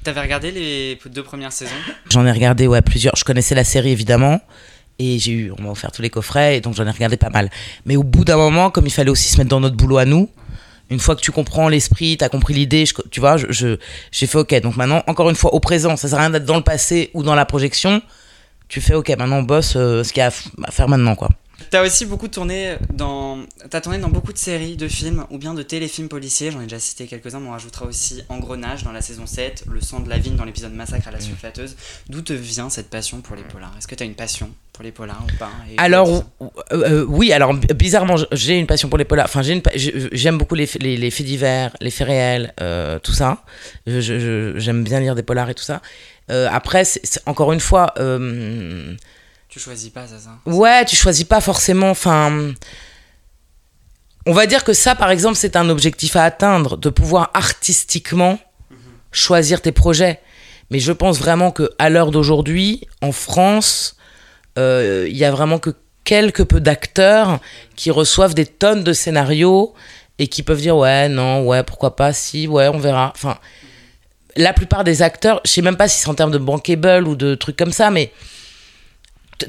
T'avais 0.04 0.22
regardé 0.22 0.52
les 0.52 1.00
deux 1.14 1.24
premières 1.24 1.52
saisons? 1.52 1.72
J'en 2.10 2.26
ai 2.26 2.32
regardé 2.32 2.66
ouais, 2.68 2.82
plusieurs. 2.82 3.16
Je 3.16 3.24
connaissais 3.24 3.54
la 3.56 3.64
série 3.64 3.92
évidemment. 3.92 4.42
Et 5.00 5.18
j'ai 5.18 5.32
eu, 5.32 5.52
on 5.58 5.62
m'a 5.64 5.70
offert 5.70 5.92
tous 5.92 6.02
les 6.04 6.10
coffrets 6.12 6.58
et 6.58 6.62
donc 6.62 6.76
j'en 6.76 6.86
ai 6.86 6.92
regardé 6.92 7.18
pas 7.18 7.30
mal. 7.30 7.50
Mais 7.86 7.96
au 7.96 8.04
bout 8.04 8.24
d'un 8.26 8.38
moment, 8.38 8.70
comme 8.70 8.86
il 8.86 8.92
fallait 8.92 9.10
aussi 9.10 9.30
se 9.32 9.38
mettre 9.38 9.50
dans 9.50 9.60
notre 9.60 9.76
boulot 9.76 9.98
à 9.98 10.06
nous, 10.06 10.30
une 10.92 11.00
fois 11.00 11.16
que 11.16 11.22
tu 11.22 11.32
comprends 11.32 11.70
l'esprit, 11.70 12.18
tu 12.18 12.24
as 12.26 12.30
compris 12.30 12.54
l'idée, 12.54 12.86
je- 12.86 12.94
tu 13.10 13.20
vois, 13.20 13.38
je, 13.38 13.48
je- 13.50 13.78
j'ai 14.12 14.28
fait 14.28 14.38
OK. 14.38 14.54
Donc 14.62 14.76
maintenant, 14.76 15.02
encore 15.08 15.30
une 15.30 15.36
fois, 15.36 15.54
au 15.56 15.60
présent, 15.60 15.96
ça 15.98 16.08
sert 16.08 16.18
à 16.20 16.22
rien 16.22 16.30
d'être 16.30 16.46
dans 16.46 16.58
le 16.58 16.64
passé 16.64 17.10
ou 17.14 17.24
dans 17.24 17.34
la 17.34 17.46
projection. 17.46 18.02
Tu 18.72 18.80
fais 18.80 18.94
OK, 18.96 19.10
maintenant 19.10 19.40
on 19.40 19.44
bosse 19.44 19.74
euh, 19.76 20.02
ce 20.02 20.14
qu'il 20.14 20.22
y 20.22 20.24
a 20.24 20.32
à 20.64 20.72
faire 20.72 20.88
maintenant 20.88 21.16
quoi. 21.16 21.28
T'as 21.70 21.86
aussi 21.86 22.06
beaucoup 22.06 22.28
tourné 22.30 22.76
dans. 22.94 23.40
T'as 23.70 23.82
tourné 23.82 23.98
dans 24.00 24.08
beaucoup 24.10 24.32
de 24.34 24.38
séries, 24.38 24.78
de 24.78 24.88
films 24.88 25.26
ou 25.30 25.38
bien 25.38 25.54
de 25.54 25.62
téléfilms 25.62 26.08
policiers. 26.08 26.52
J'en 26.52 26.60
ai 26.62 26.64
déjà 26.64 26.80
cité 26.80 27.06
quelques-uns, 27.06 27.40
mais 27.42 27.50
on 27.50 27.52
rajoutera 27.52 27.86
aussi 27.86 28.24
Engrenage 28.30 28.84
dans 28.84 28.92
la 28.94 29.02
saison 29.02 29.26
7, 29.26 29.66
Le 29.70 29.80
sang 29.82 30.00
de 30.00 30.10
la 30.10 30.18
vigne 30.18 30.36
dans 30.36 30.46
l'épisode 30.46 30.74
Massacre 30.74 31.10
à 31.10 31.12
la 31.12 31.20
sulfateuse. 31.20 31.76
D'où 32.10 32.22
te 32.22 32.34
vient 32.34 32.70
cette 32.70 32.90
passion 32.90 33.20
pour 33.22 33.36
les 33.36 33.44
polars? 33.44 33.74
Est-ce 33.78 33.88
que 33.88 33.96
t'as 33.96 34.06
une 34.06 34.16
passion 34.16 34.50
pour 34.74 34.84
les 34.84 34.92
polars 34.92 35.24
ou 35.32 35.38
pas? 35.38 35.52
Et 35.70 35.76
Alors 35.78 36.10
euh, 36.42 36.46
euh, 36.72 37.06
oui, 37.08 37.32
alors 37.34 37.54
bizarrement, 37.54 38.16
j'ai 38.32 38.58
une 38.58 38.68
passion 38.68 38.88
pour 38.90 38.98
les 38.98 39.06
polars. 39.06 39.26
Enfin, 39.26 39.42
pa- 39.62 39.72
j'aime 39.76 40.38
beaucoup 40.38 40.56
les, 40.56 40.66
faits- 40.66 40.82
les, 40.82 40.98
les 40.98 41.12
faits 41.12 41.26
divers, 41.26 41.76
les 41.80 41.92
faits 41.92 42.08
réels, 42.08 42.54
euh, 42.62 43.00
tout 43.00 43.14
ça. 43.14 43.44
J'aime 43.86 44.84
bien 44.84 45.00
lire 45.00 45.16
des 45.16 45.24
polars 45.24 45.50
et 45.50 45.56
tout 45.56 45.64
ça. 45.64 45.82
Euh, 46.32 46.48
après, 46.52 46.84
encore 47.26 47.52
une 47.52 47.60
fois, 47.60 47.94
euh, 47.98 48.96
tu 49.50 49.60
choisis 49.60 49.90
pas, 49.90 50.08
ça, 50.08 50.18
ça 50.18 50.40
ouais, 50.50 50.86
tu 50.86 50.96
choisis 50.96 51.26
pas 51.26 51.42
forcément. 51.42 51.90
Enfin, 51.90 52.54
on 54.26 54.34
va 54.34 54.46
dire 54.46 54.64
que 54.64 54.74
ça, 54.74 54.96
par 54.96 55.12
exemple, 55.12 55.36
c'est 55.36 55.56
un 55.56 55.70
objectif 55.70 56.16
à 56.16 56.24
atteindre, 56.24 56.78
de 56.78 56.90
pouvoir 56.90 57.32
artistiquement 57.34 58.40
choisir 59.12 59.62
tes 59.62 59.74
projets. 59.74 60.22
Mais 60.70 60.80
je 60.80 60.94
pense 60.94 61.20
vraiment 61.20 61.52
que 61.52 61.70
à 61.80 61.90
l'heure 61.90 62.12
d'aujourd'hui, 62.12 62.88
en 63.02 63.12
France, 63.12 63.98
euh, 64.58 65.06
il 65.10 65.18
y 65.18 65.26
a 65.26 65.32
vraiment 65.32 65.60
que 65.60 65.72
quelques 66.06 66.46
peu 66.46 66.62
d'acteurs 66.62 67.40
qui 67.76 67.92
reçoivent 67.92 68.34
des 68.34 68.46
tonnes 68.46 68.84
de 68.86 68.94
scénarios 68.94 69.74
et 70.18 70.28
qui 70.28 70.44
peuvent 70.44 70.62
dire 70.62 70.78
ouais, 70.78 71.10
non, 71.10 71.46
ouais, 71.46 71.64
pourquoi 71.64 71.98
pas, 71.98 72.14
si, 72.14 72.48
ouais, 72.48 72.70
on 72.70 72.80
verra. 72.80 73.12
Enfin, 73.16 73.38
la 74.36 74.54
plupart 74.54 74.84
des 74.84 75.02
acteurs, 75.02 75.42
je 75.46 75.52
sais 75.52 75.62
même 75.62 75.78
pas 75.78 75.88
si 75.88 76.00
c'est 76.00 76.10
en 76.10 76.16
termes 76.16 76.32
de 76.32 76.38
bankable 76.38 77.08
ou 77.08 77.16
de 77.16 77.36
trucs 77.36 77.58
comme 77.58 77.72
ça, 77.72 77.92
mais 77.92 78.12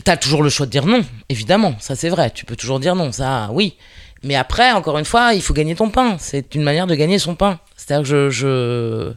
t'as 0.04 0.16
toujours 0.16 0.42
le 0.42 0.50
choix 0.50 0.66
de 0.66 0.70
dire 0.70 0.86
non, 0.86 1.04
évidemment, 1.28 1.74
ça 1.80 1.96
c'est 1.96 2.08
vrai, 2.08 2.30
tu 2.30 2.44
peux 2.44 2.56
toujours 2.56 2.80
dire 2.80 2.94
non, 2.94 3.12
ça 3.12 3.48
oui. 3.52 3.76
Mais 4.22 4.36
après, 4.36 4.70
encore 4.72 4.98
une 4.98 5.04
fois, 5.04 5.34
il 5.34 5.42
faut 5.42 5.54
gagner 5.54 5.74
ton 5.74 5.90
pain. 5.90 6.16
C'est 6.18 6.54
une 6.54 6.62
manière 6.62 6.86
de 6.86 6.94
gagner 6.94 7.18
son 7.18 7.34
pain. 7.34 7.58
C'est-à-dire 7.76 8.02
que 8.02 8.08
je, 8.08 8.30
je... 8.30 9.12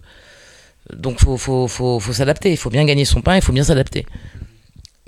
Donc 0.96 1.20
faut, 1.20 1.38
faut, 1.38 1.68
faut, 1.68 2.00
faut 2.00 2.14
s'adapter, 2.14 2.52
il 2.52 2.58
faut 2.58 2.70
bien 2.70 2.86
gagner 2.86 3.06
son 3.06 3.22
pain, 3.22 3.36
il 3.36 3.42
faut 3.42 3.52
bien 3.52 3.64
s'adapter. 3.64 4.06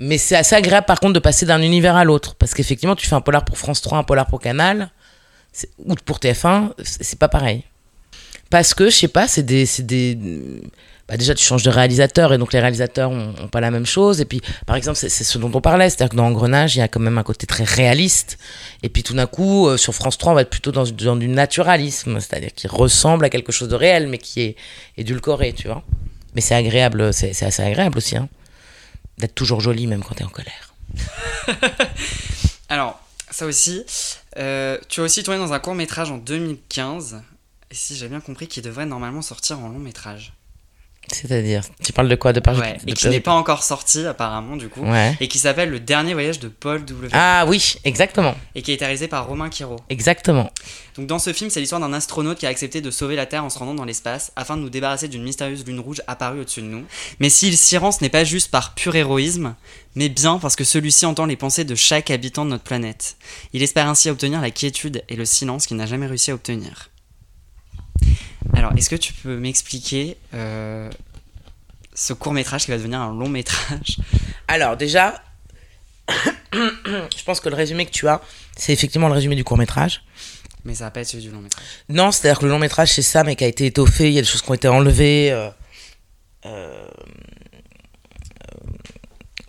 Mais 0.00 0.18
c'est 0.18 0.36
assez 0.36 0.54
agréable 0.54 0.86
par 0.86 1.00
contre 1.00 1.14
de 1.14 1.18
passer 1.18 1.46
d'un 1.46 1.60
univers 1.62 1.96
à 1.96 2.04
l'autre. 2.04 2.36
Parce 2.36 2.54
qu'effectivement, 2.54 2.94
tu 2.94 3.08
fais 3.08 3.16
un 3.16 3.20
polar 3.20 3.44
pour 3.44 3.58
France 3.58 3.82
3, 3.82 3.98
un 3.98 4.04
polar 4.04 4.26
pour 4.26 4.40
Canal, 4.40 4.90
ou 5.84 5.94
pour 6.04 6.18
TF1, 6.18 6.70
c'est 6.82 7.02
c'est 7.02 7.18
pas 7.18 7.28
pareil. 7.28 7.64
Parce 8.50 8.74
que, 8.74 8.90
je 8.90 8.96
sais 8.96 9.08
pas, 9.08 9.28
c'est 9.28 9.42
des. 9.42 9.66
des 9.80 10.18
bah 11.08 11.16
déjà, 11.16 11.34
tu 11.34 11.42
changes 11.42 11.62
de 11.62 11.70
réalisateur 11.70 12.34
et 12.34 12.38
donc 12.38 12.52
les 12.52 12.60
réalisateurs 12.60 13.10
ont, 13.10 13.48
pas 13.50 13.60
la 13.60 13.70
même 13.70 13.86
chose. 13.86 14.20
Et 14.20 14.26
puis, 14.26 14.42
par 14.66 14.76
exemple, 14.76 14.98
c'est 14.98 15.08
ce 15.08 15.38
dont 15.38 15.50
on 15.54 15.60
parlait, 15.62 15.88
c'est-à-dire 15.88 16.10
que 16.10 16.16
dans 16.16 16.26
Engrenage, 16.26 16.76
il 16.76 16.80
y 16.80 16.82
a 16.82 16.88
quand 16.88 17.00
même 17.00 17.16
un 17.16 17.22
côté 17.22 17.46
très 17.46 17.64
réaliste. 17.64 18.36
Et 18.82 18.90
puis 18.90 19.02
tout 19.02 19.14
d'un 19.14 19.26
coup, 19.26 19.68
euh, 19.68 19.78
sur 19.78 19.94
France 19.94 20.18
3, 20.18 20.32
on 20.32 20.34
va 20.34 20.42
être 20.42 20.50
plutôt 20.50 20.70
dans, 20.70 20.84
dans 20.84 21.16
du 21.16 21.28
naturalisme, 21.28 22.20
c'est-à-dire 22.20 22.50
qui 22.54 22.68
ressemble 22.68 23.24
à 23.24 23.30
quelque 23.30 23.52
chose 23.52 23.68
de 23.68 23.74
réel, 23.74 24.06
mais 24.06 24.18
qui 24.18 24.42
est 24.42 24.56
édulcoré, 24.98 25.54
tu 25.54 25.68
vois. 25.68 25.82
Mais 26.34 26.42
c'est 26.42 26.54
agréable, 26.54 27.14
c'est 27.14 27.42
assez 27.42 27.62
agréable 27.62 27.96
aussi, 27.96 28.18
hein, 28.18 28.28
d'être 29.16 29.34
toujours 29.34 29.62
joli 29.62 29.86
même 29.86 30.02
quand 30.04 30.14
t'es 30.14 30.24
en 30.24 30.28
colère. 30.28 30.74
Alors, 32.68 33.00
ça 33.30 33.46
aussi, 33.46 33.82
euh, 34.36 34.76
tu 34.90 35.00
as 35.00 35.04
aussi 35.04 35.22
tourné 35.22 35.38
dans 35.38 35.54
un 35.54 35.58
court 35.58 35.74
métrage 35.74 36.10
en 36.10 36.18
2015, 36.18 37.14
et 37.14 37.37
si 37.70 37.96
j'ai 37.96 38.08
bien 38.08 38.20
compris, 38.20 38.46
qui 38.46 38.62
devrait 38.62 38.86
normalement 38.86 39.22
sortir 39.22 39.58
en 39.60 39.68
long 39.68 39.78
métrage. 39.78 40.32
C'est-à-dire, 41.10 41.62
tu 41.82 41.94
parles 41.94 42.10
de 42.10 42.16
quoi 42.16 42.34
De 42.34 42.40
Paris 42.40 42.60
Ouais, 42.60 42.76
et 42.86 42.92
qui 42.92 43.08
n'est 43.08 43.20
pas 43.20 43.32
encore 43.32 43.62
sorti 43.62 44.04
apparemment 44.04 44.56
du 44.56 44.68
coup, 44.68 44.82
Ouais. 44.84 45.16
et 45.20 45.28
qui 45.28 45.38
s'appelle 45.38 45.70
Le 45.70 45.80
Dernier 45.80 46.12
Voyage 46.12 46.38
de 46.38 46.48
Paul 46.48 46.84
W. 46.84 47.08
Ah 47.12 47.46
oui, 47.48 47.76
exactement. 47.84 48.34
et 48.54 48.60
qui 48.60 48.72
a 48.72 48.74
été 48.74 48.84
réalisé 48.84 49.08
par 49.08 49.26
Romain 49.26 49.48
Quiro. 49.48 49.76
Exactement. 49.88 50.52
Donc 50.96 51.06
dans 51.06 51.18
ce 51.18 51.32
film, 51.32 51.48
c'est 51.48 51.60
l'histoire 51.60 51.80
d'un 51.80 51.94
astronaute 51.94 52.36
qui 52.38 52.44
a 52.44 52.50
accepté 52.50 52.82
de 52.82 52.90
sauver 52.90 53.16
la 53.16 53.24
Terre 53.24 53.42
en 53.42 53.48
se 53.48 53.58
rendant 53.58 53.72
dans 53.74 53.86
l'espace 53.86 54.32
afin 54.36 54.58
de 54.58 54.60
nous 54.62 54.68
débarrasser 54.68 55.08
d'une 55.08 55.22
mystérieuse 55.22 55.64
lune 55.64 55.80
rouge 55.80 56.02
apparue 56.08 56.40
au-dessus 56.40 56.60
de 56.60 56.66
nous. 56.66 56.84
Mais 57.20 57.30
s'il 57.30 57.56
s'y 57.56 57.78
rend, 57.78 57.90
ce 57.90 58.02
n'est 58.02 58.10
pas 58.10 58.24
juste 58.24 58.50
par 58.50 58.74
pur 58.74 58.94
héroïsme, 58.94 59.54
mais 59.94 60.10
bien 60.10 60.38
parce 60.38 60.56
que 60.56 60.64
celui-ci 60.64 61.06
entend 61.06 61.24
les 61.24 61.36
pensées 61.36 61.64
de 61.64 61.74
chaque 61.74 62.10
habitant 62.10 62.44
de 62.44 62.50
notre 62.50 62.64
planète. 62.64 63.16
Il 63.54 63.62
espère 63.62 63.88
ainsi 63.88 64.10
obtenir 64.10 64.42
la 64.42 64.50
quiétude 64.50 65.02
et 65.08 65.16
le 65.16 65.24
silence 65.24 65.66
qu'il 65.66 65.78
n'a 65.78 65.86
jamais 65.86 66.06
réussi 66.06 66.32
à 66.32 66.34
obtenir. 66.34 66.90
Alors, 68.54 68.72
est-ce 68.76 68.88
que 68.90 68.96
tu 68.96 69.12
peux 69.12 69.36
m'expliquer 69.36 70.16
euh, 70.34 70.90
ce 71.94 72.12
court 72.12 72.32
métrage 72.32 72.64
qui 72.64 72.70
va 72.70 72.76
devenir 72.78 73.00
un 73.00 73.12
long 73.14 73.28
métrage 73.28 73.98
Alors 74.48 74.76
déjà, 74.76 75.22
je 76.52 77.22
pense 77.24 77.40
que 77.40 77.48
le 77.48 77.54
résumé 77.56 77.84
que 77.86 77.90
tu 77.90 78.08
as, 78.08 78.20
c'est 78.56 78.72
effectivement 78.72 79.08
le 79.08 79.14
résumé 79.14 79.34
du 79.36 79.44
court 79.44 79.58
métrage. 79.58 80.02
Mais 80.64 80.74
ça 80.74 80.84
va 80.84 80.90
pas 80.90 81.00
être 81.00 81.08
celui 81.08 81.24
du 81.24 81.30
long 81.30 81.40
métrage. 81.40 81.64
Non, 81.88 82.10
c'est-à-dire 82.10 82.38
que 82.40 82.44
le 82.46 82.50
long 82.50 82.58
métrage, 82.58 82.92
c'est 82.92 83.02
ça, 83.02 83.22
mais 83.24 83.36
qui 83.36 83.44
a 83.44 83.46
été 83.46 83.66
étoffé, 83.66 84.08
il 84.08 84.14
y 84.14 84.18
a 84.18 84.22
des 84.22 84.26
choses 84.26 84.42
qui 84.42 84.50
ont 84.50 84.54
été 84.54 84.68
enlevées. 84.68 85.30
euh, 85.32 85.50
euh, 86.46 86.88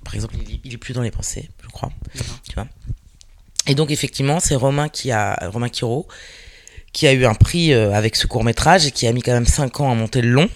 par 0.04 0.16
exemple, 0.16 0.36
il, 0.42 0.56
est- 0.56 0.60
il 0.64 0.74
est 0.74 0.78
plus 0.78 0.94
dans 0.94 1.02
les 1.02 1.12
pensées, 1.12 1.50
je 1.62 1.68
crois. 1.68 1.92
tu 2.48 2.54
vois. 2.56 2.68
Et 3.68 3.76
donc 3.76 3.92
effectivement, 3.92 4.40
c'est 4.40 4.56
Romain 4.56 4.90
qui 4.90 5.12
a 5.12 5.38
Romain 5.50 5.70
Quiro 5.70 6.08
qui 6.94 7.08
a 7.08 7.14
eu 7.14 7.26
un 7.26 7.34
prix 7.36 7.74
euh, 7.74 7.94
avec 7.94 8.16
ce 8.16 8.28
court 8.28 8.44
métrage 8.44 8.86
et 8.86 8.92
qui 8.92 9.08
a 9.08 9.12
mis 9.12 9.22
quand 9.22 9.32
même 9.34 9.46
5 9.46 9.80
ans 9.82 9.92
à 9.92 9.96
monter 9.96 10.22
le 10.22 10.30
long. 10.30 10.50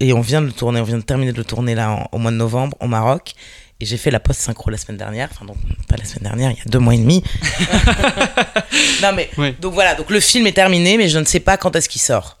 Et 0.00 0.12
on 0.12 0.20
vient 0.20 0.40
de 0.40 0.46
le 0.46 0.52
tourner, 0.52 0.80
on 0.80 0.84
vient 0.84 0.98
de 0.98 1.02
terminer 1.02 1.32
de 1.32 1.36
le 1.38 1.44
tourner 1.44 1.74
là 1.74 1.90
en- 1.92 2.08
au 2.12 2.18
mois 2.18 2.30
de 2.32 2.36
novembre 2.36 2.76
au 2.80 2.86
Maroc. 2.86 3.32
Et 3.80 3.86
j'ai 3.86 3.96
fait 3.96 4.10
la 4.10 4.20
post 4.20 4.40
synchro 4.40 4.70
la 4.70 4.76
semaine 4.78 4.96
dernière, 4.98 5.28
enfin 5.32 5.44
donc 5.44 5.56
pas 5.88 5.96
la 5.96 6.04
semaine 6.04 6.24
dernière, 6.24 6.50
il 6.52 6.56
y 6.58 6.60
a 6.60 6.64
deux 6.66 6.78
mois 6.78 6.94
et 6.94 6.98
demi. 6.98 7.22
non 9.02 9.12
mais 9.14 9.28
donc 9.60 9.74
voilà, 9.74 9.94
donc 9.94 10.10
le 10.10 10.20
film 10.20 10.46
est 10.46 10.52
terminé, 10.52 10.96
mais 10.96 11.08
je 11.08 11.18
ne 11.18 11.24
sais 11.24 11.40
pas 11.40 11.56
quand 11.56 11.74
est-ce 11.76 11.88
qu'il 11.88 12.00
sort. 12.00 12.38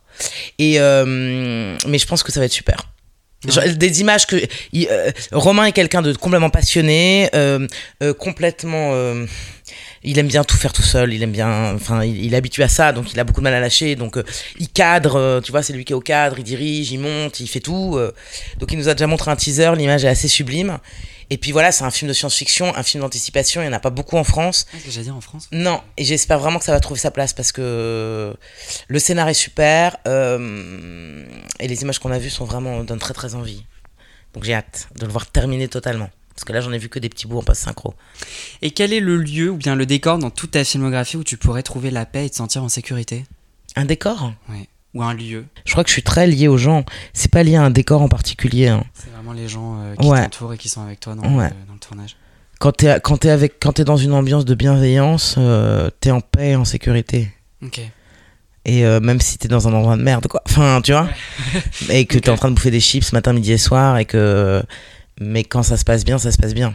Et 0.58 0.78
euh, 0.78 1.76
mais 1.86 1.98
je 1.98 2.06
pense 2.06 2.22
que 2.22 2.30
ça 2.32 2.38
va 2.40 2.46
être 2.46 2.52
super. 2.52 2.76
Genre, 3.48 3.64
des 3.76 4.00
images 4.00 4.26
que 4.26 4.36
il- 4.72 4.88
euh, 4.90 5.10
Romain 5.32 5.64
est 5.66 5.72
quelqu'un 5.72 6.02
de 6.02 6.12
complètement 6.14 6.50
passionné, 6.50 7.28
euh, 7.34 7.66
euh, 8.02 8.14
complètement. 8.14 8.92
il 10.02 10.18
aime 10.18 10.26
bien 10.28 10.44
tout 10.44 10.56
faire 10.56 10.72
tout 10.72 10.82
seul. 10.82 11.12
Il 11.14 11.22
aime 11.22 11.32
bien. 11.32 11.74
Enfin, 11.74 12.04
il, 12.04 12.24
il 12.24 12.34
est 12.34 12.36
habitué 12.36 12.62
à 12.62 12.68
ça, 12.68 12.92
donc 12.92 13.12
il 13.12 13.20
a 13.20 13.24
beaucoup 13.24 13.40
de 13.40 13.44
mal 13.44 13.54
à 13.54 13.60
lâcher. 13.60 13.96
Donc, 13.96 14.18
il 14.58 14.68
cadre. 14.68 15.40
tu 15.44 15.50
vois, 15.50 15.62
c'est 15.62 15.72
lui 15.72 15.84
qui 15.84 15.92
est 15.92 15.96
au 15.96 16.00
cadre. 16.00 16.36
Il 16.38 16.44
dirige, 16.44 16.90
il 16.92 16.98
monte, 16.98 17.40
il 17.40 17.46
fait 17.48 17.60
tout. 17.60 17.98
donc, 18.58 18.72
il 18.72 18.78
nous 18.78 18.88
a 18.88 18.94
déjà 18.94 19.06
montré 19.06 19.30
un 19.30 19.36
teaser. 19.36 19.72
L'image 19.76 20.04
est 20.04 20.08
assez 20.08 20.28
sublime. 20.28 20.78
Et 21.34 21.36
puis 21.36 21.50
voilà, 21.50 21.72
c'est 21.72 21.82
un 21.82 21.90
film 21.90 22.08
de 22.08 22.12
science-fiction, 22.12 22.76
un 22.76 22.84
film 22.84 23.00
d'anticipation. 23.00 23.60
Il 23.60 23.64
n'y 23.64 23.70
en 23.70 23.76
a 23.76 23.80
pas 23.80 23.90
beaucoup 23.90 24.16
en 24.16 24.22
France. 24.22 24.68
Que 24.70 24.88
j'ai 24.88 25.02
dit 25.02 25.10
en 25.10 25.20
France 25.20 25.48
Non, 25.50 25.82
et 25.96 26.04
j'espère 26.04 26.38
vraiment 26.38 26.60
que 26.60 26.64
ça 26.64 26.70
va 26.70 26.78
trouver 26.78 27.00
sa 27.00 27.10
place 27.10 27.32
parce 27.32 27.50
que 27.50 28.36
le 28.86 28.98
scénario 29.00 29.32
est 29.32 29.34
super 29.34 29.96
euh, 30.06 31.26
et 31.58 31.66
les 31.66 31.82
images 31.82 31.98
qu'on 31.98 32.12
a 32.12 32.20
vues 32.20 32.30
sont 32.30 32.44
vraiment 32.44 32.84
donnent 32.84 33.00
très 33.00 33.14
très 33.14 33.34
envie. 33.34 33.64
Donc 34.32 34.44
j'ai 34.44 34.54
hâte 34.54 34.86
de 34.94 35.06
le 35.06 35.10
voir 35.10 35.26
terminer 35.26 35.66
totalement. 35.66 36.08
Parce 36.36 36.44
que 36.44 36.52
là, 36.52 36.60
j'en 36.60 36.72
ai 36.72 36.78
vu 36.78 36.88
que 36.88 37.00
des 37.00 37.08
petits 37.08 37.26
bouts 37.26 37.38
en 37.38 37.42
post-synchro. 37.42 37.94
Et 38.62 38.70
quel 38.70 38.92
est 38.92 39.00
le 39.00 39.16
lieu 39.16 39.50
ou 39.50 39.56
bien 39.56 39.74
le 39.74 39.86
décor 39.86 40.18
dans 40.18 40.30
toute 40.30 40.52
ta 40.52 40.62
filmographie 40.62 41.16
où 41.16 41.24
tu 41.24 41.36
pourrais 41.36 41.64
trouver 41.64 41.90
la 41.90 42.06
paix 42.06 42.26
et 42.26 42.30
te 42.30 42.36
sentir 42.36 42.62
en 42.62 42.68
sécurité? 42.68 43.24
Un 43.74 43.86
décor? 43.86 44.32
Ouais. 44.48 44.68
Ou 44.94 45.02
un 45.02 45.12
lieu 45.14 45.44
Je 45.66 45.72
crois 45.72 45.82
que 45.84 45.88
je 45.90 45.94
suis 45.94 46.02
très 46.02 46.26
lié 46.26 46.46
aux 46.48 46.56
gens. 46.56 46.84
C'est 47.12 47.30
pas 47.30 47.42
lié 47.42 47.56
à 47.56 47.62
un 47.62 47.70
décor 47.70 48.00
en 48.02 48.08
particulier. 48.08 48.68
hein. 48.68 48.84
C'est 48.94 49.10
vraiment 49.10 49.32
les 49.32 49.48
gens 49.48 49.80
euh, 49.80 49.94
qui 49.96 50.06
Ouais. 50.06 50.22
t'entourent 50.22 50.54
et 50.54 50.58
qui 50.58 50.68
sont 50.68 50.82
avec 50.82 51.00
toi 51.00 51.14
dans, 51.14 51.22
Ouais. 51.36 51.48
le, 51.50 51.66
dans 51.66 51.72
le 51.74 51.78
tournage. 51.80 52.16
Quand 52.60 52.70
t'es 52.72 53.00
quand 53.02 53.16
t'es 53.16 53.30
avec 53.30 53.58
quand 53.60 53.72
t'es 53.72 53.84
dans 53.84 53.96
une 53.96 54.12
ambiance 54.12 54.44
de 54.44 54.54
bienveillance, 54.54 55.34
euh, 55.38 55.90
t'es 56.00 56.12
en 56.12 56.20
paix, 56.20 56.50
et 56.50 56.56
en 56.56 56.64
sécurité. 56.64 57.32
Ok. 57.62 57.80
Et 58.66 58.86
euh, 58.86 59.00
même 59.00 59.20
si 59.20 59.36
t'es 59.36 59.48
dans 59.48 59.66
un 59.68 59.74
endroit 59.74 59.96
de 59.96 60.02
merde, 60.02 60.26
quoi. 60.28 60.40
Enfin, 60.46 60.80
tu 60.82 60.92
vois. 60.92 61.08
et 61.90 62.06
que 62.06 62.16
t'es 62.20 62.30
en 62.30 62.36
train 62.36 62.48
de 62.50 62.54
bouffer 62.54 62.70
des 62.70 62.80
chips 62.80 63.12
matin, 63.12 63.32
midi 63.32 63.52
et 63.52 63.58
soir, 63.58 63.98
et 63.98 64.04
que. 64.04 64.62
Mais 65.20 65.42
quand 65.44 65.62
ça 65.64 65.76
se 65.76 65.84
passe 65.84 66.04
bien, 66.04 66.16
ça 66.18 66.30
se 66.32 66.38
passe 66.38 66.54
bien. 66.54 66.72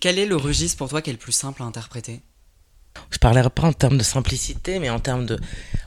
Quel 0.00 0.18
est 0.18 0.26
le 0.26 0.36
registre 0.36 0.78
pour 0.78 0.88
toi 0.88 1.02
qui 1.02 1.10
est 1.10 1.12
le 1.12 1.18
plus 1.18 1.32
simple 1.32 1.62
à 1.62 1.66
interpréter? 1.66 2.22
Je 3.10 3.18
parlerai 3.18 3.50
pas 3.50 3.62
en 3.62 3.72
termes 3.72 3.98
de 3.98 4.02
simplicité, 4.02 4.78
mais 4.78 4.90
en 4.90 5.00
termes 5.00 5.26
de. 5.26 5.38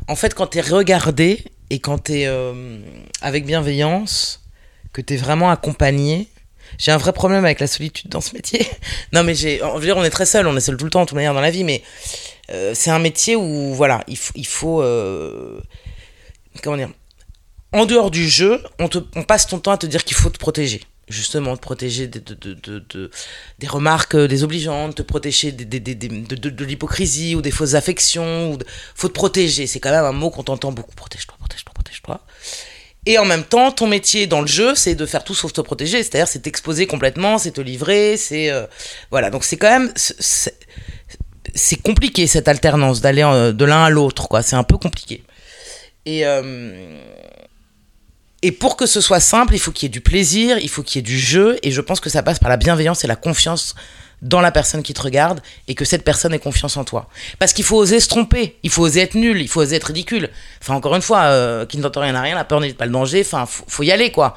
En 0.08 0.16
fait, 0.16 0.34
quand 0.34 0.48
t'es 0.48 0.62
regardé 0.62 1.44
et 1.70 1.80
quand 1.80 1.98
t'es 1.98 2.26
euh, 2.28 2.80
avec 3.22 3.46
bienveillance, 3.46 4.44
que 4.94 5.02
t'es 5.02 5.18
vraiment 5.18 5.50
accompagné. 5.50 6.30
J'ai 6.78 6.92
un 6.92 6.98
vrai 6.98 7.14
problème 7.14 7.46
avec 7.46 7.60
la 7.60 7.68
solitude 7.68 8.10
dans 8.10 8.22
ce 8.22 8.34
métier. 8.34 8.66
non, 9.14 9.24
mais 9.24 9.36
j'ai. 9.36 9.60
Je 9.60 9.66
veux 9.66 9.82
dire, 9.82 9.98
on 9.98 10.04
est 10.04 10.10
très 10.10 10.26
seul, 10.26 10.48
on 10.48 10.56
est 10.56 10.62
seul 10.62 10.78
tout 10.78 10.86
le 10.86 10.92
temps, 10.92 11.02
de 11.02 11.06
toute 11.06 11.16
manière, 11.16 11.34
dans 11.34 11.42
la 11.42 11.52
vie, 11.52 11.64
mais 11.64 11.84
euh, 12.52 12.72
c'est 12.74 12.90
un 12.92 13.00
métier 13.00 13.36
où, 13.36 13.74
voilà, 13.74 14.04
il 14.08 14.46
faut. 14.48 14.82
Euh, 14.82 15.62
comment 16.62 16.78
dire 16.78 16.90
En 17.72 17.86
dehors 17.86 18.12
du 18.12 18.28
jeu, 18.30 18.64
on 18.80 19.24
passe 19.24 19.48
ton 19.48 19.60
temps 19.60 19.72
à 19.72 19.78
te 19.78 19.86
dire 19.86 20.04
qu'il 20.04 20.16
faut 20.16 20.30
te 20.30 20.38
protéger. 20.38 20.82
Justement, 21.10 21.58
te 21.58 21.62
protéger 21.62 22.08
de, 22.08 22.20
de, 22.20 22.34
de, 22.34 22.54
de- 22.54 22.80
de- 22.90 23.12
des 23.60 23.68
remarques 23.68 24.16
euh, 24.16 24.28
désobligeantes, 24.28 24.96
te 24.96 25.02
protéger 25.02 25.52
de, 25.52 26.64
l'hypocrisie 26.64 27.36
ou 27.36 27.42
des 27.42 27.52
fausses 27.52 27.74
affections. 27.74 28.54
Ou 28.54 28.58
faut 28.96 29.10
te 29.10 29.14
protéger. 29.14 29.68
C'est 29.68 29.82
quand 29.82 29.92
même 29.92 30.06
un 30.06 30.14
mot 30.14 30.30
qu'on 30.30 30.44
t'entend 30.44 30.72
beaucoup. 30.72 30.96
Protège-toi, 30.96 31.36
protège-toi, 31.40 31.74
protège-toi. 31.74 32.22
Et 33.06 33.18
en 33.18 33.26
même 33.26 33.44
temps, 33.44 33.74
ton 33.74 33.86
métier 33.88 34.28
dans 34.28 34.40
le 34.40 34.48
jeu, 34.48 34.76
c'est 34.76 34.96
de 34.96 35.06
faire 35.06 35.26
tout 35.26 35.36
sauf 35.36 35.52
te 35.52 35.60
protéger. 35.60 36.04
C'est-à-dire, 36.04 36.28
c'est 36.30 36.40
t'exposer 36.40 36.88
complètement, 36.88 37.38
c'est 37.38 37.52
te 37.52 37.60
livrer, 37.62 38.16
c'est. 38.16 38.50
euh, 38.50 38.66
voilà, 39.12 39.30
donc 39.30 39.44
c'est 39.44 39.58
quand 39.58 39.70
même. 39.70 39.92
c'est- 39.96 40.56
compliqué 41.84 42.28
cette 42.28 42.48
alternance, 42.48 43.02
d'aller 43.02 43.24
euh, 43.24 43.52
de 43.52 43.66
l'un 43.66 43.84
à 43.84 43.90
l'autre, 43.90 44.30
quoi. 44.30 44.42
C'est 44.42 44.56
un 44.56 44.64
peu 44.64 44.78
compliqué. 44.78 45.24
Et. 46.06 46.26
Et 48.44 48.52
pour 48.52 48.78
que 48.78 48.86
ce 48.86 49.02
soit 49.02 49.20
simple, 49.20 49.56
il 49.56 49.60
faut 49.60 49.72
qu'il 49.72 49.88
y 49.88 49.88
ait 49.88 49.90
du 49.90 50.02
plaisir, 50.02 50.58
il 50.60 50.70
faut 50.70 50.84
qu'il 50.84 50.98
y 50.98 51.00
ait 51.00 51.02
du 51.02 51.18
jeu, 51.18 51.58
et 51.64 51.72
je 51.72 51.82
pense 51.82 52.00
que 52.00 52.10
ça 52.12 52.22
passe 52.22 52.38
par 52.40 52.50
la 52.50 52.58
bienveillance 52.58 53.04
et 53.04 53.08
la 53.08 53.16
confiance 53.16 53.74
dans 54.22 54.40
la 54.40 54.52
personne 54.52 54.84
qui 54.84 54.94
te 54.94 55.02
regarde, 55.02 55.42
et 55.68 55.76
que 55.76 55.84
cette 55.84 56.04
personne 56.04 56.34
ait 56.34 56.40
confiance 56.40 56.78
en 56.78 56.84
toi. 56.86 57.10
Parce 57.40 57.52
qu'il 57.54 57.66
faut 57.66 57.76
oser 57.78 58.00
se 58.00 58.08
tromper, 58.08 58.58
il 58.64 58.70
faut 58.70 58.84
oser 58.84 59.02
être 59.02 59.16
nul, 59.16 59.42
il 59.42 59.48
faut 59.50 59.62
oser 59.62 59.76
être 59.78 59.86
ridicule. 59.86 60.30
Enfin, 60.62 60.76
encore 60.76 60.96
une 60.96 61.02
fois, 61.02 61.24
euh, 61.24 61.66
qui 61.66 61.78
ne 61.78 61.84
tente 61.84 61.98
rien 61.98 62.16
à 62.16 62.22
rien, 62.22 62.36
la 62.36 62.46
peur 62.46 62.60
n'évite 62.62 62.78
pas 62.78 62.86
le 62.86 62.92
danger, 62.92 63.22
enfin, 63.26 63.46
faut, 63.46 63.64
faut 63.68 63.84
y 63.84 63.92
aller, 63.92 64.12
quoi. 64.12 64.36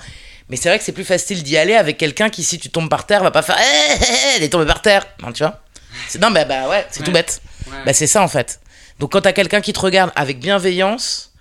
Mais 0.49 0.57
c'est 0.57 0.69
vrai 0.69 0.79
que 0.79 0.85
c'est 0.85 0.93
plus 0.93 1.05
facile 1.05 1.43
d'y 1.43 1.57
aller 1.57 1.75
avec 1.75 1.99
quelqu'un 1.99 2.31
qui, 2.31 2.43
si 2.45 2.59
tu 2.59 2.71
tombes 2.71 2.89
par 2.89 3.07
terre, 3.07 3.23
va 3.23 3.31
pas 3.33 3.43
faire 3.43 3.57
Eh, 3.61 3.93
eh, 3.93 4.05
eh, 4.09 4.37
elle 4.37 4.43
est 4.45 4.49
tombée 4.49 4.67
par 4.67 4.81
terre. 4.83 5.05
Non, 5.23 5.33
tu 5.33 5.43
vois 5.43 5.61
Non, 6.21 6.31
bah, 6.31 6.45
bah 6.45 6.69
ouais, 6.69 6.87
c'est 6.91 7.01
Ouais. 7.01 7.07
tout 7.07 7.13
bête. 7.13 7.41
Bah, 7.85 7.93
c'est 7.93 8.07
ça 8.07 8.23
en 8.23 8.29
fait. 8.29 8.61
Donc 9.01 9.13
quand 9.13 9.21
t'as 9.23 9.33
quelqu'un 9.33 9.61
qui 9.61 9.73
te 9.73 9.81
regarde 9.81 10.13
avec 10.15 10.39
bienveillance, 10.39 11.33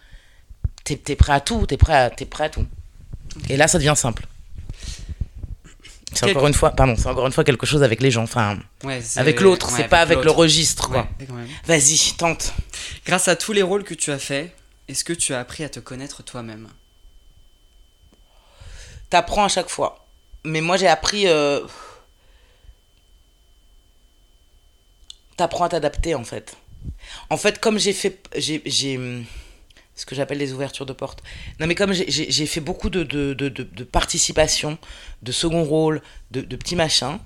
t'es 0.86 1.02
es 1.12 1.16
prêt 1.18 1.34
à 1.34 1.42
tout, 1.42 1.66
t'es 1.66 1.76
prêt 1.78 1.94
à, 1.96 2.10
t'es 2.10 2.26
prêt 2.26 2.46
à 2.46 2.50
tout. 2.50 2.66
Et 3.50 3.58
là, 3.58 3.68
ça 3.68 3.78
devient 3.78 3.94
simple. 3.98 4.26
C'est 6.14 6.30
encore 6.30 6.48
une 6.48 6.54
fois, 6.54 6.72
pardon, 6.72 6.96
c'est 6.96 7.08
encore 7.08 7.26
une 7.26 7.34
fois 7.34 7.44
quelque 7.44 7.66
chose 7.66 7.84
avec 7.84 8.02
les 8.02 8.10
gens, 8.10 8.24
enfin, 8.24 8.58
Ouais, 8.86 9.02
avec 9.18 9.42
l'autre, 9.42 9.70
ouais, 9.74 9.78
c'est 9.82 9.88
pas 9.90 10.00
avec 10.00 10.24
le 10.24 10.32
registre, 10.32 10.88
quoi. 10.88 11.10
Ouais. 11.20 11.46
Vas-y, 11.66 12.14
tente. 12.18 12.54
Grâce 13.06 13.28
à 13.28 13.36
tous 13.36 13.52
les 13.52 13.62
rôles 13.64 13.84
que 13.84 13.94
tu 13.94 14.12
as 14.12 14.20
faits, 14.20 14.56
est-ce 14.88 15.04
que 15.04 15.12
tu 15.12 15.34
as 15.34 15.42
appris 15.42 15.66
à 15.66 15.70
te 15.70 15.82
connaître 15.82 16.24
toi-même? 16.24 16.70
T'apprends 19.10 19.44
à 19.44 19.50
chaque 19.50 19.70
fois. 19.70 20.06
Mais 20.46 20.62
moi, 20.62 20.78
j'ai 20.78 20.88
appris. 20.88 21.28
euh, 21.28 21.62
T'apprends 25.36 25.66
à 25.66 25.70
t'adapter, 25.70 26.16
en 26.16 26.24
fait. 26.24 26.56
En 27.30 27.36
fait, 27.38 27.60
comme 27.60 27.78
j'ai 27.78 27.94
fait. 27.94 28.20
J'ai. 28.38 29.26
Ce 29.96 30.06
que 30.06 30.14
j'appelle 30.16 30.38
les 30.38 30.54
ouvertures 30.54 30.86
de 30.86 30.94
porte. 30.94 31.24
Non, 31.60 31.68
mais 31.68 31.76
comme 31.76 31.94
j'ai- 31.94 32.46
fait 32.46 32.60
beaucoup 32.60 32.90
de, 32.90 33.04
de, 33.04 33.34
de, 33.34 33.50
de, 33.50 33.84
participation, 33.84 34.78
de 35.24 35.32
second 35.32 35.64
rôle, 35.64 36.02
de, 36.32 36.42
petits 36.56 36.76
machins, 36.76 37.18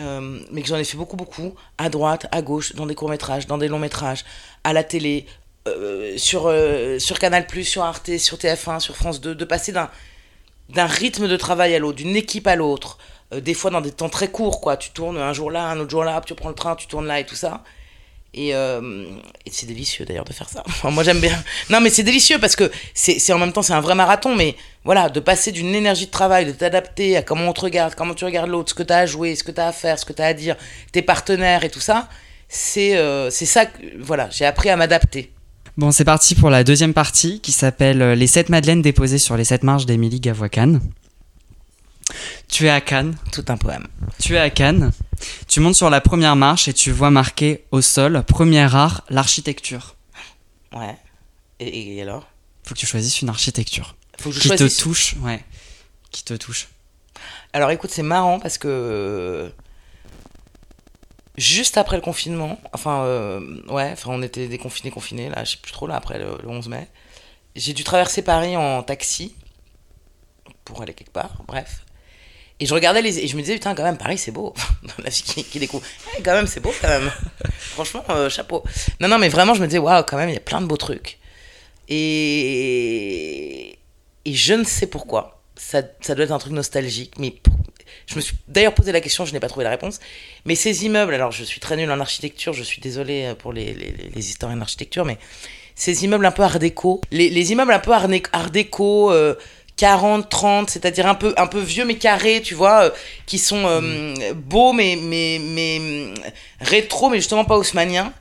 euh, 0.00 0.40
mais 0.50 0.62
que 0.62 0.68
j'en 0.68 0.76
ai 0.76 0.84
fait 0.84 0.96
beaucoup, 0.96 1.16
beaucoup, 1.16 1.54
à 1.78 1.88
droite, 1.88 2.26
à 2.32 2.42
gauche, 2.42 2.74
dans 2.74 2.86
des 2.86 2.94
courts-métrages, 2.94 3.46
dans 3.46 3.58
des 3.58 3.68
longs-métrages, 3.68 4.24
à 4.64 4.72
la 4.72 4.82
télé, 4.82 5.26
euh, 5.68 6.16
sur, 6.16 6.46
euh, 6.46 6.98
sur 6.98 7.18
Canal, 7.18 7.46
sur 7.62 7.84
Arte, 7.84 8.16
sur 8.18 8.38
TF1, 8.38 8.80
sur 8.80 8.96
France 8.96 9.20
2, 9.20 9.34
de 9.34 9.44
passer 9.44 9.72
d'un 9.72 10.86
rythme 10.86 11.28
de 11.28 11.36
travail 11.36 11.74
à 11.74 11.78
l'autre, 11.78 11.96
d'une 11.98 12.16
équipe 12.16 12.46
à 12.46 12.56
l'autre, 12.56 12.98
des 13.32 13.54
fois 13.54 13.70
dans 13.70 13.80
des 13.80 13.90
temps 13.92 14.08
très 14.08 14.28
courts, 14.30 14.60
quoi. 14.60 14.76
Tu 14.76 14.90
tournes 14.90 15.18
un 15.18 15.32
jour 15.32 15.50
là, 15.50 15.66
un 15.68 15.78
autre 15.80 15.90
jour 15.90 16.04
là, 16.04 16.16
hop, 16.16 16.24
tu 16.26 16.34
prends 16.34 16.48
le 16.48 16.54
train, 16.54 16.76
tu 16.76 16.86
tournes 16.86 17.06
là 17.06 17.20
et 17.20 17.26
tout 17.26 17.34
ça. 17.34 17.64
Et, 18.36 18.54
euh, 18.54 19.06
et 19.46 19.50
c'est 19.50 19.64
délicieux 19.66 20.04
d'ailleurs 20.04 20.26
de 20.26 20.32
faire 20.32 20.48
ça. 20.48 20.62
Enfin, 20.66 20.90
moi 20.90 21.02
j'aime 21.02 21.20
bien. 21.20 21.42
Non 21.70 21.80
mais 21.80 21.88
c'est 21.88 22.02
délicieux 22.02 22.38
parce 22.38 22.54
que 22.54 22.70
c'est 22.92 23.32
en 23.32 23.38
même 23.38 23.52
temps 23.52 23.62
c'est 23.62 23.72
un 23.72 23.80
vrai 23.80 23.94
marathon, 23.94 24.36
mais 24.36 24.54
voilà, 24.84 25.08
de 25.08 25.20
passer 25.20 25.52
d'une 25.52 25.74
énergie 25.74 26.06
de 26.06 26.10
travail, 26.10 26.44
de 26.44 26.52
t'adapter 26.52 27.16
à 27.16 27.22
comment 27.22 27.48
on 27.48 27.52
te 27.54 27.62
regarde, 27.62 27.94
comment 27.94 28.14
tu 28.14 28.26
regardes 28.26 28.50
l'autre, 28.50 28.70
ce 28.70 28.74
que 28.74 28.82
tu 28.82 28.92
as 28.92 28.98
à 28.98 29.06
jouer, 29.06 29.34
ce 29.34 29.42
que 29.42 29.52
tu 29.52 29.60
as 29.60 29.68
à 29.68 29.72
faire, 29.72 29.98
ce 29.98 30.04
que 30.04 30.12
tu 30.12 30.20
as 30.20 30.26
à 30.26 30.34
dire, 30.34 30.56
tes 30.92 31.00
partenaires 31.00 31.64
et 31.64 31.70
tout 31.70 31.80
ça, 31.80 32.08
c'est 32.48 32.96
euh, 32.96 33.30
ça 33.30 33.66
que 33.66 33.80
voilà, 34.00 34.28
j'ai 34.30 34.44
appris 34.44 34.68
à 34.68 34.76
m'adapter. 34.76 35.32
Bon, 35.78 35.90
c'est 35.90 36.04
parti 36.04 36.34
pour 36.34 36.50
la 36.50 36.62
deuxième 36.62 36.94
partie 36.94 37.40
qui 37.40 37.52
s'appelle 37.52 38.00
euh, 38.00 38.14
Les 38.14 38.26
7 38.26 38.48
madeleines 38.48 38.82
déposées 38.82 39.18
sur 39.18 39.36
les 39.36 39.44
7 39.44 39.62
marches 39.62 39.86
d'Émilie 39.86 40.20
Gavois-Cannes. 40.20 40.80
Tu 42.48 42.66
es 42.66 42.70
à 42.70 42.80
Cannes. 42.80 43.16
Tout 43.32 43.44
un 43.48 43.56
poème. 43.56 43.86
Tu 44.18 44.36
es 44.36 44.38
à 44.38 44.50
Cannes. 44.50 44.92
Tu 45.48 45.60
montes 45.60 45.74
sur 45.74 45.90
la 45.90 46.00
première 46.00 46.36
marche 46.36 46.68
et 46.68 46.72
tu 46.74 46.90
vois 46.92 47.10
marqué 47.10 47.64
au 47.70 47.80
sol, 47.80 48.22
premier 48.24 48.74
art, 48.74 49.02
l'architecture. 49.08 49.96
Ouais. 50.72 50.96
Et, 51.60 51.96
et 51.96 52.02
alors? 52.02 52.26
Faut 52.64 52.74
que 52.74 52.80
tu 52.80 52.86
choisisses 52.86 53.22
une 53.22 53.28
architecture. 53.28 53.96
Faut 54.20 54.30
que 54.30 54.34
je 54.36 54.40
Qui 54.40 54.48
choisisse. 54.48 54.76
te 54.76 54.82
touche, 54.82 55.14
ouais. 55.22 55.42
Qui 56.10 56.24
te 56.24 56.34
touche. 56.34 56.68
Alors 57.52 57.70
écoute, 57.70 57.90
c'est 57.90 58.02
marrant 58.02 58.38
parce 58.40 58.58
que 58.58 59.50
juste 61.38 61.76
après 61.78 61.96
le 61.96 62.02
confinement, 62.02 62.58
enfin 62.72 63.04
euh, 63.04 63.62
ouais, 63.68 63.90
enfin 63.92 64.10
on 64.12 64.22
était 64.22 64.48
déconfinés, 64.48 64.90
confinés 64.90 65.28
là, 65.30 65.44
je 65.44 65.52
sais 65.52 65.56
plus 65.58 65.72
trop 65.72 65.86
là 65.86 65.96
après 65.96 66.18
le, 66.18 66.36
le 66.42 66.48
11 66.48 66.68
mai, 66.68 66.88
j'ai 67.54 67.72
dû 67.72 67.84
traverser 67.84 68.22
Paris 68.22 68.56
en 68.56 68.82
taxi 68.82 69.34
pour 70.64 70.82
aller 70.82 70.92
quelque 70.94 71.12
part, 71.12 71.42
bref. 71.46 71.85
Et 72.58 72.66
je 72.66 72.72
regardais 72.72 73.02
les 73.02 73.18
et 73.18 73.26
je 73.26 73.36
me 73.36 73.42
disais 73.42 73.54
putain 73.54 73.74
quand 73.74 73.82
même 73.82 73.98
Paris 73.98 74.18
c'est 74.18 74.30
beau. 74.30 74.54
La 75.04 75.10
fille 75.10 75.24
qui, 75.24 75.44
qui 75.44 75.58
découvre, 75.58 75.84
Ouais, 76.06 76.22
quand 76.24 76.32
même 76.32 76.46
c'est 76.46 76.60
beau 76.60 76.72
quand 76.80 76.88
même. 76.88 77.10
Franchement 77.58 78.04
euh, 78.10 78.30
chapeau. 78.30 78.64
Non 79.00 79.08
non 79.08 79.18
mais 79.18 79.28
vraiment 79.28 79.54
je 79.54 79.60
me 79.60 79.66
disais 79.66 79.78
waouh 79.78 80.02
quand 80.04 80.16
même 80.16 80.30
il 80.30 80.34
y 80.34 80.38
a 80.38 80.40
plein 80.40 80.60
de 80.60 80.66
beaux 80.66 80.76
trucs. 80.78 81.18
Et 81.88 83.78
et 84.24 84.34
je 84.34 84.54
ne 84.54 84.64
sais 84.64 84.86
pourquoi. 84.86 85.42
Ça, 85.56 85.82
ça 86.00 86.14
doit 86.14 86.24
être 86.24 86.32
un 86.32 86.38
truc 86.38 86.52
nostalgique, 86.52 87.14
mais 87.18 87.34
je 88.06 88.16
me 88.16 88.20
suis 88.20 88.36
d'ailleurs 88.48 88.74
posé 88.74 88.92
la 88.92 89.00
question, 89.00 89.24
je 89.24 89.32
n'ai 89.32 89.40
pas 89.40 89.48
trouvé 89.48 89.64
la 89.64 89.70
réponse. 89.70 90.00
Mais 90.44 90.54
ces 90.54 90.84
immeubles, 90.84 91.14
alors 91.14 91.32
je 91.32 91.44
suis 91.44 91.60
très 91.60 91.76
nul 91.76 91.90
en 91.90 92.00
architecture, 92.00 92.52
je 92.52 92.62
suis 92.62 92.80
désolé 92.80 93.32
pour 93.38 93.52
les, 93.52 93.72
les, 93.72 93.92
les 94.14 94.28
historiens 94.28 94.58
d'architecture, 94.58 95.04
mais 95.06 95.16
ces 95.74 96.04
immeubles 96.04 96.26
un 96.26 96.32
peu 96.32 96.42
art 96.42 96.58
déco, 96.58 97.00
les, 97.10 97.30
les 97.30 97.52
immeubles 97.52 97.72
un 97.72 97.78
peu 97.78 97.92
art 97.92 98.50
déco, 98.50 99.12
euh, 99.12 99.34
40, 99.76 100.28
30, 100.28 100.70
c'est-à-dire 100.70 101.06
un 101.06 101.14
peu, 101.14 101.34
un 101.36 101.46
peu 101.46 101.60
vieux 101.60 101.84
mais 101.84 101.96
carrés, 101.96 102.40
tu 102.42 102.54
vois, 102.54 102.84
euh, 102.84 102.90
qui 103.26 103.38
sont 103.38 103.64
euh, 103.66 104.14
beaux 104.34 104.72
mais, 104.72 104.96
mais, 105.00 105.38
mais 105.40 105.78
euh, 105.80 106.14
rétro, 106.60 107.10
mais 107.10 107.18
justement 107.18 107.44
pas 107.44 107.56
haussmanniens. 107.56 108.12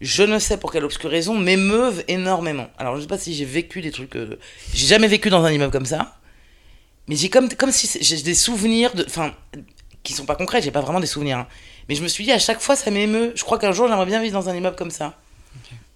Je 0.00 0.22
ne 0.22 0.38
sais 0.38 0.56
pour 0.58 0.72
quelle 0.72 0.84
obscure 0.84 1.10
raison, 1.10 1.34
m'émeuvent 1.34 2.02
énormément. 2.08 2.68
Alors 2.78 2.96
je 2.96 3.02
sais 3.02 3.06
pas 3.06 3.18
si 3.18 3.34
j'ai 3.34 3.44
vécu 3.44 3.82
des 3.82 3.90
trucs. 3.90 4.16
euh, 4.16 4.38
j'ai 4.72 4.86
jamais 4.86 5.08
vécu 5.08 5.28
dans 5.30 5.44
un 5.44 5.52
immeuble 5.52 5.72
comme 5.72 5.86
ça. 5.86 6.16
Mais 7.08 7.16
j'ai 7.16 7.28
comme, 7.28 7.48
comme 7.54 7.72
si 7.72 7.90
j'ai 8.00 8.22
des 8.22 8.34
souvenirs 8.34 8.94
de. 8.94 9.04
Enfin, 9.04 9.34
qui 10.02 10.12
sont 10.12 10.24
pas 10.24 10.36
concrets, 10.36 10.62
j'ai 10.62 10.70
pas 10.70 10.80
vraiment 10.80 11.00
des 11.00 11.06
souvenirs. 11.06 11.38
hein. 11.38 11.46
Mais 11.88 11.96
je 11.96 12.02
me 12.02 12.08
suis 12.08 12.24
dit, 12.24 12.32
à 12.32 12.38
chaque 12.38 12.60
fois, 12.60 12.76
ça 12.76 12.90
m'émeut. 12.90 13.32
Je 13.34 13.42
crois 13.42 13.58
qu'un 13.58 13.72
jour, 13.72 13.88
j'aimerais 13.88 14.06
bien 14.06 14.22
vivre 14.22 14.32
dans 14.32 14.48
un 14.48 14.54
immeuble 14.54 14.76
comme 14.76 14.92
ça. 14.92 15.18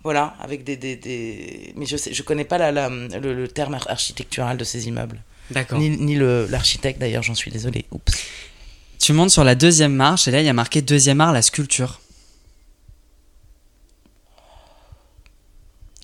Voilà, 0.05 0.37
avec 0.41 0.63
des. 0.65 0.77
des, 0.77 0.97
des... 0.97 1.73
Mais 1.77 1.87
je 1.87 1.97
sais, 1.97 2.13
je 2.13 2.23
connais 2.23 2.45
pas 2.45 2.59
la, 2.59 2.71
la- 2.71 2.89
le, 2.91 3.35
le 3.35 3.49
terme 3.49 3.75
ar- 3.75 3.91
architectural 3.91 4.57
de 4.59 4.65
ces 4.65 4.87
immeubles. 4.87 5.23
D'accord. 5.51 5.79
Ni, 5.79 6.17
l'architecte 6.17 7.01
d'ailleurs, 7.01 7.23
j'en 7.23 7.35
suis 7.35 7.51
désolé. 7.51 7.87
Oups. 7.91 8.13
Tu 8.99 9.13
montes 9.13 9.31
sur 9.31 9.45
la 9.45 9.55
deuxième 9.55 9.95
marche 9.95 10.29
et 10.29 10.31
là 10.31 10.41
il 10.41 10.47
y 10.47 10.49
a 10.49 10.53
marqué 10.55 10.81
deuxième 10.83 11.21
art, 11.21 11.33
la 11.33 11.43
sculpture. 11.43 12.01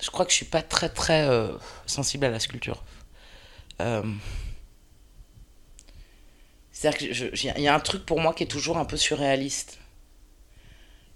Je 0.03 0.09
crois 0.09 0.25
que 0.25 0.31
je 0.31 0.37
suis 0.37 0.45
pas 0.45 0.61
très 0.63 0.89
très 0.89 1.27
euh, 1.27 1.49
sensible 1.85 2.25
à 2.25 2.29
la 2.29 2.39
sculpture. 2.39 2.83
Euh, 3.81 4.01
C'est-à-dire 6.71 6.99
que 6.99 7.13
je- 7.13 7.25
je- 7.33 7.47
il 7.55 7.61
y 7.63 7.67
a 7.67 7.75
un 7.75 7.79
truc 7.79 8.05
pour 8.05 8.19
moi 8.19 8.33
qui 8.33 8.43
est 8.43 8.47
toujours 8.47 8.77
un 8.77 8.85
peu 8.85 8.97
surréaliste. 8.97 9.77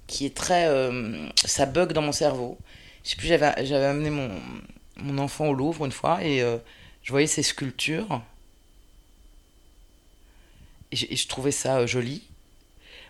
Qui 0.08 0.26
est 0.26 0.36
très. 0.36 0.68
euh, 0.68 1.28
ça 1.46 1.66
bug 1.66 1.94
dans 1.94 2.02
mon 2.02 2.12
cerveau. 2.12 2.58
Je 3.04 3.12
sais 3.12 3.16
plus, 3.16 3.28
j'avais 3.28 3.86
amené 3.86 4.10
mon, 4.10 4.30
mon 4.98 5.18
enfant 5.20 5.48
au 5.48 5.54
Louvre 5.54 5.86
une 5.86 5.92
fois 5.92 6.24
et 6.24 6.42
euh, 6.42 6.58
je 7.04 7.12
voyais 7.12 7.28
ses 7.28 7.44
sculptures. 7.44 8.22
Et, 10.92 11.16
je- 11.16 11.28
trouvais 11.28 11.52
ça 11.52 11.78
euh, 11.80 11.88
joli. 11.88 12.24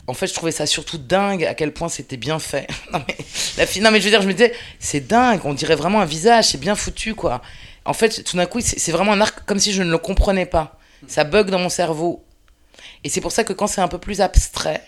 En 0.07 0.13
fait, 0.13 0.27
je 0.27 0.33
trouvais 0.33 0.51
ça 0.51 0.65
surtout 0.65 0.97
dingue 0.97 1.43
à 1.45 1.55
quel 1.55 1.73
point 1.73 1.89
c'était 1.89 2.17
bien 2.17 2.39
fait. 2.39 2.67
non, 2.93 3.01
mais, 3.07 3.17
la 3.57 3.65
non, 3.81 3.91
mais 3.91 3.99
je 3.99 4.05
veux 4.05 4.11
dire, 4.11 4.21
je 4.21 4.27
me 4.27 4.33
disais, 4.33 4.53
c'est 4.79 5.01
dingue, 5.07 5.41
on 5.45 5.53
dirait 5.53 5.75
vraiment 5.75 6.01
un 6.01 6.05
visage, 6.05 6.45
c'est 6.49 6.59
bien 6.59 6.75
foutu, 6.75 7.15
quoi. 7.15 7.41
En 7.85 7.93
fait, 7.93 8.23
tout 8.23 8.37
d'un 8.37 8.45
coup, 8.45 8.61
c'est 8.61 8.79
c'est 8.79 8.91
vraiment 8.91 9.13
un 9.13 9.21
arc 9.21 9.45
comme 9.45 9.59
si 9.59 9.71
je 9.73 9.81
ne 9.83 9.91
le 9.91 9.97
comprenais 9.97 10.45
pas. 10.45 10.79
Ça 11.07 11.23
bug 11.23 11.49
dans 11.49 11.59
mon 11.59 11.69
cerveau. 11.69 12.23
Et 13.03 13.09
c'est 13.09 13.21
pour 13.21 13.31
ça 13.31 13.43
que 13.43 13.53
quand 13.53 13.67
c'est 13.67 13.81
un 13.81 13.87
peu 13.87 13.99
plus 13.99 14.21
abstrait, 14.21 14.83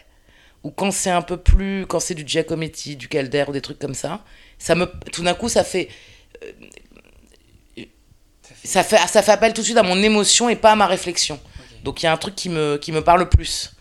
ou 0.64 0.72
quand 0.72 0.92
c'est 0.92 1.10
un 1.12 1.22
peu 1.22 1.38
plus. 1.38 1.86
quand 1.88 2.00
c'est 2.00 2.16
du 2.16 2.24
Giacometti, 2.28 2.96
du 2.96 3.08
Calder, 3.08 3.46
ou 3.48 3.52
des 3.52 3.62
trucs 3.62 3.80
comme 3.80 3.94
ça, 3.96 4.24
ça 4.58 4.76
me, 4.76 4.86
tout 5.12 5.24
d'un 5.24 5.34
coup, 5.34 5.50
ça 5.50 5.64
fait. 5.64 5.90
euh, 6.44 6.52
ça 8.64 8.84
fait, 8.84 8.98
ça 9.08 9.22
fait 9.22 9.32
appel 9.32 9.54
tout 9.54 9.62
de 9.62 9.66
suite 9.66 9.78
à 9.78 9.84
mon 9.84 10.02
émotion 10.02 10.50
et 10.50 10.56
pas 10.56 10.72
à 10.72 10.76
ma 10.76 10.88
réflexion. 10.88 11.40
Donc 11.84 12.02
il 12.02 12.06
y 12.06 12.10
a 12.10 12.12
un 12.12 12.18
truc 12.18 12.36
qui 12.36 12.50
me, 12.50 12.78
qui 12.78 12.92
me 12.92 13.02
parle 13.02 13.30
plus. 13.30 13.72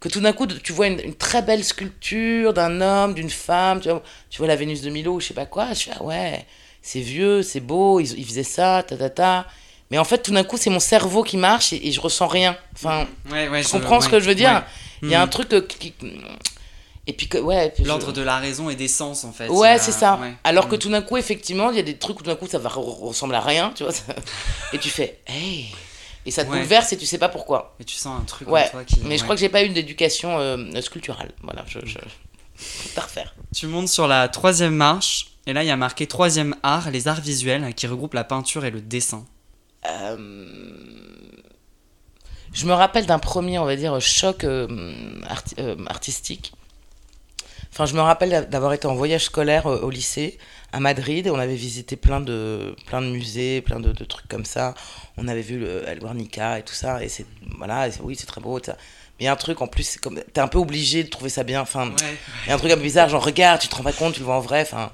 Que 0.00 0.08
tout 0.08 0.20
d'un 0.20 0.32
coup, 0.32 0.46
tu 0.46 0.72
vois 0.72 0.88
une, 0.88 1.00
une 1.00 1.14
très 1.14 1.40
belle 1.40 1.64
sculpture 1.64 2.52
d'un 2.52 2.80
homme, 2.80 3.14
d'une 3.14 3.30
femme, 3.30 3.80
tu 3.80 3.88
vois, 3.88 4.02
tu 4.28 4.38
vois 4.38 4.48
la 4.48 4.56
Vénus 4.56 4.82
de 4.82 4.90
Milo, 4.90 5.20
je 5.20 5.26
sais 5.28 5.34
pas 5.34 5.46
quoi, 5.46 5.72
je 5.72 5.84
fais, 5.84 5.90
ah 5.98 6.02
ouais, 6.02 6.44
c'est 6.82 7.00
vieux, 7.00 7.42
c'est 7.42 7.60
beau, 7.60 8.00
ils, 8.00 8.18
ils 8.18 8.26
faisaient 8.26 8.42
ça, 8.42 8.82
ta 8.86 8.96
ta 8.96 9.08
ta. 9.08 9.46
Mais 9.90 9.98
en 9.98 10.04
fait, 10.04 10.18
tout 10.18 10.32
d'un 10.32 10.44
coup, 10.44 10.56
c'est 10.56 10.70
mon 10.70 10.80
cerveau 10.80 11.22
qui 11.22 11.36
marche 11.36 11.72
et, 11.72 11.86
et 11.88 11.92
je 11.92 12.00
ressens 12.00 12.26
rien. 12.26 12.56
Enfin, 12.74 13.06
Ouais, 13.30 13.48
ouais, 13.48 13.62
tu 13.62 13.68
comprends 13.70 14.00
ce 14.00 14.08
que 14.08 14.20
je 14.20 14.26
veux 14.26 14.34
dire? 14.34 14.64
Il 15.02 15.10
y 15.10 15.14
a 15.14 15.22
un 15.22 15.26
Mm. 15.26 15.30
truc 15.30 15.52
euh, 15.52 15.60
qui. 15.60 15.92
Et 17.06 17.12
puis 17.12 17.28
que, 17.28 17.36
ouais. 17.38 17.74
je- 17.78 17.84
L'ordre 17.84 18.12
de 18.12 18.22
la 18.22 18.38
raison 18.38 18.70
et 18.70 18.76
des 18.76 18.88
sens 18.88 19.24
en 19.24 19.32
fait. 19.32 19.48
Ouais, 19.48 19.78
c'est 19.78 19.92
ça. 19.92 20.18
ouais. 20.22 20.34
Alors 20.44 20.68
que 20.68 20.76
Mm. 20.76 20.78
tout 20.78 20.88
d'un 20.90 21.02
coup, 21.02 21.16
effectivement, 21.18 21.70
il 21.70 21.76
y 21.76 21.80
a 21.80 21.82
des 21.82 21.96
trucs 21.98 22.18
où 22.20 22.22
tout 22.22 22.30
d'un 22.30 22.36
coup, 22.36 22.46
ça 22.46 22.58
va 22.58 22.70
re- 22.70 22.80
ressembler 23.06 23.36
à 23.36 23.40
rien, 23.42 23.72
tu 23.74 23.82
vois. 23.82 23.92
ça- 23.92 24.14
Et 24.72 24.78
tu 24.78 24.88
fais, 24.90 25.18
hey 25.26 25.66
Et 26.26 26.30
ça 26.30 26.42
te 26.44 26.50
Ouais. 26.50 26.56
bouleverse 26.56 26.90
et 26.94 26.96
tu 26.96 27.04
sais 27.04 27.18
pas 27.18 27.28
pourquoi. 27.28 27.74
Et 27.80 27.84
tu 27.84 27.96
sens 27.96 28.18
un 28.18 28.24
truc 28.24 28.48
Ouais, 28.48 28.64
en 28.68 28.70
toi 28.70 28.84
qui. 28.84 28.98
mais 29.02 29.18
je 29.18 29.24
crois 29.24 29.34
que 29.34 29.40
j'ai 29.42 29.50
pas 29.50 29.62
eu 29.62 29.68
d'éducation 29.68 30.38
euh, 30.38 30.80
sculpturale. 30.80 31.32
Voilà, 31.42 31.64
je. 31.68 31.80
je... 31.84 31.98
Refaire. 32.98 33.34
Tu 33.54 33.66
montes 33.66 33.88
sur 33.88 34.06
la 34.08 34.28
troisième 34.28 34.74
marche 34.74 35.26
et 35.46 35.52
là 35.52 35.62
il 35.62 35.66
y 35.66 35.70
a 35.70 35.76
marqué 35.76 36.06
troisième 36.06 36.54
art, 36.62 36.90
les 36.90 37.08
arts 37.08 37.20
visuels 37.20 37.74
qui 37.74 37.86
regroupent 37.86 38.14
la 38.14 38.24
peinture 38.24 38.64
et 38.64 38.70
le 38.70 38.80
dessin. 38.80 39.26
Euh, 39.86 40.16
Je 42.54 42.66
me 42.66 42.72
rappelle 42.72 43.04
d'un 43.06 43.18
premier, 43.18 43.58
on 43.58 43.64
va 43.64 43.76
dire, 43.76 44.00
choc 44.00 44.44
euh, 44.44 44.66
arti- 45.28 45.54
euh, 45.58 45.76
artistique. 45.86 46.52
Enfin, 47.72 47.86
je 47.86 47.94
me 47.94 48.00
rappelle 48.00 48.48
d'avoir 48.48 48.72
été 48.72 48.86
en 48.86 48.94
voyage 48.94 49.24
scolaire 49.24 49.66
euh, 49.66 49.80
au 49.80 49.90
lycée 49.90 50.38
à 50.72 50.78
Madrid 50.78 51.26
et 51.26 51.30
on 51.30 51.38
avait 51.38 51.56
visité 51.56 51.96
plein 51.96 52.20
de, 52.20 52.76
plein 52.86 53.02
de 53.02 53.08
musées, 53.08 53.60
plein 53.60 53.80
de, 53.80 53.90
de 53.90 54.04
trucs 54.04 54.28
comme 54.28 54.44
ça. 54.44 54.74
On 55.16 55.26
avait 55.26 55.42
vu 55.42 55.58
le 55.58 55.84
Guernica 56.00 56.58
et 56.58 56.62
tout 56.62 56.74
ça. 56.74 57.02
Et 57.02 57.08
c'est, 57.08 57.26
voilà, 57.58 57.88
et 57.88 57.92
oui, 58.00 58.14
c'est 58.16 58.26
très 58.26 58.40
beau. 58.40 58.60
ça. 58.62 58.72
Mais 59.18 59.20
il 59.20 59.24
y 59.24 59.28
a 59.28 59.32
un 59.32 59.36
truc 59.36 59.60
en 59.60 59.66
plus, 59.66 59.82
c'est 59.82 60.00
comme, 60.00 60.20
t'es 60.32 60.40
un 60.40 60.48
peu 60.48 60.58
obligé 60.58 61.02
de 61.02 61.08
trouver 61.10 61.30
ça 61.30 61.42
bien. 61.42 61.60
Enfin, 61.60 61.88
Ouais. 61.88 62.16
il 62.46 62.48
y 62.48 62.52
a 62.52 62.54
un 62.54 62.58
truc 62.58 62.70
un 62.70 62.76
peu 62.76 62.82
bizarre, 62.82 63.08
genre 63.08 63.24
regarde, 63.24 63.60
tu 63.60 63.66
te 63.68 63.74
rends 63.74 63.82
pas 63.82 63.92
compte, 63.92 64.14
tu 64.14 64.20
le 64.20 64.26
vois 64.26 64.36
en 64.36 64.40
vrai, 64.40 64.62
enfin 64.62 64.92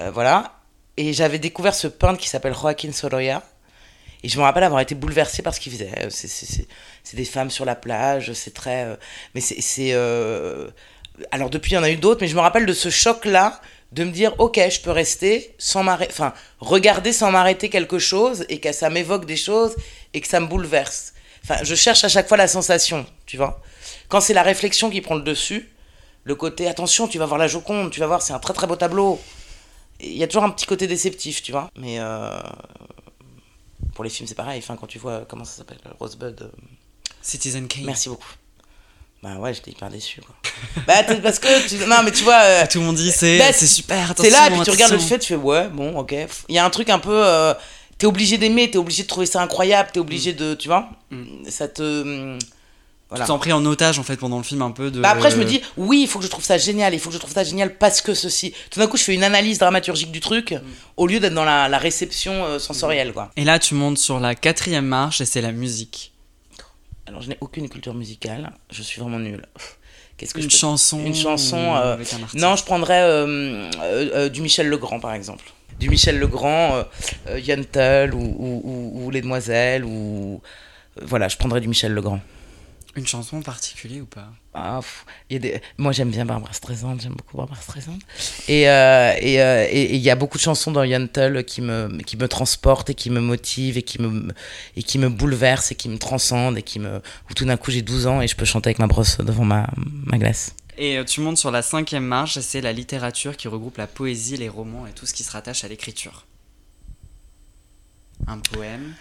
euh, 0.00 0.10
voilà. 0.10 0.54
Et 0.96 1.12
j'avais 1.12 1.38
découvert 1.38 1.74
ce 1.74 1.86
peintre 1.86 2.18
qui 2.20 2.28
s'appelle 2.28 2.54
Joaquin 2.54 2.92
Sorolla. 2.92 3.42
Et 4.22 4.28
je 4.28 4.38
me 4.38 4.42
rappelle 4.42 4.62
avoir 4.64 4.80
été 4.80 4.94
bouleversée 4.94 5.42
par 5.42 5.54
ce 5.54 5.60
qu'il 5.60 5.72
faisait. 5.72 5.90
Euh, 6.00 6.06
C'est, 6.10 6.66
des 7.16 7.24
femmes 7.24 7.50
sur 7.50 7.64
la 7.64 7.74
plage, 7.74 8.32
c'est 8.34 8.54
très. 8.54 8.84
euh, 8.84 8.96
mais 9.34 9.40
c'est. 9.40 9.90
euh, 9.92 10.68
Alors 11.30 11.50
depuis, 11.50 11.72
il 11.72 11.74
y 11.74 11.78
en 11.78 11.82
a 11.82 11.90
eu 11.90 11.96
d'autres, 11.96 12.20
mais 12.20 12.28
je 12.28 12.36
me 12.36 12.40
rappelle 12.40 12.66
de 12.66 12.72
ce 12.72 12.88
choc-là, 12.90 13.60
de 13.92 14.04
me 14.04 14.10
dire, 14.10 14.34
ok, 14.38 14.58
je 14.70 14.80
peux 14.80 14.90
rester 14.90 15.54
sans 15.58 15.82
m'arrêter. 15.82 16.12
Enfin, 16.12 16.32
regarder 16.60 17.12
sans 17.12 17.30
m'arrêter 17.30 17.68
quelque 17.68 17.98
chose 17.98 18.46
et 18.48 18.60
que 18.60 18.72
ça 18.72 18.88
m'évoque 18.90 19.26
des 19.26 19.36
choses 19.36 19.74
et 20.14 20.20
que 20.20 20.28
ça 20.28 20.40
me 20.40 20.46
bouleverse. 20.46 21.12
Enfin, 21.44 21.56
je 21.64 21.74
cherche 21.74 22.04
à 22.04 22.08
chaque 22.08 22.28
fois 22.28 22.36
la 22.36 22.46
sensation, 22.48 23.04
tu 23.26 23.36
vois. 23.36 23.60
Quand 24.08 24.20
c'est 24.20 24.34
la 24.34 24.42
réflexion 24.44 24.88
qui 24.90 25.00
prend 25.00 25.16
le 25.16 25.22
dessus, 25.22 25.68
le 26.24 26.34
côté 26.36 26.68
attention, 26.68 27.08
tu 27.08 27.18
vas 27.18 27.26
voir 27.26 27.38
la 27.38 27.48
Joconde, 27.48 27.90
tu 27.90 27.98
vas 27.98 28.06
voir, 28.06 28.22
c'est 28.22 28.32
un 28.32 28.38
très 28.38 28.54
très 28.54 28.66
beau 28.68 28.76
tableau. 28.76 29.20
Il 30.00 30.16
y 30.16 30.22
a 30.22 30.26
toujours 30.28 30.44
un 30.44 30.50
petit 30.50 30.66
côté 30.66 30.86
déceptif, 30.86 31.42
tu 31.42 31.50
vois. 31.52 31.68
Mais 31.76 31.98
euh, 31.98 32.38
pour 33.94 34.04
les 34.04 34.10
films, 34.10 34.26
c'est 34.28 34.34
pareil. 34.34 34.58
Enfin, 34.62 34.76
quand 34.76 34.86
tu 34.86 34.98
vois, 34.98 35.24
comment 35.28 35.44
ça 35.44 35.58
s'appelle 35.58 35.78
Rosebud. 35.98 36.40
euh, 36.42 36.48
Citizen 37.20 37.68
Kane. 37.68 37.84
Merci 37.84 38.08
beaucoup. 38.08 38.28
Bah 39.22 39.36
ouais, 39.36 39.54
j'étais 39.54 39.70
hyper 39.70 39.88
déçu, 39.88 40.20
quoi. 40.20 40.34
bah, 40.86 41.04
parce 41.22 41.38
que. 41.38 41.68
Tu... 41.68 41.76
Non, 41.86 42.02
mais 42.04 42.10
tu 42.10 42.24
vois. 42.24 42.40
euh, 42.42 42.64
Tout 42.68 42.80
le 42.80 42.86
monde 42.86 42.96
dit 42.96 43.12
c'est 43.12 43.38
Bah, 43.38 43.52
c'est 43.52 43.68
super. 43.68 44.14
T'es 44.16 44.30
là, 44.30 44.48
et 44.48 44.50
puis 44.50 44.60
tu 44.62 44.70
regardes 44.70 44.92
le 44.92 44.98
fait, 44.98 45.18
tu 45.20 45.28
fais 45.28 45.36
ouais, 45.36 45.68
bon, 45.68 45.96
ok. 45.98 46.14
Il 46.48 46.54
y 46.54 46.58
a 46.58 46.64
un 46.64 46.70
truc 46.70 46.90
un 46.90 46.98
peu. 46.98 47.24
euh, 47.24 47.54
t'es 47.98 48.06
obligé 48.06 48.36
d'aimer, 48.38 48.68
t'es 48.70 48.78
obligé 48.78 49.04
de 49.04 49.08
trouver 49.08 49.26
ça 49.26 49.40
incroyable, 49.40 49.90
t'es 49.92 50.00
obligé 50.00 50.32
de. 50.32 50.54
Tu 50.54 50.66
vois 50.68 50.88
Mm. 51.10 51.48
Ça 51.50 51.68
te. 51.68 52.36
Voilà. 53.12 53.26
Tu 53.26 53.28
t'en 53.28 53.38
pris 53.38 53.52
en 53.52 53.62
otage 53.66 53.98
en 53.98 54.02
fait 54.02 54.16
pendant 54.16 54.38
le 54.38 54.42
film 54.42 54.62
un 54.62 54.70
peu 54.70 54.90
de. 54.90 54.98
Bah 55.00 55.10
après, 55.10 55.30
je 55.30 55.36
me 55.36 55.44
dis, 55.44 55.60
oui, 55.76 56.00
il 56.00 56.08
faut 56.08 56.18
que 56.18 56.24
je 56.24 56.30
trouve 56.30 56.42
ça 56.44 56.56
génial, 56.56 56.94
il 56.94 56.98
faut 56.98 57.10
que 57.10 57.14
je 57.14 57.20
trouve 57.20 57.32
ça 57.34 57.44
génial 57.44 57.76
parce 57.76 58.00
que 58.00 58.14
ceci. 58.14 58.54
Tout 58.70 58.80
d'un 58.80 58.86
coup, 58.86 58.96
je 58.96 59.02
fais 59.02 59.14
une 59.14 59.22
analyse 59.22 59.58
dramaturgique 59.58 60.10
du 60.10 60.20
truc 60.20 60.54
au 60.96 61.06
lieu 61.06 61.20
d'être 61.20 61.34
dans 61.34 61.44
la, 61.44 61.68
la 61.68 61.76
réception 61.76 62.32
euh, 62.46 62.58
sensorielle, 62.58 63.12
quoi. 63.12 63.30
Et 63.36 63.44
là, 63.44 63.58
tu 63.58 63.74
montes 63.74 63.98
sur 63.98 64.18
la 64.18 64.34
quatrième 64.34 64.86
marche 64.86 65.20
et 65.20 65.26
c'est 65.26 65.42
la 65.42 65.52
musique. 65.52 66.12
Alors, 67.06 67.20
je 67.20 67.28
n'ai 67.28 67.36
aucune 67.42 67.68
culture 67.68 67.92
musicale, 67.92 68.50
je 68.70 68.82
suis 68.82 68.98
vraiment 68.98 69.18
nul. 69.18 69.44
Qu'est-ce 70.16 70.32
que 70.32 70.38
Une 70.38 70.44
je 70.44 70.48
peux- 70.48 70.56
chanson. 70.58 71.04
Une 71.04 71.14
chanson, 71.14 71.58
euh, 71.76 71.96
un. 71.98 72.38
Non, 72.38 72.56
je 72.56 72.64
prendrais 72.64 73.02
euh, 73.02 74.28
du 74.30 74.40
Michel 74.40 74.68
Legrand, 74.68 75.00
par 75.00 75.12
exemple. 75.12 75.44
Du 75.78 75.90
Michel 75.90 76.18
Legrand, 76.18 76.84
Yentl 77.36 78.12
ou, 78.14 78.18
ou, 78.38 78.60
ou- 78.64 79.04
ou 79.06 79.10
Les 79.10 79.20
Demoiselles, 79.20 79.84
ou. 79.84 80.40
voilà, 81.02 81.28
je 81.28 81.36
prendrais 81.36 81.60
du 81.60 81.68
Michel 81.68 81.92
Legrand. 81.92 82.20
Une 82.94 83.06
chanson 83.06 83.38
en 83.38 83.42
particulier 83.42 84.02
ou 84.02 84.06
pas? 84.06 84.28
Ah, 84.52 84.80
y 85.30 85.36
a 85.36 85.38
des... 85.38 85.62
Moi, 85.78 85.92
j'aime 85.92 86.10
bien 86.10 86.26
Barbara 86.26 86.52
Streisand, 86.52 86.98
j'aime 87.00 87.14
beaucoup 87.14 87.38
Barbara 87.38 87.58
Streisand. 87.60 87.98
Et 88.48 88.68
euh, 88.68 89.14
et, 89.18 89.40
euh, 89.40 89.66
et- 89.70 89.82
et 89.82 89.94
il 89.94 90.00
y 90.02 90.10
a 90.10 90.14
beaucoup 90.14 90.36
de 90.36 90.42
chansons 90.42 90.70
dans 90.72 90.84
Yentl 90.84 91.42
qui 91.44 91.62
me, 91.62 91.88
qui 92.02 92.18
me 92.18 92.28
transportent 92.28 92.90
et 92.90 92.94
qui 92.94 93.08
me 93.08 93.20
motivent 93.20 93.78
et 93.78 93.82
qui 93.82 93.98
me, 93.98 94.28
et 94.76 94.82
qui 94.82 94.98
me 94.98 95.08
bouleversent 95.08 95.72
et 95.72 95.74
qui 95.74 95.88
me 95.88 95.96
transcendent 95.96 96.58
et 96.58 96.62
qui 96.62 96.80
me... 96.80 97.00
Où 97.30 97.34
tout 97.34 97.46
d'un 97.46 97.56
coup, 97.56 97.70
j'ai 97.70 97.80
12 97.80 98.06
ans 98.06 98.20
et 98.20 98.28
je 98.28 98.36
peux 98.36 98.44
chanter 98.44 98.68
avec 98.68 98.78
ma 98.78 98.88
brosse 98.88 99.16
devant 99.18 99.44
ma, 99.46 99.70
ma 100.04 100.18
glace. 100.18 100.54
Et 100.76 100.98
euh, 100.98 101.04
tu 101.04 101.22
montes 101.22 101.38
sur 101.38 101.50
la 101.50 101.62
cinquième 101.62 102.04
marche 102.04 102.36
et 102.36 102.42
c'est 102.42 102.60
la 102.60 102.74
littérature 102.74 103.38
qui 103.38 103.48
regroupe 103.48 103.78
la 103.78 103.86
poésie, 103.86 104.36
les 104.36 104.50
romans 104.50 104.86
et 104.86 104.90
tout 104.92 105.06
ce 105.06 105.14
qui 105.14 105.22
se 105.24 105.30
rattache 105.30 105.64
à 105.64 105.68
l'écriture. 105.68 106.26
Un 108.26 108.38
poème 108.38 108.92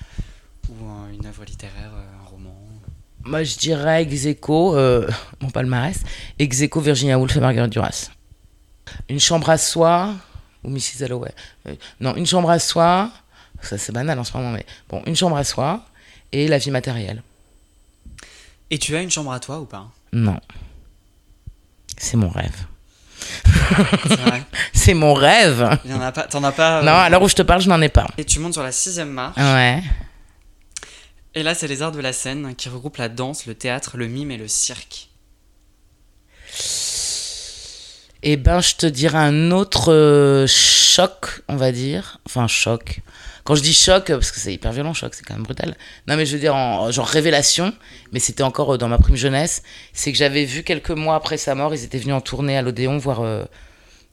ou 0.69 0.85
un- 0.85 1.11
une 1.11 1.25
œuvre 1.25 1.43
littéraire, 1.43 1.91
un 1.93 2.25
roman? 2.29 2.55
Moi, 3.23 3.43
je 3.43 3.57
dirais 3.57 4.03
ex 4.03 4.25
aequo, 4.25 4.75
euh, 4.75 5.07
mon 5.41 5.49
palmarès, 5.49 5.97
ex 6.39 6.61
aequo 6.61 6.79
Virginia 6.81 7.17
Woolf 7.19 7.35
et 7.35 7.39
Marguerite 7.39 7.71
Duras. 7.71 8.09
Une 9.09 9.19
chambre 9.19 9.49
à 9.49 9.57
soi, 9.57 10.13
ou 10.63 10.69
Mrs. 10.69 11.03
Holloway. 11.03 11.31
Euh, 11.67 11.75
non, 11.99 12.15
une 12.15 12.25
chambre 12.25 12.49
à 12.49 12.59
soi, 12.59 13.09
ça 13.61 13.77
c'est 13.77 13.91
banal 13.91 14.17
en 14.19 14.23
ce 14.23 14.35
moment, 14.35 14.51
mais 14.51 14.65
bon, 14.89 15.01
une 15.05 15.15
chambre 15.15 15.37
à 15.37 15.43
soi 15.43 15.85
et 16.31 16.47
la 16.47 16.57
vie 16.57 16.71
matérielle. 16.71 17.21
Et 18.69 18.77
tu 18.79 18.95
as 18.95 19.01
une 19.01 19.11
chambre 19.11 19.31
à 19.31 19.39
toi 19.39 19.59
ou 19.59 19.65
pas? 19.65 19.87
Non. 20.13 20.39
C'est 21.97 22.17
mon 22.17 22.29
rêve. 22.29 22.55
C'est 24.73 24.93
mon 24.95 25.13
rêve. 25.13 25.77
T'en 26.29 26.43
as 26.43 26.51
pas. 26.51 26.79
euh, 26.79 26.83
Non, 26.83 26.93
à 26.93 27.09
l'heure 27.09 27.21
où 27.21 27.29
je 27.29 27.35
te 27.35 27.41
parle, 27.43 27.61
je 27.61 27.69
n'en 27.69 27.81
ai 27.81 27.89
pas. 27.89 28.07
Et 28.17 28.25
tu 28.25 28.39
montes 28.39 28.53
sur 28.53 28.63
la 28.63 28.71
sixième 28.71 29.09
marche. 29.11 29.37
Ouais. 29.37 29.83
Et 31.33 31.43
là, 31.43 31.55
c'est 31.55 31.67
les 31.67 31.81
arts 31.81 31.91
de 31.91 32.01
la 32.01 32.13
scène 32.13 32.55
qui 32.55 32.67
regroupent 32.69 32.97
la 32.97 33.09
danse, 33.09 33.45
le 33.45 33.55
théâtre, 33.55 33.97
le 33.97 34.07
mime 34.07 34.31
et 34.31 34.37
le 34.37 34.47
cirque. 34.47 35.09
Eh 38.23 38.37
ben, 38.37 38.59
je 38.59 38.75
te 38.75 38.85
dirais 38.85 39.17
un 39.17 39.51
autre 39.51 39.91
euh, 39.91 40.45
choc, 40.47 41.41
on 41.47 41.55
va 41.55 41.71
dire. 41.71 42.19
Enfin, 42.25 42.47
choc. 42.47 42.99
Quand 43.45 43.55
je 43.55 43.63
dis 43.63 43.73
choc, 43.73 44.07
parce 44.07 44.31
que 44.31 44.39
c'est 44.39 44.53
hyper 44.53 44.73
violent, 44.73 44.93
choc, 44.93 45.13
c'est 45.15 45.23
quand 45.23 45.33
même 45.33 45.43
brutal. 45.43 45.75
Non, 46.07 46.17
mais 46.17 46.25
je 46.25 46.33
veux 46.33 46.39
dire, 46.39 46.53
en, 46.53 46.91
genre 46.91 47.07
révélation, 47.07 47.73
mais 48.11 48.19
c'était 48.19 48.43
encore 48.43 48.73
euh, 48.73 48.77
dans 48.77 48.89
ma 48.89 48.97
prime 48.97 49.15
jeunesse. 49.15 49.63
C'est 49.93 50.11
que 50.11 50.17
j'avais 50.17 50.45
vu 50.45 50.63
quelques 50.63 50.91
mois 50.91 51.15
après 51.15 51.37
sa 51.37 51.55
mort, 51.55 51.73
ils 51.73 51.83
étaient 51.83 51.97
venus 51.97 52.15
en 52.15 52.21
tournée 52.21 52.57
à 52.57 52.61
l'Odéon 52.61 52.97
voir 52.97 53.21
euh, 53.21 53.45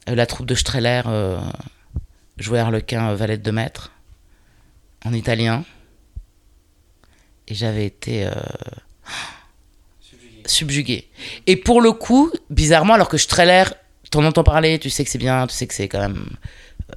la 0.06 0.24
troupe 0.24 0.46
de 0.46 0.54
Streller 0.54 1.02
jouer 2.38 2.60
Harlequin 2.60 3.14
Valette 3.14 3.42
de 3.42 3.50
Maître, 3.50 3.90
en 5.04 5.12
italien. 5.12 5.64
Et 7.48 7.54
j'avais 7.54 7.86
été. 7.86 8.24
euh, 8.26 8.30
subjugué. 10.46 11.08
Et 11.46 11.56
pour 11.56 11.80
le 11.80 11.92
coup, 11.92 12.30
bizarrement, 12.50 12.94
alors 12.94 13.08
que 13.08 13.18
Streller, 13.18 13.64
t'en 14.10 14.24
entends 14.24 14.44
parler, 14.44 14.78
tu 14.78 14.90
sais 14.90 15.04
que 15.04 15.10
c'est 15.10 15.18
bien, 15.18 15.46
tu 15.46 15.54
sais 15.54 15.66
que 15.66 15.74
c'est 15.74 15.88
quand 15.88 16.00
même. 16.00 16.30
euh, 16.90 16.94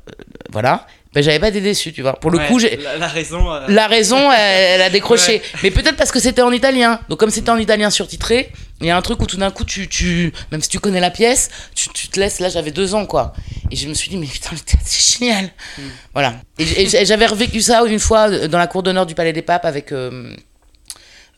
voilà. 0.50 0.88
Ben, 1.14 1.22
j'avais 1.22 1.40
pas 1.40 1.50
été 1.50 1.60
déçu, 1.60 1.92
tu 1.92 2.02
vois. 2.02 2.14
Pour 2.14 2.32
le 2.32 2.38
Ouais, 2.38 2.48
coup, 2.48 2.58
j'ai. 2.58 2.78
La, 2.78 2.98
la 2.98 3.08
raison. 3.10 3.52
euh, 3.54 3.66
La 3.68 3.88
raison, 3.88 4.32
elle, 4.32 4.40
elle 4.76 4.82
a 4.82 4.90
décroché. 4.98 5.34
Ouais. 5.34 5.42
Mais 5.64 5.72
peut-être 5.72 5.98
parce 5.98 6.10
que 6.12 6.20
c'était 6.22 6.42
en 6.42 6.54
italien. 6.54 7.02
Donc, 7.10 7.20
comme 7.20 7.30
c'était 7.32 7.50
en 7.50 7.58
italien 7.58 7.90
surtitré, 7.90 8.50
il 8.80 8.88
y 8.88 8.90
a 8.92 8.96
un 8.96 9.02
truc 9.02 9.20
où 9.22 9.26
tout 9.26 9.36
d'un 9.36 9.52
coup, 9.52 9.66
tu, 9.66 9.90
tu, 9.90 10.32
même 10.54 10.62
si 10.62 10.70
tu 10.70 10.80
connais 10.80 11.02
la 11.02 11.12
pièce, 11.12 11.50
tu, 11.76 11.90
tu 11.90 12.08
te 12.08 12.18
laisses. 12.18 12.40
Là, 12.40 12.48
j'avais 12.48 12.72
deux 12.72 12.96
ans, 12.96 13.06
quoi. 13.06 13.34
Et 13.72 13.76
je 13.76 13.90
me 13.90 13.94
suis 13.94 14.10
dit, 14.10 14.16
mais 14.18 14.26
putain, 14.26 14.52
le 14.54 14.60
théâtre, 14.60 14.86
c'est 14.86 15.20
génial. 15.20 15.52
Mm. 15.78 15.82
Voilà. 16.14 16.36
Et, 16.58 16.88
j'avais 17.06 17.26
revécu 17.26 17.60
ça 17.60 17.84
une 17.86 18.00
fois 18.00 18.30
euh, 18.30 18.48
dans 18.48 18.58
la 18.58 18.68
cour 18.68 18.82
d'honneur 18.82 19.06
du 19.06 19.14
Palais 19.14 19.34
des 19.34 19.42
Papes 19.42 19.66
avec 19.66 19.92
euh, 19.92 20.34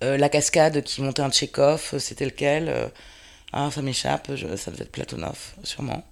euh, 0.03 0.17
la 0.17 0.29
cascade 0.29 0.83
qui 0.83 1.01
montait 1.01 1.23
un 1.23 1.31
Tchekhov. 1.31 1.95
C'était 1.97 2.25
lequel 2.25 2.71
Ah, 3.51 3.69
ça 3.73 3.81
m'échappe. 3.81 4.29
je- 4.35 4.55
Ça 4.55 4.69
devait 4.69 4.83
être 4.83 4.91
Platonov, 4.91 5.37
sûrement. 5.63 6.05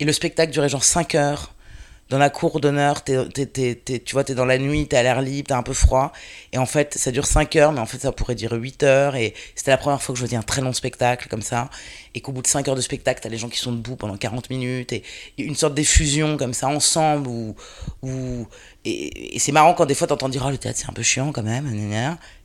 Et 0.00 0.04
le 0.04 0.12
spectacle 0.12 0.50
durait 0.52 0.68
genre 0.68 0.82
5 0.84 1.14
heures. 1.14 1.52
Dans 2.08 2.18
la 2.18 2.30
cour 2.30 2.60
d'honneur, 2.60 3.02
tu 3.02 3.16
vois, 4.12 4.22
t'es 4.22 4.34
dans 4.36 4.44
la 4.44 4.58
nuit, 4.58 4.86
t'es 4.86 4.96
à 4.96 5.02
l'air 5.02 5.20
libre, 5.20 5.48
t'as 5.48 5.56
un 5.56 5.64
peu 5.64 5.72
froid. 5.72 6.12
Et 6.52 6.58
en 6.58 6.64
fait, 6.66 6.94
ça 6.96 7.10
dure 7.10 7.26
5 7.26 7.56
heures, 7.56 7.72
mais 7.72 7.80
en 7.80 7.86
fait, 7.86 7.98
ça 7.98 8.12
pourrait 8.12 8.36
durer 8.36 8.56
8 8.58 8.84
heures. 8.84 9.16
Et 9.16 9.34
c'était 9.56 9.72
la 9.72 9.76
première 9.76 10.00
fois 10.00 10.12
que 10.12 10.18
je 10.20 10.24
voyais 10.24 10.36
un 10.38 10.42
très 10.42 10.62
long 10.62 10.72
spectacle 10.72 11.26
comme 11.28 11.42
ça. 11.42 11.68
Et 12.14 12.20
qu'au 12.20 12.30
bout 12.30 12.42
de 12.42 12.46
5 12.46 12.68
heures 12.68 12.76
de 12.76 12.80
spectacle, 12.80 13.20
t'as 13.22 13.28
les 13.28 13.38
gens 13.38 13.48
qui 13.48 13.58
sont 13.58 13.72
debout 13.72 13.96
pendant 13.96 14.16
40 14.16 14.50
minutes. 14.50 14.92
Et 14.92 15.02
une 15.36 15.56
sorte 15.56 15.74
d'effusion 15.74 16.36
comme 16.36 16.54
ça, 16.54 16.68
ensemble. 16.68 17.26
Où, 17.26 17.56
où- 18.02 18.46
et, 18.84 19.34
et 19.34 19.38
c'est 19.40 19.50
marrant 19.50 19.74
quand 19.74 19.86
des 19.86 19.94
fois 19.96 20.06
t'entends 20.06 20.28
dire, 20.28 20.44
oh, 20.46 20.50
le 20.50 20.58
théâtre, 20.58 20.78
c'est 20.80 20.88
un 20.88 20.92
peu 20.92 21.02
chiant 21.02 21.32
quand 21.32 21.42
même. 21.42 21.66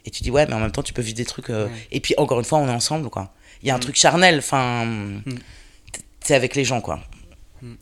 Et 0.05 0.09
tu 0.09 0.24
dis, 0.24 0.32
ouais, 0.32 0.47
mais 0.47 0.53
en 0.55 0.59
même 0.59 0.72
temps, 0.72 0.82
tu 0.82 0.93
peux 0.93 1.03
vivre 1.03 1.18
des 1.18 1.26
trucs. 1.26 1.51
euh, 1.51 1.68
Ouais. 1.68 1.72
Et 1.91 1.99
puis, 1.99 2.16
encore 2.18 2.39
une 2.39 2.45
fois, 2.45 2.57
on 2.57 2.68
est 2.68 2.72
ensemble, 2.74 3.12
quoi. 3.12 3.32
Il 3.62 3.68
y 3.68 3.72
a 3.72 3.76
un 3.76 3.78
Mm. 3.78 3.82
truc 3.82 3.95
charnel, 3.95 4.39
enfin. 4.39 4.88
C'est 6.24 6.34
avec 6.36 6.55
les 6.55 6.64
gens, 6.66 6.82
quoi. 6.82 6.99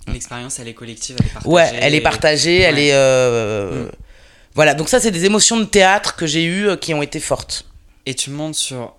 L'expérience, 0.07 0.59
elle 0.59 0.67
est 0.67 0.73
collective, 0.73 1.15
elle 1.19 1.25
est 1.27 1.29
partagée. 1.29 1.53
Ouais, 1.53 1.71
elle 1.81 1.95
est 1.95 2.01
partagée, 2.01 2.59
elle 2.59 2.79
est. 2.79 2.93
euh, 2.93 3.85
Mm. 3.85 3.91
Voilà, 4.55 4.73
donc 4.73 4.89
ça, 4.89 4.99
c'est 4.99 5.11
des 5.11 5.25
émotions 5.25 5.57
de 5.57 5.63
théâtre 5.65 6.15
que 6.15 6.25
j'ai 6.27 6.43
eues 6.43 6.67
euh, 6.69 6.75
qui 6.75 6.93
ont 6.93 7.01
été 7.01 7.19
fortes. 7.19 7.65
Et 8.05 8.13
tu 8.15 8.29
montes 8.29 8.55
sur 8.55 8.95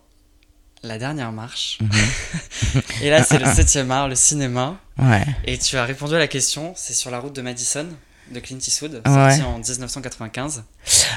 la 0.82 0.96
dernière 0.96 1.32
marche. 1.32 1.78
Mhm. 1.80 2.82
et 3.02 3.10
là, 3.10 3.22
c'est 3.22 3.38
le 3.38 3.52
septième 3.52 3.90
art, 3.90 4.08
le 4.08 4.14
cinéma. 4.14 4.78
Ouais. 4.98 5.24
Et 5.44 5.58
tu 5.58 5.76
as 5.76 5.84
répondu 5.84 6.14
à 6.14 6.18
la 6.18 6.28
question, 6.28 6.72
c'est 6.76 6.94
sur 6.94 7.10
la 7.10 7.18
route 7.18 7.34
de 7.34 7.42
Madison, 7.42 7.86
de 8.30 8.40
Clint 8.40 8.58
Eastwood, 8.58 9.02
Ouais. 9.06 9.30
sorti 9.30 9.42
en 9.42 9.58
1995. 9.58 10.62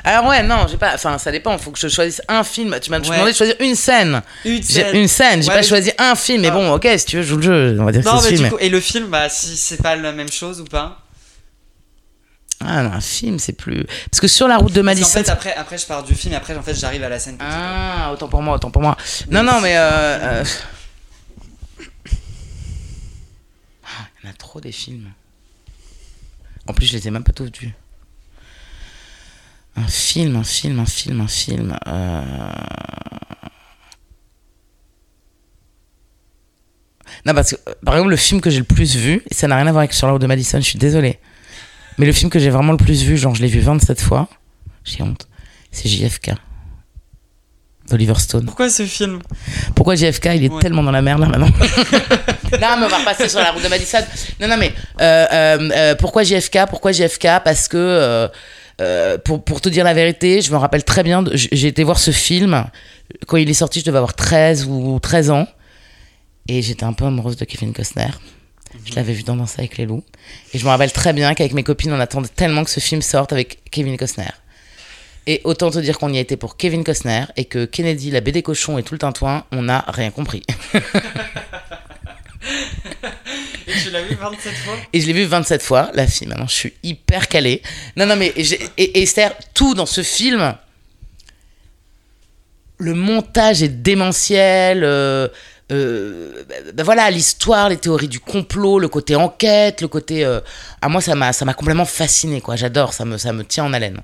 Alors, 0.04 0.26
ouais, 0.30 0.42
non, 0.44 0.66
j'ai 0.70 0.78
pas. 0.78 0.94
Enfin, 0.96 1.18
ça 1.18 1.32
dépend, 1.32 1.58
faut 1.58 1.72
que 1.72 1.80
je 1.80 1.88
choisisse 1.88 2.22
un 2.28 2.44
film. 2.44 2.76
Tu 2.82 2.90
m'as 2.92 3.00
Ouais. 3.00 3.10
demandé 3.10 3.32
de 3.32 3.38
choisir 3.38 3.56
une 3.60 3.76
scène. 3.76 4.22
Une 4.46 4.62
J'ai 4.64 4.98
une 5.00 5.08
scène, 5.08 5.42
j'ai 5.42 5.48
Ouais, 5.50 5.56
pas 5.56 5.62
mais- 5.62 5.68
choisi 5.68 5.92
un 5.98 6.16
film. 6.16 6.42
Mais 6.42 6.48
Ah. 6.50 6.52
bon, 6.52 6.74
ok, 6.74 6.88
si 6.98 7.06
tu 7.06 7.18
veux, 7.18 7.22
je 7.24 7.28
joue 7.30 7.38
le 7.38 7.42
jeu. 7.44 7.78
On 7.80 7.86
va 7.86 7.92
dire 7.92 8.04
Non, 8.04 8.22
mais 8.22 8.30
film. 8.30 8.44
du 8.46 8.50
coup, 8.50 8.58
et 8.60 8.70
le 8.70 8.80
film, 8.80 9.08
bah, 9.08 9.30
si 9.30 9.56
c'est 9.56 9.82
pas 9.82 9.96
la 9.96 10.12
même 10.12 10.32
chose 10.32 10.60
ou 10.62 10.66
pas? 10.66 11.00
Ah, 12.66 12.82
non, 12.84 12.94
un 12.94 13.02
film, 13.02 13.40
c'est 13.40 13.54
plus. 13.54 13.86
Parce 14.10 14.22
que 14.22 14.28
sur 14.28 14.48
la 14.48 14.58
route 14.58 14.72
de 14.74 14.82
Madison. 14.82 15.10
fait, 15.20 15.30
après, 15.30 15.54
après, 15.54 15.78
je 15.78 15.86
pars 15.86 16.02
du 16.04 16.16
film 16.16 16.34
et 16.34 16.38
après, 16.38 16.56
en 16.56 16.62
fait, 16.64 16.74
j'arrive 16.74 17.04
à 17.04 17.10
la 17.10 17.20
scène. 17.20 17.38
Ah, 17.42 18.10
autant 18.14 18.30
pour 18.30 18.42
moi, 18.42 18.56
autant 18.56 18.72
pour 18.72 18.82
moi. 18.82 18.96
Non, 19.30 19.44
non, 19.44 19.60
mais. 19.62 19.76
euh, 19.78 19.82
euh, 19.82 20.44
Il 24.24 24.26
y 24.26 24.28
en 24.28 24.32
a 24.32 24.34
trop 24.34 24.62
des 24.62 24.72
films. 24.72 25.12
En 26.68 26.74
plus, 26.74 26.86
je 26.86 26.94
les 26.94 27.08
ai 27.08 27.12
même 27.12 27.24
pas 27.24 27.34
tous 27.34 27.52
vus. 27.60 27.74
Un 29.76 29.88
film, 29.88 30.36
un 30.36 30.44
film, 30.44 30.80
un 30.80 30.86
film, 30.86 31.22
un 31.22 31.28
film. 31.28 31.78
euh, 31.88 32.22
Non, 37.26 37.34
parce 37.34 37.52
que, 37.52 37.56
euh, 37.70 37.74
par 37.86 37.96
exemple, 37.96 38.12
le 38.12 38.18
film 38.18 38.42
que 38.42 38.50
j'ai 38.50 38.58
le 38.60 38.64
plus 38.66 38.96
vu, 38.96 39.22
et 39.30 39.34
ça 39.34 39.48
n'a 39.48 39.56
rien 39.56 39.68
à 39.68 39.72
voir 39.72 39.80
avec 39.84 39.94
route 39.94 40.22
de 40.22 40.28
Madison, 40.28 40.58
je 40.60 40.64
suis 40.66 40.80
désolé. 40.80 41.20
Mais 41.98 42.06
le 42.06 42.12
film 42.12 42.30
que 42.30 42.40
j'ai 42.40 42.50
vraiment 42.50 42.72
le 42.72 42.78
plus 42.78 43.04
vu, 43.04 43.18
genre 43.18 43.36
je 43.36 43.42
l'ai 43.42 43.48
vu 43.48 43.60
27 43.60 44.02
fois, 44.02 44.28
j'ai 44.84 45.02
honte, 45.04 45.28
c'est 45.72 45.88
JFK. 45.90 46.32
d'Oliver 47.90 48.16
Stone. 48.16 48.46
Pourquoi 48.46 48.70
ce 48.70 48.86
film? 48.86 49.20
Pourquoi 49.76 49.96
JFK 49.96 50.26
il 50.36 50.46
est 50.46 50.50
Ouais. 50.50 50.62
tellement 50.62 50.84
dans 50.84 50.92
la 50.92 51.02
merde 51.02 51.20
là 51.22 51.28
maintenant? 51.28 51.50
Non 52.62 52.78
mais 52.78 52.86
on 52.86 52.90
va 52.90 53.00
repasser 53.00 53.30
sur 53.30 53.40
la 53.40 53.52
route 53.52 53.64
de 53.64 53.68
Madison. 53.68 54.00
Non 54.40 54.48
non 54.48 54.58
mais 54.58 54.72
euh, 55.02 55.26
euh, 55.32 55.70
euh, 55.76 55.96
pourquoi 55.96 56.24
JFK 56.24 56.60
Pourquoi 56.70 56.92
JFK 56.92 57.28
Parce 57.44 57.68
que 57.68 58.30
euh, 58.82 59.18
pour, 59.20 59.44
pour 59.44 59.62
te 59.62 59.70
dire 59.70 59.84
la 59.84 59.94
vérité, 59.94 60.42
je 60.42 60.52
me 60.52 60.58
rappelle 60.58 60.84
très 60.84 61.04
bien, 61.04 61.24
j'ai 61.34 61.68
été 61.68 61.84
voir 61.84 62.00
ce 62.00 62.12
film, 62.12 62.66
quand 63.28 63.38
il 63.38 63.50
est 63.50 63.54
sorti 63.54 63.80
je 63.80 63.86
devais 63.86 63.98
avoir 63.98 64.16
13 64.16 64.66
ou 64.66 65.00
13 65.00 65.30
ans, 65.30 65.48
et 66.48 66.62
j'étais 66.62 66.84
un 66.84 66.94
peu 66.94 67.06
amoureuse 67.06 67.38
de 67.38 67.46
Kevin 67.46 67.74
Costner. 67.74 68.10
Je 68.86 68.96
l'avais 68.96 69.14
vu 69.14 69.22
dans 69.24 69.36
Danser 69.36 69.60
avec 69.60 69.78
les 69.78 69.86
loups. 69.86 70.04
Et 70.54 70.58
je 70.58 70.66
me 70.66 70.70
rappelle 70.70 70.92
très 70.92 71.14
bien 71.14 71.34
qu'avec 71.36 71.54
mes 71.54 71.64
copines, 71.64 71.94
on 71.94 72.00
attendait 72.00 72.28
tellement 72.28 72.64
que 72.64 72.72
ce 72.72 72.80
film 72.80 73.04
sorte 73.04 73.32
avec 73.32 73.60
Kevin 73.70 73.98
Costner. 73.98 74.32
Et 75.28 75.42
autant 75.44 75.70
te 75.70 75.78
dire 75.80 76.00
qu'on 76.00 76.12
y 76.12 76.18
a 76.18 76.22
été 76.22 76.36
pour 76.36 76.58
Kevin 76.58 76.84
Costner 76.84 77.26
et 77.38 77.46
que 77.46 77.66
Kennedy, 77.66 78.12
la 78.12 78.20
baie 78.20 78.32
des 78.32 78.42
cochons 78.42 78.78
et 78.78 78.84
tout 78.84 78.94
le 78.96 79.00
tintouin, 79.00 79.46
on 79.52 79.62
n'a 79.62 79.86
rien 79.88 80.12
compris. 80.12 80.42
Et 83.68 83.72
tu 83.82 83.90
l'as 83.92 84.02
vu 84.04 84.16
27 84.16 84.54
fois? 84.54 84.76
Et 84.92 85.00
je 85.02 85.08
l'ai 85.08 85.14
vu 85.14 85.24
27 85.26 85.62
fois, 85.62 85.90
la 85.94 86.06
fille. 86.08 86.28
Maintenant, 86.28 86.48
je 86.48 86.54
suis 86.54 86.74
hyper 86.84 87.28
calée. 87.28 87.62
Non, 87.96 88.06
non, 88.06 88.16
mais. 88.16 88.34
j'ai- 88.38 88.60
Et, 88.78 89.02
et 89.02 89.06
c'est-à-dire, 89.06 89.36
tout 89.54 89.74
dans 89.74 89.86
ce 89.86 90.04
film. 90.04 90.56
le 92.78 92.94
montage 92.94 93.64
est 93.64 93.70
démentiel. 93.70 94.84
euh, 94.84 95.28
euh, 95.72 96.44
ben 96.74 96.84
voilà, 96.84 97.10
l'histoire, 97.10 97.70
les 97.70 97.78
théories 97.78 98.10
du 98.10 98.20
complot, 98.20 98.80
le 98.80 98.90
côté 98.90 99.16
enquête, 99.16 99.82
le 99.82 99.88
côté. 99.88 100.26
euh, 100.26 100.42
à 100.82 100.90
moi, 100.90 101.00
ça 101.00 101.16
m'a, 101.16 101.32
ça 101.32 101.46
m'a 101.46 101.54
complètement 101.54 101.86
fasciné, 101.86 102.42
quoi. 102.42 102.56
J'adore, 102.58 102.94
ça 102.94 103.06
me, 103.06 103.18
ça 103.18 103.32
me 103.32 103.46
tient 103.46 103.64
en 103.64 103.72
haleine. 103.74 104.02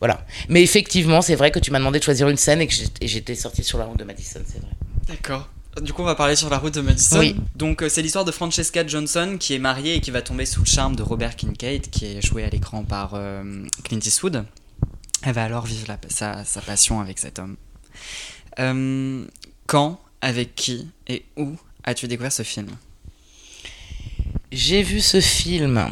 Voilà. 0.00 0.26
Mais 0.48 0.62
effectivement, 0.62 1.22
c'est 1.22 1.36
vrai 1.36 1.50
que 1.52 1.60
tu 1.60 1.70
m'as 1.70 1.78
demandé 1.78 2.00
de 2.00 2.04
choisir 2.04 2.28
une 2.28 2.36
scène 2.36 2.60
et 2.60 2.66
que 2.66 2.74
et 3.00 3.06
j'étais 3.06 3.34
sortie 3.36 3.62
sur 3.62 3.78
la 3.78 3.84
route 3.84 3.98
de 3.98 4.04
Madison, 4.04 4.40
c'est 4.44 4.58
vrai. 4.58 4.70
D'accord. 5.06 5.48
Du 5.82 5.92
coup, 5.92 6.02
on 6.02 6.06
va 6.06 6.14
parler 6.14 6.36
sur 6.36 6.48
la 6.48 6.58
route 6.58 6.74
de 6.74 6.80
Madison. 6.80 7.18
Oui. 7.18 7.36
Donc, 7.54 7.82
euh, 7.82 7.88
c'est 7.88 8.00
l'histoire 8.02 8.24
de 8.24 8.32
Francesca 8.32 8.86
Johnson 8.86 9.36
qui 9.38 9.54
est 9.54 9.58
mariée 9.58 9.96
et 9.96 10.00
qui 10.00 10.10
va 10.10 10.22
tomber 10.22 10.46
sous 10.46 10.60
le 10.60 10.66
charme 10.66 10.96
de 10.96 11.02
Robert 11.02 11.36
Kincaid, 11.36 11.90
qui 11.90 12.06
est 12.06 12.24
joué 12.26 12.44
à 12.44 12.48
l'écran 12.48 12.82
par 12.82 13.12
euh, 13.14 13.62
Clint 13.84 13.98
Eastwood. 13.98 14.44
Elle 15.22 15.32
va 15.34 15.44
alors 15.44 15.66
vivre 15.66 15.84
la- 15.88 15.98
sa, 16.08 16.44
sa 16.44 16.60
passion 16.62 17.00
avec 17.00 17.18
cet 17.18 17.38
homme. 17.38 17.56
Euh, 18.58 19.24
quand, 19.66 20.00
avec 20.22 20.54
qui 20.54 20.88
et 21.08 21.24
où 21.36 21.52
as-tu 21.84 22.08
découvert 22.08 22.32
ce 22.32 22.42
film? 22.42 22.68
J'ai 24.52 24.82
vu 24.82 25.00
ce 25.00 25.20
film 25.20 25.90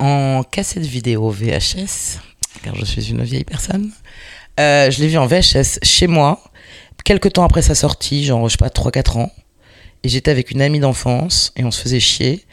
en 0.00 0.42
cassette 0.42 0.84
vidéo 0.86 1.30
VHS, 1.30 2.18
car 2.64 2.74
je 2.74 2.84
suis 2.84 3.10
une 3.10 3.22
vieille 3.22 3.44
personne. 3.44 3.92
Euh, 4.58 4.90
je 4.90 5.00
l'ai 5.00 5.08
vu 5.08 5.16
en 5.18 5.26
VHS 5.26 5.78
chez 5.82 6.06
moi, 6.08 6.42
quelques 7.04 7.32
temps 7.32 7.44
après 7.44 7.62
sa 7.62 7.74
sortie, 7.74 8.24
genre, 8.24 8.48
je 8.48 8.52
sais 8.52 8.58
pas, 8.58 8.68
3-4 8.68 9.18
ans. 9.18 9.32
Et 10.04 10.08
j'étais 10.08 10.30
avec 10.30 10.50
une 10.50 10.62
amie 10.62 10.80
d'enfance 10.80 11.52
et 11.56 11.64
on 11.64 11.70
se 11.70 11.80
faisait 11.80 12.00
chier. 12.00 12.44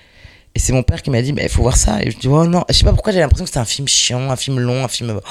Et 0.56 0.60
c'est 0.60 0.74
mon 0.74 0.84
père 0.84 1.02
qui 1.02 1.10
m'a 1.10 1.22
dit, 1.22 1.34
il 1.36 1.50
faut 1.50 1.62
voir 1.62 1.78
ça. 1.78 2.02
Et 2.04 2.12
je 2.12 2.18
dis, 2.18 2.28
oh 2.28 2.46
non, 2.46 2.64
je 2.70 2.74
sais 2.76 2.84
pas 2.84 2.92
pourquoi 2.92 3.12
j'avais 3.12 3.22
l'impression 3.24 3.46
que 3.46 3.50
c'était 3.50 3.60
un 3.60 3.66
film 3.66 3.88
chiant, 3.88 4.30
un 4.30 4.36
film 4.36 4.60
long, 4.60 4.84
un 4.84 4.88
film. 4.88 5.20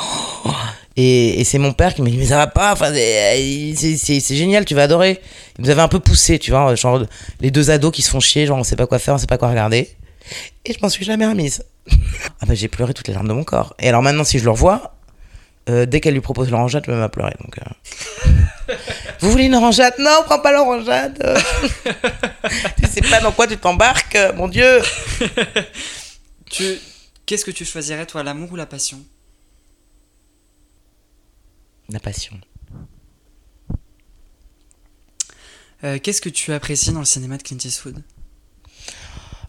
Et, 1.00 1.40
et 1.40 1.44
c'est 1.44 1.58
mon 1.58 1.72
père 1.72 1.94
qui 1.94 2.02
m'a 2.02 2.10
dit, 2.10 2.16
mais 2.16 2.26
ça 2.26 2.38
va 2.38 2.48
pas, 2.48 2.74
c'est- 2.74 4.34
génial, 4.34 4.64
tu 4.64 4.74
vas 4.74 4.82
adorer. 4.82 5.20
Il 5.56 5.64
nous 5.64 5.70
avait 5.70 5.80
un 5.82 5.86
peu 5.86 6.00
poussé, 6.00 6.40
tu 6.40 6.50
vois, 6.50 6.74
genre 6.74 7.04
les 7.40 7.52
deux 7.52 7.70
ados 7.70 7.92
qui 7.92 8.02
se 8.02 8.10
font 8.10 8.18
chier, 8.18 8.46
genre 8.46 8.58
on 8.58 8.64
sait 8.64 8.74
pas 8.74 8.88
quoi 8.88 8.98
faire, 8.98 9.14
on 9.14 9.18
sait 9.18 9.28
pas 9.28 9.38
quoi 9.38 9.48
regarder. 9.48 9.88
Et 10.64 10.72
je 10.72 10.78
m'en 10.82 10.88
suis 10.88 11.04
jamais 11.04 11.24
remise. 11.24 11.62
ah 12.40 12.46
bah 12.46 12.54
j'ai 12.54 12.66
pleuré 12.66 12.94
toutes 12.94 13.06
les 13.06 13.14
larmes 13.14 13.28
de 13.28 13.32
mon 13.32 13.44
corps. 13.44 13.74
Et 13.78 13.88
alors 13.88 14.02
maintenant, 14.02 14.24
si 14.24 14.40
je 14.40 14.44
le 14.44 14.50
revois, 14.50 14.96
euh, 15.70 15.86
dès 15.86 16.00
qu'elle 16.00 16.14
lui 16.14 16.20
propose 16.20 16.50
l'orangeade, 16.50 16.82
je 16.84 16.90
me 16.90 16.96
mets 16.96 17.04
à 17.04 17.08
pleurer. 17.08 17.34
Donc, 17.44 17.58
euh. 17.58 18.32
Vous 19.20 19.30
voulez 19.30 19.44
une 19.44 19.54
orangeade? 19.54 19.94
Non, 19.98 20.22
prends 20.24 20.38
pas 20.38 20.52
l'orangeade. 20.52 21.18
tu 22.76 22.86
sais 22.86 23.00
pas 23.00 23.20
dans 23.20 23.32
quoi 23.32 23.46
tu 23.46 23.56
t'embarques, 23.56 24.18
mon 24.36 24.48
Dieu. 24.48 24.80
tu... 26.50 26.78
Qu'est-ce 27.26 27.44
que 27.44 27.50
tu 27.50 27.64
choisirais, 27.64 28.06
toi, 28.06 28.22
l'amour 28.22 28.52
ou 28.52 28.56
la 28.56 28.66
passion? 28.66 29.04
La 31.90 32.00
passion. 32.00 32.38
Euh, 35.84 35.98
Qu'est-ce 36.02 36.20
que 36.20 36.28
tu 36.28 36.52
apprécies 36.52 36.92
dans 36.92 37.00
le 37.00 37.04
cinéma 37.04 37.36
de 37.36 37.42
Clint 37.42 37.58
Eastwood? 37.62 38.02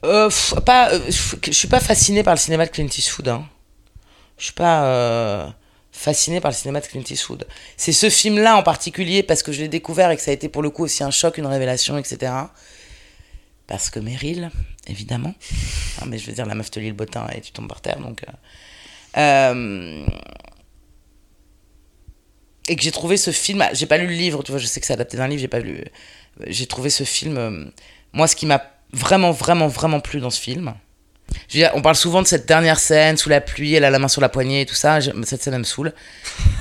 Euh, 0.03 0.29
pas, 0.65 0.91
euh, 0.93 0.99
je 1.09 1.51
suis 1.51 1.67
pas 1.67 1.79
fasciné 1.79 2.23
par 2.23 2.33
le 2.33 2.39
cinéma 2.39 2.65
de 2.65 2.71
Clint 2.71 2.87
Eastwood. 2.87 3.27
Hein. 3.27 3.47
Je 4.37 4.45
suis 4.45 4.53
pas 4.53 5.53
fasciné 5.99 6.39
par 6.39 6.49
le 6.51 6.55
cinéma 6.55 6.79
de 6.79 6.85
Clint 6.85 7.03
Eastwood. 7.09 7.45
C'est 7.75 7.91
ce 7.91 8.09
film-là 8.09 8.55
en 8.55 8.63
particulier 8.63 9.21
parce 9.21 9.43
que 9.43 9.51
je 9.51 9.59
l'ai 9.59 9.67
découvert 9.67 10.11
et 10.11 10.15
que 10.15 10.21
ça 10.21 10.31
a 10.31 10.33
été 10.33 10.47
pour 10.47 10.61
le 10.61 10.69
coup 10.69 10.85
aussi 10.85 11.03
un 11.03 11.11
choc, 11.11 11.37
une 11.37 11.45
révélation, 11.45 11.97
etc. 11.97 12.31
Parce 13.67 13.89
que 13.89 13.99
Meryl, 13.99 14.49
évidemment. 14.87 15.35
Hein, 15.99 16.05
mais 16.07 16.17
je 16.17 16.25
veux 16.25 16.31
dire, 16.31 16.45
la 16.45 16.55
meuf 16.55 16.71
te 16.71 16.79
lit 16.79 16.87
le 16.87 16.93
bottin 16.93 17.27
et 17.35 17.41
tu 17.41 17.51
tombes 17.51 17.67
par 17.67 17.81
terre. 17.81 17.99
Donc, 17.99 18.23
euh, 19.17 19.51
euh, 19.53 20.05
et 22.69 22.77
que 22.77 22.81
j'ai 22.81 22.91
trouvé 22.91 23.17
ce 23.17 23.31
film. 23.31 23.67
J'ai 23.73 23.85
pas 23.85 23.97
lu 23.97 24.07
le 24.07 24.13
livre, 24.13 24.41
tu 24.41 24.53
vois, 24.53 24.59
je 24.59 24.67
sais 24.67 24.79
que 24.79 24.85
c'est 24.85 24.93
adapté 24.93 25.17
d'un 25.17 25.27
livre, 25.27 25.41
j'ai 25.41 25.49
pas 25.49 25.59
lu. 25.59 25.83
J'ai 26.47 26.65
trouvé 26.65 26.89
ce 26.89 27.03
film. 27.03 27.37
euh, 27.37 27.65
moi, 28.13 28.27
ce 28.29 28.37
qui 28.37 28.45
m'a 28.45 28.63
vraiment, 28.93 29.31
vraiment, 29.31 29.67
vraiment 29.67 29.99
plu 29.99 30.21
dans 30.21 30.29
ce 30.29 30.39
film. 30.39 30.75
Je 31.47 31.57
veux 31.57 31.63
dire, 31.63 31.71
on 31.73 31.81
parle 31.81 31.95
souvent 31.95 32.21
de 32.21 32.27
cette 32.27 32.47
dernière 32.47 32.79
scène 32.79 33.17
sous 33.17 33.29
la 33.29 33.41
pluie, 33.41 33.73
elle 33.73 33.83
a 33.83 33.89
la 33.89 33.99
main 33.99 34.07
sur 34.07 34.21
la 34.21 34.29
poignée 34.29 34.61
et 34.61 34.65
tout 34.65 34.75
ça. 34.75 34.99
Cette 35.23 35.41
scène, 35.41 35.53
elle 35.53 35.59
me 35.59 35.65
saoule. 35.65 35.93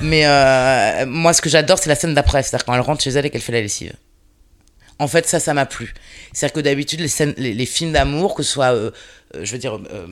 Mais 0.01 0.27
euh, 0.27 1.07
moi, 1.07 1.33
ce 1.33 1.43
que 1.43 1.49
j'adore, 1.49 1.79
c'est 1.79 1.89
la 1.89 1.95
scène 1.95 2.15
d'après. 2.15 2.43
C'est-à-dire 2.43 2.65
quand 2.65 2.75
elle 2.75 2.81
rentre 2.81 3.03
chez 3.03 3.11
elle 3.11 3.27
et 3.27 3.31
qu'elle 3.31 3.43
fait 3.43 3.53
la 3.53 3.61
lessive. 3.61 3.93
En 5.01 5.07
fait, 5.07 5.27
ça, 5.27 5.39
ça 5.39 5.55
m'a 5.55 5.65
plu. 5.65 5.95
C'est-à-dire 6.33 6.55
que 6.55 6.61
d'habitude, 6.61 7.01
les, 7.01 7.09
scènes, 7.09 7.35
les, 7.37 7.55
les 7.55 7.67
films 7.67 7.93
d'amour, 7.93 8.35
que 8.35 8.43
ce 8.43 8.51
soit, 8.51 8.75
euh, 8.75 8.91
euh, 9.37 9.41
je 9.45 9.53
veux 9.53 9.59
dire, 9.59 9.77
euh, 9.77 10.07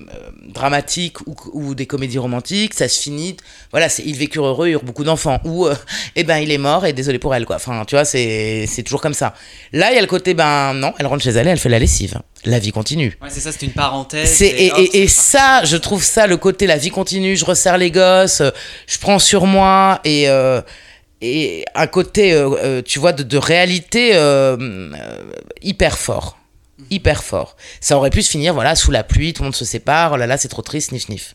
dramatiques 0.48 1.20
ou, 1.26 1.34
ou 1.52 1.74
des 1.74 1.86
comédies 1.86 2.18
romantiques, 2.18 2.72
ça 2.72 2.86
se 2.88 3.00
finit. 3.00 3.36
Voilà, 3.72 3.88
c'est 3.88 4.04
ils 4.04 4.14
vécurent 4.14 4.46
heureux, 4.46 4.68
ils 4.68 4.72
eurent 4.72 4.84
beaucoup 4.84 5.02
d'enfants. 5.02 5.40
Ou, 5.44 5.66
eh 6.16 6.22
ben, 6.22 6.38
il 6.38 6.52
est 6.52 6.58
mort 6.58 6.86
et 6.86 6.92
désolé 6.92 7.18
pour 7.18 7.34
elle, 7.34 7.46
quoi. 7.46 7.56
Enfin, 7.56 7.84
tu 7.84 7.96
vois, 7.96 8.04
c'est 8.04 8.66
c'est 8.68 8.84
toujours 8.84 9.00
comme 9.00 9.14
ça. 9.14 9.34
Là, 9.72 9.90
il 9.90 9.96
y 9.96 9.98
a 9.98 10.02
le 10.02 10.06
côté, 10.06 10.34
ben, 10.34 10.72
non, 10.72 10.94
elle 11.00 11.06
rentre 11.06 11.24
chez 11.24 11.30
elle 11.30 11.48
et 11.48 11.50
elle 11.50 11.58
fait 11.58 11.68
la 11.68 11.80
lessive. 11.80 12.20
La 12.44 12.60
vie 12.60 12.70
continue. 12.70 13.18
Ouais, 13.20 13.28
c'est 13.28 13.40
ça, 13.40 13.50
c'était 13.50 13.66
une 13.66 13.72
parenthèse. 13.72 14.30
C'est 14.30 14.46
et, 14.46 14.70
hop, 14.70 14.78
et, 14.78 15.02
et 15.02 15.08
c'est 15.08 15.36
ça, 15.36 15.64
je 15.64 15.76
trouve 15.76 16.04
ça 16.04 16.28
le 16.28 16.36
côté 16.36 16.68
la 16.68 16.76
vie 16.76 16.90
continue. 16.90 17.36
Je 17.36 17.44
resserre 17.44 17.76
les 17.76 17.90
gosses, 17.90 18.40
je 18.86 18.98
prends 18.98 19.18
sur 19.18 19.46
moi 19.46 20.00
et 20.04 20.28
euh, 20.28 20.60
et 21.20 21.64
un 21.74 21.86
côté, 21.86 22.32
euh, 22.32 22.50
euh, 22.62 22.82
tu 22.82 22.98
vois, 22.98 23.12
de, 23.12 23.22
de 23.22 23.36
réalité 23.38 24.10
euh, 24.14 24.90
hyper 25.62 25.96
fort, 25.98 26.38
hyper 26.90 27.24
fort. 27.24 27.56
Ça 27.80 27.96
aurait 27.96 28.10
pu 28.10 28.22
se 28.22 28.30
finir, 28.30 28.52
voilà, 28.54 28.74
sous 28.76 28.90
la 28.90 29.02
pluie, 29.04 29.32
tout 29.32 29.42
le 29.42 29.46
monde 29.46 29.54
se 29.56 29.64
sépare. 29.64 30.12
Oh 30.12 30.16
là 30.16 30.26
là, 30.26 30.36
c'est 30.36 30.48
trop 30.48 30.62
triste, 30.62 30.92
nif 30.92 31.08
nif. 31.08 31.34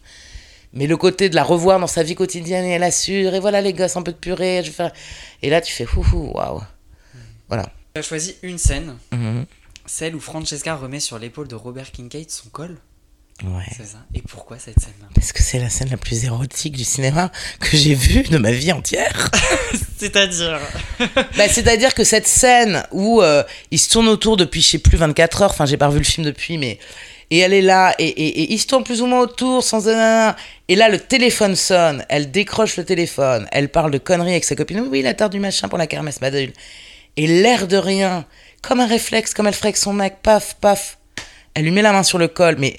Mais 0.73 0.87
le 0.87 0.95
côté 0.97 1.27
de 1.29 1.35
la 1.35 1.43
revoir 1.43 1.79
dans 1.79 1.87
sa 1.87 2.03
vie 2.03 2.15
quotidienne 2.15 2.63
et 2.63 2.69
elle 2.71 2.83
assure 2.83 3.33
et 3.35 3.39
voilà 3.41 3.59
les 3.59 3.73
gosses 3.73 3.97
un 3.97 4.03
peu 4.03 4.11
de 4.13 4.17
purée, 4.17 4.61
je 4.63 4.67
vais 4.69 4.75
faire. 4.75 4.91
Et 5.41 5.49
là, 5.49 5.59
tu 5.61 5.73
fais 5.73 5.85
houhou, 5.85 6.31
waouh. 6.33 6.61
Voilà. 7.49 7.63
Tu 7.93 7.99
as 7.99 8.03
choisi 8.03 8.35
une 8.43 8.57
scène, 8.57 8.95
Mhm. 9.11 9.45
celle 9.85 10.15
où 10.15 10.19
Francesca 10.21 10.75
remet 10.75 11.01
sur 11.01 11.19
l'épaule 11.19 11.49
de 11.49 11.55
Robert 11.55 11.91
Kincaid 11.91 12.29
son 12.31 12.47
col. 12.49 12.77
Ouais. 13.43 13.63
C'est 13.75 13.85
ça. 13.85 13.97
Et 14.13 14.21
pourquoi 14.21 14.59
cette 14.59 14.79
scène-là? 14.79 15.07
Parce 15.15 15.33
que 15.33 15.41
c'est 15.41 15.59
la 15.59 15.69
scène 15.69 15.89
la 15.89 15.97
plus 15.97 16.25
érotique 16.25 16.77
du 16.77 16.83
cinéma 16.83 17.31
que 17.59 17.75
j'ai 17.75 17.95
vue 17.95 18.23
de 18.23 18.37
ma 18.37 18.51
vie 18.51 18.71
entière. 18.71 19.31
C'est-à-dire? 19.97 20.59
Bah, 21.37 21.47
C'est-à-dire 21.47 21.93
que 21.93 22.03
cette 22.03 22.27
scène 22.27 22.83
où 22.91 23.21
euh, 23.21 23.43
il 23.71 23.79
se 23.79 23.89
tourne 23.89 24.07
autour 24.07 24.37
depuis, 24.37 24.61
je 24.61 24.67
sais 24.67 24.77
plus, 24.79 24.97
24 24.97 25.41
heures, 25.41 25.51
enfin 25.51 25.65
j'ai 25.65 25.77
pas 25.77 25.87
revu 25.87 25.99
le 25.99 26.05
film 26.05 26.25
depuis, 26.25 26.57
mais... 26.57 26.79
Et 27.33 27.37
elle 27.37 27.53
est 27.53 27.61
là, 27.61 27.95
et, 27.97 28.07
et, 28.07 28.41
et 28.41 28.51
il 28.51 28.59
se 28.59 28.67
tourne 28.67 28.83
plus 28.83 29.01
ou 29.01 29.05
moins 29.05 29.21
autour, 29.21 29.63
sans... 29.63 29.87
Et 29.87 30.75
là, 30.75 30.89
le 30.89 30.99
téléphone 30.99 31.55
sonne, 31.55 32.05
elle 32.09 32.29
décroche 32.29 32.75
le 32.75 32.83
téléphone, 32.83 33.47
elle 33.53 33.69
parle 33.69 33.89
de 33.89 33.99
conneries 33.99 34.31
avec 34.31 34.43
sa 34.43 34.55
copine, 34.55 34.81
oui, 34.81 34.87
oui, 34.91 35.01
la 35.01 35.13
tarte 35.13 35.31
du 35.31 35.39
machin 35.39 35.69
pour 35.69 35.77
la 35.77 35.87
kermesse, 35.87 36.19
madame. 36.19 36.49
Et 37.15 37.27
l'air 37.27 37.67
de 37.67 37.77
rien, 37.77 38.25
comme 38.61 38.81
un 38.81 38.85
réflexe, 38.85 39.33
comme 39.33 39.47
elle 39.47 39.53
ferait 39.53 39.69
avec 39.69 39.77
son 39.77 39.93
mec, 39.93 40.17
paf, 40.21 40.55
paf, 40.59 40.97
elle 41.53 41.63
lui 41.63 41.71
met 41.71 41.81
la 41.81 41.93
main 41.93 42.03
sur 42.03 42.17
le 42.17 42.27
col, 42.27 42.57
mais... 42.59 42.75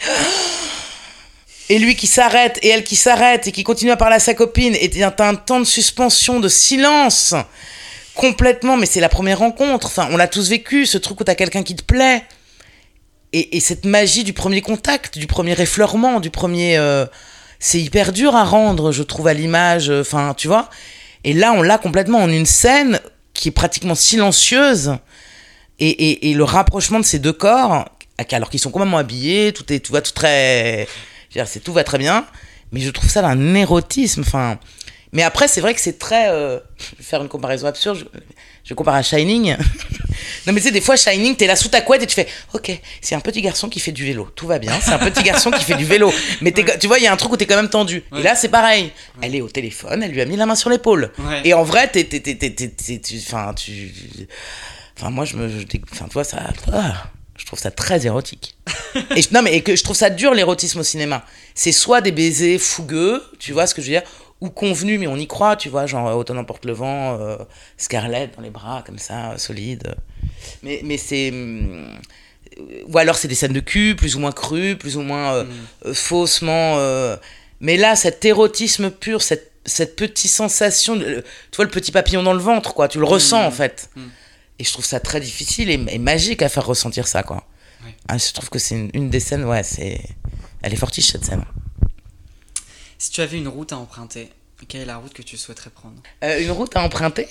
Et 1.73 1.78
lui 1.78 1.97
qui 1.97 2.07
s'arrête, 2.07 2.59
et 2.61 2.69
elle 2.69 2.85
qui 2.85 2.97
s'arrête, 2.97 3.47
et 3.47 3.53
qui 3.53 3.65
continue 3.65 3.93
à 3.93 3.97
parler 3.97 4.16
à 4.16 4.19
sa 4.19 4.35
copine, 4.35 4.77
et 4.78 4.90
t'as 4.90 5.27
un 5.27 5.35
temps 5.35 5.59
de 5.59 5.65
suspension, 5.65 6.39
de 6.39 6.51
silence 6.51 7.35
complètement, 8.15 8.77
mais 8.77 8.85
c'est 8.85 9.01
la 9.01 9.09
première 9.09 9.39
rencontre. 9.39 9.86
Enfin, 9.86 10.07
on 10.11 10.19
l'a 10.19 10.28
tous 10.28 10.51
vécu, 10.51 10.85
ce 10.85 10.99
truc 10.99 11.19
où 11.23 11.24
t'as 11.24 11.35
quelqu'un 11.35 11.62
qui 11.62 11.74
te 11.74 11.82
plaît. 11.82 12.24
Et, 13.32 13.57
et 13.57 13.61
cette 13.61 13.86
magie 13.86 14.23
du 14.23 14.35
premier 14.35 14.61
contact, 14.61 15.16
du 15.16 15.27
premier 15.27 15.59
effleurement, 15.59 16.20
du 16.20 16.28
premier. 16.28 16.77
euh, 16.77 17.07
c'est 17.59 17.81
hyper 17.81 18.12
dur 18.12 18.36
à 18.36 18.44
rendre, 18.44 18.93
je 18.93 19.03
trouve, 19.03 19.28
à 19.28 19.32
l'image. 19.32 19.89
euh, 19.89 20.03
Enfin, 20.03 20.35
tu 20.36 20.49
vois. 20.49 20.69
Et 21.24 21.32
là, 21.32 21.55
on 21.57 21.62
l'a 21.62 21.78
complètement 21.78 22.19
en 22.19 22.28
une 22.28 22.44
scène 22.44 23.01
qui 23.32 23.49
est 23.49 23.53
pratiquement 23.53 23.94
silencieuse. 23.94 24.99
Et, 25.78 26.31
et, 26.31 26.35
le 26.35 26.44
rapprochement 26.44 27.01
de 27.01 27.05
ces 27.07 27.19
deux 27.19 27.32
corps, 27.32 27.89
alors 28.31 28.51
qu'ils 28.51 28.61
sont 28.61 28.70
complètement 28.70 28.99
habillés, 28.99 29.55
tout 29.55 29.73
est, 29.73 29.81
tout 29.81 29.94
va 29.94 30.03
tout 30.03 30.12
très. 30.12 30.86
C'est 31.47 31.61
tout 31.61 31.73
va 31.73 31.85
très 31.85 31.99
bien. 31.99 32.27
Mais 32.73 32.81
je 32.81 32.91
trouve 32.91 33.11
ça 33.11 33.23
d'un 33.23 33.55
érotisme. 33.55 34.23
Enfin. 34.27 34.59
Mais 35.15 35.23
après, 35.23 35.47
c'est 35.47 35.61
vrai 35.61 35.75
que 35.75 35.81
c'est 35.81 35.99
très. 35.99 36.31
euh, 36.31 36.59
je 36.79 36.97
vais 36.97 37.03
faire 37.05 37.21
une 37.23 37.29
comparaison 37.29 37.67
absurde. 37.67 37.99
Je, 37.99 38.05
je 38.65 38.73
compare 38.75 38.95
à 38.95 39.03
Shining. 39.03 39.57
non, 40.47 40.53
mais 40.55 40.61
tu 40.61 40.69
sais, 40.69 40.71
des 40.71 40.81
fois, 40.81 40.97
Shining, 40.97 41.37
t'es 41.37 41.47
là 41.47 41.55
sous 41.55 41.69
ta 41.69 41.83
couette 41.83 42.03
et 42.03 42.07
tu 42.07 42.15
fais 42.15 42.27
Ok, 42.55 42.71
c'est 43.03 43.15
un 43.15 43.21
petit 43.21 43.43
garçon 43.43 43.69
qui 43.69 43.79
fait 43.79 43.93
du 43.93 44.07
vélo. 44.07 44.31
Tout 44.35 44.47
va 44.47 44.59
bien. 44.59 44.73
C'est 44.81 44.93
un 44.93 44.99
petit 44.99 45.23
garçon 45.23 45.51
qui 45.51 45.63
fait 45.65 45.75
du 45.75 45.85
vélo. 45.85 46.11
Mais 46.41 46.53
tu 46.53 46.87
vois, 46.87 46.99
il 46.99 47.05
y 47.05 47.07
a 47.07 47.13
un 47.13 47.17
truc 47.19 47.33
où 47.33 47.37
t'es 47.37 47.45
quand 47.45 47.57
même 47.57 47.69
tendu. 47.69 48.03
Ouais. 48.11 48.21
Et 48.21 48.23
là, 48.23 48.35
c'est 48.35 48.49
pareil. 48.49 48.91
Elle 49.21 49.35
est 49.37 49.43
au 49.43 49.51
téléphone, 49.51 50.03
elle 50.03 50.13
lui 50.13 50.23
a 50.23 50.25
mis 50.25 50.37
la 50.37 50.47
main 50.47 50.55
sur 50.55 50.71
l'épaule. 50.71 51.13
Ouais. 51.19 51.43
Et 51.45 51.53
en 51.53 51.63
vrai, 51.63 51.89
t'es. 51.89 52.05
t'es- 52.05 52.21
t'es- 52.21 52.35
t'es- 52.37 52.51
t'es- 52.51 52.69
t'es- 52.69 52.99
tu- 53.01 53.19
Enfin, 53.27 53.53
tu. 53.53 53.93
Enfin, 54.99 55.11
moi, 55.11 55.27
je 55.27 55.37
me. 55.37 55.47
Enfin, 55.93 56.07
tu 56.07 56.13
vois, 56.15 56.25
ça. 56.25 56.39
ah, 56.73 56.95
je 57.37 57.47
trouve 57.47 57.59
ça 57.59 57.71
très 57.71 58.07
érotique. 58.07 58.57
et 59.17 59.23
je- 59.23 59.33
non, 59.33 59.43
mais 59.43 59.55
et 59.57 59.63
que 59.63 59.75
je 59.77 59.83
trouve 59.83 59.97
ça 59.97 60.11
dur 60.11 60.35
l'érotisme 60.35 60.81
au 60.81 60.83
cinéma. 60.83 61.25
C'est 61.55 61.73
soit 61.73 62.01
des 62.01 62.13
baisers 62.13 62.59
fougueux, 62.59 63.23
tu 63.39 63.53
vois 63.53 63.67
ce 63.67 63.75
que 63.75 63.83
je 63.83 63.87
veux 63.89 63.93
dire, 63.93 64.03
ou 64.41 64.51
convenus, 64.51 64.99
mais 64.99 65.07
on 65.07 65.17
y 65.17 65.27
croit, 65.27 65.57
tu 65.57 65.69
vois, 65.69 65.87
genre 65.87 66.17
Autant 66.17 66.35
n'emporte 66.35 66.65
le 66.65 66.73
vent, 66.73 67.19
euh, 67.21 67.37
Scarlett 67.77 68.35
dans 68.37 68.43
les 68.43 68.51
bras, 68.51 68.83
comme 68.85 68.99
ça, 68.99 69.39
solide. 69.39 69.95
Mais, 70.63 70.81
mais 70.85 70.97
c'est. 70.99 71.31
hum, 71.31 71.87
Ou 72.89 72.99
alors 72.99 73.17
c'est 73.17 73.29
des 73.29 73.35
scènes 73.35 73.53
de 73.53 73.61
cul, 73.61 73.95
plus 73.97 74.17
ou 74.17 74.19
moins 74.21 74.33
crues, 74.33 74.77
plus 74.77 74.97
ou 74.97 75.01
moins 75.03 75.35
euh, 75.35 75.45
euh, 75.87 75.95
faussement. 75.95 76.75
euh, 76.79 77.17
Mais 77.61 77.77
là, 77.77 77.95
cet 77.97 78.25
érotisme 78.25 78.91
pur, 78.91 79.23
cette 79.23 79.51
cette 79.65 79.95
petite 79.95 80.29
sensation, 80.33 80.97
de, 80.97 81.23
tu 81.53 81.57
vois 81.57 81.65
le 81.65 81.71
petit 81.71 81.93
papillon 81.93 82.25
dans 82.25 82.33
le 82.33 82.41
ventre, 82.41 82.75
quoi. 82.75 82.89
Tu 82.89 82.99
le 82.99 83.05
ressens 83.05 83.43
Mm. 83.45 83.47
en 83.47 83.51
fait. 83.53 83.91
Mm. 83.95 84.01
Et 84.59 84.65
je 84.65 84.73
trouve 84.73 84.85
ça 84.85 85.01
très 85.01 85.20
difficile 85.20 85.70
et, 85.70 85.85
et 85.89 85.99
magique 85.99 86.43
à 86.43 86.49
faire 86.49 86.66
ressentir 86.66 87.07
ça, 87.09 87.23
quoi. 87.23 87.47
Ouais. 87.85 87.95
Ah, 88.09 88.19
je 88.19 88.33
trouve 88.33 88.49
que 88.51 88.59
c'est 88.59 88.77
une, 88.77 88.91
une 88.95 89.11
des 89.11 89.20
scènes, 89.20 89.45
ouais, 89.45 89.62
c'est. 89.62 90.01
Elle 90.62 90.73
est 90.73 90.77
fortiche 90.77 91.09
cette 91.11 91.24
scène. 91.24 91.45
Si 92.99 93.11
tu 93.11 93.20
avais 93.20 93.39
une 93.39 93.49
route 93.49 93.73
à 93.73 93.79
emprunter, 93.79 94.31
quelle 94.69 94.83
est 94.83 94.87
la 94.87 94.99
route 94.99 95.12
que 95.12 95.23
tu 95.23 95.37
souhaiterais 95.37 95.70
prendre? 95.70 96.01
Euh, 96.23 96.41
une 96.41 96.53
route 96.53 96.77
à 96.77 96.83
emprunter? 96.85 97.27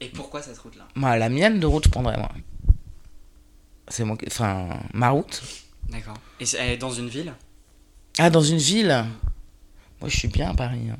Et 0.00 0.08
pourquoi 0.08 0.40
cette 0.40 0.58
route-là? 0.58 0.88
Moi, 0.94 1.16
la 1.18 1.28
mienne 1.28 1.60
de 1.60 1.66
route, 1.66 1.84
je 1.84 1.90
prendrais, 1.90 2.16
moi. 2.16 2.30
C'est 3.88 4.04
qui- 4.04 4.26
enfin, 4.28 4.68
ma 4.94 5.10
route. 5.10 5.42
D'accord. 5.88 6.16
Et 6.40 6.44
elle 6.58 6.70
est 6.70 6.76
dans 6.78 6.92
une 6.92 7.08
ville? 7.08 7.34
Ah, 8.18 8.30
dans 8.30 8.42
une 8.42 8.58
ville? 8.58 9.04
Moi, 10.00 10.08
je 10.08 10.16
suis 10.16 10.28
bien 10.28 10.50
à 10.50 10.54
Paris. 10.54 10.88
hein. 10.90 10.96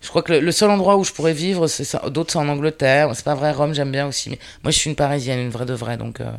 Je 0.00 0.08
crois 0.08 0.22
que 0.22 0.32
le, 0.32 0.40
le 0.40 0.52
seul 0.52 0.70
endroit 0.70 0.96
où 0.96 1.04
je 1.04 1.12
pourrais 1.12 1.32
vivre, 1.32 1.66
c'est 1.66 1.84
ça. 1.84 1.98
D'autres, 2.10 2.32
c'est 2.32 2.38
en 2.38 2.48
Angleterre. 2.48 3.10
C'est 3.14 3.24
pas 3.24 3.34
vrai, 3.34 3.50
Rome, 3.52 3.74
j'aime 3.74 3.90
bien 3.90 4.06
aussi. 4.06 4.30
Mais 4.30 4.38
moi, 4.62 4.70
je 4.70 4.78
suis 4.78 4.88
une 4.90 4.96
Parisienne, 4.96 5.38
une 5.40 5.50
vraie 5.50 5.66
de 5.66 5.74
vraie, 5.74 5.96
donc. 5.96 6.20
euh, 6.20 6.30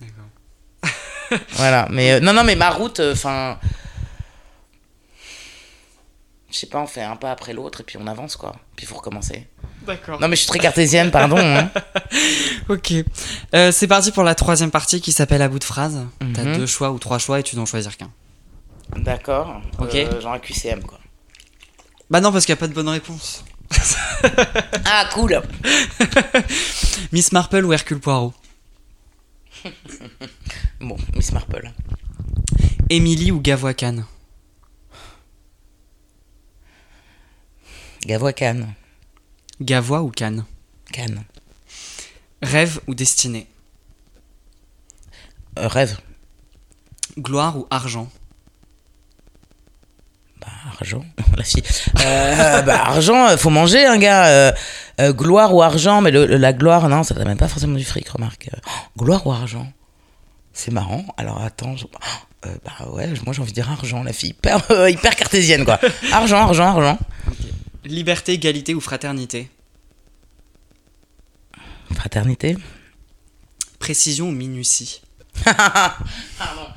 D'accord. 0.00 1.40
voilà. 1.52 1.88
Mais 1.90 2.12
euh, 2.12 2.20
non, 2.20 2.32
non, 2.32 2.44
mais 2.44 2.54
ma 2.56 2.70
route, 2.70 3.00
enfin. 3.00 3.58
je 6.50 6.56
sais 6.58 6.66
pas, 6.66 6.78
on 6.80 6.86
fait 6.86 7.02
un 7.02 7.16
pas 7.16 7.32
après 7.32 7.52
l'autre 7.52 7.80
et 7.80 7.84
puis 7.84 7.96
on 8.00 8.06
avance, 8.06 8.36
quoi. 8.36 8.54
Puis 8.76 8.84
il 8.84 8.88
faut 8.88 8.96
recommencer. 8.96 9.48
D'accord. 9.86 10.20
Non, 10.20 10.28
mais 10.28 10.36
je 10.36 10.42
suis 10.42 10.48
très 10.48 10.60
cartésienne, 10.60 11.10
pardon. 11.10 11.36
hein. 11.38 11.70
Ok. 12.68 12.92
Euh, 13.54 13.72
c'est 13.72 13.88
parti 13.88 14.12
pour 14.12 14.22
la 14.22 14.34
troisième 14.34 14.70
partie 14.70 15.00
qui 15.00 15.10
s'appelle 15.12 15.42
à 15.42 15.48
bout 15.48 15.58
de 15.58 15.64
phrase. 15.64 16.06
T'as 16.34 16.42
Mhm. 16.44 16.56
deux 16.58 16.66
choix 16.66 16.90
ou 16.92 16.98
trois 16.98 17.18
choix 17.18 17.40
et 17.40 17.42
tu 17.42 17.54
dois 17.56 17.62
en 17.64 17.66
choisir 17.66 17.96
qu'un. 17.96 18.10
D'accord. 18.96 19.60
Ok. 19.80 19.94
Euh, 19.96 20.20
genre 20.20 20.32
un 20.34 20.38
QCM, 20.38 20.82
quoi. 20.82 20.98
Bah 22.14 22.20
non, 22.20 22.30
parce 22.30 22.46
qu'il 22.46 22.52
n'y 22.52 22.58
a 22.58 22.60
pas 22.60 22.68
de 22.68 22.74
bonne 22.74 22.88
réponse. 22.88 23.44
Ah, 24.84 25.08
cool. 25.14 25.42
Miss 27.12 27.32
Marple 27.32 27.64
ou 27.64 27.72
Hercule 27.72 27.98
Poirot 27.98 28.32
Bon, 30.80 30.96
Miss 31.16 31.32
Marple. 31.32 31.72
Émilie 32.88 33.32
ou 33.32 33.40
Gavoiscan 33.40 34.04
Gavois 38.06 38.32
Cannes. 38.32 38.74
Gavois 39.60 40.02
ou 40.02 40.12
Cannes 40.12 40.44
Cannes. 40.92 41.24
Rêve 42.42 42.78
ou 42.86 42.94
destinée 42.94 43.48
Euh, 45.58 45.66
rêve. 45.66 45.98
Gloire 47.18 47.58
ou 47.58 47.66
argent 47.70 48.08
Bah, 50.44 50.50
argent. 50.78 51.04
La 51.36 51.42
fille. 51.44 51.62
Euh, 52.04 52.62
bah, 52.62 52.82
argent, 52.84 53.28
euh, 53.28 53.36
faut 53.36 53.50
manger, 53.50 53.84
un 53.86 53.98
gars. 53.98 54.26
Euh, 54.26 54.52
euh, 55.00 55.12
gloire 55.12 55.54
ou 55.54 55.62
argent, 55.62 56.00
mais 56.00 56.10
le- 56.10 56.26
le- 56.26 56.36
la 56.36 56.52
gloire, 56.52 56.88
non, 56.88 57.02
ça 57.02 57.14
même 57.24 57.36
pas 57.38 57.48
forcément 57.48 57.76
du 57.76 57.84
fric, 57.84 58.08
remarque. 58.08 58.50
Oh, 58.66 58.70
gloire 58.98 59.26
ou 59.26 59.32
argent? 59.32 59.66
C'est 60.52 60.70
marrant. 60.70 61.04
Alors 61.16 61.40
attends. 61.42 61.76
je- 61.76 61.86
oh, 61.86 62.48
bah 62.64 62.88
ouais, 62.90 63.08
moi 63.24 63.32
j'ai 63.32 63.40
envie 63.40 63.50
de 63.50 63.54
dire 63.54 63.70
argent, 63.70 64.02
la 64.02 64.12
fille. 64.12 64.30
Hyper, 64.30 64.58
hyper 64.88 65.16
cartésienne, 65.16 65.64
quoi. 65.64 65.80
Argent, 66.12 66.38
argent, 66.38 66.66
argent. 66.76 66.98
Liberté, 67.84 68.32
égalité 68.34 68.74
ou 68.74 68.80
fraternité? 68.80 69.50
Fraternité. 71.94 72.56
Précision 73.78 74.28
ou 74.28 74.32
minutie? 74.32 75.02
Pardon. 75.44 76.68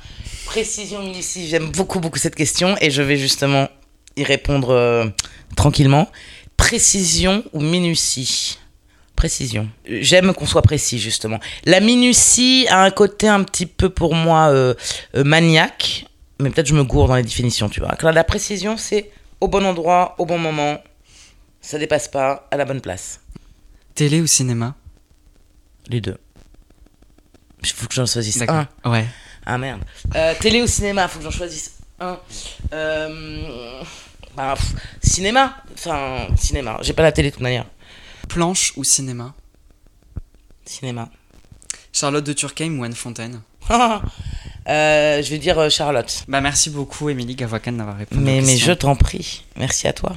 Précision 0.48 1.02
ici, 1.12 1.46
j'aime 1.46 1.70
beaucoup, 1.70 2.00
beaucoup 2.00 2.18
cette 2.18 2.34
question 2.34 2.74
et 2.80 2.90
je 2.90 3.02
vais 3.02 3.18
justement 3.18 3.68
y 4.16 4.24
répondre 4.24 4.70
euh, 4.70 5.04
tranquillement. 5.56 6.10
Précision 6.56 7.44
ou 7.52 7.60
minutie? 7.60 8.58
Précision. 9.14 9.68
J'aime 9.86 10.32
qu'on 10.32 10.46
soit 10.46 10.62
précis, 10.62 10.98
justement. 10.98 11.38
La 11.66 11.80
minutie 11.80 12.66
a 12.70 12.82
un 12.82 12.90
côté 12.90 13.28
un 13.28 13.42
petit 13.44 13.66
peu 13.66 13.90
pour 13.90 14.14
moi 14.14 14.48
euh, 14.48 14.72
euh, 15.16 15.22
maniaque, 15.22 16.06
mais 16.40 16.48
peut-être 16.48 16.68
je 16.68 16.74
me 16.74 16.82
gourde 16.82 17.08
dans 17.08 17.16
les 17.16 17.22
définitions, 17.22 17.68
tu 17.68 17.80
vois. 17.80 17.90
Alors, 17.90 18.12
la 18.12 18.24
précision, 18.24 18.78
c'est 18.78 19.10
au 19.42 19.48
bon 19.48 19.66
endroit, 19.66 20.14
au 20.16 20.24
bon 20.24 20.38
moment, 20.38 20.82
ça 21.60 21.78
dépasse 21.78 22.08
pas, 22.08 22.48
à 22.50 22.56
la 22.56 22.64
bonne 22.64 22.80
place. 22.80 23.20
Télé 23.94 24.22
ou 24.22 24.26
cinéma? 24.26 24.74
Les 25.88 26.00
deux. 26.00 26.16
Il 27.62 27.68
faut 27.68 27.86
que 27.86 27.94
j'en 27.94 28.06
choisisse 28.06 28.40
un. 28.48 28.66
Ouais. 28.86 29.04
Ah 29.50 29.56
merde. 29.56 29.80
Euh, 30.14 30.34
télé 30.38 30.60
ou 30.60 30.66
cinéma, 30.66 31.08
faut 31.08 31.18
que 31.18 31.24
j'en 31.24 31.30
choisisse 31.30 31.72
un. 31.98 32.18
Euh, 32.74 33.82
bah, 34.36 34.54
pff, 34.54 34.74
cinéma. 35.02 35.56
Enfin, 35.72 36.28
cinéma. 36.36 36.76
J'ai 36.82 36.92
pas 36.92 37.02
la 37.02 37.12
télé 37.12 37.30
de 37.30 37.34
toute 37.34 37.42
manière. 37.42 37.64
Planche 38.28 38.74
ou 38.76 38.84
cinéma? 38.84 39.32
Cinéma. 40.66 41.08
Charlotte 41.94 42.24
de 42.24 42.34
Turckheim 42.34 42.78
ou 42.78 42.84
Anne 42.84 42.94
Fontaine? 42.94 43.40
Euh, 44.68 45.22
je 45.22 45.30
vais 45.30 45.38
dire 45.38 45.58
euh, 45.58 45.70
Charlotte. 45.70 46.24
Bah 46.28 46.42
merci 46.42 46.68
beaucoup 46.68 47.08
Émilie 47.08 47.34
Gavoiscan 47.36 47.72
d'avoir 47.72 47.96
répondu 47.96 48.20
Mais, 48.22 48.42
aux 48.42 48.44
mais 48.44 48.58
je 48.58 48.72
t'en 48.72 48.96
prie. 48.96 49.46
Merci 49.56 49.88
à 49.88 49.94
toi. 49.94 50.14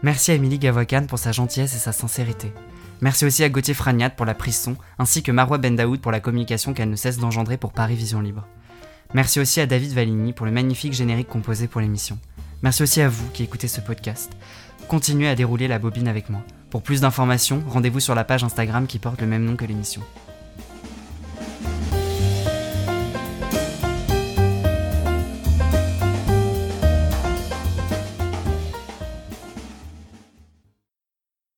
Merci 0.00 0.30
à 0.30 0.34
Émilie 0.34 0.58
Gavoiscan 0.58 1.04
pour 1.06 1.18
sa 1.18 1.30
gentillesse 1.30 1.74
et 1.74 1.78
sa 1.78 1.92
sincérité. 1.92 2.54
Merci 3.02 3.24
aussi 3.24 3.42
à 3.42 3.48
Gauthier 3.48 3.74
Fragnat 3.74 4.10
pour 4.10 4.24
la 4.24 4.34
prise 4.34 4.56
son, 4.56 4.76
ainsi 4.96 5.24
que 5.24 5.32
Marois 5.32 5.58
Bendaoud 5.58 6.00
pour 6.00 6.12
la 6.12 6.20
communication 6.20 6.72
qu'elle 6.72 6.88
ne 6.88 6.94
cesse 6.94 7.18
d'engendrer 7.18 7.56
pour 7.56 7.72
Paris 7.72 7.96
Vision 7.96 8.20
Libre. 8.20 8.46
Merci 9.12 9.40
aussi 9.40 9.60
à 9.60 9.66
David 9.66 9.92
Valigny 9.92 10.32
pour 10.32 10.46
le 10.46 10.52
magnifique 10.52 10.92
générique 10.92 11.26
composé 11.26 11.66
pour 11.66 11.80
l'émission. 11.80 12.16
Merci 12.62 12.84
aussi 12.84 13.00
à 13.00 13.08
vous 13.08 13.28
qui 13.30 13.42
écoutez 13.42 13.66
ce 13.66 13.80
podcast. 13.80 14.30
Continuez 14.86 15.26
à 15.26 15.34
dérouler 15.34 15.66
la 15.66 15.80
bobine 15.80 16.06
avec 16.06 16.30
moi. 16.30 16.42
Pour 16.70 16.84
plus 16.84 17.00
d'informations, 17.00 17.64
rendez-vous 17.66 17.98
sur 17.98 18.14
la 18.14 18.22
page 18.22 18.44
Instagram 18.44 18.86
qui 18.86 19.00
porte 19.00 19.20
le 19.20 19.26
même 19.26 19.44
nom 19.44 19.56
que 19.56 19.64
l'émission. 19.64 20.02